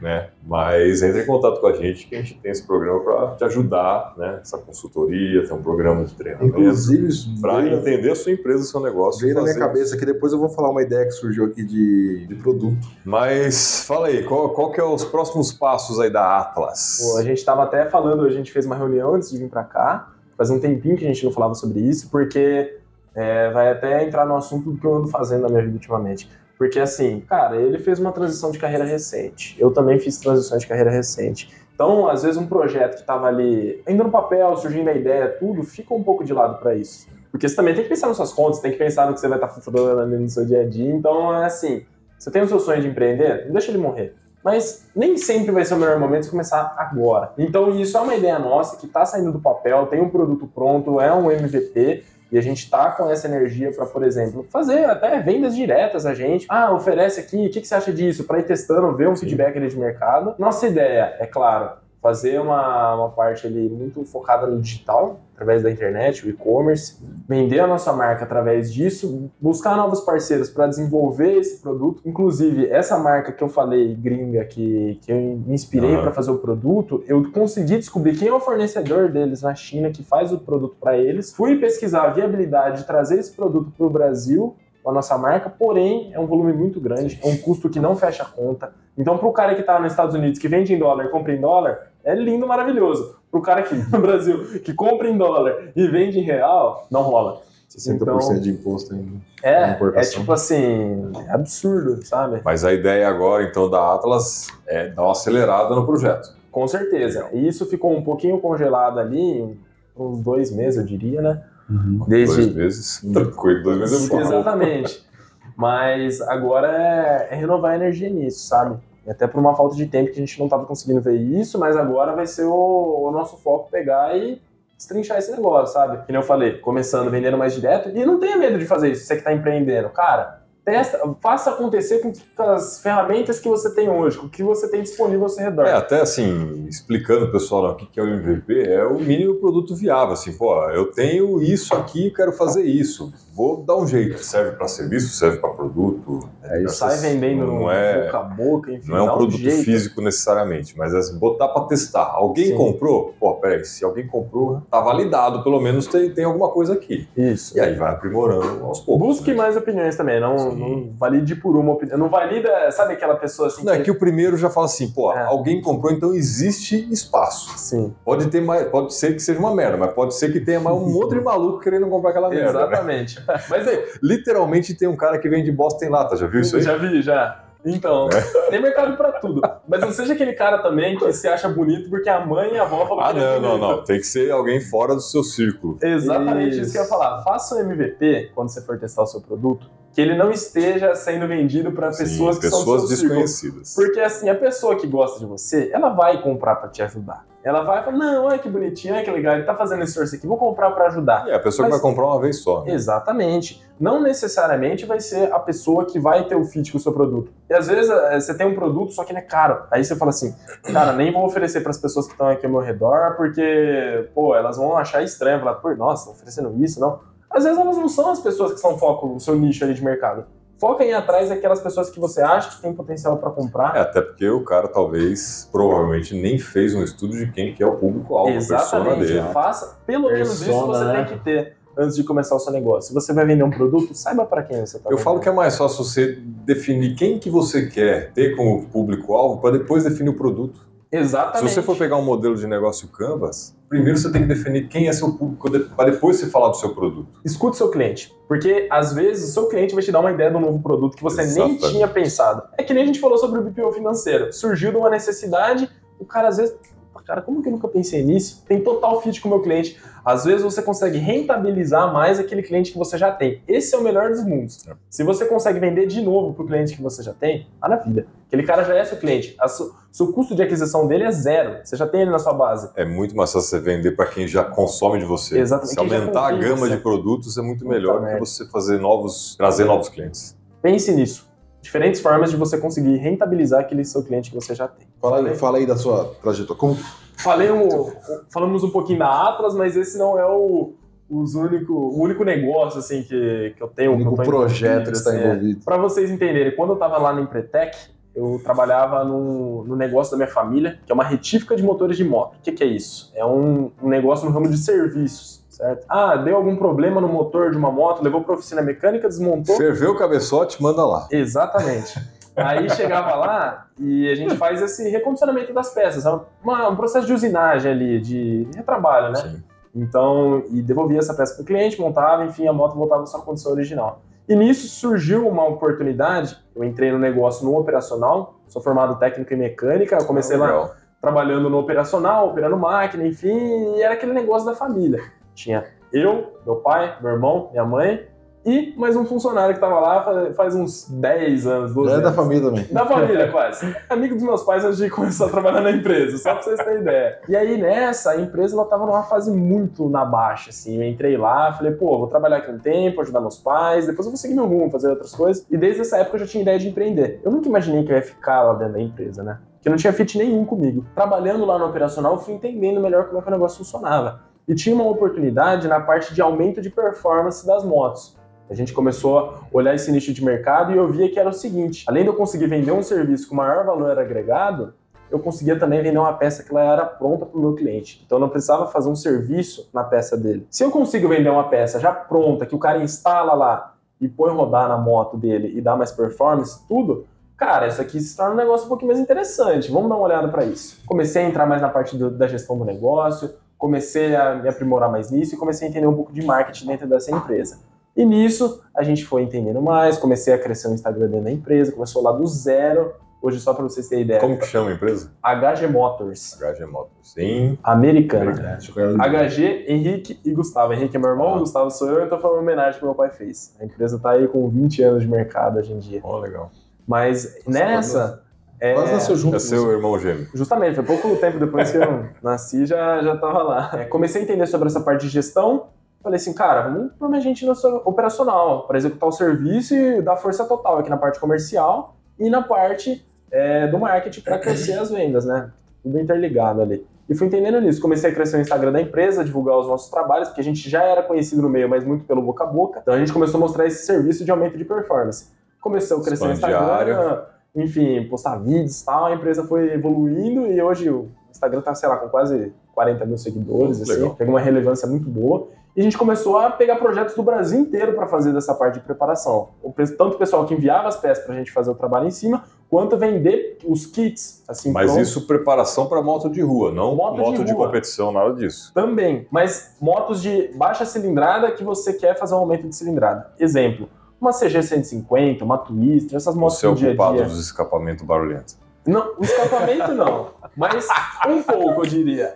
Né? 0.02 0.30
Mas 0.46 1.02
entre 1.02 1.24
em 1.24 1.26
contato 1.26 1.60
com 1.60 1.68
a 1.68 1.74
gente 1.74 2.08
que 2.08 2.16
a 2.16 2.20
gente 2.20 2.36
tem 2.36 2.52
esse 2.52 2.66
programa 2.66 3.00
para 3.02 3.36
te 3.36 3.44
ajudar, 3.46 4.14
né? 4.18 4.40
Essa 4.42 4.58
consultoria, 4.58 5.46
tem 5.46 5.56
um 5.56 5.62
programa 5.62 6.04
de 6.04 6.14
treinamento 6.14 6.60
Inclusive, 6.60 7.10
para 7.42 7.66
entender 7.68 8.12
a 8.12 8.16
sua 8.16 8.32
empresa, 8.32 8.64
o 8.64 8.66
seu 8.66 8.80
negócio. 8.80 9.22
veio 9.22 9.36
na 9.36 9.44
minha 9.44 9.58
cabeça 9.58 9.98
que 9.98 10.06
depois 10.06 10.32
eu 10.32 10.40
vou 10.40 10.50
falar 10.50 10.70
uma 10.70 10.82
ideia 10.82 11.06
que 11.06 11.12
surgiu 11.12 11.46
aqui 11.46 11.64
de, 11.64 12.28
de 12.28 12.36
produto. 12.36 12.88
Mas 13.04 13.86
fala 13.86 14.08
aí, 14.08 14.24
qual, 14.24 14.50
qual 14.50 14.72
que 14.72 14.80
é 14.80 14.84
os 14.84 15.04
próximos 15.04 15.52
passos 15.52 16.00
aí 16.00 16.10
da 16.10 16.40
Atlas? 16.40 17.00
Pô, 17.02 17.18
a 17.18 17.24
gente 17.24 17.38
estava 17.38 17.64
até 17.64 17.86
falando, 17.86 18.26
a 18.26 18.30
gente 18.30 18.52
fez 18.52 18.66
uma 18.66 18.76
reunião 18.76 19.16
antes 19.16 19.32
de 19.32 19.38
vir 19.38 19.50
para 19.50 19.64
cá, 19.64 20.14
faz 20.38 20.50
um 20.50 20.60
tempinho 20.60 20.96
que 20.98 21.06
a 21.06 21.08
gente 21.08 21.24
não 21.24 21.32
falava 21.32 21.54
sobre 21.56 21.80
isso, 21.82 22.10
porque 22.10 22.78
é, 23.16 23.52
vai 23.52 23.70
até 23.70 24.04
entrar 24.04 24.26
no 24.26 24.36
assunto 24.36 24.72
do 24.72 24.78
que 24.78 24.86
eu 24.86 24.96
ando 24.96 25.08
fazendo 25.08 25.44
na 25.44 25.50
minha 25.50 25.62
vida 25.62 25.76
ultimamente. 25.76 26.30
Porque 26.64 26.80
assim, 26.80 27.20
cara, 27.28 27.58
ele 27.58 27.78
fez 27.78 28.00
uma 28.00 28.14
transição 28.14 28.50
de 28.50 28.58
carreira 28.58 28.86
recente. 28.86 29.54
Eu 29.60 29.72
também 29.72 30.00
fiz 30.00 30.18
transições 30.18 30.62
de 30.62 30.68
carreira 30.68 30.90
recente. 30.90 31.54
Então, 31.76 32.08
às 32.08 32.24
vezes, 32.24 32.38
um 32.38 32.48
projeto 32.48 32.94
que 32.94 33.02
estava 33.02 33.28
ali, 33.28 33.84
ainda 33.86 34.06
no 34.06 34.10
papel, 34.10 34.56
surgindo 34.56 34.90
a 34.90 34.94
ideia, 34.94 35.28
tudo, 35.28 35.62
fica 35.64 35.94
um 35.94 36.02
pouco 36.02 36.24
de 36.24 36.32
lado 36.34 36.60
para 36.60 36.74
isso. 36.74 37.06
Porque 37.30 37.50
você 37.50 37.54
também 37.54 37.74
tem 37.74 37.84
que 37.84 37.90
pensar 37.90 38.08
nas 38.08 38.16
suas 38.16 38.32
contas, 38.32 38.62
tem 38.62 38.72
que 38.72 38.78
pensar 38.78 39.08
no 39.08 39.14
que 39.14 39.20
você 39.20 39.28
vai 39.28 39.38
estar 39.38 39.54
ali 40.02 40.16
no 40.16 40.30
seu 40.30 40.46
dia 40.46 40.62
a 40.62 40.66
dia. 40.66 40.90
Então, 40.90 41.36
é 41.36 41.46
assim, 41.46 41.84
você 42.18 42.32
tem 42.32 42.42
o 42.42 42.48
seu 42.48 42.62
sonho 42.62 42.82
de 42.82 42.88
empreender, 42.88 43.44
não 43.48 43.52
deixa 43.52 43.70
ele 43.70 43.78
morrer. 43.80 44.16
Mas 44.42 44.90
nem 44.96 45.18
sempre 45.18 45.52
vai 45.52 45.66
ser 45.66 45.74
o 45.74 45.78
melhor 45.78 46.00
momento 46.00 46.24
de 46.24 46.30
começar 46.30 46.74
agora. 46.78 47.34
Então, 47.38 47.72
isso 47.72 47.98
é 47.98 48.00
uma 48.00 48.16
ideia 48.16 48.40
nossa 48.40 48.78
que 48.78 48.86
está 48.86 49.06
saindo 49.06 49.34
do 49.34 49.42
papel, 49.42 49.88
tem 49.88 50.02
um 50.02 50.10
produto 50.10 50.48
pronto, 50.48 51.02
é 51.02 51.14
um 51.14 51.30
MVP, 51.30 52.06
e 52.34 52.38
a 52.40 52.42
gente 52.42 52.64
está 52.64 52.90
com 52.90 53.12
essa 53.12 53.28
energia 53.28 53.72
para, 53.72 53.86
por 53.86 54.04
exemplo, 54.04 54.44
fazer 54.50 54.86
até 54.86 55.20
vendas 55.20 55.56
diretas 55.56 56.04
a 56.04 56.16
gente. 56.16 56.48
Ah, 56.50 56.74
oferece 56.74 57.20
aqui, 57.20 57.46
o 57.46 57.52
que, 57.52 57.62
que 57.62 57.68
você 57.68 57.76
acha 57.76 57.94
disso? 57.94 58.24
Para 58.24 58.40
ir 58.40 58.44
testando, 58.44 58.98
ver 58.98 59.08
um 59.08 59.16
feedback 59.16 59.56
ali 59.56 59.68
de 59.68 59.78
mercado. 59.78 60.34
Nossa 60.40 60.66
ideia, 60.66 61.16
é 61.20 61.28
claro, 61.28 61.83
fazer 62.04 62.42
uma, 62.42 62.96
uma 62.96 63.10
parte 63.10 63.48
ali 63.48 63.70
muito 63.70 64.04
focada 64.04 64.46
no 64.46 64.62
digital, 64.62 65.22
através 65.34 65.64
da 65.64 65.72
internet, 65.72 66.26
o 66.26 66.30
e-commerce, 66.30 66.98
vender 67.28 67.62
a 67.62 67.66
nossa 67.66 67.94
marca 67.94 68.26
através 68.26 68.74
disso, 68.74 69.32
buscar 69.40 69.78
novos 69.78 70.02
parceiros 70.02 70.50
para 70.50 70.68
desenvolver 70.68 71.38
esse 71.38 71.62
produto. 71.62 72.02
Inclusive, 72.06 72.68
essa 72.70 73.00
marca 73.00 73.32
que 73.32 73.42
eu 73.42 73.48
falei, 73.48 73.96
gringa, 73.96 74.44
que, 74.44 75.00
que 75.02 75.14
eu 75.14 75.16
me 75.16 75.54
inspirei 75.54 75.94
Aham. 75.94 76.02
para 76.02 76.12
fazer 76.12 76.32
o 76.32 76.40
produto, 76.40 77.02
eu 77.08 77.32
consegui 77.32 77.78
descobrir 77.78 78.18
quem 78.18 78.28
é 78.28 78.34
o 78.34 78.40
fornecedor 78.42 79.10
deles 79.10 79.42
na 79.42 79.56
China 79.56 79.90
que 79.90 80.04
faz 80.04 80.34
o 80.34 80.40
produto 80.40 80.76
para 80.78 80.98
eles. 80.98 81.34
Fui 81.34 81.58
pesquisar 81.58 82.04
a 82.04 82.10
viabilidade 82.10 82.82
de 82.82 82.88
trazer 82.88 83.18
esse 83.18 83.32
produto 83.32 83.72
para 83.78 83.88
o 83.88 83.90
Brasil 83.90 84.58
com 84.84 84.90
a 84.90 84.94
nossa 84.94 85.18
marca, 85.18 85.50
porém 85.50 86.12
é 86.14 86.20
um 86.20 86.28
volume 86.28 86.52
muito 86.52 86.82
grande, 86.82 87.18
é 87.24 87.28
um 87.28 87.38
custo 87.38 87.70
que 87.70 87.80
não 87.80 87.96
fecha 87.96 88.24
a 88.24 88.26
conta. 88.26 88.74
Então, 88.98 89.18
para 89.18 89.28
o 89.28 89.32
cara 89.32 89.56
que 89.56 89.62
está 89.62 89.80
nos 89.80 89.94
Estados 89.94 90.14
Unidos, 90.14 90.38
que 90.38 90.48
vende 90.48 90.74
em 90.74 90.78
dólar 90.78 91.06
e 91.06 91.10
compra 91.10 91.34
em 91.34 91.40
dólar, 91.40 91.93
é 92.04 92.16
lindo, 92.16 92.48
maravilhoso. 92.48 93.16
Para 93.32 93.40
o 93.40 93.44
cara 93.44 93.60
aqui 93.62 93.76
no 93.92 94.00
Brasil, 94.00 94.60
que 94.62 94.74
compra 94.74 95.10
em 95.10 95.18
dólar 95.18 95.72
e 95.76 95.88
vende 95.88 96.20
em 96.20 96.24
real, 96.24 96.88
não 96.92 97.02
rola. 97.02 97.42
60% 97.70 97.96
Então- 97.96 98.40
de 98.40 98.50
imposto 98.52 98.94
ainda. 98.94 99.18
É, 99.42 99.78
é 99.96 100.02
tipo 100.02 100.32
assim, 100.32 101.12
é 101.28 101.32
absurdo, 101.34 102.06
sabe? 102.06 102.42
Mas 102.46 102.64
a 102.64 102.72
ideia 102.72 103.10
agora, 103.10 103.44
então, 103.44 103.70
da 103.70 103.94
Atlas 103.96 104.48
é 104.68 104.90
dar 104.90 105.02
uma 105.04 105.12
acelerada 105.12 105.74
no 105.76 105.86
projeto. 105.86 106.34
Com 106.52 106.68
certeza. 106.68 107.30
E 107.34 107.48
isso 107.48 107.66
ficou 107.66 107.92
um 107.98 108.04
pouquinho 108.04 108.40
congelado 108.40 109.00
ali, 109.00 109.58
uns 109.98 110.20
dois 110.20 110.52
meses, 110.52 110.80
eu 110.80 110.86
diria, 110.86 111.20
né? 111.22 111.42
Dois 111.68 112.36
Desde. 112.36 112.54
meses. 112.56 113.02
Tranquilo, 113.12 113.64
dois 113.64 113.80
meses 113.80 114.10
é 114.10 114.14
muito. 114.14 114.28
Exatamente. 114.28 115.04
Mas 115.58 116.22
agora 116.22 116.68
é, 116.68 117.30
é 117.32 117.36
renovar 117.36 117.72
a 117.72 117.76
energia 117.76 118.10
nisso, 118.10 118.48
sabe? 118.48 118.78
E 119.06 119.12
Até 119.12 119.28
por 119.28 119.40
uma 119.40 119.56
falta 119.56 119.76
de 119.76 119.86
tempo 119.86 120.12
que 120.12 120.18
a 120.18 120.26
gente 120.26 120.38
não 120.40 120.46
estava 120.46 120.66
conseguindo 120.66 121.02
ver 121.02 121.16
isso, 121.16 121.60
mas 121.60 121.76
agora 121.76 122.14
vai 122.14 122.26
ser 122.26 122.46
o, 122.46 123.08
o 123.08 123.12
nosso 123.12 123.38
foco 123.38 123.70
pegar 123.70 124.18
e 124.18 124.42
destrinchar 124.78 125.18
esse 125.18 125.32
negócio, 125.32 125.74
sabe? 125.74 126.06
Que 126.06 126.12
nem 126.12 126.22
eu 126.22 126.26
falei, 126.26 126.60
começando 126.60 127.10
vendendo 127.10 127.38
mais 127.38 127.54
direto. 127.54 127.90
E 127.90 128.06
não 128.06 128.20
tenha 128.20 128.38
medo 128.38 128.58
de 128.58 128.66
fazer 128.66 128.92
isso, 128.92 129.06
você 129.06 129.16
que 129.16 129.22
está 129.22 129.34
empreendendo. 129.34 129.90
Cara, 129.90 130.44
testa, 130.64 131.00
faça 131.22 131.52
acontecer 131.52 132.00
com, 132.00 132.12
as 132.44 132.82
ferramentas 132.82 133.40
que 133.40 133.48
você 133.48 133.74
tem 133.74 133.90
hoje, 133.90 134.18
com 134.18 134.28
o 134.28 134.30
que 134.30 134.44
você 134.44 134.70
tem 134.70 134.82
disponível 134.82 135.24
ao 135.24 135.30
seu 135.30 135.44
redor. 135.44 135.66
É, 135.66 135.74
até 135.74 136.02
assim, 136.02 136.66
explicando 136.68 137.32
pessoal 137.32 137.72
o 137.72 137.76
que 137.76 137.86
que 137.86 138.00
é 138.00 138.04
o 138.04 138.08
MVP, 138.08 138.64
é 138.64 138.86
o 138.86 139.00
mínimo 139.00 139.36
produto 139.36 139.76
viável. 139.76 140.14
Assim, 140.14 140.34
pô, 140.34 140.70
eu 140.70 140.92
tenho 140.92 141.42
isso 141.42 141.76
aqui, 141.76 142.12
quero 142.12 142.32
fazer 142.32 142.64
isso. 142.64 143.14
Vou 143.36 143.64
dar 143.64 143.76
um 143.78 143.88
jeito. 143.88 144.20
Serve 144.20 144.52
para 144.58 144.68
serviço, 144.68 145.10
serve 145.16 145.38
para 145.38 145.50
produto. 145.50 146.30
É 146.44 146.62
isso. 146.64 146.76
Sai 146.76 146.98
vendendo 146.98 147.48
não 147.48 147.72
é- 147.72 148.06
boca 148.06 148.18
a 148.20 148.24
boca, 148.24 148.72
enfim. 148.72 148.92
Não 148.92 148.98
é 148.98 149.02
um 149.02 149.16
produto 149.16 149.38
físico 149.64 150.02
necessariamente, 150.02 150.78
mas 150.78 150.94
é 150.94 151.14
botar 151.18 151.48
para 151.48 151.64
testar. 151.64 152.12
Alguém 152.14 152.48
Sim. 152.48 152.56
comprou? 152.56 153.14
Pô, 153.20 153.34
peraí, 153.36 153.66
se 153.66 153.84
alguém 153.84 154.06
comprou, 154.06 154.62
tá 154.70 154.80
validado, 154.82 155.44
pelo 155.44 155.60
menos 155.60 155.88
tem, 155.88 156.12
tem 156.14 156.26
alguma 156.26 156.50
coisa 156.50 156.74
aqui. 156.74 157.08
Isso. 157.18 157.58
E 157.58 157.60
aí 157.60 157.74
vai 157.74 157.92
aprimorando 157.92 158.66
aos 158.66 158.80
poucos. 158.82 159.08
Busque 159.08 159.32
né? 159.32 159.38
mais 159.38 159.58
opiniões 159.58 159.96
também, 159.96 160.20
não, 160.20 160.38
Sim. 160.38 160.56
não 160.60 160.94
valide 160.98 161.36
por 161.36 161.56
uma 161.56 161.74
opinião. 161.74 161.98
Não 161.98 162.10
valida, 162.10 162.70
sabe 162.72 162.94
aquela 162.94 163.16
pessoa 163.16 163.48
assim 163.48 163.64
Não, 163.66 163.74
é 163.74 163.80
que 163.82 163.90
o 163.90 163.96
primeiro 163.98 164.38
já 164.38 164.50
fala 164.50 164.68
assim, 164.68 164.92
pô, 164.92 165.12
É. 165.12 165.24
alguém 165.26 165.60
comprou, 165.62 165.92
então 165.92 166.14
existe 166.14 166.88
espaço. 166.92 167.58
Sim, 167.58 167.96
Pode 168.06 168.28
ter 168.28 168.42
mais, 168.42 168.68
pode 168.68 168.94
ser 168.94 169.14
que 169.14 169.20
seja 169.20 169.40
uma 169.40 169.56
merda, 169.56 169.76
mas 169.78 169.92
pode 169.94 170.14
ser 170.16 170.32
que 170.32 170.40
tenha 170.40 170.60
mais 170.60 170.78
um 170.78 170.86
monte 170.94 171.16
de 171.16 171.22
maluco 171.22 171.60
querendo 171.60 171.88
comprar 171.88 172.12
aquela 172.12 172.30
merda. 172.30 172.68
né? 172.68 173.14
Mas 173.50 173.68
aí, 173.68 173.84
Literalmente 174.02 174.74
tem 174.76 174.88
um 174.88 174.96
cara 174.96 175.18
que 175.20 175.28
vende 175.30 175.52
bosta 175.52 175.86
em 175.86 175.90
lata, 175.90 176.16
já 176.16 176.28
viu 176.28 176.42
isso 176.42 176.56
aí? 176.58 176.62
já 176.64 176.78
vi, 176.78 177.02
já. 177.02 177.40
Então, 177.66 178.10
É. 178.12 178.22
tem 178.52 178.62
mercado 178.62 178.98
pra 178.98 179.14
tudo. 179.14 179.42
Mas 179.68 179.80
não 179.80 179.92
seja 179.92 180.14
aquele 180.14 180.34
cara 180.34 180.58
também 180.62 180.98
que 180.98 181.14
se 181.14 181.28
acha 181.30 181.48
bonito 181.48 181.90
porque 181.90 182.10
a 182.10 182.26
mãe 182.26 182.54
e 182.54 182.58
a 182.58 182.64
avó 182.64 182.86
falam 182.86 183.04
Ah, 183.06 183.14
que 183.14 183.20
é 183.20 183.22
não, 183.22 183.42
não, 183.42 183.50
bonito. 183.60 183.78
não. 183.78 183.84
Tem 183.86 183.98
que 184.00 184.06
ser 184.06 184.32
alguém 184.32 184.60
fora 184.60 184.94
do 184.94 185.00
seu 185.02 185.24
círculo. 185.24 185.78
Exatamente 185.82 186.50
isso. 186.56 186.62
Isso. 186.64 186.72
que 186.74 186.78
eu 186.78 186.84
ia 186.84 186.88
falar. 186.90 187.22
Faça 187.24 187.56
um 187.56 187.60
MVP 187.62 188.32
quando 188.36 188.50
você 188.50 188.62
for 188.62 188.78
testar 188.78 189.04
o 189.04 189.08
seu 189.08 189.22
produto, 189.22 189.70
que 189.94 190.02
ele 190.02 190.14
não 190.18 190.30
esteja 190.30 190.94
sendo 190.96 191.26
vendido 191.26 191.72
para 191.72 191.92
Sim, 191.94 192.04
pessoas 192.04 192.36
que 192.38 192.42
pessoas 192.44 192.64
são 192.66 192.76
do 192.76 192.88
seu 192.88 192.98
círculo. 192.98 193.22
desconhecidas. 193.22 193.76
Porque 193.76 194.00
assim, 194.02 194.28
a 194.30 194.36
pessoa 194.36 194.76
que 194.76 194.86
gosta 194.88 195.20
de 195.20 195.26
você, 195.26 195.70
ela 195.72 195.90
vai 195.90 196.22
comprar 196.22 196.56
pra 196.58 196.68
te 196.68 196.82
ajudar. 196.82 197.26
Ela 197.44 197.64
vai 197.64 197.84
falar, 197.84 197.98
não, 197.98 198.24
olha 198.26 198.40
que 198.40 198.48
bonitinho, 198.48 198.94
olha 198.94 199.04
que 199.04 199.12
legal, 199.12 199.36
ele 199.36 199.44
tá 199.44 199.54
fazendo 199.54 199.84
esse 199.84 199.92
esforço 199.92 200.16
aqui, 200.16 200.26
vou 200.26 200.38
comprar 200.38 200.72
pra 200.72 200.88
ajudar. 200.88 201.28
E 201.28 201.32
é 201.32 201.36
a 201.36 201.40
pessoa 201.40 201.68
Mas- 201.68 201.76
que 201.78 201.82
vai 201.84 201.92
comprar 201.92 202.08
uma 202.08 202.22
vez 202.22 202.38
só. 202.42 202.64
né? 202.64 202.72
Exatamente. 202.74 203.62
Não 203.80 204.02
necessariamente 204.02 204.86
vai 204.86 205.00
ser 205.02 205.32
a 205.34 205.40
pessoa 205.40 205.86
que 205.86 206.00
vai 206.00 206.24
ter 206.26 206.36
o 206.36 206.46
fit 206.46 206.72
com 206.72 206.78
o 206.78 206.82
seu 206.82 206.94
produto. 206.94 207.32
E 207.50 207.54
às 207.54 207.68
vezes 207.68 207.90
eh, 207.92 208.20
você 208.20 208.34
tem 208.38 208.48
um 208.48 208.56
produto, 208.56 208.94
só 208.94 209.04
que 209.04 209.12
ele 209.12 209.20
é 209.20 209.24
caro. 209.24 209.64
Aí 209.70 209.84
você 209.84 209.96
fala 209.96 210.10
assim, 210.10 210.34
cara, 210.72 210.94
nem 210.94 211.12
vou 211.12 211.26
oferecer 211.26 211.60
para 211.62 211.72
as 211.72 211.78
pessoas 211.78 212.06
que 212.06 212.14
estão 212.14 212.30
aqui 212.30 212.46
ao 212.46 212.52
meu 212.52 212.62
redor, 212.62 213.16
porque, 213.18 214.10
pô, 214.16 214.36
elas 214.36 214.56
vão 214.56 214.78
achar 214.78 215.04
estranho, 215.04 215.40
falar, 215.40 215.56
pô, 215.56 215.76
nossa, 215.76 216.10
oferecendo 216.12 216.54
isso, 216.64 216.80
não. 216.80 217.00
Às 217.30 217.44
vezes 217.44 217.60
elas 217.60 217.76
não 217.76 217.90
são 217.90 218.10
as 218.12 218.20
pessoas 218.20 218.54
que 218.54 218.60
são 218.60 218.78
foco 218.78 219.08
no 219.08 219.20
seu 219.20 219.36
nicho 219.36 219.64
ali 219.66 219.74
de 219.74 219.84
mercado. 219.84 220.26
Foca 220.64 220.82
em 220.86 220.92
ir 220.92 220.94
atrás 220.94 221.28
daquelas 221.28 221.60
pessoas 221.60 221.90
que 221.90 222.00
você 222.00 222.22
acha 222.22 222.56
que 222.56 222.62
tem 222.62 222.74
potencial 222.74 223.18
para 223.18 223.30
comprar. 223.32 223.76
É, 223.76 223.82
até 223.82 224.02
porque 224.02 224.30
o 224.30 224.46
cara 224.46 224.70
talvez, 224.70 225.50
provavelmente, 225.52 226.16
nem 226.16 226.40
fez 226.40 226.74
um 226.74 226.82
estudo 226.82 227.18
de 227.18 227.30
quem 227.34 227.54
que 227.54 227.62
é 227.62 227.68
o 227.68 227.76
público-alvo, 227.76 228.30
a 228.30 228.34
persona 228.34 228.62
Exatamente. 228.62 229.08
dele. 229.08 229.28
Faça, 229.34 229.78
pelo 229.86 230.10
menos 230.10 230.32
isso 230.32 230.46
Persona, 230.46 230.68
você 230.68 230.86
né? 230.86 231.04
tem 231.04 231.18
que 231.18 231.24
ter 231.26 231.58
antes 231.78 231.98
de 231.98 232.04
começar 232.06 232.34
o 232.36 232.40
seu 232.40 232.54
negócio. 232.54 232.88
Se 232.88 232.94
você 232.94 233.12
vai 233.12 233.26
vender 233.26 233.44
um 233.44 233.50
produto, 233.50 233.94
saiba 233.94 234.26
para 234.26 234.42
quem 234.42 234.66
você 234.66 234.78
está 234.78 234.90
Eu 234.90 234.98
falo 234.98 235.20
que 235.20 235.28
é 235.28 235.34
mais 235.34 235.58
fácil 235.58 235.84
você 235.84 236.18
definir 236.46 236.96
quem 236.96 237.20
que 237.20 237.30
você 237.30 237.66
quer 237.66 238.14
ter 238.14 238.34
como 238.38 238.66
público-alvo 238.68 239.42
para 239.42 239.58
depois 239.58 239.84
definir 239.84 240.12
o 240.12 240.16
produto. 240.16 240.62
Exatamente. 240.96 241.50
Se 241.50 241.56
você 241.56 241.62
for 241.62 241.76
pegar 241.76 241.98
um 241.98 242.04
modelo 242.04 242.36
de 242.36 242.46
negócio 242.46 242.88
Canvas, 242.88 243.56
primeiro 243.68 243.98
você 243.98 244.12
tem 244.12 244.22
que 244.22 244.28
definir 244.28 244.68
quem 244.68 244.88
é 244.88 244.94
seu 244.94 245.12
público 245.14 245.50
para 245.76 245.90
depois 245.92 246.18
você 246.18 246.28
falar 246.28 246.50
do 246.50 246.58
seu 246.58 246.74
produto. 246.76 247.20
Escute 247.26 247.58
seu 247.58 247.70
cliente. 247.72 248.14
Porque 248.28 248.68
às 248.70 248.94
vezes 248.94 249.30
o 249.30 249.34
seu 249.34 249.48
cliente 249.48 249.74
vai 249.74 249.84
te 249.84 249.92
dar 249.92 250.00
uma 250.02 250.12
ideia 250.12 250.30
de 250.30 250.38
um 250.38 250.42
novo 250.42 250.62
produto 250.62 250.96
que 250.96 251.04
você 251.04 251.18
nem 251.24 251.26
Exatamente. 251.32 251.70
tinha 251.72 251.88
pensado. 251.88 252.44
É 252.58 252.64
que 252.64 252.74
nem 252.74 252.84
a 252.84 252.86
gente 252.86 253.00
falou 253.00 253.18
sobre 253.18 253.40
o 253.40 253.44
BPO 253.44 253.72
financeiro. 253.74 254.32
Surgiu 254.32 254.72
de 254.72 254.78
uma 254.78 254.90
necessidade, 254.90 255.70
o 256.00 256.06
cara 256.06 256.28
às 256.28 256.38
vezes. 256.38 256.56
"Pô, 256.94 257.02
Cara, 257.06 257.22
como 257.22 257.42
que 257.42 257.50
eu 257.50 257.52
nunca 257.52 257.68
pensei 257.68 258.02
nisso? 258.02 258.44
Tem 258.48 258.62
total 258.62 259.02
fit 259.02 259.20
com 259.20 259.28
o 259.28 259.32
meu 259.32 259.42
cliente. 259.42 259.78
Às 260.06 260.26
vezes 260.26 260.42
você 260.44 260.62
consegue 260.62 260.98
rentabilizar 260.98 261.94
mais 261.94 262.20
aquele 262.20 262.44
cliente 262.44 262.72
que 262.72 262.78
você 262.78 262.98
já 262.98 263.12
tem. 263.12 263.42
Esse 263.48 263.74
é 263.74 263.78
o 263.78 263.82
melhor 263.82 264.10
dos 264.10 264.24
mundos. 264.24 264.66
É. 264.68 264.74
Se 264.90 265.04
você 265.04 265.26
consegue 265.26 265.60
vender 265.60 265.88
de 265.88 266.02
novo 266.02 266.34
para 266.34 266.44
o 266.44 266.48
cliente 266.48 266.76
que 266.76 266.82
você 266.82 267.02
já 267.02 267.14
tem, 267.14 267.48
maravilha. 267.62 268.06
Aquele 268.28 268.44
cara 268.44 268.64
já 268.64 268.76
é 268.76 268.84
seu 268.84 268.98
cliente. 268.98 269.36
A 269.40 269.48
su- 269.48 269.74
seu 269.92 270.12
custo 270.12 270.36
de 270.36 270.42
aquisição 270.42 270.88
dele 270.88 271.04
é 271.04 271.12
zero. 271.12 271.58
Você 271.64 271.76
já 271.76 271.88
tem 271.88 272.02
ele 272.02 272.12
na 272.12 272.20
sua 272.20 272.34
base. 272.34 272.70
É 272.76 272.84
muito 272.84 273.16
mais 273.16 273.32
fácil 273.32 273.48
você 273.50 273.60
vender 273.60 273.92
para 273.92 274.08
quem 274.08 274.28
já 274.28 274.44
consome 274.44 275.00
de 275.00 275.06
você. 275.06 275.40
Exatamente. 275.40 275.74
Se 275.74 275.80
aumentar 275.80 276.28
a 276.28 276.32
gama 276.32 276.58
você. 276.68 276.76
de 276.76 276.82
produtos 276.82 277.38
é 277.38 277.42
muito 277.42 277.68
melhor 277.68 278.02
do 278.02 278.08
que 278.08 278.20
você 278.20 278.46
fazer 278.50 278.80
novos, 278.80 279.36
trazer 279.38 279.66
novos 279.66 279.88
clientes. 279.90 280.36
Pense 280.62 280.92
nisso. 280.92 281.32
Diferentes 281.62 282.02
formas 282.02 282.30
de 282.30 282.36
você 282.36 282.58
conseguir 282.58 282.98
rentabilizar 282.98 283.62
aquele 283.62 283.86
seu 283.86 284.04
cliente 284.04 284.30
que 284.30 284.36
você 284.36 284.54
já 284.54 284.68
tem. 284.68 284.86
Fala 285.02 285.20
aí, 285.20 285.36
fala 285.36 285.58
aí 285.60 285.66
da 285.66 285.78
sua 285.78 286.14
trajetória. 286.22 286.60
Como, 286.60 286.78
Falei 287.24 287.52
um- 287.52 287.92
falamos 288.32 288.64
um 288.64 288.70
pouquinho 288.70 289.00
da 289.00 289.30
Atlas, 289.30 289.56
mas 289.56 289.76
esse 289.78 289.98
não 289.98 290.20
é 290.20 290.26
o, 290.26 290.74
os 291.10 291.36
único, 291.36 291.74
o 291.74 292.02
único 292.02 292.24
negócio 292.24 292.80
assim 292.80 293.04
que, 293.04 293.54
que 293.56 293.62
eu 293.64 293.68
tenho. 293.68 293.92
o 293.92 293.96
único 293.96 294.16
que 294.16 294.24
projeto 294.24 294.92
que 294.92 294.98
está 294.98 295.12
assim, 295.12 295.20
é. 295.20 295.26
envolvido? 295.26 295.66
Pra 295.66 295.78
vocês 295.78 296.12
entenderem, 296.12 296.56
quando 296.56 296.72
eu 296.72 296.76
tava 296.76 296.98
lá 296.98 297.14
no 297.14 297.22
Empretec, 297.22 297.78
eu 298.16 298.40
trabalhava 298.44 299.04
no, 299.04 299.64
no 299.64 299.76
negócio 299.76 300.12
da 300.12 300.18
minha 300.18 300.30
família, 300.30 300.80
que 300.86 300.92
é 300.92 300.96
uma 300.96 301.04
retífica 301.04 301.56
de 301.56 301.64
motores 301.64 301.98
de 301.98 302.04
moto. 302.04 302.36
O 302.36 302.42
que, 302.42 302.52
que 302.52 302.64
é 302.64 302.68
isso? 302.68 303.12
É 303.16 303.26
um, 303.26 303.72
um 303.82 303.90
negócio 303.90 304.26
no 304.28 304.32
ramo 304.32 304.50
de 304.50 304.58
serviços. 304.58 305.44
Certo? 305.50 305.86
Ah, 305.88 306.16
deu 306.16 306.36
algum 306.36 306.56
problema 306.56 307.00
no 307.00 307.08
motor 307.08 307.52
de 307.52 307.58
uma 307.58 307.72
moto, 307.72 308.04
levou 308.04 308.22
para 308.22 308.34
oficina 308.34 308.62
mecânica, 308.62 309.08
desmontou. 309.08 309.56
Ferveu 309.56 309.92
o 309.92 309.96
cabeçote, 309.96 310.62
manda 310.62 310.84
lá. 310.84 311.08
Exatamente. 311.12 312.00
Aí 312.36 312.70
chegava 312.70 313.16
lá 313.16 313.68
e 313.80 314.10
a 314.10 314.16
gente 314.16 314.36
faz 314.38 314.62
esse 314.62 314.90
recondicionamento 314.90 315.54
das 315.54 315.74
peças. 315.74 316.06
É 316.06 316.20
uma, 316.44 316.70
um 316.70 316.76
processo 316.76 317.06
de 317.06 317.14
usinagem 317.14 317.72
ali, 317.72 318.00
de 318.00 318.48
retrabalho, 318.56 319.14
né? 319.14 319.20
Sim. 319.20 319.44
Então, 319.76 320.44
e 320.52 320.62
devolvia 320.62 321.00
essa 321.00 321.14
peça 321.14 321.36
para 321.36 321.44
o 321.44 321.46
cliente, 321.46 321.80
montava, 321.82 322.26
enfim, 322.26 322.48
a 322.48 322.54
moto 322.54 322.76
voltava 322.76 323.04
à 323.04 323.06
sua 323.06 323.22
condição 323.22 323.52
original. 323.52 324.02
E 324.28 324.36
nisso 324.36 324.68
surgiu 324.68 325.28
uma 325.28 325.46
oportunidade. 325.48 326.38
Eu 326.56 326.64
entrei 326.64 326.92
no 326.92 327.00
negócio 327.00 327.46
no 327.46 327.58
operacional, 327.58 328.40
sou 328.48 328.62
formado 328.62 328.98
técnico 328.98 329.34
em 329.34 329.38
mecânica, 329.38 329.98
eu 329.98 330.06
comecei 330.06 330.38
lá 330.38 330.72
trabalhando 331.02 331.50
no 331.50 331.60
operacional, 331.60 332.30
operando 332.30 332.56
máquina, 332.56 333.06
enfim, 333.06 333.76
e 333.76 333.82
era 333.82 333.94
aquele 333.96 334.14
negócio 334.14 334.46
da 334.46 334.56
família. 334.56 335.04
Tinha 335.36 335.66
eu, 335.92 336.40
meu 336.46 336.56
pai, 336.56 336.98
meu 337.02 337.12
irmão, 337.12 337.50
minha 337.52 337.66
mãe 337.66 338.08
e 338.46 338.74
mais 338.78 338.96
um 338.96 339.06
funcionário 339.06 339.54
que 339.56 339.64
estava 339.64 339.80
lá 339.80 340.34
faz, 340.34 340.54
uns 340.56 340.90
10 340.90 341.48
anos, 341.48 341.74
12 341.74 341.90
É 341.90 341.94
anos. 341.94 342.04
da 342.04 342.14
família 342.14 342.44
também. 342.50 342.66
Da 342.72 342.86
família, 342.86 343.32
quase. 343.32 343.76
Amigo 343.90 344.16
dos 344.16 344.24
meus 344.24 344.44
pais 344.44 344.66
antes 344.66 344.78
de 344.78 344.90
começar 344.90 345.28
a 345.28 345.30
trabalhar 345.30 345.62
na 345.62 345.72
empresa, 345.72 346.18
só 346.18 346.34
pra 346.34 346.44
vocês 346.44 346.58
terem 346.58 346.82
ideia. 346.82 347.20
E 347.30 347.36
aí, 347.36 347.58
nessa, 347.58 348.12
a 348.12 348.20
empresa 348.20 348.56
ela 348.56 348.66
tava 348.66 348.86
numa 348.86 349.04
fase 349.04 349.32
muito 349.32 349.90
na 349.90 350.04
baixa, 350.04 350.50
assim. 350.50 350.76
Eu 350.76 350.84
entrei 350.84 351.16
lá, 351.16 351.54
falei, 351.54 351.72
pô, 351.72 351.98
vou 351.98 352.08
trabalhar 352.08 352.38
aqui 352.38 352.52
um 352.52 352.60
tempo, 352.60 353.02
ajudar 353.02 353.22
meus 353.22 353.38
pais, 353.38 353.88
depois 353.88 354.06
eu 354.06 354.12
vou 354.12 354.18
seguir 354.18 354.34
meu 354.36 354.46
rumo, 354.46 354.70
fazer 354.70 354.90
outras 354.90 355.14
coisas. 355.16 355.46
E 355.50 355.56
desde 355.58 355.82
essa 355.82 355.98
época 355.98 356.18
eu 356.18 356.20
já 356.22 356.28
tinha 356.28 356.42
ideia 356.42 356.60
de 356.60 356.68
empreender. 356.68 357.22
Eu 357.24 357.32
nunca 357.32 357.48
imaginei 357.48 357.84
que 357.84 357.92
eu 357.92 357.96
ia 357.96 358.02
ficar 358.04 358.42
lá 358.44 358.54
dentro 358.56 358.74
da 358.74 358.82
empresa, 358.82 359.24
né? 359.24 359.38
Porque 359.56 359.70
não 359.70 359.78
tinha 359.78 359.94
fit 359.94 360.18
nenhum 360.18 360.44
comigo. 360.44 360.86
Trabalhando 360.94 361.46
lá 361.46 361.58
no 361.58 361.66
operacional, 361.66 362.14
eu 362.16 362.20
fui 362.20 362.34
entendendo 362.34 362.82
melhor 362.82 363.06
como 363.06 363.20
é 363.20 363.22
que 363.22 363.28
o 363.30 363.32
negócio 363.32 363.60
funcionava. 363.60 364.20
E 364.46 364.54
tinha 364.54 364.76
uma 364.76 364.86
oportunidade 364.86 365.70
na 365.70 365.80
parte 365.80 366.14
de 366.14 366.22
aumento 366.22 366.62
de 366.62 366.70
performance 366.70 367.48
das 367.48 367.64
motos. 367.64 368.22
A 368.50 368.54
gente 368.56 368.74
começou 368.74 369.18
a 369.18 369.40
olhar 369.52 369.74
esse 369.74 369.92
nicho 369.92 370.14
de 370.14 370.24
mercado 370.24 370.72
e 370.72 370.78
eu 370.78 370.88
via 370.92 371.10
que 371.10 371.20
era 371.20 371.30
o 371.30 371.34
seguinte: 371.34 371.84
além 371.88 372.04
de 372.04 372.10
eu 372.10 372.14
conseguir 372.16 372.48
vender 372.48 372.72
um 372.72 372.84
serviço 372.84 373.28
com 373.30 373.36
maior 373.36 373.66
valor 373.66 373.98
agregado, 373.98 374.74
eu 375.10 375.20
conseguia 375.20 375.58
também 375.58 375.82
vender 375.82 375.98
uma 375.98 376.14
peça 376.14 376.44
que 376.44 376.52
ela 376.52 376.64
era 376.64 376.86
pronta 376.86 377.26
para 377.26 377.38
o 377.38 377.42
meu 377.42 377.54
cliente. 377.56 378.02
Então 378.06 378.18
eu 378.18 378.20
não 378.20 378.30
precisava 378.30 378.68
fazer 378.68 378.90
um 378.90 378.96
serviço 378.96 379.70
na 379.74 379.84
peça 379.84 380.18
dele. 380.18 380.46
Se 380.50 380.64
eu 380.64 380.72
consigo 380.72 381.08
vender 381.08 381.30
uma 381.30 381.50
peça 381.50 381.80
já 381.80 381.92
pronta, 381.92 382.46
que 382.46 382.56
o 382.56 382.60
cara 382.60 382.82
instala 382.84 383.34
lá 383.34 383.76
e 384.02 384.08
põe 384.08 384.32
rodar 384.34 384.68
na 384.68 384.78
moto 384.78 385.16
dele 385.18 385.54
e 385.56 385.62
dá 385.62 385.76
mais 385.76 385.92
performance, 385.92 386.60
tudo, 386.68 387.06
cara, 387.38 387.68
isso 387.68 387.80
aqui 387.82 388.00
se 388.00 388.16
torna 388.18 388.34
um 388.34 388.38
negócio 388.38 388.66
um 388.66 388.70
pouquinho 388.70 388.90
mais 388.90 389.00
interessante. 389.00 389.72
Vamos 389.72 389.88
dar 389.90 389.96
uma 389.96 390.04
olhada 390.06 390.28
para 390.28 390.44
isso. 390.46 390.82
Comecei 390.86 391.24
a 391.24 391.30
entrar 391.30 391.46
mais 391.46 391.62
na 391.62 391.70
parte 391.70 391.96
do- 391.96 392.12
da 392.12 392.28
gestão 392.28 392.58
do 392.58 392.66
negócio, 392.66 393.32
comecei 393.58 394.16
a 394.16 394.36
me 394.36 394.50
aprimorar 394.50 394.92
mais 394.92 395.10
nisso 395.10 395.36
e 395.36 395.38
comecei 395.38 395.68
a 395.68 395.72
entender 395.72 395.88
um 395.88 395.96
pouco 395.96 396.12
de 396.12 396.22
marketing 396.26 396.68
dentro 396.68 396.88
dessa 396.88 397.12
empresa. 397.12 397.60
E 397.96 398.06
nisso 398.06 398.62
a 398.76 398.84
gente 398.84 399.06
foi 399.06 399.22
entendendo 399.24 399.62
mais, 399.62 399.98
comecei 399.98 400.34
a 400.34 400.38
crescer 400.38 400.68
no 400.68 400.74
Instagram 400.74 401.08
dentro 401.08 401.26
da 401.26 401.32
empresa, 401.32 401.72
começou 401.72 402.02
lá 402.02 402.12
do 402.12 402.26
zero. 402.28 402.94
Hoje, 403.22 403.40
só 403.40 403.54
para 403.54 403.64
vocês 403.64 403.88
terem 403.88 404.04
ideia, 404.04 404.20
Como 404.20 404.38
que 404.38 404.46
chama 404.46 404.70
a 404.70 404.74
empresa? 404.74 405.10
HG 405.24 405.68
Motors, 405.68 406.38
HG 406.42 406.66
Motors. 406.66 407.14
Sim. 407.14 407.58
americana. 407.64 408.32
Americana. 408.32 408.92
Eu 409.06 409.28
HG, 409.30 409.66
Henrique 409.70 410.20
e 410.26 410.32
Gustavo. 410.34 410.74
Henrique 410.74 410.98
é 410.98 411.00
meu 411.00 411.10
irmão, 411.12 411.36
Ah. 411.36 411.40
Gustavo 411.40 411.72
sou 411.72 411.88
eu, 411.90 412.06
então 412.06 412.20
foi 412.20 412.32
uma 412.32 412.40
homenagem 412.40 412.80
que 412.80 412.86
meu 412.86 412.94
pai 412.94 413.12
fez. 413.12 413.56
A 413.62 413.64
empresa 413.64 413.98
tá 413.98 414.12
aí 414.12 414.28
com 414.28 414.50
20 414.50 414.84
anos 414.84 415.04
de 415.04 415.08
mercado 415.08 415.58
hoje 415.58 415.72
em 415.72 415.80
dia. 415.80 416.02
Ó, 416.04 416.20
legal. 416.20 416.52
Mas 416.86 417.38
nessa. 417.48 418.24
É, 418.60 418.74
Quase 418.74 418.92
nasceu 418.94 419.16
junto. 419.16 419.36
É 419.38 419.40
seu 419.40 419.72
irmão 419.72 419.98
gêmeo. 420.00 420.28
Justamente, 420.34 420.76
foi 420.76 420.84
pouco 420.84 421.16
tempo 421.16 421.40
depois 421.40 421.72
que 421.72 421.78
eu 421.78 422.06
nasci, 422.22 422.66
já, 422.66 423.02
já 423.02 423.16
tava 423.18 423.42
lá. 423.42 423.72
É, 423.74 423.86
comecei 423.86 424.20
a 424.22 424.24
entender 424.26 424.48
sobre 424.48 424.68
essa 424.68 424.82
parte 424.82 425.02
de 425.02 425.10
gestão. 425.10 425.68
Falei 426.04 426.18
assim, 426.18 426.34
cara, 426.34 426.64
vamos 426.64 426.92
pôr 427.00 427.08
minha 427.08 427.22
gente 427.22 427.46
sua 427.56 427.82
operacional 427.86 428.68
para 428.68 428.78
executar 428.78 429.08
o 429.08 429.12
serviço 429.12 429.74
e 429.74 430.02
dar 430.02 430.18
força 430.18 430.44
total 430.44 430.80
aqui 430.80 430.90
na 430.90 430.98
parte 430.98 431.18
comercial 431.18 431.96
e 432.20 432.30
na 432.30 432.42
parte 432.42 433.08
é, 433.32 433.68
do 433.68 433.80
marketing 433.80 434.22
para 434.22 434.38
crescer 434.38 434.78
as 434.78 434.92
vendas, 434.92 435.24
né? 435.26 435.50
Tudo 435.82 435.98
interligado 435.98 436.62
ali. 436.62 436.86
E 437.10 437.16
fui 437.16 437.28
entendendo 437.28 437.60
nisso. 437.62 437.82
Comecei 437.82 438.12
a 438.12 438.14
crescer 438.14 438.38
o 438.38 438.42
Instagram 438.42 438.74
da 438.74 438.82
empresa, 438.82 439.24
divulgar 439.24 439.58
os 439.58 439.68
nossos 439.68 439.90
trabalhos, 439.90 440.28
porque 440.28 440.42
a 440.42 440.44
gente 440.44 440.70
já 440.70 440.84
era 440.84 441.02
conhecido 441.04 441.42
no 441.42 441.50
meio, 441.50 441.70
mas 441.70 441.86
muito 441.86 442.06
pelo 442.06 442.22
boca 442.22 442.44
a 442.44 442.48
boca. 442.48 442.80
Então 442.82 442.94
a 442.94 443.00
gente 443.00 443.14
começou 443.14 443.38
a 443.38 443.42
mostrar 443.42 443.66
esse 443.66 443.86
serviço 443.86 444.26
de 444.26 444.32
aumento 444.32 444.58
de 444.58 444.66
performance. 444.66 445.28
Começou 445.62 446.02
a 446.02 446.04
crescer 446.04 446.26
o 446.26 446.32
Instagram, 446.32 447.22
enfim, 447.56 448.08
postar 448.10 448.38
vídeos 448.38 448.82
e 448.82 448.86
tal. 448.86 449.06
A 449.06 449.14
empresa 449.14 449.44
foi 449.46 449.74
evoluindo 449.74 450.48
e 450.48 450.62
hoje 450.62 450.90
o 450.90 451.10
Instagram 451.32 451.62
tá, 451.62 451.74
sei 451.74 451.88
lá, 451.88 451.98
com 451.98 452.10
quase 452.10 452.54
40 452.74 453.06
mil 453.06 453.18
seguidores, 453.18 453.82
assim, 453.82 454.10
pegou 454.16 454.34
uma 454.34 454.42
relevância 454.42 454.88
muito 454.88 455.10
boa. 455.10 455.48
E 455.76 455.82
a 455.82 455.84
gente 455.84 455.98
começou 455.98 456.38
a 456.38 456.52
pegar 456.52 456.76
projetos 456.76 457.16
do 457.16 457.24
Brasil 457.24 457.60
inteiro 457.60 457.94
para 457.94 458.06
fazer 458.08 458.32
dessa 458.32 458.54
parte 458.54 458.76
de 458.76 458.82
preparação. 458.82 459.50
Tanto 459.98 460.16
o 460.16 460.18
pessoal 460.20 460.46
que 460.46 460.54
enviava 460.54 460.88
as 460.88 460.98
peças 460.98 461.26
para 461.26 461.34
a 461.34 461.38
gente 461.38 461.52
fazer 461.52 461.72
o 461.72 461.76
trabalho 461.76 462.08
em 462.08 462.12
cima, 462.12 462.44
quanto 462.70 462.96
vender 462.96 463.58
os 463.66 463.86
kits, 463.88 464.44
assim, 464.48 464.72
Mas 464.72 464.92
prontos. 464.92 465.10
isso 465.10 465.26
preparação 465.26 465.88
para 465.88 466.02
moto 466.02 466.30
de 466.30 466.42
rua, 466.42 466.72
não 466.72 466.96
Moto 466.96 467.18
moto, 467.18 467.38
de 467.38 467.44
de, 467.46 467.54
rua. 467.54 467.66
competição, 467.66 468.12
nada 468.12 468.34
disso. 468.36 468.72
Também, 468.74 469.28
mas 469.32 469.76
motos 469.82 470.22
de 470.22 470.50
baixa 470.56 470.86
cilindrada 470.86 471.50
que 471.52 471.64
você 471.64 471.94
quer 471.94 472.18
fazer 472.20 472.36
um 472.36 472.40
aumento 472.40 472.68
de 472.68 472.76
cilindrada. 472.76 473.32
Exemplo, 473.40 473.90
uma 474.22 474.32
CG 474.32 474.62
150, 474.62 475.44
uma 475.44 475.58
Twister, 475.58 476.16
essas 476.16 476.36
motos 476.36 476.60
Você 476.60 476.68
é 476.68 476.74
dia 476.74 476.90
ocupado 476.90 477.16
dia. 477.18 477.26
dos 477.26 477.40
escapamentos 477.40 478.06
barulhentos. 478.06 478.58
Não, 478.86 479.14
o 479.18 479.24
escapamento 479.24 479.94
não, 479.94 480.32
mas 480.56 480.88
um 481.28 481.42
pouco, 481.42 481.84
eu 481.84 481.90
diria. 481.90 482.34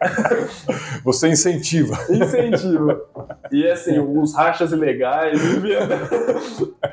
Você 1.03 1.27
incentiva. 1.27 1.95
Incentivo. 2.09 3.01
E 3.51 3.67
assim, 3.69 3.99
os 3.99 4.33
rachas 4.33 4.71
ilegais, 4.71 5.39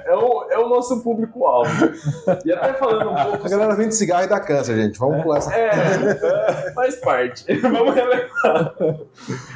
é 0.05 0.14
o, 0.14 0.46
é 0.50 0.59
o 0.59 0.68
nosso 0.68 1.02
público-alvo. 1.02 1.70
E 2.44 2.52
até 2.52 2.74
falando 2.74 3.11
um 3.11 3.14
pouco 3.14 3.46
A 3.46 3.48
galera 3.48 3.74
vende 3.74 3.94
cigarro 3.94 4.24
e 4.24 4.28
dá 4.28 4.40
câncer, 4.40 4.76
gente. 4.76 4.98
Vamos 4.98 5.22
pular 5.22 5.38
essa. 5.38 5.55
É, 5.55 5.70
é, 5.70 6.72
faz 6.72 6.96
parte. 6.96 7.44
Vamos 7.61 7.94
relevar. 7.94 8.74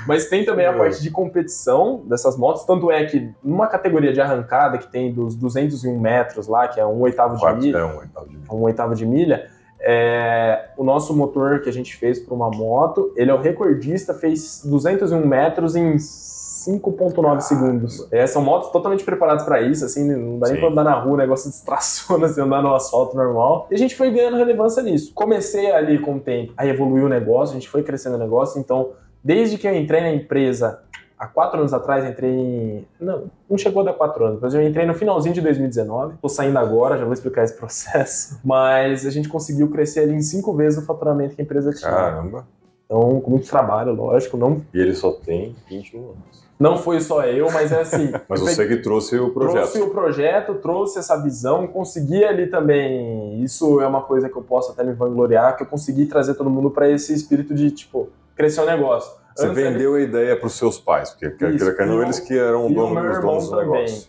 Mas 0.06 0.26
tem 0.26 0.44
também 0.44 0.66
a 0.66 0.72
parte 0.72 1.02
de 1.02 1.10
competição 1.10 2.02
dessas 2.06 2.36
motos, 2.36 2.64
tanto 2.64 2.90
é 2.90 3.04
que 3.04 3.32
numa 3.42 3.66
categoria 3.66 4.12
de 4.12 4.20
arrancada 4.20 4.78
que 4.78 4.86
tem 4.86 5.12
dos 5.12 5.34
201 5.34 5.98
metros 5.98 6.46
lá, 6.46 6.66
que 6.68 6.80
é 6.80 6.86
um 6.86 7.00
oitavo 7.00 7.34
de 7.34 7.40
Quatro, 7.40 7.60
milha, 7.60 7.78
é 7.78 7.84
um 7.84 7.98
oitavo 7.98 8.26
de 8.26 8.36
milha. 8.36 8.52
um 8.52 8.62
oitavo 8.62 8.94
de 8.94 9.06
milha, 9.06 9.50
é, 9.80 10.70
o 10.76 10.84
nosso 10.84 11.14
motor 11.14 11.60
que 11.60 11.68
a 11.68 11.72
gente 11.72 11.96
fez 11.96 12.18
para 12.18 12.34
uma 12.34 12.50
moto, 12.50 13.12
ele 13.16 13.30
é 13.30 13.34
o 13.34 13.40
recordista, 13.40 14.14
fez 14.14 14.62
201 14.64 15.26
metros 15.26 15.76
em 15.76 15.96
5.9 15.96 17.40
segundos. 17.40 18.06
É, 18.12 18.26
são 18.26 18.42
motos 18.42 18.70
totalmente 18.70 19.04
preparadas 19.04 19.44
para 19.44 19.62
isso, 19.62 19.84
assim, 19.84 20.04
não 20.04 20.38
dá 20.38 20.48
nem 20.48 20.56
Sim. 20.56 20.60
pra 20.60 20.70
andar 20.70 20.84
na 20.84 20.94
rua, 20.94 21.14
o 21.14 21.16
negócio 21.16 21.48
distraciona, 21.50 22.26
assim, 22.26 22.40
andar 22.40 22.62
no 22.62 22.74
asfalto 22.74 23.16
normal. 23.16 23.68
E 23.70 23.74
a 23.74 23.78
gente 23.78 23.96
foi 23.96 24.10
ganhando 24.10 24.36
relevância 24.36 24.82
nisso. 24.82 25.12
Comecei 25.14 25.70
ali 25.70 25.98
com 25.98 26.16
o 26.16 26.20
tempo 26.20 26.52
a 26.56 26.66
evoluir 26.66 27.04
o 27.04 27.08
negócio, 27.08 27.56
a 27.56 27.58
gente 27.58 27.68
foi 27.68 27.82
crescendo 27.82 28.16
o 28.16 28.18
negócio, 28.18 28.60
então, 28.60 28.90
desde 29.22 29.56
que 29.56 29.66
eu 29.66 29.74
entrei 29.74 30.00
na 30.00 30.12
empresa, 30.12 30.80
há 31.18 31.26
quatro 31.26 31.58
anos 31.58 31.72
atrás, 31.74 32.04
entrei 32.04 32.30
em... 32.30 32.86
Não, 33.00 33.24
não 33.48 33.58
chegou 33.58 33.82
a 33.82 33.86
dar 33.86 33.92
quatro 33.94 34.24
anos, 34.24 34.40
mas 34.40 34.54
eu 34.54 34.62
entrei 34.62 34.86
no 34.86 34.94
finalzinho 34.94 35.34
de 35.34 35.40
2019. 35.40 36.16
Tô 36.22 36.28
saindo 36.28 36.58
agora, 36.58 36.96
já 36.96 37.04
vou 37.04 37.12
explicar 37.12 37.44
esse 37.44 37.54
processo. 37.58 38.40
Mas 38.44 39.04
a 39.04 39.10
gente 39.10 39.28
conseguiu 39.28 39.68
crescer 39.70 40.00
ali 40.00 40.14
em 40.14 40.22
cinco 40.22 40.54
vezes 40.54 40.82
o 40.82 40.86
faturamento 40.86 41.34
que 41.34 41.42
a 41.42 41.44
empresa 41.44 41.72
tinha. 41.72 41.90
Caramba. 41.90 42.46
Então, 42.86 43.20
com 43.20 43.30
muito 43.32 43.46
trabalho, 43.48 43.92
lógico. 43.92 44.36
Não, 44.36 44.62
E 44.72 44.80
ele 44.80 44.94
só 44.94 45.12
tem 45.12 45.54
21 45.68 45.98
anos. 45.98 46.48
não 46.58 46.78
foi 46.78 47.00
só 47.00 47.22
eu, 47.24 47.50
mas 47.52 47.70
é 47.70 47.82
assim. 47.82 48.10
Mas 48.26 48.40
você 48.40 48.66
que 48.66 48.78
trouxe 48.78 49.18
o 49.18 49.28
projeto. 49.30 49.52
Trouxe 49.70 49.82
o 49.82 49.90
projeto, 49.90 50.54
trouxe 50.54 50.98
essa 50.98 51.14
visão, 51.22 51.66
consegui 51.66 52.24
ali 52.24 52.46
também. 52.46 53.42
Isso 53.42 53.80
é 53.82 53.86
uma 53.86 54.00
coisa 54.00 54.30
que 54.30 54.36
eu 54.36 54.42
posso 54.42 54.72
até 54.72 54.82
me 54.82 54.94
vangloriar, 54.94 55.54
que 55.56 55.64
eu 55.64 55.66
consegui 55.66 56.06
trazer 56.06 56.32
todo 56.34 56.48
mundo 56.48 56.70
para 56.70 56.88
esse 56.88 57.12
espírito 57.12 57.54
de, 57.54 57.70
tipo, 57.70 58.08
crescer 58.34 58.62
o 58.62 58.66
negócio. 58.66 59.12
Você 59.38 59.48
vendeu 59.50 59.94
a 59.94 60.00
ideia 60.00 60.36
para 60.36 60.46
os 60.46 60.54
seus 60.54 60.78
pais, 60.78 61.10
porque 61.10 61.26
Isso, 61.26 61.36
queira, 61.36 61.74
quer 61.74 61.86
não, 61.86 62.02
eles 62.02 62.18
que 62.18 62.36
eram 62.36 62.66
os 62.66 62.74
donos 62.74 63.48
do 63.48 63.56
negócio. 63.56 64.08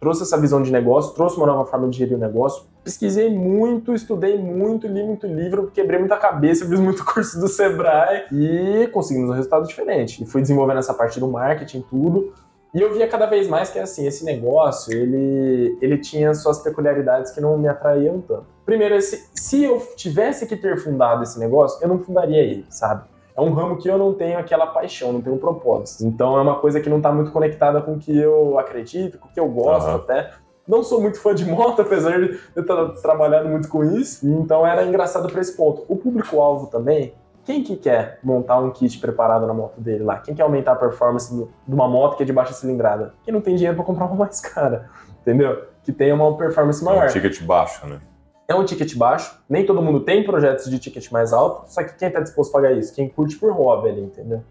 trouxe 0.00 0.22
essa 0.22 0.38
visão 0.38 0.62
de 0.62 0.72
negócio, 0.72 1.14
trouxe 1.14 1.36
uma 1.36 1.46
nova 1.46 1.64
forma 1.66 1.88
de 1.88 1.98
gerir 1.98 2.16
o 2.16 2.20
negócio. 2.20 2.64
Pesquisei 2.82 3.28
muito, 3.28 3.92
estudei 3.92 4.38
muito, 4.38 4.86
li 4.86 5.02
muito 5.02 5.26
livro, 5.26 5.70
quebrei 5.74 5.98
muita 5.98 6.16
cabeça, 6.16 6.64
fiz 6.66 6.80
muito 6.80 7.04
curso 7.04 7.38
do 7.38 7.48
Sebrae 7.48 8.24
e 8.32 8.88
conseguimos 8.92 9.28
um 9.28 9.32
resultado 9.32 9.66
diferente. 9.66 10.22
E 10.22 10.26
fui 10.26 10.40
desenvolvendo 10.40 10.78
essa 10.78 10.94
parte 10.94 11.20
do 11.20 11.28
marketing, 11.28 11.82
tudo. 11.82 12.32
E 12.72 12.80
eu 12.80 12.92
via 12.92 13.08
cada 13.08 13.26
vez 13.26 13.48
mais 13.48 13.70
que 13.70 13.78
assim, 13.78 14.06
esse 14.06 14.24
negócio, 14.24 14.92
ele, 14.92 15.78
ele 15.80 15.98
tinha 15.98 16.34
suas 16.34 16.60
peculiaridades 16.60 17.32
que 17.32 17.40
não 17.40 17.56
me 17.58 17.68
atraíam 17.68 18.20
tanto. 18.20 18.46
Primeiro, 18.64 18.94
esse, 18.94 19.28
se 19.34 19.64
eu 19.64 19.80
tivesse 19.96 20.46
que 20.46 20.56
ter 20.56 20.78
fundado 20.78 21.22
esse 21.22 21.38
negócio, 21.38 21.82
eu 21.82 21.88
não 21.88 21.98
fundaria 21.98 22.42
ele, 22.42 22.66
sabe? 22.68 23.04
É 23.36 23.40
um 23.40 23.52
ramo 23.52 23.76
que 23.76 23.86
eu 23.88 23.98
não 23.98 24.14
tenho 24.14 24.38
aquela 24.38 24.66
paixão, 24.66 25.12
não 25.12 25.20
tenho 25.20 25.36
propósito. 25.36 26.06
Então 26.06 26.38
é 26.38 26.40
uma 26.40 26.54
coisa 26.54 26.80
que 26.80 26.88
não 26.88 26.96
está 26.96 27.12
muito 27.12 27.30
conectada 27.30 27.82
com 27.82 27.92
o 27.94 27.98
que 27.98 28.16
eu 28.16 28.58
acredito, 28.58 29.18
com 29.18 29.28
o 29.28 29.30
que 29.30 29.38
eu 29.38 29.48
gosto 29.48 29.88
Aham. 29.88 29.96
até. 29.96 30.30
não 30.66 30.82
sou 30.82 31.00
muito 31.00 31.20
fã 31.20 31.34
de 31.34 31.44
moto, 31.44 31.82
apesar 31.82 32.18
de 32.18 32.40
eu 32.54 32.62
estar 32.62 32.86
trabalhando 33.02 33.50
muito 33.50 33.68
com 33.68 33.84
isso. 33.84 34.26
Então 34.26 34.66
era 34.66 34.84
engraçado 34.84 35.28
para 35.30 35.40
esse 35.40 35.54
ponto. 35.54 35.84
O 35.86 35.96
público-alvo 35.96 36.68
também, 36.68 37.12
quem 37.44 37.62
que 37.62 37.76
quer 37.76 38.18
montar 38.24 38.58
um 38.58 38.70
kit 38.70 38.98
preparado 38.98 39.46
na 39.46 39.52
moto 39.52 39.78
dele 39.80 40.02
lá? 40.02 40.16
Quem 40.18 40.34
quer 40.34 40.42
aumentar 40.42 40.72
a 40.72 40.76
performance 40.76 41.32
de 41.32 41.74
uma 41.74 41.86
moto 41.86 42.16
que 42.16 42.22
é 42.22 42.26
de 42.26 42.32
baixa 42.32 42.54
cilindrada? 42.54 43.12
Quem 43.22 43.34
não 43.34 43.42
tem 43.42 43.54
dinheiro 43.54 43.76
para 43.76 43.84
comprar 43.84 44.06
uma 44.06 44.16
mais 44.16 44.40
cara, 44.40 44.88
entendeu? 45.20 45.62
Que 45.84 45.92
tenha 45.92 46.14
uma 46.14 46.36
performance 46.38 46.82
maior. 46.82 47.04
É 47.04 47.06
um 47.06 47.12
ticket 47.12 47.42
baixo, 47.42 47.86
né? 47.86 48.00
É 48.48 48.54
um 48.54 48.64
ticket 48.64 48.96
baixo, 48.96 49.38
nem 49.48 49.66
todo 49.66 49.82
mundo 49.82 50.00
tem 50.00 50.24
projetos 50.24 50.70
de 50.70 50.78
ticket 50.78 51.10
mais 51.10 51.32
alto, 51.32 51.64
só 51.68 51.82
que 51.82 51.94
quem 51.94 52.08
está 52.08 52.20
disposto 52.20 52.50
a 52.50 52.60
pagar 52.60 52.72
isso? 52.72 52.94
Quem 52.94 53.08
curte 53.08 53.36
por 53.36 53.52
hobby 53.52 53.88
ali, 53.88 54.02
entendeu? 54.02 54.42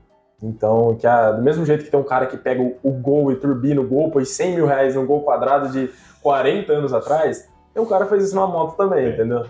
Então, 0.44 0.96
que 0.96 1.08
a, 1.08 1.32
do 1.32 1.42
mesmo 1.42 1.66
jeito 1.66 1.86
que 1.86 1.90
tem 1.90 2.00
um 2.00 2.04
cara 2.04 2.26
que 2.26 2.38
pega 2.38 2.62
o, 2.62 2.78
o 2.84 2.92
Gol 2.92 3.32
e 3.32 3.36
turbina 3.38 3.80
o 3.80 3.88
Gol, 3.88 4.12
põe 4.12 4.26
100 4.26 4.56
mil 4.56 4.66
reais 4.66 4.96
num 4.96 5.06
Gol 5.06 5.22
quadrado 5.22 5.70
de 5.70 5.90
40 6.22 6.74
anos 6.74 6.94
atrás, 6.94 7.50
tem 7.74 7.82
um 7.82 7.86
cara 7.86 8.04
que 8.04 8.10
faz 8.10 8.24
isso 8.24 8.36
numa 8.36 8.48
moto 8.48 8.76
também, 8.76 9.10
entendeu? 9.10 9.46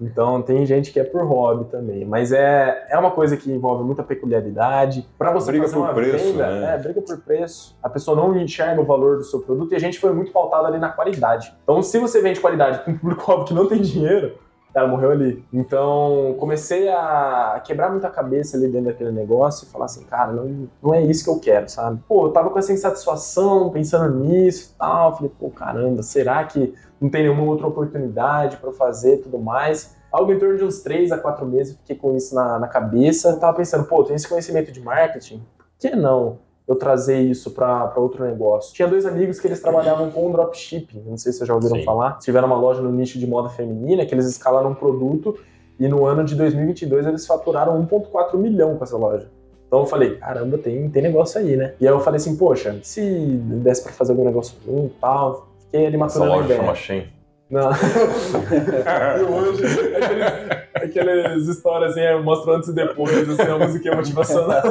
Então 0.00 0.40
tem 0.42 0.64
gente 0.64 0.92
que 0.92 1.00
é 1.00 1.04
por 1.04 1.22
hobby 1.22 1.64
também, 1.70 2.04
mas 2.04 2.32
é, 2.32 2.86
é 2.88 2.98
uma 2.98 3.10
coisa 3.10 3.36
que 3.36 3.50
envolve 3.50 3.84
muita 3.84 4.02
peculiaridade. 4.02 5.08
Para 5.18 5.32
você 5.32 5.50
briga 5.50 5.64
fazer 5.64 5.76
por 5.76 5.82
uma 5.82 5.94
preço, 5.94 6.32
venda, 6.32 6.60
né? 6.60 6.74
é 6.74 6.78
briga 6.78 7.02
por 7.02 7.18
preço. 7.18 7.76
A 7.82 7.88
pessoa 7.88 8.16
não 8.16 8.36
enxerga 8.36 8.80
o 8.80 8.84
valor 8.84 9.16
do 9.16 9.24
seu 9.24 9.40
produto 9.40 9.72
e 9.72 9.76
a 9.76 9.80
gente 9.80 9.98
foi 9.98 10.12
muito 10.12 10.32
pautado 10.32 10.66
ali 10.66 10.78
na 10.78 10.88
qualidade. 10.88 11.52
Então 11.62 11.82
se 11.82 11.98
você 11.98 12.22
vende 12.22 12.40
qualidade 12.40 12.78
para 12.78 12.92
um 12.92 12.98
público 12.98 13.44
que 13.44 13.54
não 13.54 13.66
tem 13.66 13.82
dinheiro, 13.82 14.38
ela 14.74 14.88
morreu 14.88 15.10
ali. 15.10 15.44
Então 15.52 16.36
comecei 16.38 16.88
a 16.88 17.60
quebrar 17.64 17.90
muita 17.90 18.10
cabeça 18.10 18.56
ali 18.56 18.68
dentro 18.68 18.88
daquele 18.88 19.10
negócio 19.10 19.66
e 19.66 19.70
falar 19.70 19.86
assim, 19.86 20.04
cara, 20.04 20.32
não, 20.32 20.68
não 20.82 20.94
é 20.94 21.02
isso 21.02 21.24
que 21.24 21.30
eu 21.30 21.38
quero, 21.38 21.68
sabe? 21.68 22.00
Pô, 22.06 22.26
eu 22.26 22.32
tava 22.32 22.50
com 22.50 22.58
essa 22.58 22.72
insatisfação, 22.72 23.70
pensando 23.70 24.14
nisso 24.18 24.72
e 24.74 24.78
tal. 24.78 25.16
Falei, 25.16 25.32
pô, 25.38 25.50
caramba, 25.50 26.02
será 26.02 26.44
que 26.44 26.74
não 27.00 27.08
tem 27.08 27.22
nenhuma 27.22 27.44
outra 27.44 27.66
oportunidade 27.66 28.56
para 28.58 28.72
fazer 28.72 29.18
tudo 29.18 29.38
mais? 29.38 29.96
Algo 30.10 30.32
em 30.32 30.38
torno 30.38 30.56
de 30.56 30.64
uns 30.64 30.80
3 30.80 31.12
a 31.12 31.18
4 31.18 31.44
meses, 31.46 31.76
fiquei 31.76 31.96
com 31.96 32.16
isso 32.16 32.34
na, 32.34 32.58
na 32.58 32.68
cabeça. 32.68 33.36
Tava 33.36 33.56
pensando, 33.56 33.84
pô, 33.84 34.02
tem 34.04 34.16
esse 34.16 34.28
conhecimento 34.28 34.72
de 34.72 34.80
marketing, 34.80 35.44
por 35.56 35.66
que 35.78 35.94
não 35.94 36.38
eu 36.68 36.76
trazer 36.76 37.18
isso 37.20 37.50
para 37.52 37.92
outro 37.96 38.22
negócio? 38.24 38.74
Tinha 38.74 38.86
dois 38.86 39.06
amigos 39.06 39.40
que 39.40 39.46
eles 39.46 39.60
trabalhavam 39.60 40.10
com 40.10 40.30
dropshipping, 40.30 41.02
não 41.06 41.16
sei 41.16 41.32
se 41.32 41.38
vocês 41.38 41.48
já 41.48 41.54
ouviram 41.54 41.76
Sim. 41.76 41.84
falar. 41.84 42.18
Tiveram 42.18 42.46
uma 42.46 42.58
loja 42.58 42.82
no 42.82 42.92
nicho 42.92 43.18
de 43.18 43.26
moda 43.26 43.48
feminina 43.48 44.04
que 44.04 44.14
eles 44.14 44.26
escalaram 44.26 44.70
um 44.70 44.74
produto 44.74 45.38
e 45.80 45.88
no 45.88 46.04
ano 46.04 46.24
de 46.24 46.34
2022 46.34 47.06
eles 47.06 47.26
faturaram 47.26 47.80
1,4 47.86 48.36
milhão 48.36 48.76
com 48.76 48.84
essa 48.84 48.96
loja. 48.96 49.30
Então 49.66 49.80
eu 49.80 49.86
falei, 49.86 50.16
caramba, 50.16 50.58
tem, 50.58 50.88
tem 50.90 51.02
negócio 51.02 51.40
aí, 51.40 51.56
né? 51.56 51.74
E 51.80 51.86
aí 51.86 51.92
eu 51.92 52.00
falei 52.00 52.16
assim, 52.16 52.36
poxa, 52.36 52.78
se 52.82 53.02
desse 53.02 53.82
para 53.82 53.92
fazer 53.92 54.12
algum 54.12 54.24
negócio 54.24 54.54
junto 54.66 54.86
e 54.86 55.00
tal, 55.00 55.48
fiquei 55.60 55.86
ali 55.86 55.96
maturando 55.96 56.32
a 56.32 56.38
ideia. 56.38 56.60
chama 56.60 56.74
Shen. 56.74 57.17
Não. 57.50 57.70
e 59.18 59.22
hoje, 59.22 59.64
aqueles, 59.96 60.26
aquelas 60.74 61.48
histórias 61.48 61.92
assim, 61.92 62.00
é, 62.00 62.20
mostra 62.20 62.56
antes 62.56 62.68
e 62.68 62.74
depois, 62.74 63.28
assim, 63.28 63.50
a 63.50 63.58
musiquinha 63.58 63.96
motivacional. 63.96 64.62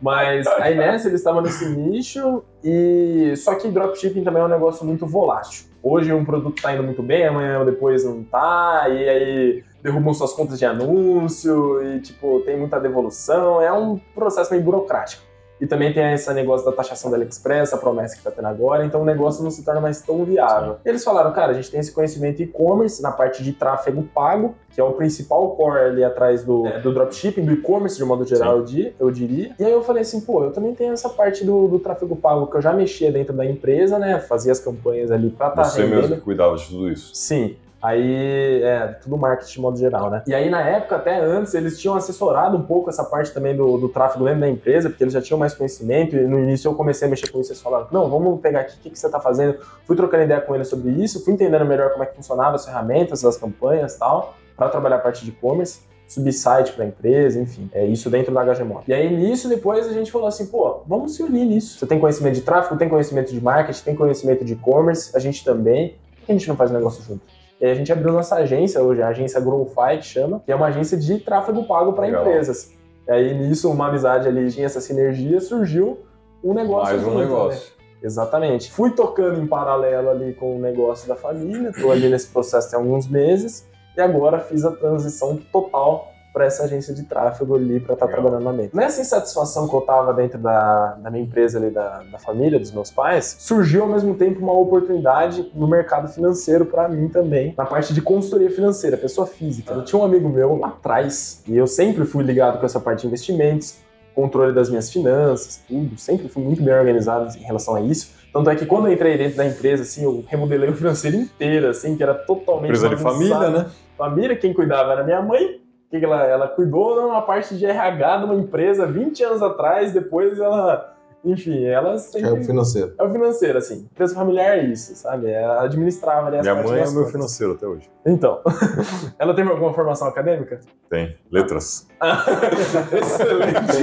Mas 0.00 0.46
aí 0.46 0.74
nessa 0.74 1.08
eles 1.08 1.20
estavam 1.20 1.42
nesse 1.42 1.68
nicho 1.68 2.42
e 2.64 3.34
só 3.36 3.54
que 3.56 3.68
dropshipping 3.68 4.24
também 4.24 4.42
é 4.42 4.46
um 4.46 4.48
negócio 4.48 4.86
muito 4.86 5.06
volátil. 5.06 5.66
Hoje 5.82 6.12
um 6.12 6.24
produto 6.24 6.62
tá 6.62 6.72
indo 6.72 6.82
muito 6.82 7.02
bem, 7.02 7.26
amanhã 7.26 7.58
ou 7.58 7.64
depois 7.64 8.04
não 8.04 8.24
tá, 8.24 8.86
e 8.88 9.08
aí 9.08 9.64
derrubam 9.82 10.14
suas 10.14 10.32
contas 10.32 10.58
de 10.58 10.64
anúncio 10.64 11.82
e 11.82 12.00
tipo, 12.00 12.40
tem 12.40 12.58
muita 12.58 12.80
devolução, 12.80 13.60
é 13.60 13.72
um 13.72 14.00
processo 14.14 14.50
meio 14.50 14.64
burocrático. 14.64 15.25
E 15.60 15.66
também 15.66 15.92
tem 15.92 16.12
esse 16.12 16.30
negócio 16.34 16.66
da 16.66 16.72
taxação 16.72 17.10
da 17.10 17.16
AliExpress, 17.16 17.72
a 17.72 17.78
promessa 17.78 18.14
que 18.16 18.22
tá 18.22 18.30
tendo 18.30 18.46
agora, 18.48 18.84
então 18.84 19.00
o 19.00 19.04
negócio 19.04 19.42
não 19.42 19.50
se 19.50 19.64
torna 19.64 19.80
mais 19.80 20.02
tão 20.02 20.22
viável. 20.24 20.76
Eles 20.84 21.02
falaram, 21.02 21.32
cara, 21.32 21.52
a 21.52 21.54
gente 21.54 21.70
tem 21.70 21.80
esse 21.80 21.92
conhecimento 21.92 22.42
e-commerce 22.42 23.00
na 23.02 23.10
parte 23.10 23.42
de 23.42 23.52
tráfego 23.52 24.02
pago, 24.14 24.54
que 24.70 24.80
é 24.80 24.84
o 24.84 24.92
principal 24.92 25.52
core 25.56 25.78
ali 25.80 26.04
atrás 26.04 26.44
do, 26.44 26.64
do 26.82 26.92
dropshipping, 26.92 27.42
do 27.44 27.52
e-commerce 27.52 27.96
de 27.96 28.04
um 28.04 28.06
modo 28.06 28.26
geral, 28.26 28.58
eu 28.58 28.64
di- 28.64 28.94
eu 29.00 29.10
diria. 29.10 29.54
E 29.58 29.64
aí 29.64 29.72
eu 29.72 29.82
falei 29.82 30.02
assim, 30.02 30.20
pô, 30.20 30.44
eu 30.44 30.52
também 30.52 30.74
tenho 30.74 30.92
essa 30.92 31.08
parte 31.08 31.42
do, 31.44 31.66
do 31.68 31.78
tráfego 31.78 32.14
pago 32.16 32.46
que 32.48 32.56
eu 32.58 32.60
já 32.60 32.74
mexia 32.74 33.10
dentro 33.10 33.32
da 33.34 33.46
empresa, 33.46 33.98
né? 33.98 34.18
Fazia 34.20 34.52
as 34.52 34.60
campanhas 34.60 35.10
ali 35.10 35.30
pra 35.30 35.48
estar 35.48 35.64
Você 35.64 35.84
mesmo 35.86 36.16
que 36.16 36.20
cuidava 36.22 36.56
de 36.56 36.66
tudo 36.68 36.90
isso. 36.90 37.10
Sim. 37.14 37.56
Aí, 37.80 38.62
é, 38.62 38.86
tudo 39.02 39.16
marketing 39.18 39.52
de 39.52 39.60
modo 39.60 39.78
geral, 39.78 40.10
né? 40.10 40.22
E 40.26 40.34
aí, 40.34 40.48
na 40.48 40.60
época, 40.60 40.96
até 40.96 41.20
antes, 41.20 41.54
eles 41.54 41.78
tinham 41.78 41.94
assessorado 41.94 42.56
um 42.56 42.62
pouco 42.62 42.88
essa 42.88 43.04
parte 43.04 43.32
também 43.32 43.54
do, 43.54 43.76
do 43.76 43.88
tráfego 43.88 44.24
dentro 44.24 44.40
da 44.40 44.48
empresa, 44.48 44.88
porque 44.88 45.04
eles 45.04 45.12
já 45.12 45.20
tinham 45.20 45.38
mais 45.38 45.54
conhecimento, 45.54 46.16
e 46.16 46.26
no 46.26 46.38
início 46.38 46.68
eu 46.68 46.74
comecei 46.74 47.06
a 47.06 47.10
mexer 47.10 47.30
com 47.30 47.40
isso, 47.40 47.52
eles 47.52 47.62
falaram, 47.62 47.86
não, 47.92 48.08
vamos 48.08 48.40
pegar 48.40 48.60
aqui, 48.60 48.76
o 48.76 48.80
que, 48.80 48.90
que 48.90 48.98
você 48.98 49.08
tá 49.10 49.20
fazendo? 49.20 49.58
Fui 49.84 49.94
trocando 49.94 50.24
ideia 50.24 50.40
com 50.40 50.54
eles 50.54 50.68
sobre 50.68 50.90
isso, 50.90 51.22
fui 51.24 51.34
entendendo 51.34 51.64
melhor 51.64 51.90
como 51.92 52.02
é 52.02 52.06
que 52.06 52.16
funcionava 52.16 52.56
as 52.56 52.64
ferramentas, 52.64 53.24
as 53.24 53.36
campanhas 53.36 53.94
e 53.94 53.98
tal, 53.98 54.34
para 54.56 54.68
trabalhar 54.68 54.96
a 54.96 55.00
parte 55.00 55.22
de 55.24 55.30
e-commerce, 55.30 55.80
subir 56.08 56.32
site 56.32 56.72
para 56.72 56.86
empresa, 56.86 57.38
enfim, 57.38 57.68
é 57.72 57.84
isso 57.84 58.08
dentro 58.08 58.32
da 58.32 58.42
HGMO. 58.42 58.82
E 58.88 58.92
aí, 58.92 59.14
nisso, 59.14 59.48
depois 59.48 59.86
a 59.86 59.92
gente 59.92 60.10
falou 60.10 60.28
assim, 60.28 60.46
pô, 60.46 60.82
vamos 60.86 61.14
se 61.14 61.22
unir 61.22 61.44
nisso. 61.44 61.78
Você 61.78 61.86
tem 61.86 61.98
conhecimento 61.98 62.34
de 62.34 62.42
tráfego, 62.42 62.76
tem 62.76 62.88
conhecimento 62.88 63.32
de 63.32 63.40
marketing, 63.40 63.82
tem 63.82 63.94
conhecimento 63.94 64.44
de 64.44 64.54
e-commerce, 64.54 65.14
a 65.14 65.18
gente 65.18 65.44
também, 65.44 65.96
por 66.16 66.26
que 66.26 66.32
a 66.32 66.34
gente 66.34 66.48
não 66.48 66.56
faz 66.56 66.70
negócio 66.70 67.02
junto? 67.02 67.35
E 67.60 67.64
aí 67.64 67.72
a 67.72 67.74
gente 67.74 67.92
abriu 67.92 68.12
nossa 68.12 68.36
agência 68.36 68.82
hoje, 68.82 69.02
a 69.02 69.08
agência 69.08 69.40
Growfy, 69.40 69.98
que 69.98 70.04
chama, 70.04 70.40
que 70.44 70.52
é 70.52 70.54
uma 70.54 70.66
agência 70.66 70.96
de 70.96 71.18
tráfego 71.18 71.64
pago 71.64 71.92
para 71.92 72.08
empresas. 72.08 72.72
E 73.06 73.10
aí 73.10 73.34
nisso, 73.34 73.70
uma 73.70 73.88
amizade 73.88 74.28
ali, 74.28 74.50
tinha 74.50 74.66
essa 74.66 74.80
sinergia, 74.80 75.40
surgiu 75.40 76.00
um 76.42 76.52
negócio. 76.52 76.94
Mais 76.94 77.02
um 77.02 77.04
junto, 77.06 77.18
né? 77.18 77.24
negócio. 77.24 77.72
Exatamente. 78.02 78.70
Fui 78.70 78.90
tocando 78.90 79.40
em 79.40 79.46
paralelo 79.46 80.10
ali 80.10 80.34
com 80.34 80.56
o 80.56 80.58
negócio 80.58 81.08
da 81.08 81.16
família, 81.16 81.72
tô 81.72 81.90
ali 81.90 82.08
nesse 82.08 82.28
processo 82.28 82.70
tem 82.70 82.78
alguns 82.78 83.08
meses, 83.08 83.66
e 83.96 84.00
agora 84.00 84.38
fiz 84.38 84.64
a 84.64 84.70
transição 84.70 85.36
total 85.50 86.12
para 86.36 86.44
essa 86.44 86.64
agência 86.64 86.92
de 86.92 87.04
tráfego 87.04 87.56
ali 87.56 87.80
para 87.80 87.94
estar 87.94 88.04
Legal. 88.04 88.20
trabalhando 88.20 88.44
na 88.44 88.52
mente. 88.52 88.76
Nessa 88.76 89.00
insatisfação 89.00 89.66
que 89.66 89.74
eu 89.74 89.80
tava 89.80 90.12
dentro 90.12 90.38
da, 90.38 90.88
da 90.96 91.10
minha 91.10 91.24
empresa 91.24 91.56
ali, 91.56 91.70
da, 91.70 92.02
da 92.12 92.18
família, 92.18 92.58
dos 92.58 92.70
meus 92.72 92.90
pais, 92.90 93.36
surgiu 93.38 93.84
ao 93.84 93.88
mesmo 93.88 94.14
tempo 94.14 94.40
uma 94.40 94.52
oportunidade 94.52 95.50
no 95.54 95.66
mercado 95.66 96.08
financeiro 96.08 96.66
para 96.66 96.90
mim 96.90 97.08
também, 97.08 97.54
na 97.56 97.64
parte 97.64 97.94
de 97.94 98.02
consultoria 98.02 98.50
financeira, 98.50 98.98
pessoa 98.98 99.26
física. 99.26 99.72
Eu 99.72 99.82
tinha 99.82 99.98
um 99.98 100.04
amigo 100.04 100.28
meu 100.28 100.58
lá 100.58 100.68
atrás, 100.68 101.42
e 101.48 101.56
eu 101.56 101.66
sempre 101.66 102.04
fui 102.04 102.22
ligado 102.22 102.60
com 102.60 102.66
essa 102.66 102.78
parte 102.78 103.00
de 103.00 103.06
investimentos, 103.06 103.78
controle 104.14 104.52
das 104.52 104.68
minhas 104.68 104.92
finanças, 104.92 105.62
tudo, 105.66 105.96
sempre 105.96 106.28
fui 106.28 106.42
muito 106.42 106.62
bem 106.62 106.74
organizado 106.74 107.34
em 107.34 107.44
relação 107.44 107.76
a 107.76 107.80
isso. 107.80 108.14
Tanto 108.30 108.50
é 108.50 108.54
que 108.54 108.66
quando 108.66 108.88
eu 108.88 108.92
entrei 108.92 109.16
dentro 109.16 109.38
da 109.38 109.46
empresa, 109.46 109.84
assim, 109.84 110.04
eu 110.04 110.22
remodelei 110.28 110.68
o 110.68 110.76
financeiro 110.76 111.16
inteiro, 111.16 111.68
assim, 111.68 111.96
que 111.96 112.02
era 112.02 112.12
totalmente 112.12 112.76
Empresa 112.76 112.90
de 112.90 112.96
família, 112.96 113.48
né? 113.48 113.66
Família, 113.96 114.36
quem 114.36 114.52
cuidava 114.52 114.92
era 114.92 115.02
minha 115.02 115.22
mãe. 115.22 115.64
Que 115.98 116.04
ela, 116.04 116.24
ela 116.24 116.48
cuidou 116.48 117.00
numa 117.02 117.22
parte 117.22 117.56
de 117.56 117.64
RH 117.66 118.18
de 118.18 118.24
uma 118.24 118.34
empresa 118.34 118.86
20 118.86 119.24
anos 119.24 119.42
atrás, 119.42 119.92
depois 119.92 120.38
ela. 120.38 120.92
Enfim, 121.24 121.64
ela 121.64 121.90
É 121.90 121.94
o 121.94 121.98
sempre. 121.98 122.44
financeiro. 122.44 122.94
É 122.96 123.02
o 123.02 123.10
financeiro, 123.10 123.58
assim. 123.58 123.88
Empresa 123.92 124.14
familiar 124.14 124.58
é 124.58 124.64
isso, 124.64 124.94
sabe? 124.94 125.28
Ela 125.28 125.62
administrava 125.64 126.28
ali 126.28 126.36
as 126.38 126.42
Minha 126.46 126.62
mãe 126.62 126.80
é 126.80 126.86
o 126.86 126.92
meu 126.92 127.06
financeiro 127.06 127.54
até 127.54 127.66
hoje. 127.66 127.90
Então. 128.04 128.40
ela 129.18 129.34
tem 129.34 129.44
alguma 129.44 129.74
formação 129.74 130.06
acadêmica? 130.06 130.60
Tem. 130.88 131.16
Letras. 131.32 131.88
Excelente. 132.92 133.82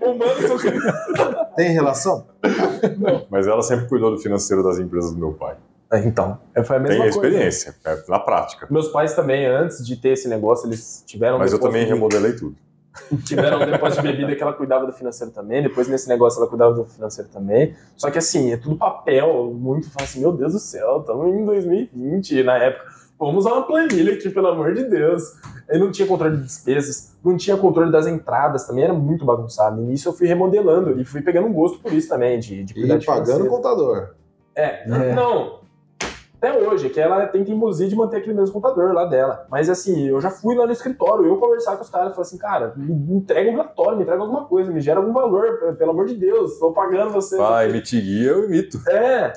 Humanos 0.00 0.62
Tem 1.56 1.70
relação? 1.72 2.26
Mas 3.28 3.46
ela 3.46 3.62
sempre 3.62 3.86
cuidou 3.86 4.10
do 4.12 4.18
financeiro 4.18 4.62
das 4.62 4.78
empresas 4.78 5.12
do 5.12 5.18
meu 5.18 5.32
pai. 5.32 5.56
Então, 5.92 6.38
foi 6.64 6.76
a 6.76 6.80
mesma 6.80 7.04
Tem 7.04 7.12
coisa. 7.12 7.26
experiência, 7.28 7.74
é 7.84 7.96
na 8.08 8.18
prática. 8.18 8.66
Meus 8.70 8.88
pais 8.88 9.14
também, 9.14 9.44
antes 9.46 9.86
de 9.86 9.96
ter 9.96 10.10
esse 10.10 10.26
negócio, 10.28 10.66
eles 10.66 11.02
tiveram 11.06 11.38
Mas 11.38 11.52
eu 11.52 11.58
também 11.60 11.84
de- 11.84 11.90
remodelei 11.92 12.32
tudo. 12.32 12.56
tiveram 13.24 13.60
um 13.62 13.66
depósito 13.66 14.02
de 14.02 14.08
bebida 14.08 14.34
que 14.36 14.42
ela 14.42 14.52
cuidava 14.52 14.86
do 14.86 14.92
financeiro 14.92 15.32
também, 15.32 15.62
depois 15.62 15.88
nesse 15.88 16.08
negócio 16.08 16.38
ela 16.40 16.48
cuidava 16.48 16.74
do 16.74 16.84
financeiro 16.84 17.28
também. 17.30 17.74
Só 17.96 18.10
que 18.10 18.18
assim, 18.18 18.52
é 18.52 18.56
tudo 18.56 18.76
papel, 18.76 19.52
muito 19.54 19.90
fala 19.90 20.04
assim, 20.04 20.20
meu 20.20 20.32
Deus 20.32 20.52
do 20.52 20.58
céu, 20.58 20.98
estamos 21.00 21.26
em 21.34 21.44
2020 21.44 22.38
e 22.38 22.42
na 22.42 22.56
época. 22.58 22.90
Vamos 23.18 23.44
usar 23.46 23.52
uma 23.54 23.66
planilha 23.66 24.14
aqui, 24.14 24.28
pelo 24.30 24.48
amor 24.48 24.74
de 24.74 24.84
Deus. 24.84 25.22
Aí 25.70 25.78
não 25.78 25.92
tinha 25.92 26.08
controle 26.08 26.36
de 26.38 26.42
despesas, 26.42 27.14
não 27.24 27.36
tinha 27.36 27.56
controle 27.56 27.92
das 27.92 28.06
entradas, 28.06 28.66
também 28.66 28.82
era 28.84 28.92
muito 28.92 29.24
bagunçado. 29.24 29.76
No 29.76 29.84
início 29.84 30.08
eu 30.08 30.12
fui 30.12 30.26
remodelando 30.26 31.00
e 31.00 31.04
fui 31.04 31.22
pegando 31.22 31.46
um 31.46 31.52
gosto 31.52 31.78
por 31.78 31.92
isso 31.92 32.08
também, 32.08 32.38
de, 32.40 32.64
de 32.64 32.74
cuidar 32.74 32.96
E 32.96 32.98
de 32.98 33.06
pagando 33.06 33.22
o 33.22 33.26
financeiro. 33.44 33.50
contador. 33.50 34.08
É, 34.56 34.82
É. 34.84 35.14
não. 35.14 35.61
Até 36.42 36.58
hoje, 36.58 36.90
que 36.90 36.98
ela 36.98 37.24
tem 37.28 37.44
teimosia 37.44 37.86
de 37.86 37.94
manter 37.94 38.16
aquele 38.16 38.34
mesmo 38.34 38.52
contador 38.52 38.92
lá 38.92 39.04
dela. 39.04 39.46
Mas 39.48 39.70
assim, 39.70 40.08
eu 40.08 40.20
já 40.20 40.28
fui 40.28 40.56
lá 40.56 40.66
no 40.66 40.72
escritório, 40.72 41.24
eu 41.24 41.36
conversar 41.36 41.76
com 41.76 41.84
os 41.84 41.88
caras, 41.88 42.16
falar 42.16 42.22
assim, 42.22 42.36
cara, 42.36 42.72
me 42.74 42.92
me 42.92 43.14
entrega 43.14 43.48
um 43.48 43.52
relatório, 43.52 43.96
me 43.96 44.02
entrega 44.02 44.20
alguma 44.20 44.44
coisa, 44.46 44.72
me 44.72 44.80
gera 44.80 44.98
algum 44.98 45.12
valor, 45.12 45.76
pelo 45.78 45.92
amor 45.92 46.06
de 46.06 46.16
Deus, 46.16 46.58
tô 46.58 46.72
pagando 46.72 47.12
você. 47.12 47.36
Vai, 47.36 47.70
emitir 47.70 48.02
guia, 48.02 48.30
eu 48.30 48.46
imito. 48.46 48.76
É. 48.90 49.32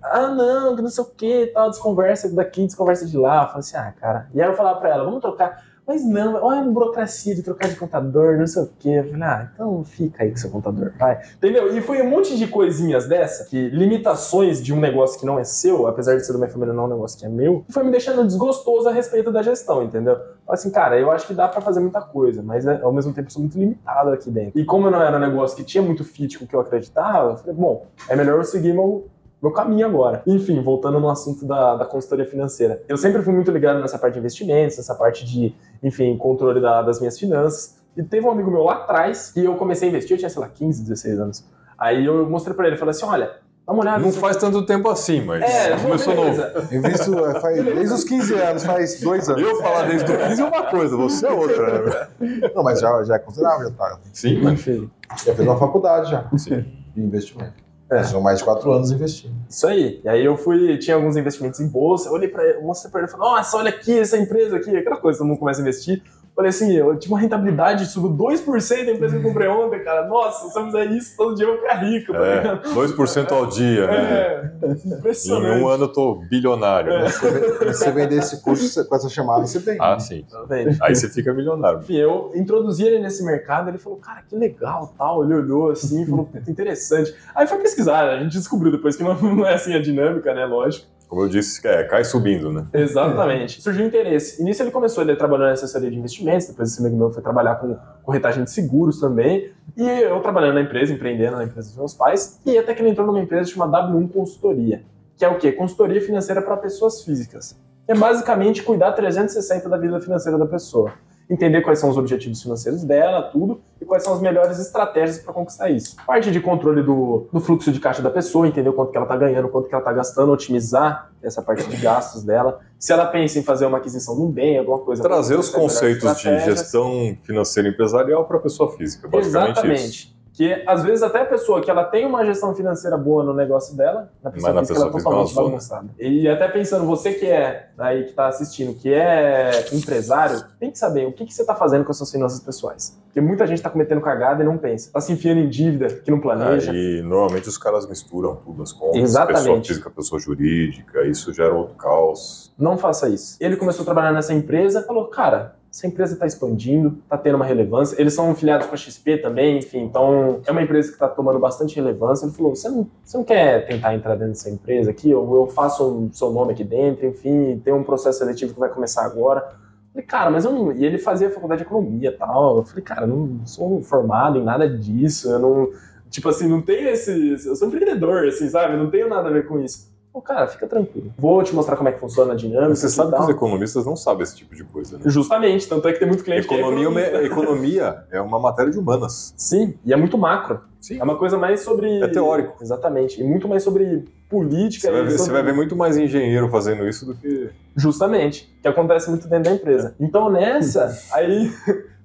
Ah, 0.00 0.28
não, 0.28 0.76
que 0.76 0.82
não 0.82 0.88
sei 0.88 1.02
o 1.02 1.06
que, 1.08 1.46
tal, 1.48 1.70
desconversa 1.70 2.32
daqui, 2.32 2.64
desconversa 2.64 3.04
de 3.04 3.18
lá. 3.18 3.42
Eu 3.42 3.46
falei 3.48 3.58
assim, 3.58 3.76
ah, 3.76 3.92
cara. 4.00 4.28
E 4.32 4.40
aí 4.40 4.48
eu 4.48 4.54
falava 4.54 4.78
pra 4.78 4.90
ela, 4.90 5.04
vamos 5.04 5.20
trocar, 5.20 5.60
Mas 5.88 6.04
não, 6.04 6.34
olha 6.34 6.60
a 6.60 6.64
burocracia 6.64 7.34
de 7.34 7.42
trocar 7.42 7.66
de 7.70 7.76
contador, 7.76 8.36
não 8.36 8.46
sei 8.46 8.62
o 8.62 8.70
quê. 8.78 8.90
Eu 8.90 9.04
falei, 9.04 9.22
ah, 9.22 9.50
então 9.54 9.82
fica 9.84 10.22
aí 10.22 10.30
com 10.30 10.36
seu 10.36 10.50
contador, 10.50 10.92
vai. 10.98 11.18
Entendeu? 11.36 11.74
E 11.74 11.80
foi 11.80 12.02
um 12.02 12.10
monte 12.10 12.36
de 12.36 12.46
coisinhas 12.46 13.08
dessa, 13.08 13.46
que 13.46 13.70
limitações 13.70 14.62
de 14.62 14.74
um 14.74 14.78
negócio 14.78 15.18
que 15.18 15.24
não 15.24 15.38
é 15.38 15.44
seu, 15.44 15.86
apesar 15.86 16.14
de 16.16 16.26
ser 16.26 16.32
da 16.32 16.38
minha 16.38 16.50
família, 16.50 16.74
não 16.74 16.82
é 16.82 16.86
um 16.88 16.90
negócio 16.90 17.18
que 17.18 17.24
é 17.24 17.28
meu, 17.30 17.64
que 17.66 17.72
foi 17.72 17.82
me 17.84 17.90
deixando 17.90 18.22
desgostoso 18.26 18.86
a 18.86 18.92
respeito 18.92 19.32
da 19.32 19.42
gestão, 19.42 19.82
entendeu? 19.82 20.18
Assim, 20.46 20.70
cara, 20.70 21.00
eu 21.00 21.10
acho 21.10 21.26
que 21.26 21.32
dá 21.32 21.48
pra 21.48 21.62
fazer 21.62 21.80
muita 21.80 22.02
coisa, 22.02 22.42
mas 22.42 22.66
é, 22.66 22.82
ao 22.82 22.92
mesmo 22.92 23.14
tempo 23.14 23.32
sou 23.32 23.40
muito 23.40 23.58
limitado 23.58 24.10
aqui 24.10 24.30
dentro. 24.30 24.60
E 24.60 24.66
como 24.66 24.88
eu 24.88 24.90
não 24.90 25.00
era 25.00 25.16
um 25.16 25.20
negócio 25.20 25.56
que 25.56 25.64
tinha 25.64 25.82
muito 25.82 26.04
fit 26.04 26.38
com 26.38 26.44
o 26.44 26.48
que 26.48 26.54
eu 26.54 26.60
acreditava, 26.60 27.30
eu 27.30 27.36
falei, 27.38 27.54
bom, 27.54 27.86
é 28.10 28.14
melhor 28.14 28.36
eu 28.36 28.44
seguir 28.44 28.74
meu, 28.74 29.08
meu 29.42 29.52
caminho 29.52 29.86
agora. 29.86 30.22
Enfim, 30.26 30.60
voltando 30.62 30.98
no 30.98 31.08
assunto 31.08 31.46
da, 31.46 31.76
da 31.76 31.84
consultoria 31.84 32.26
financeira. 32.26 32.82
Eu 32.88 32.96
sempre 32.96 33.22
fui 33.22 33.32
muito 33.32 33.50
ligado 33.50 33.80
nessa 33.80 33.98
parte 33.98 34.14
de 34.14 34.18
investimentos, 34.20 34.76
nessa 34.76 34.94
parte 34.94 35.24
de, 35.24 35.54
enfim, 35.82 36.16
controle 36.16 36.60
da- 36.60 36.82
das 36.82 36.98
minhas 37.00 37.18
finanças. 37.18 37.78
E 37.96 38.02
teve 38.02 38.26
um 38.26 38.30
amigo 38.30 38.50
meu 38.50 38.62
lá 38.64 38.74
atrás 38.74 39.30
que 39.32 39.44
eu 39.44 39.54
comecei 39.56 39.88
a 39.88 39.90
investir, 39.90 40.12
eu 40.12 40.18
tinha, 40.18 40.28
sei 40.30 40.40
lá, 40.40 40.48
15, 40.48 40.82
16 40.82 41.18
anos. 41.20 41.44
Aí 41.78 42.04
eu 42.04 42.28
mostrei 42.28 42.54
pra 42.56 42.66
ele, 42.66 42.76
falei 42.76 42.90
assim, 42.90 43.04
olha, 43.06 43.26
dá 43.66 43.72
uma 43.72 43.82
olhada. 43.82 43.98
Não 44.04 44.12
faz 44.12 44.36
tanto 44.36 44.64
tempo 44.66 44.88
assim, 44.88 45.20
mas 45.24 45.42
É, 45.42 45.76
começou 45.76 46.14
novo. 46.14 46.42
Invisto 46.74 47.24
é, 47.26 47.40
faz, 47.40 47.64
desde 47.64 47.94
os 47.94 48.04
15 48.04 48.34
anos, 48.34 48.64
faz 48.64 49.00
dois 49.00 49.28
anos. 49.28 49.42
Eu 49.42 49.56
falar 49.62 49.82
desde 49.88 50.10
o 50.12 50.18
15 50.18 50.42
é 50.42 50.44
uma 50.44 50.62
coisa, 50.64 50.96
você 50.96 51.26
é 51.26 51.30
outra, 51.30 51.82
né? 52.20 52.50
Não, 52.54 52.62
mas 52.64 52.80
já, 52.80 53.02
já 53.04 53.14
é 53.14 53.18
considerável, 53.20 53.68
já, 53.70 53.74
tá, 53.76 53.98
Sim, 54.12 54.40
mas 54.42 54.54
Enfim, 54.54 54.90
já 55.24 55.34
fez 55.34 55.40
uma 55.48 55.56
faculdade 55.56 56.10
já 56.10 56.28
Sim. 56.36 56.64
de 56.94 57.00
investimento. 57.02 57.67
É. 57.90 58.02
São 58.04 58.20
mais 58.20 58.38
de 58.38 58.44
quatro 58.44 58.70
anos 58.70 58.90
investindo. 58.92 59.34
isso 59.48 59.66
aí. 59.66 60.00
E 60.04 60.08
aí 60.08 60.24
eu 60.24 60.36
fui, 60.36 60.76
tinha 60.78 60.96
alguns 60.96 61.16
investimentos 61.16 61.58
em 61.58 61.66
bolsa, 61.68 62.08
eu 62.08 62.12
olhei 62.12 62.28
pra 62.28 62.44
ele, 62.44 62.60
mostrei 62.60 62.90
pra 62.90 63.00
ele 63.00 63.08
e 63.08 63.10
falei, 63.10 63.26
nossa, 63.26 63.56
olha 63.56 63.70
aqui, 63.70 63.98
essa 63.98 64.18
empresa 64.18 64.56
aqui, 64.56 64.76
aquela 64.76 64.98
coisa, 64.98 65.18
todo 65.18 65.26
mundo 65.26 65.38
começa 65.38 65.60
a 65.60 65.62
investir. 65.62 66.02
Falei 66.38 66.50
assim, 66.50 66.72
eu 66.72 66.96
tive 66.96 67.12
uma 67.12 67.18
rentabilidade, 67.20 67.84
subiu 67.86 68.10
2% 68.10 68.86
da 68.86 68.92
empresa 68.92 69.18
que 69.18 69.24
eu 69.24 69.28
comprei 69.28 69.48
ontem, 69.48 69.82
cara. 69.82 70.06
Nossa, 70.06 70.48
se 70.48 70.56
eu 70.56 70.66
fizer 70.66 70.84
isso, 70.92 71.16
todo 71.16 71.34
dia 71.34 71.44
eu 71.44 71.50
vou 71.54 71.58
ficar 71.62 71.74
rico, 71.78 72.12
tá 72.12 72.18
é, 72.24 72.36
ligado? 72.36 72.68
2% 72.74 73.32
ao 73.32 73.46
dia, 73.46 73.86
né? 73.88 73.96
É, 73.96 74.50
Em 74.62 74.92
impressionante. 74.98 75.60
um 75.60 75.66
ano 75.66 75.84
eu 75.86 75.92
tô 75.92 76.22
bilionário. 76.30 76.92
né? 76.96 77.08
Se 77.08 77.18
você- 77.20 77.58
se 77.58 77.78
você 77.80 77.90
vender 77.90 78.18
esse 78.18 78.40
curso 78.40 78.88
com 78.88 78.94
essa 78.94 79.08
chamada, 79.08 79.44
você 79.48 79.58
tem. 79.58 79.78
Ah, 79.80 79.98
sim. 79.98 80.24
Tá 80.30 80.44
vendo? 80.48 80.76
Aí 80.80 80.94
você 80.94 81.08
fica 81.08 81.34
milionário. 81.34 81.80
Enfim, 81.80 81.96
eu 81.96 82.30
introduzi 82.36 82.84
ele 82.86 83.00
nesse 83.00 83.24
mercado, 83.24 83.70
ele 83.70 83.78
falou, 83.78 83.98
cara, 83.98 84.22
que 84.22 84.36
legal, 84.36 84.94
tal. 84.96 85.24
Ele 85.24 85.34
olhou 85.34 85.72
assim, 85.72 86.06
falou, 86.06 86.28
interessante. 86.46 87.12
Aí 87.34 87.48
foi 87.48 87.58
pesquisar, 87.58 88.10
a 88.10 88.22
gente 88.22 88.38
descobriu 88.38 88.70
depois 88.70 88.94
que 88.94 89.02
não, 89.02 89.14
não 89.34 89.44
é 89.44 89.54
assim 89.54 89.74
a 89.74 89.82
dinâmica, 89.82 90.32
né, 90.32 90.44
lógico. 90.46 90.86
Como 91.08 91.22
eu 91.22 91.28
disse, 91.28 91.66
é, 91.66 91.84
cai 91.84 92.04
subindo, 92.04 92.52
né? 92.52 92.66
Exatamente. 92.72 93.62
Surgiu 93.62 93.86
interesse. 93.86 94.42
Nisso 94.44 94.62
ele 94.62 94.70
começou, 94.70 95.02
ele 95.02 95.16
trabalhando 95.16 95.48
em 95.48 95.52
assessoria 95.52 95.90
de 95.90 95.96
investimentos, 95.96 96.46
depois 96.46 96.70
esse 96.70 96.80
amigo 96.80 96.96
meu 96.96 97.10
foi 97.10 97.22
trabalhar 97.22 97.54
com 97.56 97.76
corretagem 98.02 98.44
de 98.44 98.50
seguros 98.50 99.00
também. 99.00 99.50
E 99.74 99.82
eu 99.82 100.20
trabalhando 100.20 100.54
na 100.54 100.60
empresa, 100.60 100.92
empreendendo 100.92 101.38
na 101.38 101.44
empresa 101.44 101.68
dos 101.68 101.78
meus 101.78 101.94
pais. 101.94 102.38
E 102.44 102.58
até 102.58 102.74
que 102.74 102.82
ele 102.82 102.90
entrou 102.90 103.06
numa 103.06 103.20
empresa 103.20 103.50
chamada 103.50 103.88
W1 103.88 104.12
Consultoria, 104.12 104.84
que 105.16 105.24
é 105.24 105.28
o 105.28 105.38
quê? 105.38 105.50
Consultoria 105.50 106.00
financeira 106.02 106.42
para 106.42 106.56
pessoas 106.58 107.02
físicas. 107.02 107.58
É 107.86 107.94
basicamente 107.94 108.62
cuidar 108.62 108.92
360 108.92 109.66
da 109.66 109.78
vida 109.78 109.98
financeira 109.98 110.36
da 110.36 110.44
pessoa. 110.44 110.92
Entender 111.30 111.60
quais 111.60 111.78
são 111.78 111.90
os 111.90 111.96
objetivos 111.96 112.42
financeiros 112.42 112.84
dela, 112.84 113.22
tudo, 113.22 113.60
e 113.80 113.84
quais 113.84 114.02
são 114.02 114.14
as 114.14 114.20
melhores 114.20 114.58
estratégias 114.58 115.18
para 115.18 115.32
conquistar 115.32 115.68
isso. 115.68 115.96
Parte 116.06 116.30
de 116.30 116.40
controle 116.40 116.82
do, 116.82 117.28
do 117.32 117.38
fluxo 117.38 117.70
de 117.70 117.78
caixa 117.78 118.00
da 118.00 118.10
pessoa, 118.10 118.48
entender 118.48 118.68
o 118.70 118.72
quanto 118.72 118.90
que 118.90 118.96
ela 118.96 119.04
está 119.04 119.16
ganhando, 119.16 119.48
quanto 119.48 119.68
que 119.68 119.74
ela 119.74 119.82
está 119.82 119.92
gastando, 119.92 120.32
otimizar 120.32 121.10
essa 121.22 121.42
parte 121.42 121.68
de 121.68 121.76
gastos 121.76 122.22
dela. 122.22 122.60
Se 122.78 122.92
ela 122.92 123.06
pensa 123.06 123.38
em 123.38 123.42
fazer 123.42 123.66
uma 123.66 123.78
aquisição 123.78 124.16
de 124.16 124.22
um 124.22 124.30
bem, 124.30 124.58
alguma 124.58 124.78
coisa. 124.78 125.02
Trazer 125.02 125.38
os 125.38 125.50
conceitos 125.50 126.16
de 126.16 126.38
gestão 126.40 127.16
financeira 127.22 127.68
empresarial 127.68 128.24
para 128.24 128.38
a 128.38 128.40
pessoa 128.40 128.72
física, 128.76 129.06
basicamente 129.06 129.84
isso. 129.84 130.17
Que 130.38 130.62
às 130.68 130.84
vezes 130.84 131.02
até 131.02 131.22
a 131.22 131.24
pessoa 131.24 131.60
que 131.60 131.68
ela 131.68 131.82
tem 131.82 132.06
uma 132.06 132.24
gestão 132.24 132.54
financeira 132.54 132.96
boa 132.96 133.24
no 133.24 133.34
negócio 133.34 133.76
dela, 133.76 134.08
na 134.22 134.30
pessoa 134.30 134.52
Mas 134.52 134.54
na 134.54 134.60
pessoa 134.68 134.88
ela 134.88 134.96
é 134.96 135.02
totalmente 135.02 135.34
bagunçada. 135.34 135.88
E 135.98 136.28
até 136.28 136.46
pensando, 136.46 136.86
você 136.86 137.12
que 137.12 137.26
é 137.26 137.70
aí 137.76 138.04
que 138.04 138.12
tá 138.12 138.28
assistindo, 138.28 138.72
que 138.72 138.94
é 138.94 139.66
empresário, 139.72 140.40
tem 140.60 140.70
que 140.70 140.78
saber 140.78 141.08
o 141.08 141.12
que, 141.12 141.26
que 141.26 141.34
você 141.34 141.44
tá 141.44 141.56
fazendo 141.56 141.84
com 141.84 141.90
as 141.90 141.96
suas 141.96 142.12
finanças 142.12 142.38
pessoais. 142.38 142.96
Porque 143.06 143.20
muita 143.20 143.48
gente 143.48 143.60
tá 143.60 143.68
cometendo 143.68 144.00
cagada 144.00 144.40
e 144.44 144.46
não 144.46 144.56
pensa. 144.56 144.92
Tá 144.92 145.00
se 145.00 145.12
enfiando 145.12 145.40
em 145.40 145.48
dívida, 145.48 145.88
que 145.88 146.08
não 146.08 146.20
planeja. 146.20 146.72
E 146.72 147.02
normalmente 147.02 147.48
os 147.48 147.58
caras 147.58 147.88
misturam 147.88 148.36
tudo 148.36 148.62
as 148.62 148.72
contas, 148.72 149.02
Exatamente. 149.02 149.40
pessoa 149.40 149.64
física, 149.64 149.90
pessoa 149.90 150.20
jurídica, 150.20 151.04
isso 151.04 151.32
gera 151.32 151.52
outro 151.52 151.74
caos. 151.74 152.54
Não 152.56 152.78
faça 152.78 153.08
isso. 153.08 153.36
Ele 153.40 153.56
começou 153.56 153.82
a 153.82 153.84
trabalhar 153.84 154.12
nessa 154.12 154.32
empresa, 154.32 154.84
falou, 154.84 155.06
cara, 155.08 155.56
essa 155.70 155.86
empresa 155.86 156.14
está 156.14 156.26
expandindo, 156.26 156.98
está 157.04 157.18
tendo 157.18 157.36
uma 157.36 157.44
relevância. 157.44 158.00
Eles 158.00 158.14
são 158.14 158.30
afiliados 158.30 158.66
com 158.66 158.74
a 158.74 158.76
XP 158.76 159.18
também, 159.18 159.58
enfim, 159.58 159.80
então 159.80 160.40
é 160.46 160.50
uma 160.50 160.62
empresa 160.62 160.88
que 160.88 160.94
está 160.94 161.08
tomando 161.08 161.38
bastante 161.38 161.76
relevância. 161.76 162.24
Ele 162.24 162.34
falou, 162.34 162.54
você 162.54 162.68
não, 162.68 162.90
você 163.04 163.16
não 163.16 163.24
quer 163.24 163.66
tentar 163.66 163.94
entrar 163.94 164.14
dentro 164.14 164.32
dessa 164.32 164.50
empresa 164.50 164.90
aqui? 164.90 165.10
Eu, 165.10 165.34
eu 165.34 165.46
faço 165.46 165.84
o 165.84 166.10
seu 166.12 166.30
nome 166.30 166.52
aqui 166.52 166.64
dentro, 166.64 167.06
enfim, 167.06 167.60
tem 167.62 167.72
um 167.72 167.84
processo 167.84 168.18
seletivo 168.18 168.54
que 168.54 168.60
vai 168.60 168.70
começar 168.70 169.04
agora. 169.04 169.40
Eu 169.40 169.68
Falei, 169.92 170.06
cara, 170.06 170.30
mas 170.30 170.44
eu 170.44 170.52
não. 170.52 170.72
E 170.72 170.84
ele 170.84 170.98
fazia 170.98 171.30
faculdade 171.30 171.62
de 171.62 171.66
economia 171.66 172.08
e 172.08 172.12
tal. 172.12 172.58
Eu 172.58 172.64
falei, 172.64 172.82
cara, 172.82 173.02
eu 173.02 173.08
não 173.08 173.46
sou 173.46 173.82
formado 173.82 174.38
em 174.38 174.44
nada 174.44 174.68
disso, 174.68 175.30
eu 175.30 175.38
não. 175.38 175.70
Tipo 176.08 176.30
assim, 176.30 176.48
não 176.48 176.62
tenho 176.62 176.88
esse. 176.88 177.46
Eu 177.46 177.56
sou 177.56 177.68
empreendedor, 177.68 178.26
assim, 178.26 178.48
sabe? 178.48 178.76
Não 178.76 178.90
tenho 178.90 179.08
nada 179.08 179.28
a 179.28 179.32
ver 179.32 179.46
com 179.46 179.60
isso. 179.60 179.92
Pô, 180.18 180.22
cara, 180.22 180.48
fica 180.48 180.66
tranquilo. 180.66 181.12
Vou 181.16 181.40
te 181.44 181.54
mostrar 181.54 181.76
como 181.76 181.88
é 181.88 181.92
que 181.92 182.00
funciona 182.00 182.32
a 182.32 182.36
dinâmica. 182.36 182.74
Você 182.74 182.88
sabe 182.88 183.14
que 183.14 183.22
os 183.22 183.28
economistas 183.28 183.86
não 183.86 183.94
sabem 183.94 184.24
esse 184.24 184.34
tipo 184.34 184.52
de 184.52 184.64
coisa, 184.64 184.96
né? 184.98 185.04
Justamente, 185.06 185.68
tanto 185.68 185.86
é 185.86 185.92
que 185.92 186.00
tem 186.00 186.08
muito 186.08 186.24
cliente 186.24 186.44
Economia, 186.44 186.90
que 186.90 186.98
é 186.98 187.24
economista. 187.24 187.26
economia 187.26 188.04
é 188.10 188.20
uma 188.20 188.40
matéria 188.40 188.72
de 188.72 188.78
humanas. 188.80 189.32
Sim, 189.36 189.74
e 189.84 189.92
é 189.92 189.96
muito 189.96 190.18
macro. 190.18 190.60
Sim. 190.80 190.98
É 190.98 191.04
uma 191.04 191.16
coisa 191.16 191.38
mais 191.38 191.60
sobre. 191.60 192.00
É 192.02 192.08
teórico. 192.08 192.56
Exatamente. 192.60 193.20
E 193.20 193.24
muito 193.24 193.46
mais 193.46 193.62
sobre 193.62 194.06
política. 194.28 194.88
Você 194.88 194.92
vai, 194.92 195.02
ver, 195.04 195.10
você 195.12 195.18
sobre- 195.18 195.32
vai 195.34 195.42
ver 195.44 195.52
muito 195.54 195.76
mais 195.76 195.96
engenheiro 195.96 196.48
fazendo 196.48 196.88
isso 196.88 197.06
do 197.06 197.14
que. 197.14 197.50
Justamente. 197.76 198.52
Que 198.60 198.66
acontece 198.66 199.08
muito 199.10 199.28
dentro 199.28 199.50
da 199.52 199.56
empresa. 199.56 199.94
Então 200.00 200.28
nessa, 200.28 200.98
aí. 201.14 201.48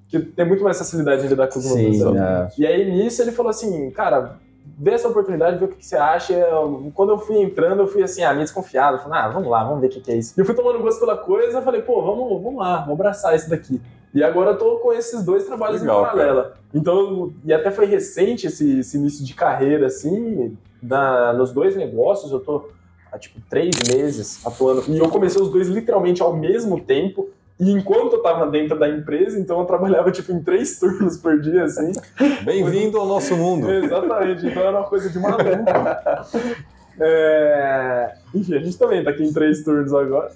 que 0.08 0.20
tem 0.20 0.46
muito 0.46 0.62
mais 0.62 0.78
facilidade 0.78 1.22
de 1.22 1.28
lidar 1.28 1.48
com 1.48 1.58
os 1.58 1.64
números. 1.68 2.00
É. 2.16 2.48
E 2.58 2.64
aí 2.64 2.88
nisso 2.92 3.20
ele 3.22 3.32
falou 3.32 3.50
assim, 3.50 3.90
cara, 3.90 4.36
vê 4.78 4.92
essa 4.92 5.08
oportunidade, 5.08 5.58
vê 5.58 5.64
o 5.64 5.68
que, 5.68 5.76
que 5.76 5.86
você 5.86 5.96
acha. 5.96 6.32
Eu- 6.32 6.90
Quando 6.94 7.10
eu 7.10 7.18
fui 7.18 7.38
entrando, 7.38 7.80
eu 7.80 7.86
fui 7.86 8.02
assim, 8.02 8.22
ah, 8.22 8.32
meio 8.32 8.44
desconfiado. 8.44 8.98
Falei, 8.98 9.18
ah, 9.18 9.28
vamos 9.28 9.48
lá, 9.50 9.64
vamos 9.64 9.80
ver 9.80 9.86
o 9.86 9.90
que, 9.90 10.00
que 10.00 10.10
é 10.12 10.16
isso. 10.16 10.34
E 10.36 10.40
eu 10.40 10.44
fui 10.44 10.54
tomando 10.54 10.78
gosto 10.80 11.00
pela 11.00 11.16
coisa, 11.16 11.58
eu 11.58 11.62
falei, 11.62 11.82
pô, 11.82 12.02
vamos, 12.02 12.42
vamos 12.42 12.58
lá, 12.58 12.78
vamos 12.78 12.92
abraçar 12.94 13.34
isso 13.36 13.48
daqui. 13.48 13.80
E 14.12 14.22
agora 14.22 14.50
eu 14.52 14.58
tô 14.58 14.76
com 14.76 14.92
esses 14.92 15.24
dois 15.24 15.44
trabalhos 15.44 15.80
Legal, 15.80 16.00
em 16.00 16.04
paralelo. 16.04 16.46
Então, 16.72 17.32
e 17.44 17.52
até 17.52 17.70
foi 17.70 17.86
recente 17.86 18.46
esse, 18.46 18.78
esse 18.78 18.96
início 18.96 19.24
de 19.24 19.34
carreira, 19.34 19.86
assim, 19.86 20.56
na, 20.82 21.32
nos 21.32 21.50
dois 21.52 21.74
negócios, 21.76 22.30
eu 22.30 22.38
tô 22.40 22.68
há 23.10 23.18
tipo 23.18 23.40
três 23.48 23.74
meses 23.88 24.44
atuando. 24.46 24.84
E 24.88 24.98
eu 24.98 25.08
comecei 25.08 25.40
os 25.40 25.50
dois 25.50 25.68
literalmente 25.68 26.22
ao 26.22 26.34
mesmo 26.36 26.80
tempo. 26.80 27.28
E 27.58 27.70
enquanto 27.70 28.14
eu 28.14 28.22
tava 28.22 28.50
dentro 28.50 28.78
da 28.78 28.88
empresa, 28.88 29.38
então 29.38 29.60
eu 29.60 29.64
trabalhava 29.64 30.10
tipo 30.10 30.32
em 30.32 30.42
três 30.42 30.78
turnos 30.78 31.16
por 31.16 31.40
dia, 31.40 31.64
assim. 31.64 31.92
Bem-vindo 32.44 32.98
ao 32.98 33.06
nosso 33.06 33.36
mundo. 33.36 33.70
Exatamente, 33.70 34.46
então 34.46 34.62
era 34.62 34.78
uma 34.78 34.84
coisa 34.88 35.08
de 35.08 35.18
maluco. 35.18 35.44
É... 37.00 38.14
Enfim, 38.34 38.54
a 38.54 38.60
gente 38.60 38.78
também 38.78 39.02
tá 39.02 39.10
aqui 39.10 39.24
em 39.24 39.32
três 39.32 39.62
turnos 39.62 39.92
agora. 39.92 40.30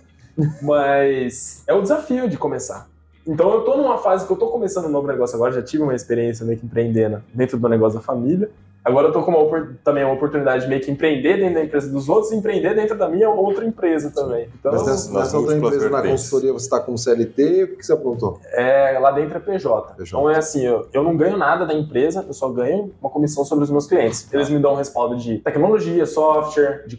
Mas 0.63 1.65
é 1.67 1.75
o 1.75 1.83
desafio 1.83 2.29
de 2.29 2.37
começar. 2.37 2.89
Então 3.27 3.53
eu 3.53 3.61
tô 3.63 3.77
numa 3.77 3.99
fase 3.99 4.27
que 4.27 4.33
eu 4.33 4.37
tô 4.37 4.47
começando 4.49 4.87
um 4.87 4.91
novo 4.91 5.07
negócio 5.07 5.37
agora, 5.37 5.53
já 5.53 5.63
tive 5.63 5.83
uma 5.83 5.95
experiência 5.95 6.47
meio 6.47 6.59
que 6.59 6.65
empreendendo 6.65 7.23
dentro 7.35 7.59
do 7.59 7.69
negócio 7.69 7.99
da 7.99 8.05
família. 8.05 8.51
Agora 8.89 9.09
eu 9.09 9.13
tô 9.13 9.23
com 9.23 9.31
uma, 9.31 9.77
também 9.85 10.03
uma 10.03 10.15
oportunidade 10.15 10.63
de 10.65 10.69
meio 10.69 10.81
que 10.81 10.91
empreender 10.91 11.37
dentro 11.37 11.55
da 11.55 11.65
empresa 11.65 11.91
dos 11.91 12.09
outros 12.09 12.33
e 12.33 12.37
empreender 12.37 12.75
dentro 12.75 12.97
da 12.97 13.07
minha 13.07 13.29
outra 13.29 13.65
empresa 13.67 14.11
também. 14.11 14.49
Então, 14.59 14.73
Mas 14.73 14.87
nessa, 14.87 15.13
nessa 15.13 15.39
outra 15.39 15.57
empresa, 15.57 15.91
na 15.91 16.03
consultoria, 16.03 16.53
você 16.55 16.65
está 16.65 16.81
como 16.81 16.97
CLT, 16.97 17.65
o 17.65 17.77
que 17.77 17.85
você 17.85 17.93
aprontou? 17.93 18.41
é, 18.53 18.99
lá 18.99 19.13
dentro 19.13 19.37
é 19.37 19.41
PJ. 19.41 19.95
PJ. 19.95 20.05
Então 20.09 20.31
é 20.31 20.39
assim, 20.39 20.65
eu, 20.65 20.89
eu 20.91 21.03
não 21.03 21.15
ganho 21.17 21.37
nada 21.37 21.67
da 21.67 21.75
empresa, 21.75 22.25
eu 22.27 22.33
só 22.33 22.49
ganho 22.49 22.91
uma 22.99 23.11
comissão 23.11 23.45
sobre 23.45 23.65
os 23.65 23.71
meus 23.71 23.87
clientes. 23.87 24.33
Eles 24.33 24.49
me 24.49 24.59
dão 24.59 24.73
um 24.73 24.77
respaldo 24.77 25.17
de 25.17 25.39
tecnologia, 25.39 26.07
software, 26.07 26.85
de, 26.87 26.99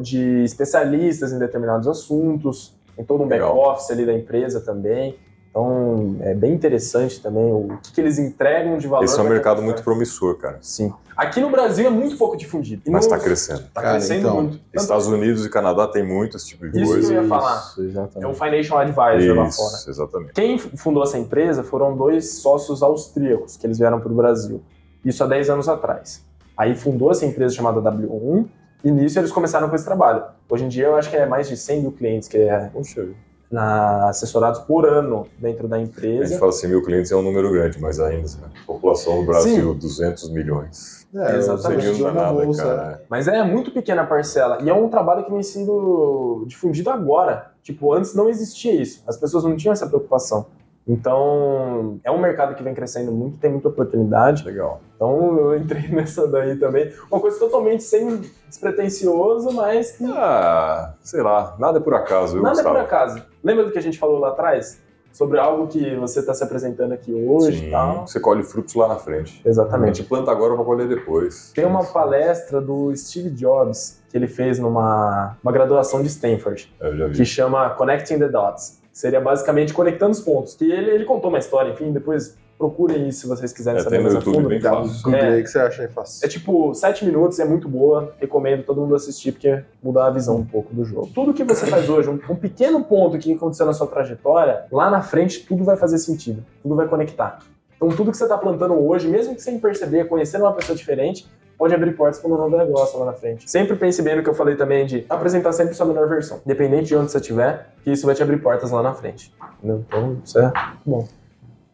de 0.00 0.42
especialistas 0.42 1.32
em 1.32 1.38
determinados 1.38 1.86
assuntos, 1.86 2.74
tem 2.96 3.04
todo 3.04 3.22
um 3.22 3.28
back-office 3.28 3.90
ali 3.90 4.06
da 4.06 4.14
empresa 4.14 4.60
também. 4.60 5.18
Então 5.56 6.16
é 6.20 6.34
bem 6.34 6.52
interessante 6.52 7.18
também 7.18 7.50
o 7.50 7.78
que, 7.82 7.90
que 7.92 8.00
eles 8.02 8.18
entregam 8.18 8.76
de 8.76 8.86
valor. 8.86 9.04
Esse 9.04 9.18
é 9.18 9.22
um 9.22 9.28
mercado 9.28 9.62
muito 9.62 9.82
promissor, 9.82 10.36
cara. 10.36 10.58
Sim. 10.60 10.92
Aqui 11.16 11.40
no 11.40 11.48
Brasil 11.48 11.86
é 11.86 11.88
muito 11.90 12.18
pouco 12.18 12.36
difundido. 12.36 12.82
E 12.86 12.90
Mas 12.90 13.06
no- 13.06 13.14
está 13.14 13.24
crescendo. 13.24 13.62
Tá 13.72 13.80
Cara, 13.80 13.94
crescendo 13.96 14.20
então, 14.20 14.34
muito. 14.42 14.58
Tanto- 14.58 14.82
Estados 14.82 15.06
Unidos 15.06 15.46
e 15.46 15.48
Canadá 15.48 15.88
tem 15.88 16.06
muito 16.06 16.36
esse 16.36 16.46
tipo 16.48 16.68
de 16.68 16.82
Isso 16.82 16.92
coisa. 16.92 17.08
que 17.08 17.14
eu 17.18 17.22
ia 17.22 17.26
falar. 17.28 17.56
Isso, 17.70 17.80
É 17.80 17.84
o 17.84 17.88
exatamente. 17.88 18.34
Financial 18.38 18.78
Advisor 18.80 19.34
lá 19.36 19.48
Isso, 19.48 19.56
fora. 19.56 19.76
exatamente. 19.90 20.32
Quem 20.34 20.58
fundou 20.58 21.02
essa 21.02 21.16
empresa 21.16 21.62
foram 21.64 21.96
dois 21.96 22.32
sócios 22.34 22.82
austríacos 22.82 23.56
que 23.56 23.66
eles 23.66 23.78
vieram 23.78 23.98
para 23.98 24.12
o 24.12 24.14
Brasil. 24.14 24.62
Isso 25.02 25.24
há 25.24 25.26
10 25.26 25.48
anos 25.48 25.70
atrás. 25.70 26.22
Aí 26.54 26.74
fundou 26.74 27.10
essa 27.10 27.24
empresa 27.24 27.54
chamada 27.54 27.80
W1 27.80 28.46
e 28.84 28.90
nisso 28.90 29.18
eles 29.18 29.32
começaram 29.32 29.70
com 29.70 29.74
esse 29.74 29.86
trabalho. 29.86 30.22
Hoje 30.50 30.64
em 30.66 30.68
dia 30.68 30.84
eu 30.88 30.96
acho 30.96 31.08
que 31.08 31.16
é 31.16 31.24
mais 31.24 31.48
de 31.48 31.56
100 31.56 31.80
mil 31.80 31.92
clientes 31.92 32.28
que 32.28 32.36
é. 32.36 32.68
Poxa, 32.70 33.08
na, 33.50 34.08
assessorados 34.08 34.60
por 34.60 34.86
ano 34.86 35.26
dentro 35.38 35.68
da 35.68 35.76
A 35.76 35.78
gente 35.78 35.90
empresa. 35.90 36.38
fala 36.38 36.50
assim, 36.50 36.68
mil 36.68 36.82
clientes 36.82 37.10
é 37.12 37.16
um 37.16 37.22
número 37.22 37.50
grande, 37.50 37.80
mas 37.80 38.00
ainda, 38.00 38.26
a 38.26 38.66
população 38.66 39.20
do 39.20 39.26
Brasil, 39.26 39.74
200 39.74 40.30
milhões. 40.30 41.06
É, 41.14 41.36
Exatamente. 41.36 42.02
Não 42.02 42.12
nada, 42.12 42.32
bolsa, 42.32 42.62
cara. 42.64 43.02
Mas 43.08 43.28
é 43.28 43.42
muito 43.42 43.70
pequena 43.70 44.02
a 44.02 44.06
parcela. 44.06 44.58
E 44.62 44.68
é 44.68 44.74
um 44.74 44.88
trabalho 44.88 45.24
que 45.24 45.30
vem 45.30 45.42
sendo 45.42 46.44
difundido 46.46 46.90
agora. 46.90 47.52
Tipo, 47.62 47.92
antes 47.92 48.14
não 48.14 48.28
existia 48.28 48.74
isso. 48.74 49.02
As 49.06 49.16
pessoas 49.16 49.44
não 49.44 49.56
tinham 49.56 49.72
essa 49.72 49.86
preocupação. 49.86 50.46
Então, 50.88 51.98
é 52.04 52.10
um 52.10 52.18
mercado 52.18 52.54
que 52.54 52.62
vem 52.62 52.72
crescendo 52.74 53.10
muito, 53.10 53.38
tem 53.38 53.50
muita 53.50 53.68
oportunidade. 53.68 54.44
Legal. 54.44 54.80
Então, 54.94 55.36
eu 55.38 55.56
entrei 55.58 55.88
nessa 55.90 56.26
daí 56.28 56.56
também. 56.56 56.92
Uma 57.10 57.20
coisa 57.20 57.38
totalmente 57.38 57.82
sem 57.82 58.22
despretensioso, 58.48 59.52
mas 59.52 59.92
que 59.92 60.04
Ah, 60.12 60.94
sei 61.00 61.22
lá, 61.22 61.56
nada 61.58 61.78
é 61.78 61.80
por 61.80 61.94
acaso, 61.94 62.38
eu 62.38 62.42
nada 62.42 62.60
é 62.60 62.64
por 62.64 62.76
acaso. 62.76 63.22
Lembra 63.42 63.64
do 63.64 63.72
que 63.72 63.78
a 63.78 63.82
gente 63.82 63.98
falou 63.98 64.18
lá 64.18 64.28
atrás? 64.28 64.80
Sobre 65.12 65.38
algo 65.40 65.66
que 65.66 65.96
você 65.96 66.20
está 66.20 66.34
se 66.34 66.44
apresentando 66.44 66.92
aqui 66.92 67.10
hoje 67.10 67.58
Sim, 67.58 67.68
e 67.68 67.70
tal? 67.70 68.06
Você 68.06 68.20
colhe 68.20 68.42
frutos 68.42 68.74
lá 68.74 68.86
na 68.86 68.96
frente. 68.96 69.40
A 69.46 69.48
Exatamente. 69.48 69.96
gente 69.98 70.08
planta 70.08 70.30
agora 70.30 70.54
para 70.54 70.62
colher 70.62 70.86
depois. 70.86 71.52
Tem 71.54 71.64
uma 71.64 71.82
palestra 71.82 72.60
do 72.60 72.94
Steve 72.94 73.30
Jobs 73.30 74.02
que 74.10 74.16
ele 74.16 74.26
fez 74.28 74.58
numa 74.58 75.34
uma 75.42 75.52
graduação 75.52 76.02
de 76.02 76.08
Stanford. 76.08 76.70
Eu 76.78 76.96
já 76.98 77.06
vi. 77.06 77.16
que 77.16 77.24
chama 77.24 77.70
Connecting 77.70 78.18
the 78.18 78.28
Dots. 78.28 78.78
Seria 78.96 79.20
basicamente 79.20 79.74
conectando 79.74 80.12
os 80.12 80.20
pontos. 80.20 80.54
Que 80.54 80.72
ele, 80.72 80.90
ele 80.90 81.04
contou 81.04 81.28
uma 81.28 81.38
história, 81.38 81.70
enfim, 81.70 81.92
depois 81.92 82.34
procurem 82.56 83.06
isso 83.08 83.20
se 83.20 83.26
vocês 83.28 83.52
quiserem 83.52 83.78
É, 83.80 83.84
saber 83.84 83.96
tem 83.96 84.06
no 84.06 84.10
mais 84.10 84.14
a 84.14 84.18
YouTube, 84.20 84.36
fundo. 84.36 84.48
bem 84.48 84.58
Dá 84.58 84.72
um 84.80 84.84
fácil. 84.88 85.02
Google 85.02 85.20
É. 85.20 85.28
aí 85.34 85.42
que 85.42 85.50
você 85.50 85.58
acha 85.58 85.82
aí 85.82 85.88
fácil. 85.88 86.24
É 86.24 86.28
tipo, 86.30 86.72
sete 86.74 87.04
minutos, 87.04 87.38
é 87.38 87.44
muito 87.44 87.68
boa. 87.68 88.14
Recomendo 88.18 88.62
todo 88.64 88.80
mundo 88.80 88.94
assistir, 88.94 89.32
porque 89.32 89.62
muda 89.82 90.06
a 90.06 90.10
visão 90.10 90.36
um 90.36 90.46
pouco 90.46 90.74
do 90.74 90.82
jogo. 90.82 91.10
Tudo 91.14 91.34
que 91.34 91.44
você 91.44 91.66
faz 91.66 91.90
hoje, 91.90 92.08
um, 92.08 92.18
um 92.30 92.36
pequeno 92.36 92.82
ponto 92.84 93.18
que 93.18 93.34
aconteceu 93.34 93.66
na 93.66 93.74
sua 93.74 93.86
trajetória, 93.86 94.64
lá 94.72 94.88
na 94.88 95.02
frente 95.02 95.40
tudo 95.46 95.62
vai 95.62 95.76
fazer 95.76 95.98
sentido. 95.98 96.42
Tudo 96.62 96.74
vai 96.74 96.88
conectar. 96.88 97.40
Então 97.76 97.88
tudo 97.90 98.10
que 98.10 98.16
você 98.16 98.24
está 98.24 98.38
plantando 98.38 98.72
hoje, 98.72 99.06
mesmo 99.08 99.34
que 99.34 99.42
sem 99.42 99.58
perceber, 99.58 100.08
conhecendo 100.08 100.44
uma 100.44 100.54
pessoa 100.54 100.74
diferente, 100.74 101.26
pode 101.58 101.74
abrir 101.74 101.92
portas 101.96 102.20
para 102.20 102.30
um 102.30 102.36
novo 102.36 102.56
negócio 102.56 102.98
lá 102.98 103.06
na 103.06 103.12
frente. 103.12 103.50
Sempre 103.50 103.76
pense 103.76 104.02
bem 104.02 104.16
no 104.16 104.22
que 104.22 104.28
eu 104.28 104.34
falei 104.34 104.56
também 104.56 104.86
de 104.86 105.04
apresentar 105.08 105.52
sempre 105.52 105.74
sua 105.74 105.86
melhor 105.86 106.08
versão. 106.08 106.40
Independente 106.44 106.86
de 106.86 106.96
onde 106.96 107.10
você 107.10 107.18
estiver, 107.18 107.70
que 107.82 107.90
isso 107.90 108.06
vai 108.06 108.14
te 108.14 108.22
abrir 108.22 108.38
portas 108.38 108.70
lá 108.70 108.82
na 108.82 108.94
frente. 108.94 109.32
Então, 109.62 110.18
isso 110.24 110.38
é 110.38 110.52
bom. 110.84 111.06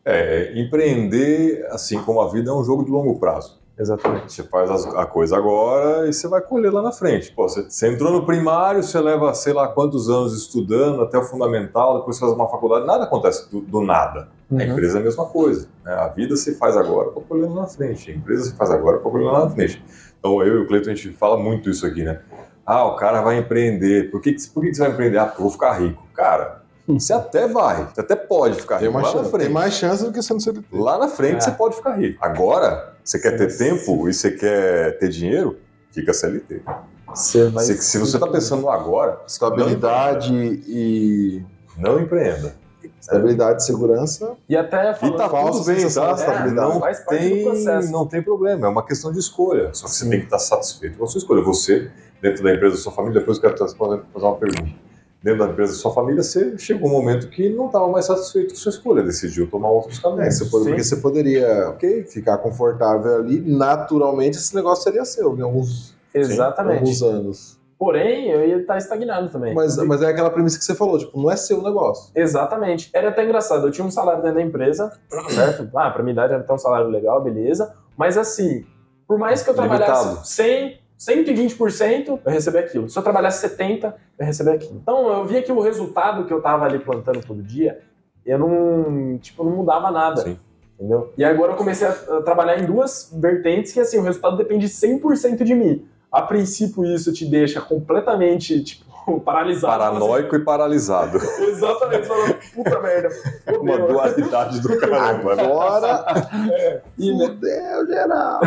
É, 0.04 0.52
empreender, 0.59 1.66
assim 1.70 2.00
como 2.02 2.20
a 2.20 2.28
vida, 2.28 2.50
é 2.50 2.52
um 2.52 2.64
jogo 2.64 2.84
de 2.84 2.90
longo 2.90 3.18
prazo. 3.18 3.60
Exatamente. 3.78 4.32
Você 4.32 4.42
faz 4.44 4.86
a 4.86 5.06
coisa 5.06 5.36
agora 5.36 6.09
e 6.09 6.12
você 6.12 6.28
vai 6.28 6.40
colher 6.40 6.72
lá 6.72 6.82
na 6.82 6.92
frente. 6.92 7.32
Pô, 7.32 7.48
você, 7.48 7.62
você 7.62 7.92
entrou 7.92 8.12
no 8.12 8.26
primário, 8.26 8.82
você 8.82 9.00
leva 9.00 9.32
sei 9.34 9.52
lá 9.52 9.66
quantos 9.68 10.09
anos 10.10 10.36
estudando, 10.36 11.02
até 11.02 11.18
o 11.18 11.22
fundamental, 11.22 11.98
depois 11.98 12.16
você 12.16 12.20
faz 12.20 12.32
uma 12.32 12.48
faculdade, 12.48 12.86
nada 12.86 13.04
acontece 13.04 13.50
do, 13.50 13.60
do 13.60 13.80
nada. 13.80 14.28
A 14.52 14.54
Uhum. 14.64 14.72
empresa 14.72 14.98
é 14.98 15.00
a 15.00 15.04
mesma 15.04 15.24
coisa. 15.26 15.68
né? 15.84 15.92
A 15.94 16.08
vida 16.08 16.36
se 16.36 16.54
faz 16.56 16.76
agora 16.76 17.10
para 17.10 17.22
colher 17.22 17.48
lá 17.48 17.62
na 17.62 17.66
frente. 17.66 18.10
A 18.10 18.14
empresa 18.14 18.44
se 18.44 18.56
faz 18.56 18.70
agora 18.70 18.98
para 18.98 19.10
colher 19.10 19.24
lá 19.24 19.44
na 19.44 19.50
frente. 19.50 19.82
Então 20.18 20.42
eu 20.42 20.58
e 20.58 20.62
o 20.62 20.66
Cleiton, 20.66 20.90
a 20.90 20.94
gente 20.94 21.10
fala 21.12 21.36
muito 21.38 21.70
isso 21.70 21.86
aqui, 21.86 22.02
né? 22.04 22.20
Ah, 22.66 22.84
o 22.84 22.96
cara 22.96 23.20
vai 23.22 23.38
empreender. 23.38 24.10
Por 24.10 24.20
que, 24.20 24.32
que- 24.32 24.48
por 24.50 24.62
que, 24.62 24.72
você 24.74 24.82
vai 24.82 24.90
empreender? 24.92 25.18
Ah, 25.18 25.24
porque 25.26 25.40
eu 25.40 25.44
vou 25.44 25.52
ficar 25.52 25.72
rico. 25.80 26.02
Cara, 26.14 26.62
você 26.86 27.12
até 27.12 27.48
vai, 27.48 27.88
você 27.92 28.00
até 28.00 28.14
pode 28.14 28.60
ficar 28.60 28.78
Tem 28.78 28.88
rico 28.88 28.94
mais, 29.00 29.06
lá 29.08 29.12
na 29.14 29.18
chance, 29.20 29.30
frente. 29.30 29.44
tem 29.44 29.52
mais 29.52 29.74
chance 29.74 30.04
do 30.04 30.12
que 30.12 30.22
sendo 30.22 30.40
CLT. 30.40 30.66
Lá 30.72 30.98
na 30.98 31.08
frente 31.08 31.36
É. 31.38 31.40
você 31.40 31.50
pode 31.52 31.74
ficar 31.76 31.92
rico. 31.96 32.18
Agora, 32.24 32.92
você 33.02 33.18
quer 33.18 33.36
ter 33.36 33.56
tempo 33.56 34.08
e 34.08 34.12
você 34.14 34.30
quer 34.30 34.98
ter 34.98 35.08
dinheiro, 35.08 35.56
fica 35.90 36.12
CLT. 36.12 36.62
Você 37.08 37.48
vai 37.48 37.64
Se, 37.64 37.76
se 37.78 37.98
você 37.98 38.16
está 38.16 38.26
pensando 38.28 38.62
no 38.62 38.70
agora, 38.70 39.18
Estabilidade 39.26 40.32
e. 40.66 41.42
não 41.76 42.00
empreenda. 42.00 42.54
Estabilidade 43.02 43.62
e 43.62 43.66
segurança. 43.66 44.32
E 44.48 44.56
até 44.56 44.92
E 44.92 44.94
falando 44.94 45.16
tá 45.16 45.28
falsa 45.28 45.58
tudo 45.58 45.66
bem, 45.66 45.74
tá? 45.74 46.12
de 46.12 46.20
estabilidade. 46.20 46.54
Não 46.54 46.80
parte 46.80 47.00
do 47.02 47.06
tem, 47.08 47.42
processo. 47.44 47.90
não 47.92 48.06
tem 48.06 48.22
problema, 48.22 48.66
é 48.68 48.70
uma 48.70 48.86
questão 48.86 49.10
de 49.12 49.18
escolha. 49.18 49.70
Só 49.74 49.86
que 49.86 49.90
você 49.92 50.04
Sim. 50.04 50.10
tem 50.10 50.18
que 50.20 50.26
estar 50.26 50.38
satisfeito 50.38 50.96
com 50.98 51.04
a 51.04 51.06
sua 51.08 51.18
escolha. 51.18 51.42
Você, 51.42 51.90
dentro 52.22 52.44
da 52.44 52.54
empresa 52.54 52.76
da 52.76 52.80
sua 52.80 52.92
família, 52.92 53.18
depois 53.18 53.38
eu 53.38 53.42
quero 53.42 53.54
te 53.54 53.58
fazer 53.58 53.76
uma 54.14 54.36
pergunta. 54.36 54.70
Dentro 55.20 55.38
da 55.46 55.52
empresa 55.52 55.72
da 55.72 55.78
sua 55.78 55.92
família, 55.92 56.22
você 56.22 56.56
chegou 56.58 56.88
um 56.88 56.92
momento 56.92 57.28
que 57.28 57.48
não 57.48 57.66
estava 57.66 57.88
mais 57.88 58.06
satisfeito 58.06 58.48
com 58.48 58.54
a 58.54 58.56
sua 58.58 58.70
escolha, 58.70 59.02
decidiu 59.02 59.48
tomar 59.50 59.68
outros 59.70 59.98
É, 59.98 60.02
caminhos. 60.02 60.38
você 60.38 60.44
pode- 60.46 60.64
Sim. 60.64 60.70
porque 60.70 60.84
você 60.84 60.96
poderia 60.96 61.68
Ok? 61.70 62.04
ficar 62.04 62.38
confortável 62.38 63.16
ali, 63.16 63.40
naturalmente 63.40 64.36
esse 64.38 64.54
negócio 64.54 64.84
seria 64.84 65.04
seu 65.04 65.36
em 65.36 65.42
alguns, 65.42 65.94
Exatamente. 66.14 66.78
alguns 66.80 67.02
anos. 67.02 67.58
Porém, 67.82 68.30
eu 68.30 68.46
ia 68.46 68.59
estar 68.59 68.78
estagnado 68.78 69.28
também. 69.28 69.52
Mas, 69.52 69.76
mas 69.78 70.00
é 70.02 70.06
aquela 70.06 70.30
premissa 70.30 70.56
que 70.56 70.64
você 70.64 70.72
falou, 70.72 70.96
tipo, 71.00 71.20
não 71.20 71.28
é 71.28 71.34
seu 71.34 71.60
negócio. 71.60 72.12
Exatamente. 72.14 72.88
Era 72.94 73.09
até 73.09 73.24
engraçado. 73.24 73.66
Eu 73.66 73.72
tinha 73.72 73.84
um 73.84 73.90
salário 73.90 74.22
dentro 74.22 74.36
da 74.36 74.42
empresa, 74.42 74.92
certo? 75.28 75.68
Ah, 75.76 75.90
pra 75.90 76.00
minha 76.00 76.12
idade 76.12 76.32
era 76.32 76.44
até 76.44 76.52
um 76.52 76.59
salário 76.59 76.86
legal, 76.86 77.20
beleza. 77.20 77.74
Mas 77.96 78.16
assim, 78.16 78.64
por 79.04 79.18
mais 79.18 79.42
que 79.42 79.50
eu 79.50 79.54
trabalhasse 79.54 80.04
Limitado. 80.04 80.28
100, 80.28 80.78
120%, 80.96 82.20
eu 82.24 82.30
recebia 82.30 82.60
aquilo. 82.60 82.88
Se 82.88 82.96
eu 82.96 83.02
trabalhasse 83.02 83.48
70%, 83.48 83.92
eu 84.16 84.26
recebia 84.26 84.52
aquilo. 84.52 84.78
Então 84.80 85.09
eu 85.09 85.24
via 85.24 85.42
que 85.42 85.50
o 85.50 85.59
resultado 85.59 86.24
que 86.24 86.32
eu 86.32 86.40
tava 86.40 86.64
ali 86.64 86.78
plantando 86.78 87.20
todo 87.26 87.42
dia, 87.42 87.80
eu 88.24 88.38
não, 88.38 89.18
tipo, 89.18 89.42
não 89.42 89.56
mudava 89.56 89.90
nada. 89.90 90.20
Sim. 90.20 90.38
Entendeu? 90.78 91.12
E 91.18 91.24
agora 91.24 91.50
eu 91.50 91.56
comecei 91.56 91.88
a, 91.88 91.90
a 91.90 92.22
trabalhar 92.22 92.60
em 92.60 92.64
duas 92.64 93.12
vertentes 93.12 93.72
que 93.72 93.80
assim, 93.80 93.98
o 93.98 94.02
resultado 94.02 94.36
depende 94.36 94.68
100% 94.68 95.42
de 95.42 95.54
mim. 95.56 95.88
A 96.12 96.20
princípio 96.22 96.84
isso 96.84 97.12
te 97.12 97.24
deixa 97.24 97.60
completamente, 97.60 98.62
tipo, 98.62 98.84
paralisado. 99.24 99.78
Paranoico 99.78 100.36
e 100.36 100.39
paralisado. 100.40 101.18
Exatamente, 101.40 102.06
falando, 102.06 102.36
puta 102.55 102.80
merda. 102.80 103.09
Uma 103.60 103.72
fodeu. 103.72 103.86
dualidade 103.89 104.60
do 104.60 104.76
caramba. 104.78 105.34
né? 105.36 105.43
Agora, 105.44 106.05
E, 106.98 107.12
né, 107.16 107.26
fudeu 107.26 107.86
geral. 107.86 108.40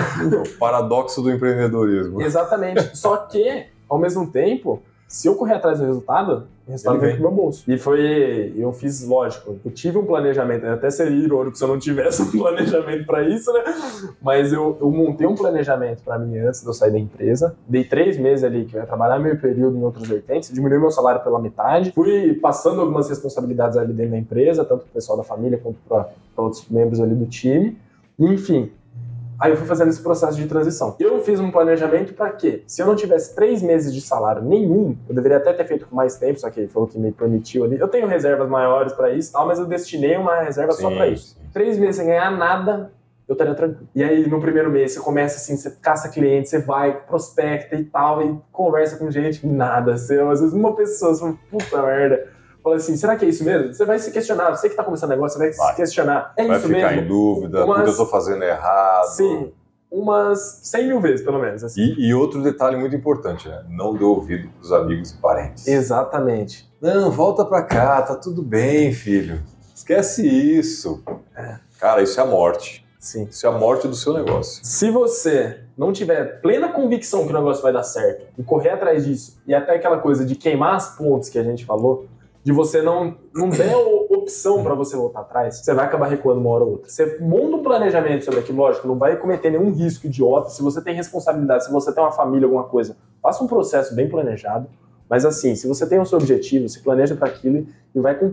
O 0.45 0.57
paradoxo 0.59 1.21
do 1.21 1.31
empreendedorismo. 1.31 2.21
Exatamente. 2.21 2.95
Só 2.97 3.17
que, 3.17 3.65
ao 3.89 3.97
mesmo 3.97 4.31
tempo, 4.31 4.81
se 5.07 5.27
eu 5.27 5.35
correr 5.35 5.53
atrás 5.53 5.79
do 5.79 5.85
resultado, 5.85 6.47
o 6.67 6.71
resultado 6.71 6.99
vem 6.99 7.13
pro 7.13 7.21
meu 7.21 7.31
bolso. 7.31 7.63
E 7.71 7.77
foi. 7.77 8.53
Eu 8.57 8.73
fiz, 8.73 9.07
lógico, 9.07 9.59
eu 9.63 9.71
tive 9.71 9.99
um 9.99 10.05
planejamento, 10.05 10.65
até 10.65 10.89
seria 10.89 11.23
irônico 11.23 11.55
se 11.55 11.63
eu 11.63 11.67
não 11.67 11.77
tivesse 11.77 12.23
um 12.23 12.31
planejamento 12.31 13.05
pra 13.05 13.21
isso, 13.27 13.53
né? 13.53 13.63
Mas 14.19 14.51
eu, 14.51 14.77
eu 14.81 14.89
montei 14.89 15.27
um 15.27 15.35
planejamento 15.35 16.01
pra 16.03 16.17
mim 16.17 16.37
antes 16.39 16.61
de 16.61 16.67
eu 16.67 16.73
sair 16.73 16.91
da 16.91 16.97
empresa. 16.97 17.55
Dei 17.67 17.83
três 17.83 18.17
meses 18.17 18.43
ali 18.43 18.65
que 18.65 18.75
eu 18.75 18.81
ia 18.81 18.87
trabalhar 18.87 19.19
meio 19.19 19.39
período 19.39 19.77
em 19.77 19.83
outras 19.83 20.07
vertentes, 20.07 20.51
diminui 20.51 20.79
meu 20.79 20.91
salário 20.91 21.23
pela 21.23 21.39
metade. 21.39 21.91
Fui 21.91 22.33
passando 22.33 22.81
algumas 22.81 23.07
responsabilidades 23.07 23.77
ali 23.77 23.93
dentro 23.93 24.13
da 24.13 24.17
empresa, 24.17 24.65
tanto 24.65 24.81
pro 24.85 24.93
pessoal 24.93 25.17
da 25.17 25.23
família 25.23 25.59
quanto 25.61 25.77
pra 25.87 26.09
outros 26.35 26.65
membros 26.67 26.99
ali 26.99 27.13
do 27.13 27.27
time. 27.27 27.77
Enfim, 28.17 28.71
Aí 29.45 29.51
eu 29.51 29.57
fui 29.57 29.67
fazendo 29.67 29.89
esse 29.89 30.01
processo 30.01 30.35
de 30.35 30.47
transição. 30.47 30.95
Eu 30.99 31.21
fiz 31.21 31.39
um 31.39 31.51
planejamento 31.51 32.13
para 32.13 32.31
quê? 32.31 32.63
Se 32.65 32.81
eu 32.81 32.87
não 32.87 32.95
tivesse 32.95 33.35
três 33.35 33.61
meses 33.61 33.93
de 33.93 34.01
salário 34.01 34.41
nenhum, 34.41 34.97
eu 35.07 35.13
deveria 35.13 35.37
até 35.37 35.53
ter 35.53 35.65
feito 35.65 35.85
com 35.85 35.95
mais 35.95 36.17
tempo, 36.17 36.39
só 36.39 36.49
que 36.49 36.67
foi 36.67 36.83
o 36.83 36.87
que 36.87 36.97
me 36.97 37.11
permitiu 37.11 37.63
ali. 37.63 37.79
Eu 37.79 37.87
tenho 37.87 38.07
reservas 38.07 38.49
maiores 38.49 38.93
para 38.93 39.11
isso, 39.11 39.29
e 39.29 39.33
tal, 39.33 39.45
mas 39.45 39.59
eu 39.59 39.65
destinei 39.65 40.17
uma 40.17 40.41
reserva 40.41 40.71
só 40.73 40.89
para 40.89 41.07
isso. 41.07 41.35
sim. 41.35 41.39
Três 41.53 41.77
meses 41.77 41.97
sem 41.97 42.07
ganhar 42.07 42.31
nada, 42.31 42.91
eu 43.27 43.33
estaria 43.33 43.53
tranquilo. 43.53 43.87
E 43.93 44.03
aí, 44.03 44.27
no 44.27 44.41
primeiro 44.41 44.71
mês, 44.71 44.93
você 44.93 44.99
começa 44.99 45.37
assim, 45.37 45.55
você 45.55 45.71
caça 45.81 46.09
cliente, 46.09 46.49
você 46.49 46.59
vai, 46.59 47.01
prospecta 47.01 47.75
e 47.75 47.83
tal, 47.83 48.21
e 48.23 48.39
conversa 48.51 48.97
com 48.97 49.11
gente, 49.11 49.45
nada. 49.45 49.97
Você, 49.97 50.19
às 50.19 50.41
vezes, 50.41 50.53
uma 50.55 50.75
pessoa, 50.75 51.13
você 51.13 51.21
fala, 51.21 51.37
puta 51.51 51.81
merda. 51.83 52.34
Fala 52.65 52.77
assim, 52.77 52.97
será 52.97 53.15
que 53.15 53.23
é 53.23 53.29
isso 53.29 53.43
mesmo? 53.43 53.71
Você 53.71 53.85
vai 53.85 53.99
se 53.99 54.09
questionar. 54.11 54.49
Você 54.49 54.67
que 54.67 54.75
tá 54.75 54.83
começando 54.83 55.11
negócio, 55.11 55.37
você 55.37 55.45
vai, 55.49 55.55
Vai. 55.55 55.69
se 55.69 55.75
questionar. 55.75 56.33
É 56.35 56.47
Vai 56.47 56.57
isso 56.57 56.67
ficar 56.67 56.89
mesmo? 56.93 57.01
em 57.03 57.07
dúvida, 57.07 57.63
Umas- 57.63 57.81
eu 57.81 57.89
estou 57.91 58.07
fazendo 58.07 58.41
errado. 58.43 59.05
Sim, 59.09 59.53
umas 59.91 60.61
100 60.63 60.87
mil 60.87 60.99
vezes, 60.99 61.23
pelo 61.23 61.37
menos. 61.39 61.63
assim. 61.63 61.79
E, 61.79 62.07
e 62.07 62.13
outro 62.15 62.41
detalhe 62.41 62.75
muito 62.75 62.95
importante, 62.95 63.47
né? 63.47 63.63
Não 63.69 63.93
dê 63.93 64.03
ouvido 64.03 64.49
pros 64.49 64.71
amigos 64.71 65.11
e 65.11 65.17
parentes. 65.17 65.67
Exatamente. 65.67 66.67
Não, 66.81 67.11
volta 67.11 67.45
pra 67.45 67.61
cá, 67.61 68.01
tá 68.01 68.15
tudo 68.15 68.41
bem, 68.41 68.91
filho. 68.91 69.43
Esquece 69.75 70.27
isso. 70.27 71.03
Cara, 71.79 72.01
isso 72.01 72.19
é 72.19 72.23
a 72.23 72.25
morte. 72.25 72.83
Sim. 72.99 73.27
Isso 73.29 73.45
é 73.45 73.49
a 73.49 73.51
morte 73.53 73.87
do 73.87 73.93
seu 73.95 74.11
negócio. 74.11 74.59
Se 74.65 74.89
você 74.89 75.59
não 75.77 75.93
tiver 75.93 76.41
plena 76.41 76.69
convicção 76.69 77.27
que 77.27 77.31
o 77.31 77.35
negócio 77.37 77.61
vai 77.61 77.71
dar 77.71 77.83
certo 77.83 78.25
e 78.35 78.41
correr 78.43 78.69
atrás 78.71 79.05
disso, 79.05 79.39
e 79.45 79.53
até 79.53 79.75
aquela 79.75 79.99
coisa 79.99 80.25
de 80.25 80.33
queimar 80.35 80.73
as 80.73 80.95
pontes 80.97 81.29
que 81.29 81.37
a 81.37 81.43
gente 81.43 81.63
falou, 81.63 82.07
de 82.45 82.51
você 82.51 82.79
não, 82.79 83.17
não 83.33 83.49
der 83.49 83.75
opção 84.07 84.61
para 84.63 84.75
você 84.75 84.95
voltar 84.95 85.21
atrás, 85.21 85.57
você 85.57 85.73
vai 85.73 85.83
acabar 85.85 86.05
recuando 86.07 86.39
uma 86.39 86.51
hora 86.51 86.63
ou 86.63 86.73
outra. 86.73 86.87
Você 86.89 87.17
monta 87.19 87.55
um 87.57 87.63
planejamento 87.63 88.23
sobre 88.23 88.39
aquilo, 88.41 88.59
lógico, 88.59 88.87
não 88.87 88.95
vai 88.99 89.17
cometer 89.17 89.49
nenhum 89.49 89.71
risco 89.71 90.05
idiota. 90.05 90.49
Se 90.51 90.61
você 90.61 90.79
tem 90.79 90.93
responsabilidade, 90.93 91.65
se 91.65 91.71
você 91.71 91.91
tem 91.91 92.03
uma 92.03 92.11
família, 92.11 92.45
alguma 92.45 92.65
coisa, 92.65 92.95
faça 93.19 93.43
um 93.43 93.47
processo 93.47 93.95
bem 93.95 94.07
planejado. 94.07 94.67
Mas 95.09 95.25
assim, 95.25 95.55
se 95.55 95.67
você 95.67 95.87
tem 95.89 95.99
o 95.99 96.05
seu 96.05 96.19
objetivo, 96.19 96.69
se 96.69 96.81
planeja 96.83 97.15
para 97.15 97.27
aquilo 97.27 97.65
e 97.95 97.99
vai 97.99 98.13
com. 98.15 98.31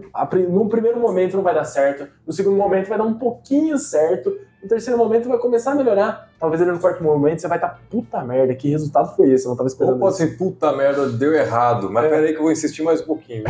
No 0.50 0.68
primeiro 0.68 1.00
momento 1.00 1.34
não 1.36 1.42
vai 1.42 1.54
dar 1.54 1.64
certo, 1.64 2.06
no 2.26 2.32
segundo 2.34 2.56
momento 2.56 2.88
vai 2.88 2.98
dar 2.98 3.04
um 3.04 3.14
pouquinho 3.14 3.78
certo, 3.78 4.30
no 4.62 4.68
terceiro 4.68 4.98
momento 4.98 5.26
vai 5.28 5.38
começar 5.38 5.72
a 5.72 5.74
melhorar. 5.74 6.30
Talvez 6.38 6.60
ali 6.60 6.70
no 6.70 6.78
quarto 6.78 7.02
momento 7.02 7.40
você 7.40 7.48
vai 7.48 7.56
estar, 7.58 7.80
puta 7.90 8.22
merda, 8.24 8.54
que 8.54 8.68
resultado 8.68 9.14
foi 9.16 9.30
esse? 9.30 9.46
Eu 9.46 9.50
não 9.50 9.56
tava 9.56 9.68
Ou 9.68 9.72
esperando 9.72 9.98
pode 9.98 10.16
isso. 10.16 10.26
ser, 10.26 10.36
puta 10.38 10.70
merda, 10.76 11.08
deu 11.08 11.32
errado. 11.34 11.90
Mas 11.90 12.04
É. 12.04 12.08
peraí 12.10 12.32
que 12.32 12.38
eu 12.38 12.42
vou 12.42 12.52
insistir 12.52 12.82
mais 12.82 13.00
um 13.00 13.06
pouquinho. 13.06 13.44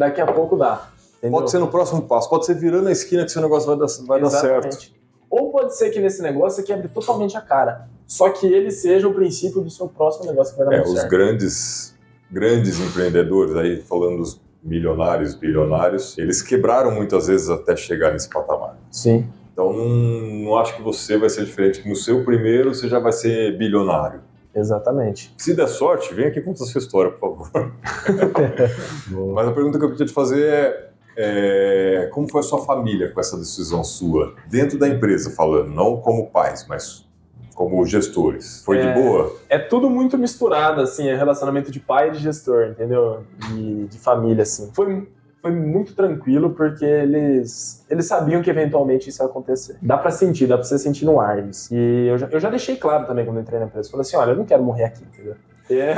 Daqui 0.00 0.20
a 0.20 0.26
pouco 0.26 0.56
dá. 0.56 0.88
entendeu? 1.18 1.38
Pode 1.38 1.50
ser 1.50 1.58
no 1.58 1.68
próximo 1.68 2.02
passo, 2.02 2.28
pode 2.28 2.46
ser 2.46 2.54
virando 2.54 2.88
a 2.88 2.92
esquina 2.92 3.24
que 3.24 3.30
seu 3.30 3.42
negócio 3.42 3.68
vai 3.68 3.78
dar, 3.78 3.86
vai 4.06 4.20
dar 4.20 4.30
certo. 4.30 4.90
Ou 5.28 5.52
pode 5.52 5.76
ser 5.76 5.90
que 5.90 6.00
nesse 6.00 6.20
negócio 6.22 6.56
você 6.56 6.62
quebre 6.64 6.88
totalmente 6.88 7.36
a 7.36 7.40
cara. 7.40 7.88
Só 8.06 8.30
que 8.30 8.46
ele 8.46 8.70
seja 8.72 9.06
o 9.06 9.14
princípio 9.14 9.60
do 9.60 9.70
seu 9.70 9.86
próximo 9.86 10.26
negócio 10.26 10.54
que 10.54 10.58
vai 10.58 10.66
dar 10.68 10.72
É, 10.74 10.78
muito 10.78 10.88
os 10.94 10.98
certo. 11.00 11.10
grandes, 11.10 11.94
grandes 12.28 12.80
empreendedores, 12.80 13.54
aí 13.54 13.80
falando 13.82 14.16
dos 14.16 14.40
milionários, 14.62 15.34
bilionários, 15.34 16.18
eles 16.18 16.42
quebraram 16.42 16.90
muitas 16.90 17.28
vezes 17.28 17.48
até 17.48 17.76
chegar 17.76 18.12
nesse 18.12 18.28
patamar. 18.28 18.76
Sim. 18.90 19.26
Então 19.52 19.72
não, 19.72 19.88
não 19.88 20.56
acho 20.58 20.74
que 20.76 20.82
você 20.82 21.16
vai 21.16 21.28
ser 21.30 21.44
diferente, 21.44 21.88
no 21.88 21.94
seu 21.94 22.24
primeiro 22.24 22.74
você 22.74 22.88
já 22.88 22.98
vai 22.98 23.12
ser 23.12 23.56
bilionário. 23.56 24.20
Exatamente. 24.54 25.32
Se 25.38 25.54
der 25.54 25.68
sorte, 25.68 26.12
vem 26.12 26.26
aqui 26.26 26.40
contar 26.40 26.64
a 26.64 26.66
sua 26.66 26.78
história, 26.80 27.10
por 27.12 27.20
favor. 27.20 27.72
Mas 29.34 29.48
a 29.48 29.52
pergunta 29.52 29.78
que 29.78 29.84
eu 29.84 29.90
queria 29.92 30.06
te 30.06 30.12
fazer 30.12 30.48
é, 30.52 30.90
é, 31.16 32.06
como 32.12 32.28
foi 32.28 32.40
a 32.40 32.42
sua 32.42 32.64
família 32.64 33.10
com 33.12 33.20
essa 33.20 33.36
decisão 33.36 33.84
sua? 33.84 34.34
Dentro 34.48 34.78
da 34.78 34.88
empresa, 34.88 35.30
falando, 35.30 35.68
não 35.70 35.98
como 35.98 36.28
pais, 36.30 36.66
mas 36.68 37.08
como 37.54 37.84
gestores. 37.84 38.62
Foi 38.64 38.78
É. 38.78 38.92
de 38.92 39.00
boa? 39.00 39.36
É 39.48 39.58
tudo 39.58 39.90
muito 39.90 40.16
misturado, 40.16 40.80
assim, 40.80 41.08
é 41.08 41.14
relacionamento 41.14 41.70
de 41.70 41.78
pai 41.78 42.08
e 42.08 42.12
de 42.12 42.18
gestor, 42.18 42.68
entendeu? 42.70 43.22
E 43.54 43.86
de 43.90 43.98
família, 43.98 44.42
assim. 44.42 44.70
Foi, 44.72 45.06
foi 45.40 45.50
muito 45.50 45.94
tranquilo, 45.94 46.50
porque 46.50 46.84
eles, 46.84 47.84
eles 47.88 48.06
sabiam 48.06 48.42
que 48.42 48.50
eventualmente 48.50 49.08
isso 49.08 49.22
ia 49.22 49.26
acontecer. 49.26 49.76
Dá 49.80 49.96
pra 49.96 50.10
sentir, 50.10 50.46
dá 50.46 50.56
pra 50.56 50.64
você 50.64 50.78
sentir 50.78 51.04
no 51.04 51.20
ar 51.20 51.46
isso. 51.48 51.74
E 51.74 52.08
eu 52.08 52.18
já, 52.18 52.28
eu 52.28 52.40
já 52.40 52.50
deixei 52.50 52.76
claro 52.76 53.06
também 53.06 53.24
quando 53.24 53.36
eu 53.38 53.42
entrei 53.42 53.58
na 53.58 53.66
empresa. 53.66 53.90
Falei 53.90 54.02
assim, 54.02 54.16
olha, 54.16 54.32
eu 54.32 54.36
não 54.36 54.44
quero 54.44 54.62
morrer 54.62 54.84
aqui, 54.84 55.02
entendeu? 55.02 55.34
É, 55.70 55.94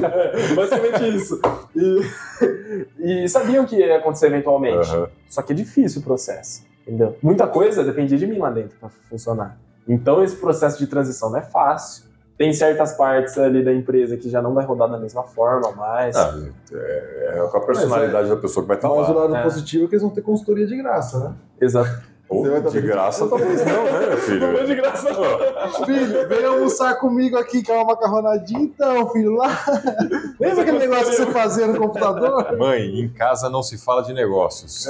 basicamente 0.54 1.16
isso. 1.16 1.40
E, 1.74 3.24
e 3.24 3.28
sabiam 3.28 3.66
que 3.66 3.76
ia 3.76 3.98
acontecer 3.98 4.26
eventualmente. 4.26 4.88
Aham. 4.90 5.08
Só 5.28 5.42
que 5.42 5.52
é 5.52 5.56
difícil 5.56 6.00
o 6.00 6.04
processo, 6.04 6.64
entendeu? 6.86 7.16
Muita 7.22 7.46
coisa 7.46 7.84
dependia 7.84 8.16
de 8.16 8.26
mim 8.26 8.38
lá 8.38 8.50
dentro 8.50 8.78
para 8.78 8.88
funcionar. 9.10 9.58
Então 9.86 10.22
esse 10.22 10.36
processo 10.36 10.78
de 10.78 10.86
transição 10.86 11.30
não 11.30 11.38
é 11.38 11.42
fácil. 11.42 12.05
Tem 12.38 12.52
certas 12.52 12.92
partes 12.92 13.38
ali 13.38 13.64
da 13.64 13.72
empresa 13.72 14.16
que 14.16 14.28
já 14.28 14.42
não 14.42 14.52
vai 14.52 14.64
rodar 14.64 14.90
da 14.90 14.98
mesma 14.98 15.22
forma 15.22 15.72
mais. 15.72 16.14
Ah, 16.14 16.38
é, 16.72 17.34
é 17.38 17.48
com 17.50 17.56
a 17.56 17.60
personalidade 17.64 18.28
da 18.28 18.36
pessoa 18.36 18.62
que 18.62 18.68
vai 18.68 18.76
estar 18.76 18.88
Mas 18.88 19.08
o 19.08 19.12
lá. 19.14 19.20
lado 19.22 19.36
É. 19.36 19.42
positivo 19.42 19.84
é 19.84 19.88
que 19.88 19.94
eles 19.94 20.02
vão 20.02 20.10
ter 20.10 20.20
consultoria 20.22 20.66
de 20.66 20.76
graça, 20.76 21.18
né? 21.18 21.34
Exato. 21.60 22.15
Vai 22.28 22.60
tá 22.60 22.70
de 22.70 22.80
graça, 22.80 23.28
talvez 23.28 23.64
não, 23.64 23.84
né, 23.84 24.06
meu 24.08 24.16
filho? 24.18 24.52
Não 24.52 24.58
é 24.58 24.64
de 24.64 24.74
graça, 24.74 25.10
não. 25.12 25.86
Filho, 25.86 26.28
vem 26.28 26.44
almoçar 26.44 26.96
comigo 26.96 27.36
aqui, 27.38 27.62
que 27.62 27.70
é 27.70 27.74
uma 27.74 27.84
macarronadinha, 27.84 28.62
então, 28.62 29.08
filho, 29.10 29.36
lá. 29.36 29.48
Lembra 30.40 30.62
aquele 30.62 30.78
negócio 30.78 31.06
que 31.06 31.16
você 31.16 31.26
fazia 31.26 31.66
no 31.68 31.78
computador? 31.78 32.56
Mãe, 32.58 33.00
em 33.00 33.08
casa 33.08 33.48
não 33.48 33.62
se 33.62 33.78
fala 33.78 34.02
de 34.02 34.12
negócios. 34.12 34.86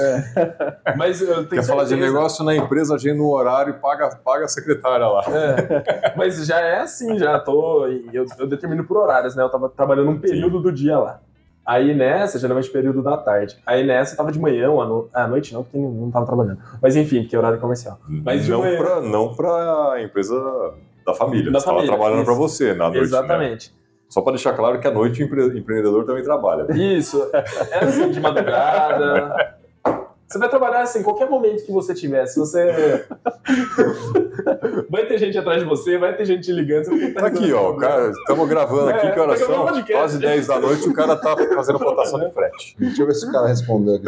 Mas 0.97 1.21
eu 1.21 1.47
tenho 1.47 1.61
Quer 1.61 1.63
falar 1.63 1.83
de 1.83 1.95
negócio 1.95 2.43
na 2.43 2.55
empresa, 2.55 2.95
agenda 2.95 3.21
um 3.21 3.29
horário 3.29 3.75
e 3.75 3.79
paga, 3.79 4.15
paga 4.23 4.45
a 4.45 4.47
secretária 4.47 5.07
lá. 5.07 5.23
É. 5.27 6.13
Mas 6.17 6.43
já 6.45 6.59
é 6.59 6.79
assim, 6.79 7.19
já 7.19 7.39
tô. 7.39 7.85
Eu, 8.11 8.25
eu 8.39 8.47
determino 8.47 8.83
por 8.83 8.97
horários, 8.97 9.35
né? 9.35 9.43
Eu 9.43 9.49
tava 9.49 9.69
trabalhando 9.69 10.09
um 10.09 10.19
período 10.19 10.59
do 10.59 10.71
dia 10.71 10.97
lá. 10.97 11.19
Aí 11.67 11.93
nessa, 11.93 12.39
geralmente 12.39 12.69
período 12.69 13.03
da 13.03 13.17
tarde. 13.17 13.57
Aí 13.65 13.85
nessa 13.85 14.13
eu 14.13 14.17
tava 14.17 14.31
de 14.31 14.39
manhã 14.39 14.69
ou 14.71 14.81
à, 14.81 14.85
no... 14.85 15.09
à 15.13 15.27
noite, 15.27 15.53
não, 15.53 15.63
porque 15.63 15.77
não, 15.77 16.09
tava 16.09 16.25
trabalhando. 16.25 16.59
Mas 16.81 16.95
enfim, 16.95 17.21
porque 17.23 17.35
é 17.35 17.39
horário 17.39 17.59
comercial. 17.59 17.99
Mas 18.07 18.47
não, 18.47 18.61
manhã. 18.61 18.77
pra, 18.77 19.01
não 19.01 19.33
pra 19.35 20.01
empresa 20.01 20.35
da 21.05 21.13
família. 21.13 21.51
Da 21.51 21.59
você 21.59 21.65
família, 21.65 21.87
trabalhando 21.87 22.17
isso. 22.21 22.25
para 22.25 22.33
você 22.35 22.73
na 22.73 22.85
noite. 22.85 22.95
né? 22.95 23.01
Exatamente. 23.01 23.75
Só 24.07 24.21
para 24.21 24.31
deixar 24.31 24.53
claro 24.53 24.79
que 24.79 24.87
à 24.87 24.91
noite 24.91 25.21
o 25.21 25.25
empre- 25.25 25.59
empreendedor 25.59 26.05
também 26.05 26.23
trabalha. 26.23 26.65
Isso. 26.73 27.29
É 27.33 27.83
assim, 27.83 28.09
de 28.11 28.19
madrugada. 28.21 29.55
Você 30.27 30.37
vai 30.37 30.49
trabalhar 30.49 30.81
assim, 30.81 30.99
em 30.99 31.03
qualquer 31.03 31.29
momento 31.29 31.63
que 31.65 31.71
você 31.71 31.93
tiver. 31.93 32.25
Se 32.25 32.37
você. 32.37 33.05
vai 34.89 35.05
ter 35.05 35.17
gente 35.17 35.37
atrás 35.37 35.61
de 35.61 35.65
você, 35.67 35.97
vai 35.97 36.15
ter 36.15 36.25
gente 36.25 36.43
te 36.43 36.51
ligando. 36.51 36.85
Você 36.85 37.11
Tá 37.13 37.27
aqui, 37.27 37.51
ó, 37.53 37.73
cara, 37.75 38.09
estamos 38.11 38.47
gravando 38.49 38.89
aqui, 38.89 39.07
É, 39.07 39.11
que 39.11 39.19
horas 39.19 39.39
tá 39.39 39.45
são? 39.45 39.65
podcast. 39.65 39.93
Quase 39.93 40.19
10 40.19 40.47
da 40.47 40.59
noite, 40.59 40.89
o 40.89 40.93
cara 40.93 41.15
tá 41.15 41.35
fazendo 41.55 41.79
cotação 41.79 42.19
de 42.19 42.29
frete. 42.33 42.75
Deixa 42.77 43.01
eu 43.01 43.07
ver 43.07 43.13
se 43.13 43.25
o 43.27 43.31
cara 43.31 43.47
respondeu 43.47 43.95
aqui. 43.95 44.05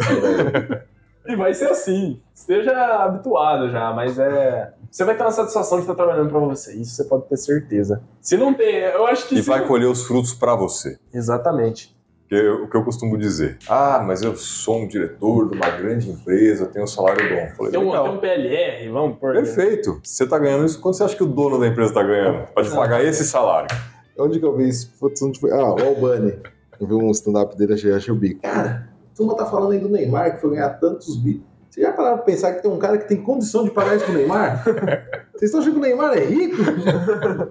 E 1.26 1.36
vai 1.36 1.54
ser 1.54 1.66
assim. 1.70 2.20
Esteja 2.34 2.72
habituado 3.04 3.70
já, 3.70 3.92
mas 3.92 4.18
é. 4.18 4.72
Você 4.90 5.04
vai 5.04 5.14
ter 5.16 5.22
uma 5.22 5.30
satisfação 5.30 5.78
de 5.78 5.84
estar 5.84 5.94
trabalhando 5.94 6.28
pra 6.30 6.40
você. 6.40 6.74
Isso 6.74 6.96
você 6.96 7.04
pode 7.04 7.24
ter 7.28 7.36
certeza. 7.36 8.02
Se 8.20 8.36
não 8.36 8.52
tem, 8.52 8.74
eu 8.76 9.06
acho 9.06 9.26
que. 9.28 9.36
E 9.38 9.42
se 9.42 9.48
vai 9.48 9.60
não- 9.60 9.66
colher 9.68 9.86
os 9.86 10.04
frutos 10.04 10.34
para 10.34 10.54
você. 10.54 10.98
Exatamente. 11.14 11.94
Que 12.30 12.36
é 12.36 12.48
o 12.48 12.68
que 12.68 12.76
eu 12.76 12.84
costumo 12.84 13.18
dizer. 13.18 13.58
Ah, 13.68 14.00
mas 14.06 14.22
eu 14.22 14.36
sou 14.36 14.82
um 14.82 14.86
diretor 14.86 15.50
de 15.50 15.56
uma 15.56 15.68
grande 15.68 16.08
empresa, 16.08 16.64
tenho 16.66 16.84
um 16.84 16.86
salário 16.86 17.28
bom. 17.28 17.40
Eu 17.40 17.56
Falei, 17.56 17.72
Tem 17.72 17.80
um, 17.80 17.90
tem 17.90 18.00
um 18.12 18.18
PLR, 18.18 18.88
vamos 18.88 19.18
por. 19.18 19.32
Perfeito. 19.32 20.00
Você 20.00 20.24
tá 20.28 20.38
ganhando 20.38 20.64
isso, 20.64 20.80
quanto 20.80 20.96
você 20.96 21.02
acha 21.02 21.16
que 21.16 21.24
o 21.24 21.26
dono 21.26 21.58
da 21.58 21.66
empresa 21.66 21.92
tá 21.92 22.04
ganhando? 22.04 22.46
Pra 22.54 22.62
te 22.62 22.70
pagar 22.70 23.02
esse 23.04 23.24
salário. 23.24 23.68
Onde 24.16 24.38
que 24.38 24.44
eu 24.46 24.56
vi 24.56 24.68
isso? 24.68 24.92
Putz, 25.00 25.20
onde 25.22 25.40
foi? 25.40 25.50
Ah, 25.50 25.74
o 25.74 25.84
Albani. 25.84 26.38
Eu 26.80 26.86
vi 26.86 26.94
um 26.94 27.10
stand-up 27.10 27.56
dele, 27.58 27.74
achei, 27.74 27.92
achei 27.92 28.14
o 28.14 28.16
bico. 28.16 28.42
Cara, 28.42 28.88
a 29.12 29.16
turma 29.16 29.34
tá 29.34 29.44
falando 29.46 29.72
aí 29.72 29.80
do 29.80 29.88
Neymar, 29.88 30.36
que 30.36 30.40
foi 30.40 30.50
ganhar 30.50 30.68
tantos 30.78 31.16
bi. 31.16 31.42
Você 31.68 31.80
já 31.82 31.90
pararam 31.92 32.18
pra 32.18 32.26
pensar 32.26 32.52
que 32.54 32.62
tem 32.62 32.70
um 32.70 32.78
cara 32.78 32.96
que 32.96 33.08
tem 33.08 33.16
condição 33.20 33.64
de 33.64 33.72
pagar 33.72 33.96
isso 33.96 34.04
pro 34.04 34.14
Neymar? 34.14 34.62
Vocês 35.34 35.50
estão 35.50 35.60
achando 35.60 35.72
que 35.72 35.78
o 35.78 35.82
Neymar 35.82 36.16
é 36.16 36.20
rico? 36.24 36.56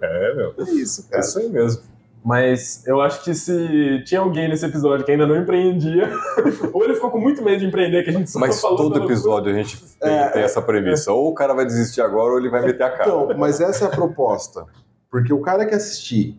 É, 0.01 0.35
meu. 0.35 0.53
É 0.57 0.71
isso, 0.71 1.05
É 1.09 1.11
cara. 1.11 1.23
isso 1.23 1.37
aí 1.39 1.49
mesmo. 1.49 1.81
Mas 2.23 2.85
eu 2.85 3.01
acho 3.01 3.23
que 3.23 3.33
se 3.33 4.03
tinha 4.03 4.19
alguém 4.19 4.49
nesse 4.49 4.65
episódio 4.65 5.05
que 5.05 5.11
ainda 5.11 5.25
não 5.25 5.37
empreendia, 5.37 6.09
ou 6.73 6.83
ele 6.83 6.93
ficou 6.93 7.09
com 7.09 7.19
muito 7.19 7.43
medo 7.43 7.59
de 7.59 7.65
empreender, 7.65 8.03
que 8.03 8.09
a 8.09 8.13
gente 8.13 8.29
só 8.29 8.39
Mas 8.39 8.59
falou 8.59 8.77
todo 8.77 9.03
episódio 9.05 9.51
a 9.51 9.55
gente 9.55 9.77
tem, 9.99 10.11
É, 10.11 10.29
tem 10.29 10.43
essa 10.43 10.61
premissa. 10.61 11.11
Ou 11.11 11.29
o 11.29 11.33
cara 11.33 11.53
vai 11.53 11.65
desistir 11.65 12.01
agora 12.01 12.33
ou 12.33 12.39
ele 12.39 12.49
vai 12.49 12.61
meter 12.61 12.83
a 12.83 12.89
cara. 12.89 13.09
Então, 13.09 13.37
mas 13.37 13.61
essa 13.61 13.85
é 13.85 13.87
a 13.87 13.91
proposta. 13.91 14.65
Porque 15.09 15.33
o 15.33 15.41
cara 15.41 15.65
que 15.65 15.73
assistir, 15.73 16.37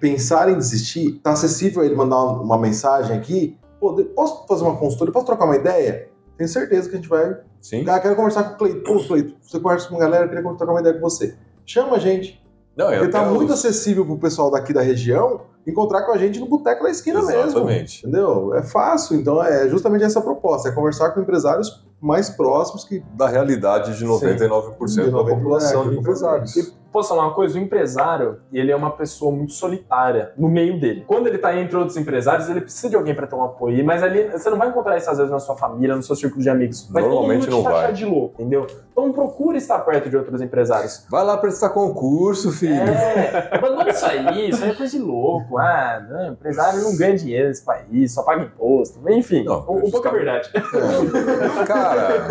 pensar 0.00 0.50
em 0.50 0.56
desistir, 0.56 1.20
tá 1.22 1.32
acessível 1.32 1.82
a 1.82 1.86
ele 1.86 1.94
mandar 1.94 2.22
uma 2.22 2.58
mensagem 2.58 3.16
aqui. 3.16 3.56
Pô, 3.78 3.94
posso 4.14 4.46
fazer 4.46 4.64
uma 4.64 4.76
consultoria? 4.76 5.12
Posso 5.12 5.26
trocar 5.26 5.44
uma 5.44 5.56
ideia? 5.56 6.08
Tenho 6.36 6.48
certeza 6.48 6.88
que 6.88 6.96
a 6.96 6.98
gente 6.98 7.08
vai. 7.08 7.38
Sim. 7.60 7.84
Cara, 7.84 8.00
quero 8.00 8.16
conversar 8.16 8.44
com 8.44 8.54
o 8.54 8.58
Cleiton. 8.58 8.82
Pô, 8.82 9.04
Cleiton, 9.04 9.34
você 9.40 9.60
conversa 9.60 9.88
com 9.88 9.94
uma 9.94 10.00
galera, 10.00 10.24
eu 10.24 10.28
queria 10.28 10.42
trocar 10.42 10.72
uma 10.72 10.80
ideia 10.80 10.94
com 10.94 11.00
você. 11.00 11.36
Chama 11.64 11.96
a 11.96 11.98
gente. 11.98 12.42
Não, 12.76 12.88
Porque 12.88 13.08
tá 13.08 13.24
muito 13.24 13.52
acessível 13.52 14.04
pro 14.06 14.18
pessoal 14.18 14.50
daqui 14.50 14.72
da 14.72 14.80
região 14.82 15.42
encontrar 15.70 16.02
com 16.02 16.12
a 16.12 16.18
gente 16.18 16.38
no 16.38 16.46
boteco 16.46 16.84
da 16.84 16.90
esquina 16.90 17.22
mesmo. 17.22 17.42
Exatamente. 17.42 18.06
Entendeu? 18.06 18.54
É 18.54 18.62
fácil. 18.62 19.16
Então 19.16 19.42
é 19.42 19.68
justamente 19.68 20.04
essa 20.04 20.18
a 20.18 20.22
proposta: 20.22 20.68
é 20.68 20.72
conversar 20.72 21.10
com 21.10 21.20
empresários 21.20 21.84
mais 22.00 22.30
próximos 22.30 22.84
que. 22.84 23.02
Da 23.14 23.28
realidade 23.28 23.96
de 23.98 24.06
99% 24.06 25.10
da 25.10 25.24
população 25.24 25.88
de 25.90 25.98
empresários. 25.98 26.56
E 26.56 26.72
posso 26.90 27.10
falar 27.10 27.26
uma 27.26 27.34
coisa? 27.34 27.58
O 27.58 27.62
empresário, 27.62 28.40
ele 28.52 28.72
é 28.72 28.76
uma 28.76 28.90
pessoa 28.90 29.30
muito 29.30 29.52
solitária 29.52 30.32
no 30.36 30.48
meio 30.48 30.80
dele. 30.80 31.04
Quando 31.06 31.26
ele 31.26 31.38
tá 31.38 31.56
entre 31.56 31.76
outros 31.76 31.96
empresários, 31.96 32.48
ele 32.48 32.62
precisa 32.62 32.88
de 32.88 32.96
alguém 32.96 33.14
para 33.14 33.26
ter 33.26 33.34
um 33.36 33.44
apoio. 33.44 33.84
Mas 33.84 34.02
ali, 34.02 34.28
você 34.28 34.48
não 34.50 34.58
vai 34.58 34.68
encontrar 34.68 34.96
isso 34.96 35.10
às 35.10 35.18
vezes 35.18 35.30
na 35.30 35.38
sua 35.38 35.56
família, 35.56 35.94
no 35.94 36.02
seu 36.02 36.16
círculo 36.16 36.42
de 36.42 36.48
amigos. 36.48 36.88
Vai 36.90 37.02
Normalmente 37.02 37.46
todo 37.46 37.56
mundo 37.56 37.62
te 37.62 37.68
não 37.68 37.72
vai. 37.72 37.92
de 37.92 38.04
louco, 38.04 38.40
entendeu? 38.40 38.66
Então 38.92 39.12
procure 39.12 39.58
estar 39.58 39.78
perto 39.80 40.08
de 40.10 40.16
outros 40.16 40.40
empresários. 40.40 41.06
Vai 41.10 41.24
lá 41.24 41.36
prestar 41.36 41.70
concurso, 41.70 42.50
filho. 42.50 42.74
É, 42.74 43.50
abandona 43.52 43.90
isso 43.90 44.06
aí, 44.06 44.50
isso 44.50 44.62
aí 44.64 44.70
é 44.70 44.74
coisa 44.74 44.96
de 44.96 45.02
louco. 45.02 45.58
Ah, 45.60 46.06
não, 46.08 46.32
empresário 46.32 46.82
não 46.82 46.96
ganha 46.96 47.16
dinheiro 47.16 47.48
nesse 47.48 47.64
país, 47.64 48.12
só 48.12 48.22
paga 48.22 48.42
imposto. 48.42 49.00
Enfim, 49.10 49.44
Não, 49.44 49.60
um, 49.68 49.86
um 49.86 49.90
pouco 49.90 50.08
é 50.08 50.10
verdade. 50.10 50.50
Cara. 51.66 52.28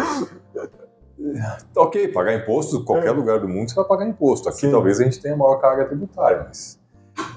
Ok, 1.75 2.07
pagar 2.09 2.33
imposto, 2.35 2.83
qualquer 2.83 3.11
lugar 3.11 3.39
do 3.39 3.47
mundo 3.47 3.69
você 3.69 3.75
vai 3.75 3.85
pagar 3.85 4.07
imposto. 4.07 4.49
Aqui 4.49 4.61
Sim. 4.61 4.71
talvez 4.71 4.99
a 4.99 5.03
gente 5.03 5.21
tenha 5.21 5.35
maior 5.35 5.57
carga 5.57 5.85
tributária, 5.85 6.45
mas. 6.47 6.79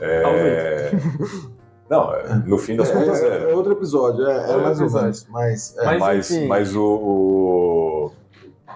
É... 0.01 0.93
Não, 1.91 2.15
é, 2.15 2.35
no 2.47 2.57
fim 2.57 2.77
das 2.77 2.91
contas 2.91 3.21
é, 3.23 3.27
é. 3.27 3.51
é 3.51 3.55
outro 3.55 3.73
episódio, 3.73 4.27
é, 4.27 4.51
é 4.51 4.57
mais 4.57 4.81
ou 4.81 4.91
menos. 4.91 5.27
Mas, 5.29 5.77
é. 5.77 5.85
Mas, 5.85 6.01
Mas, 6.01 6.47
mas 6.47 6.77
o. 6.77 6.85
o- 6.85 8.13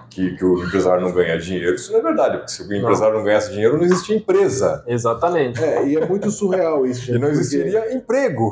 Que, 0.09 0.35
que 0.35 0.43
o 0.43 0.63
empresário 0.63 1.03
não 1.03 1.11
ganha 1.11 1.37
dinheiro, 1.37 1.75
isso 1.75 1.91
não 1.91 1.99
é 1.99 2.01
verdade, 2.03 2.37
porque 2.37 2.51
se 2.51 2.63
o 2.63 2.73
empresário 2.73 3.15
não 3.17 3.23
ganhasse 3.23 3.51
dinheiro, 3.51 3.77
não 3.77 3.83
existia 3.83 4.15
empresa. 4.15 4.83
Exatamente. 4.87 5.63
É, 5.63 5.87
e 5.87 5.95
é 5.95 6.07
muito 6.07 6.31
surreal 6.31 6.85
isso, 6.87 7.01
gente. 7.01 7.17
E 7.17 7.19
não 7.19 7.27
existiria 7.29 7.93
emprego. 7.93 8.49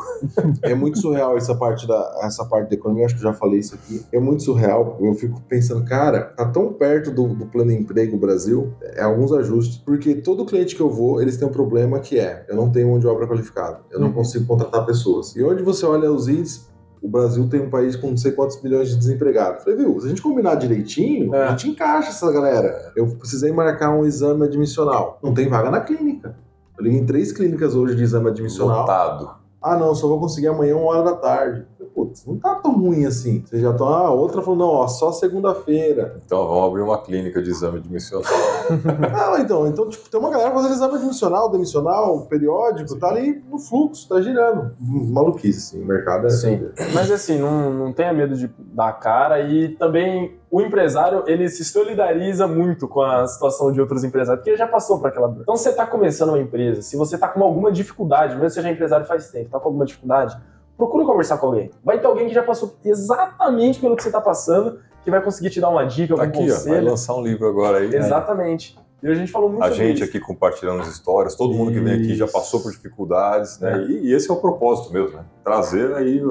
É 0.62 0.76
muito 0.76 1.00
surreal 1.00 1.36
essa 1.38 1.56
parte, 1.56 1.88
da, 1.88 2.20
essa 2.24 2.46
parte 2.46 2.70
da 2.70 2.76
economia, 2.76 3.06
acho 3.06 3.16
que 3.16 3.22
eu 3.26 3.32
já 3.32 3.34
falei 3.34 3.60
isso 3.60 3.74
aqui. 3.76 4.06
É 4.12 4.20
muito 4.20 4.44
surreal. 4.44 4.98
Eu 5.02 5.14
fico 5.16 5.42
pensando, 5.50 5.84
cara, 5.86 6.22
tá 6.22 6.46
tão 6.46 6.72
perto 6.74 7.10
do, 7.10 7.28
do 7.30 7.46
plano 7.48 7.72
de 7.72 7.78
emprego 7.78 8.16
Brasil, 8.18 8.74
é 8.84 9.02
alguns 9.02 9.32
ajustes, 9.34 9.78
porque 9.78 10.16
todo 10.16 10.46
cliente 10.46 10.76
que 10.76 10.82
eu 10.82 10.90
vou, 10.90 11.22
eles 11.22 11.36
têm 11.38 11.48
um 11.48 11.52
problema 11.52 12.00
que 12.00 12.20
é: 12.20 12.46
eu 12.48 12.56
não 12.56 12.70
tenho 12.72 12.90
mão 12.90 13.00
de 13.00 13.08
obra 13.08 13.26
qualificada, 13.28 13.80
eu 13.92 14.00
não 14.00 14.08
Uhum. 14.08 14.14
consigo 14.14 14.46
contratar 14.46 14.86
pessoas. 14.86 15.36
E 15.36 15.44
onde 15.44 15.64
você 15.64 15.86
olha 15.86 16.12
os 16.12 16.28
índices, 16.28 16.70
o 17.06 17.10
Brasil 17.10 17.48
tem 17.48 17.62
um 17.62 17.70
país 17.70 17.96
com 17.96 18.10
não 18.10 18.18
sei 18.18 18.32
quantos 18.32 18.60
milhões 18.64 18.90
de 18.90 18.98
desempregados. 18.98 19.64
Falei, 19.64 19.78
viu, 19.78 20.00
se 20.00 20.08
a 20.08 20.10
gente 20.10 20.22
combinar 20.22 20.56
direitinho, 20.56 21.34
É. 21.36 21.44
a 21.48 21.52
gente 21.52 21.70
encaixa 21.70 22.10
essa 22.10 22.32
galera. 22.32 22.92
Eu 22.96 23.08
precisei 23.16 23.52
marcar 23.52 23.92
um 23.96 24.06
exame 24.06 24.44
admissional. 24.44 25.20
Não 25.22 25.34
tem 25.34 25.48
vaga 25.48 25.70
na 25.70 25.82
clínica. 25.82 26.36
Eu 26.78 26.84
liguei 26.84 27.00
em 27.00 27.06
três 27.06 27.32
clínicas 27.32 27.76
hoje 27.76 27.96
de 27.96 28.04
exame 28.04 28.30
admissional. 28.30 28.82
Lotado. 28.82 29.36
Ah, 29.62 29.78
não, 29.78 29.94
só 29.96 30.08
vou 30.08 30.20
conseguir 30.20 30.48
amanhã, 30.48 30.76
uma 30.76 30.88
hora 30.88 31.04
da 31.04 31.14
tarde. 31.16 31.66
Putz, 31.96 32.26
não 32.26 32.38
tá 32.38 32.56
tão 32.56 32.74
ruim 32.74 33.06
assim. 33.06 33.42
Vocês 33.46 33.62
já 33.62 33.72
estão, 33.72 33.88
ah, 33.88 34.12
outra 34.12 34.42
falou, 34.42 34.60
não, 34.60 34.68
ó, 34.68 34.88
só 34.88 35.14
segunda-feira. 35.14 36.20
Então 36.26 36.46
vamos 36.46 36.68
abrir 36.68 36.82
uma 36.82 37.02
clínica 37.02 37.42
de 37.42 37.50
exame 37.50 37.78
admissional. 37.78 38.30
não, 39.12 39.38
então, 39.40 39.68
então 39.68 39.90
tipo, 39.90 40.10
tem 40.10 40.20
uma 40.20 40.30
galera 40.30 40.52
fazendo 40.52 40.74
exame 40.74 40.96
admissional, 40.96 41.50
demissional, 41.50 42.26
periódico, 42.26 43.00
tá 43.00 43.08
ali 43.08 43.42
no 43.50 43.58
fluxo, 43.58 44.10
tá 44.10 44.22
girando. 44.22 44.76
Maluquice, 44.80 45.76
assim, 45.76 45.84
o 45.84 45.88
mercado 45.88 46.28
é 46.28 46.30
Sim. 46.30 46.68
Mas 46.94 47.10
assim, 47.10 47.40
não, 47.40 47.74
não 47.74 47.94
tenha 47.94 48.14
medo 48.14 48.36
de 48.36 48.54
dar 48.74 48.92
cara 48.94 49.40
e 49.40 49.70
também 49.70 50.38
o 50.52 50.62
empresário, 50.62 51.24
ele 51.28 51.50
se 51.50 51.66
solidariza 51.66 52.48
muito 52.48 52.88
com 52.88 53.02
a 53.02 53.28
situação 53.28 53.72
de 53.72 53.82
outros 53.82 54.04
empresários, 54.04 54.40
porque 54.40 54.52
ele 54.52 54.58
já 54.58 54.68
passou 54.68 55.00
por 55.00 55.08
aquela 55.08 55.28
dor. 55.28 55.42
Então, 55.42 55.56
você 55.56 55.70
está 55.70 55.86
começando 55.86 56.30
uma 56.30 56.40
empresa, 56.40 56.82
se 56.82 56.96
você 56.96 57.16
está 57.16 57.28
com 57.28 57.44
alguma 57.44 57.72
dificuldade, 57.72 58.36
mesmo 58.36 58.48
que 58.48 58.54
seja 58.54 58.70
empresário 58.70 59.06
faz 59.06 59.30
tempo, 59.30 59.48
está 59.48 59.60
com 59.60 59.68
alguma 59.68 59.86
dificuldade, 59.86 60.38
procura 60.78 61.06
conversar 61.06 61.38
com 61.38 61.48
alguém. 61.48 61.72
Vai 61.84 62.00
ter 62.00 62.08
alguém 62.08 62.28
que 62.28 62.34
já 62.34 62.44
passou 62.44 62.76
exatamente 62.84 63.80
pelo 63.80 63.96
que 63.96 64.04
você 64.04 64.10
está 64.10 64.22
passando, 64.22 64.80
que 65.04 65.12
vai 65.12 65.22
conseguir 65.22 65.50
te 65.50 65.62
dar 65.62 65.70
uma 65.70 65.86
dica, 65.86 66.16
tá 66.16 66.22
algum 66.24 66.40
aqui, 66.40 66.50
conselho. 66.50 66.72
Ó, 66.72 66.76
vai 66.82 66.90
lançar 66.92 67.16
um 67.16 67.22
livro 67.24 67.48
agora 67.48 67.78
aí. 67.80 67.94
Exatamente. 67.96 68.78
E 69.04 69.08
a 69.08 69.14
gente 69.14 69.32
falou 69.32 69.50
muito 69.50 69.64
A 69.64 69.70
gente 69.70 69.96
isso. 70.02 70.04
aqui 70.04 70.20
compartilhando 70.20 70.82
as 70.82 70.88
histórias, 70.88 71.36
todo 71.36 71.54
mundo 71.54 71.72
que 71.72 71.80
vem 71.80 71.94
aqui 71.94 72.16
já 72.16 72.28
passou 72.28 72.60
por 72.62 72.72
dificuldades, 72.72 73.60
né? 73.60 73.74
É. 73.74 73.92
E, 73.92 74.08
e 74.08 74.14
esse 74.14 74.30
é 74.30 74.34
o 74.34 74.38
propósito 74.38 74.92
mesmo, 74.92 75.16
né? 75.18 75.24
Trazer 75.44 75.94
aí 75.96 76.22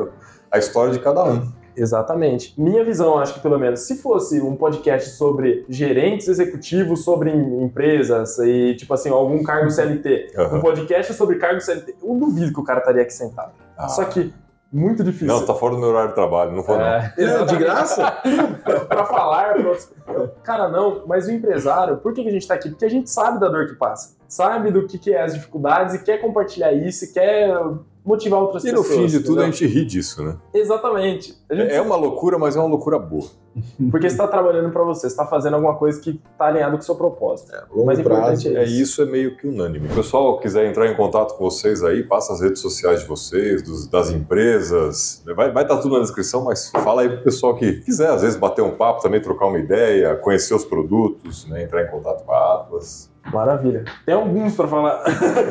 a 0.50 0.58
história 0.58 0.92
de 0.92 0.98
cada 0.98 1.22
um. 1.24 1.52
Exatamente. 1.76 2.54
Minha 2.60 2.84
visão, 2.84 3.18
acho 3.18 3.34
que 3.34 3.40
pelo 3.40 3.58
menos, 3.58 3.80
se 3.80 3.96
fosse 3.96 4.40
um 4.40 4.56
podcast 4.56 5.10
sobre 5.10 5.64
gerentes 5.68 6.28
executivos, 6.28 7.04
sobre 7.04 7.30
em- 7.30 7.62
empresas 7.64 8.38
e, 8.38 8.74
tipo 8.76 8.94
assim, 8.94 9.10
algum 9.10 9.42
cargo 9.42 9.70
CLT, 9.70 10.32
um 10.36 10.40
Aham. 10.40 10.60
podcast 10.60 11.12
sobre 11.14 11.36
cargo 11.36 11.60
CLT, 11.60 11.96
eu 12.02 12.14
duvido 12.14 12.52
que 12.52 12.60
o 12.60 12.64
cara 12.64 12.78
estaria 12.80 13.02
aqui 13.02 13.12
sentado. 13.12 13.52
Ah. 13.76 13.88
Só 13.88 14.05
que, 14.05 14.32
muito 14.72 15.05
difícil. 15.05 15.28
Não, 15.28 15.46
tá 15.46 15.55
fora 15.55 15.74
do 15.74 15.80
meu 15.80 15.90
horário 15.90 16.09
de 16.09 16.14
trabalho, 16.14 16.52
não 16.52 16.62
vou 16.62 16.76
não. 16.76 16.84
É, 16.84 17.14
É, 17.18 17.44
de 17.44 17.56
graça? 17.56 18.10
pra 18.88 19.05
falar 19.06 19.55
pra. 19.55 19.76
Cara, 20.42 20.68
não, 20.68 21.06
mas 21.06 21.26
o 21.26 21.30
empresário, 21.30 21.98
por 21.98 22.12
que 22.12 22.22
que 22.22 22.28
a 22.28 22.32
gente 22.32 22.46
tá 22.46 22.55
aqui? 22.55 22.70
Porque 22.70 22.84
a 22.84 22.90
gente 22.90 23.09
sabe 23.09 23.38
da 23.38 23.48
dor 23.48 23.68
que 23.68 23.74
passa, 23.74 24.16
sabe 24.28 24.70
do 24.70 24.86
que, 24.86 24.98
que 24.98 25.12
é 25.12 25.22
as 25.22 25.34
dificuldades 25.34 25.94
e 25.94 26.02
quer 26.05 26.18
compartilhar 26.18 26.72
isso 26.72 27.05
e 27.05 27.09
quer 27.12 27.55
motivar 28.05 28.40
outras 28.40 28.64
E 28.64 28.70
no 28.72 28.82
pessoas. 28.82 28.98
fim 28.98 29.06
de 29.18 29.24
tudo 29.24 29.40
a 29.40 29.46
gente 29.46 29.66
ri 29.66 29.84
disso, 29.84 30.22
né? 30.22 30.36
Exatamente. 30.52 31.34
Gente 31.51 31.72
É 31.72 31.80
uma 31.80 31.96
loucura, 31.96 32.38
mas 32.38 32.55
é 32.55 32.59
uma 32.60 32.68
loucura 32.68 32.98
boa. 32.98 33.24
Porque 33.90 34.09
você 34.10 34.14
está 34.14 34.26
trabalhando 34.26 34.70
para 34.72 34.82
você, 34.82 35.02
você 35.02 35.06
está 35.06 35.24
fazendo 35.24 35.55
alguma 35.55 35.76
coisa 35.76 36.01
que 36.01 36.20
está 36.32 36.46
alinhado 36.46 36.76
com 36.76 36.82
o 36.82 36.84
seu 36.84 36.96
propósito. 36.96 37.52
Longo 37.70 37.86
Mas 37.86 37.98
importante 38.01 38.51
prazo. 38.51 38.56
é 38.59 38.62
É 38.62 38.64
isso, 38.66 39.01
é 39.01 39.06
meio 39.06 39.36
que 39.36 39.46
unânime. 39.46 39.86
O 39.88 39.94
pessoal 39.94 40.38
quiser 40.40 40.66
entrar 40.66 40.86
em 40.90 40.96
contato 40.96 41.34
com 41.36 41.44
vocês 41.44 41.82
aí, 41.84 42.02
passa 42.02 42.32
as 42.34 42.40
redes 42.40 42.60
sociais 42.60 43.01
de 43.01 43.06
vocês, 43.06 43.62
dos- 43.62 43.86
das 43.86 44.10
empresas. 44.10 45.22
Vai 45.34 45.48
estar 45.48 45.64
tá 45.64 45.76
tudo 45.78 45.94
na 45.94 46.01
descrição, 46.02 46.44
mas 46.44 46.68
fala 46.70 47.02
aí 47.02 47.09
pro 47.09 47.22
pessoal 47.24 47.55
que 47.56 47.74
quiser, 47.80 48.10
às 48.10 48.22
vezes, 48.22 48.36
bater 48.36 48.62
um 48.62 48.72
papo, 48.76 49.01
também 49.01 49.20
trocar 49.20 49.46
uma 49.46 49.59
ideia, 49.59 50.14
conhecer 50.16 50.52
os 50.55 50.64
produtos, 50.64 51.46
né, 51.48 51.62
entrar 51.62 51.84
em 51.84 51.90
contato 51.90 52.24
com 52.24 52.32
a 52.32 52.55
Atlas. 52.56 53.10
Maravilha. 53.32 53.84
Tem 54.05 54.14
alguns 54.14 54.55
para 54.55 54.68
falar. 54.68 55.02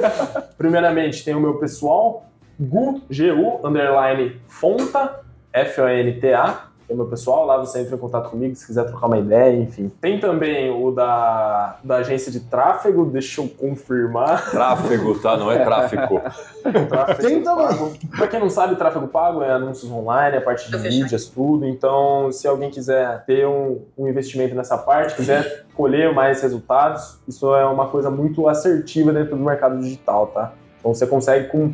Primeiramente, 0.57 1.23
tem 1.23 1.35
o 1.35 1.39
meu 1.39 1.55
pessoal, 1.55 2.25
Gu, 2.59 3.01
G-U, 3.09 3.65
underline, 3.65 4.41
Fonta, 4.47 5.21
F-O-N-T-A. 5.51 6.72
O 6.93 6.95
meu 6.95 7.07
pessoal, 7.07 7.43
lá 7.43 7.57
você 7.57 7.79
entra 7.79 7.95
em 7.95 7.97
contato 7.97 8.29
comigo 8.29 8.55
se 8.55 8.67
quiser 8.67 8.85
trocar 8.85 9.07
uma 9.07 9.17
ideia, 9.17 9.59
enfim. 9.59 9.91
Tem 9.99 10.19
também 10.19 10.69
o 10.69 10.91
da, 10.91 11.79
da 11.83 11.95
agência 11.97 12.31
de 12.31 12.41
tráfego, 12.41 13.05
deixa 13.05 13.41
eu 13.41 13.47
confirmar. 13.47 14.49
Tráfego, 14.51 15.17
tá? 15.19 15.35
Não 15.35 15.51
é 15.51 15.63
tráfico. 15.63 16.21
Tráfego 16.87 17.27
Tem 17.27 17.41
também. 17.41 17.67
pago. 17.67 17.93
Pra 18.15 18.27
quem 18.27 18.39
não 18.39 18.49
sabe, 18.49 18.75
tráfego 18.75 19.07
pago 19.07 19.41
é 19.41 19.51
anúncios 19.51 19.91
online, 19.91 20.37
a 20.37 20.41
parte 20.41 20.69
de 20.69 20.77
mídias, 20.77 21.25
tudo. 21.25 21.65
Então, 21.65 22.31
se 22.31 22.47
alguém 22.47 22.69
quiser 22.69 23.25
ter 23.25 23.47
um, 23.47 23.81
um 23.97 24.07
investimento 24.07 24.53
nessa 24.53 24.77
parte, 24.77 25.15
quiser 25.15 25.65
colher 25.73 26.13
mais 26.13 26.43
resultados, 26.43 27.17
isso 27.27 27.55
é 27.55 27.65
uma 27.65 27.87
coisa 27.87 28.11
muito 28.11 28.47
assertiva 28.47 29.11
dentro 29.11 29.35
do 29.35 29.43
mercado 29.43 29.79
digital, 29.79 30.27
tá? 30.27 30.53
Então, 30.79 30.93
você 30.93 31.07
consegue 31.07 31.47
com. 31.47 31.73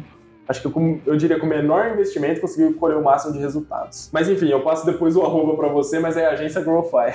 Acho 0.49 0.63
que 0.63 0.69
com, 0.69 0.99
eu 1.05 1.15
diria 1.15 1.39
com 1.39 1.45
o 1.45 1.49
menor 1.49 1.91
investimento 1.91 2.41
conseguir 2.41 2.73
colher 2.73 2.97
o 2.97 3.03
máximo 3.03 3.31
de 3.31 3.37
resultados. 3.37 4.09
Mas 4.11 4.27
enfim, 4.27 4.49
eu 4.49 4.63
passo 4.63 4.83
depois 4.83 5.15
o 5.15 5.21
arroba 5.21 5.55
pra 5.55 5.67
você, 5.67 5.99
mas 5.99 6.17
é 6.17 6.25
a 6.25 6.31
agência 6.31 6.59
Growfy. 6.59 7.13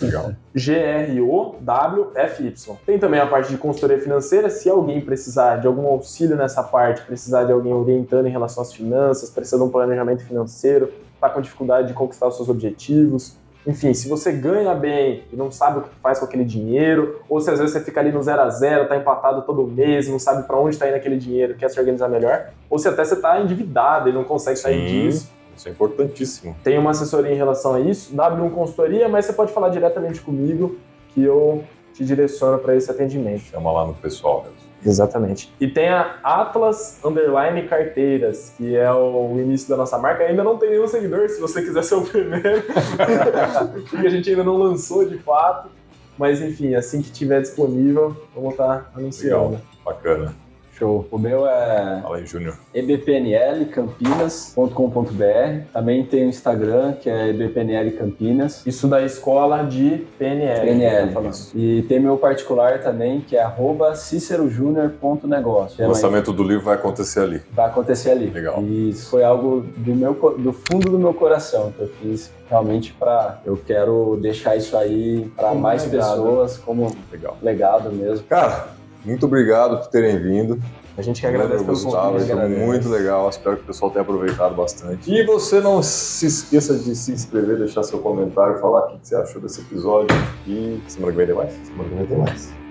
Legal. 0.00 0.32
G-R-O-W-F-Y. 0.52 2.52
Tem 2.84 2.98
também 2.98 3.20
a 3.20 3.26
parte 3.28 3.50
de 3.50 3.56
consultoria 3.56 4.00
financeira. 4.00 4.50
Se 4.50 4.68
alguém 4.68 5.00
precisar 5.00 5.58
de 5.58 5.68
algum 5.68 5.86
auxílio 5.86 6.36
nessa 6.36 6.60
parte, 6.60 7.02
precisar 7.02 7.44
de 7.44 7.52
alguém 7.52 7.72
orientando 7.72 8.26
em 8.26 8.30
relação 8.30 8.64
às 8.64 8.72
finanças, 8.72 9.30
precisa 9.30 9.58
de 9.58 9.62
um 9.62 9.70
planejamento 9.70 10.24
financeiro, 10.24 10.92
está 11.14 11.30
com 11.30 11.40
dificuldade 11.40 11.86
de 11.86 11.94
conquistar 11.94 12.26
os 12.26 12.34
seus 12.34 12.48
objetivos. 12.48 13.36
Enfim, 13.66 13.94
se 13.94 14.08
você 14.08 14.32
ganha 14.32 14.74
bem 14.74 15.22
e 15.32 15.36
não 15.36 15.50
sabe 15.52 15.78
o 15.78 15.82
que 15.82 15.90
faz 16.02 16.18
com 16.18 16.24
aquele 16.24 16.44
dinheiro, 16.44 17.20
ou 17.28 17.40
se 17.40 17.48
às 17.50 17.58
vezes 17.58 17.72
você 17.72 17.80
fica 17.80 18.00
ali 18.00 18.10
no 18.10 18.22
zero 18.22 18.42
a 18.42 18.50
zero, 18.50 18.88
tá 18.88 18.96
empatado 18.96 19.42
todo 19.42 19.64
mês, 19.66 20.08
não 20.08 20.18
sabe 20.18 20.46
para 20.46 20.58
onde 20.58 20.74
está 20.74 20.88
indo 20.88 20.96
aquele 20.96 21.16
dinheiro, 21.16 21.54
quer 21.54 21.68
se 21.70 21.78
organizar 21.78 22.08
melhor, 22.08 22.50
ou 22.68 22.78
se 22.78 22.88
até 22.88 23.04
você 23.04 23.16
tá 23.16 23.40
endividado 23.40 24.08
e 24.08 24.12
não 24.12 24.24
consegue 24.24 24.58
sair 24.58 24.80
Sim. 24.80 24.86
disso, 24.86 25.32
Isso 25.56 25.68
é 25.68 25.70
importantíssimo. 25.70 26.56
tem 26.64 26.76
uma 26.76 26.90
assessoria 26.90 27.32
em 27.32 27.36
relação 27.36 27.74
a 27.74 27.80
isso, 27.80 28.14
W1 28.16 28.50
Consultoria, 28.50 29.08
mas 29.08 29.26
você 29.26 29.32
pode 29.32 29.52
falar 29.52 29.68
diretamente 29.68 30.20
comigo 30.20 30.76
que 31.10 31.22
eu 31.22 31.62
te 31.94 32.04
direciono 32.04 32.58
para 32.58 32.74
esse 32.74 32.90
atendimento. 32.90 33.42
Chama 33.42 33.70
lá 33.70 33.86
no 33.86 33.94
pessoal 33.94 34.42
mesmo. 34.42 34.61
Exatamente. 34.84 35.52
E 35.60 35.68
tem 35.68 35.88
a 35.88 36.18
Atlas 36.22 36.98
Underline 37.04 37.68
Carteiras, 37.68 38.52
que 38.56 38.76
é 38.76 38.92
o 38.92 39.38
início 39.38 39.68
da 39.68 39.76
nossa 39.76 39.96
marca. 39.98 40.24
Ainda 40.24 40.42
não 40.42 40.58
tem 40.58 40.70
nenhum 40.70 40.88
seguidor, 40.88 41.28
se 41.28 41.40
você 41.40 41.62
quiser 41.62 41.84
ser 41.84 41.94
o 41.94 42.02
primeiro, 42.02 42.62
porque 43.88 44.06
a 44.06 44.10
gente 44.10 44.28
ainda 44.28 44.44
não 44.44 44.56
lançou 44.56 45.08
de 45.08 45.18
fato. 45.18 45.68
Mas 46.18 46.42
enfim, 46.42 46.74
assim 46.74 47.00
que 47.00 47.10
tiver 47.10 47.40
disponível, 47.40 48.16
vamos 48.34 48.52
estar 48.52 48.90
anunciando. 48.94 49.60
Bacana. 49.84 50.34
Show. 50.82 51.06
O 51.12 51.18
meu 51.18 51.46
é 51.46 52.00
Fala 52.02 52.16
aí, 52.16 52.26
Júnior. 52.26 52.56
ebpnlcampinas.com.br. 52.74 55.62
Também 55.72 56.04
tem 56.04 56.26
o 56.26 56.28
Instagram, 56.28 56.94
que 56.94 57.08
é 57.08 57.28
ebpnl 57.28 57.96
Campinas. 57.96 58.66
Isso 58.66 58.88
da 58.88 59.00
escola 59.02 59.62
de 59.62 60.04
PNL. 60.18 60.66
PNL. 60.66 61.06
tá 61.06 61.12
falando. 61.12 61.36
E 61.54 61.82
tem 61.82 62.00
meu 62.00 62.16
particular 62.16 62.80
também, 62.80 63.20
que 63.20 63.36
é 63.36 63.42
arroba 63.42 63.94
cicerojunior.negócio. 63.94 65.84
O 65.84 65.88
lançamento 65.88 66.32
do 66.32 66.42
livro 66.42 66.64
vai 66.64 66.74
acontecer 66.74 67.20
ali. 67.20 67.40
Vai 67.52 67.66
acontecer 67.66 68.10
ali. 68.10 68.30
Legal. 68.30 68.60
E 68.62 68.90
isso 68.90 69.08
foi 69.08 69.22
algo 69.22 69.64
do, 69.76 69.94
meu, 69.94 70.14
do 70.14 70.52
fundo 70.52 70.90
do 70.90 70.98
meu 70.98 71.14
coração 71.14 71.70
que 71.70 71.82
eu 71.82 71.88
fiz 72.00 72.32
realmente 72.50 72.92
para 72.92 73.40
Eu 73.46 73.56
quero 73.56 74.18
deixar 74.20 74.56
isso 74.56 74.76
aí 74.76 75.30
para 75.36 75.54
mais 75.54 75.84
legado. 75.84 76.10
pessoas 76.10 76.58
como 76.58 76.92
Legal. 77.10 77.36
legado 77.40 77.92
mesmo. 77.92 78.26
Cara, 78.26 78.81
muito 79.04 79.26
obrigado 79.26 79.78
por 79.78 79.88
terem 79.88 80.18
vindo. 80.18 80.60
A 80.96 81.00
gente 81.00 81.20
que 81.20 81.26
agradece 81.26 81.64
pelo 81.64 81.76
Gustavo, 81.76 82.12
convite. 82.12 82.30
foi 82.30 82.48
muito 82.48 82.88
legal. 82.88 83.28
Espero 83.30 83.56
que 83.56 83.62
o 83.62 83.66
pessoal 83.66 83.90
tenha 83.90 84.02
aproveitado 84.02 84.54
bastante. 84.54 85.10
E 85.10 85.24
você 85.24 85.60
não 85.60 85.82
se 85.82 86.26
esqueça 86.26 86.76
de 86.78 86.94
se 86.94 87.12
inscrever, 87.12 87.56
deixar 87.58 87.82
seu 87.82 87.98
comentário, 87.98 88.58
falar 88.58 88.86
o 88.86 88.98
que 88.98 89.08
você 89.08 89.16
achou 89.16 89.40
desse 89.40 89.62
episódio. 89.62 90.14
E 90.46 90.80
semana 90.88 91.12
que 91.12 91.16
vem 91.16 91.26
tem 91.26 91.34
mais? 91.34 91.52
Semana 91.52 91.88
que 91.88 91.94
vem 91.94 92.06
tem 92.06 92.18
mais. 92.18 92.61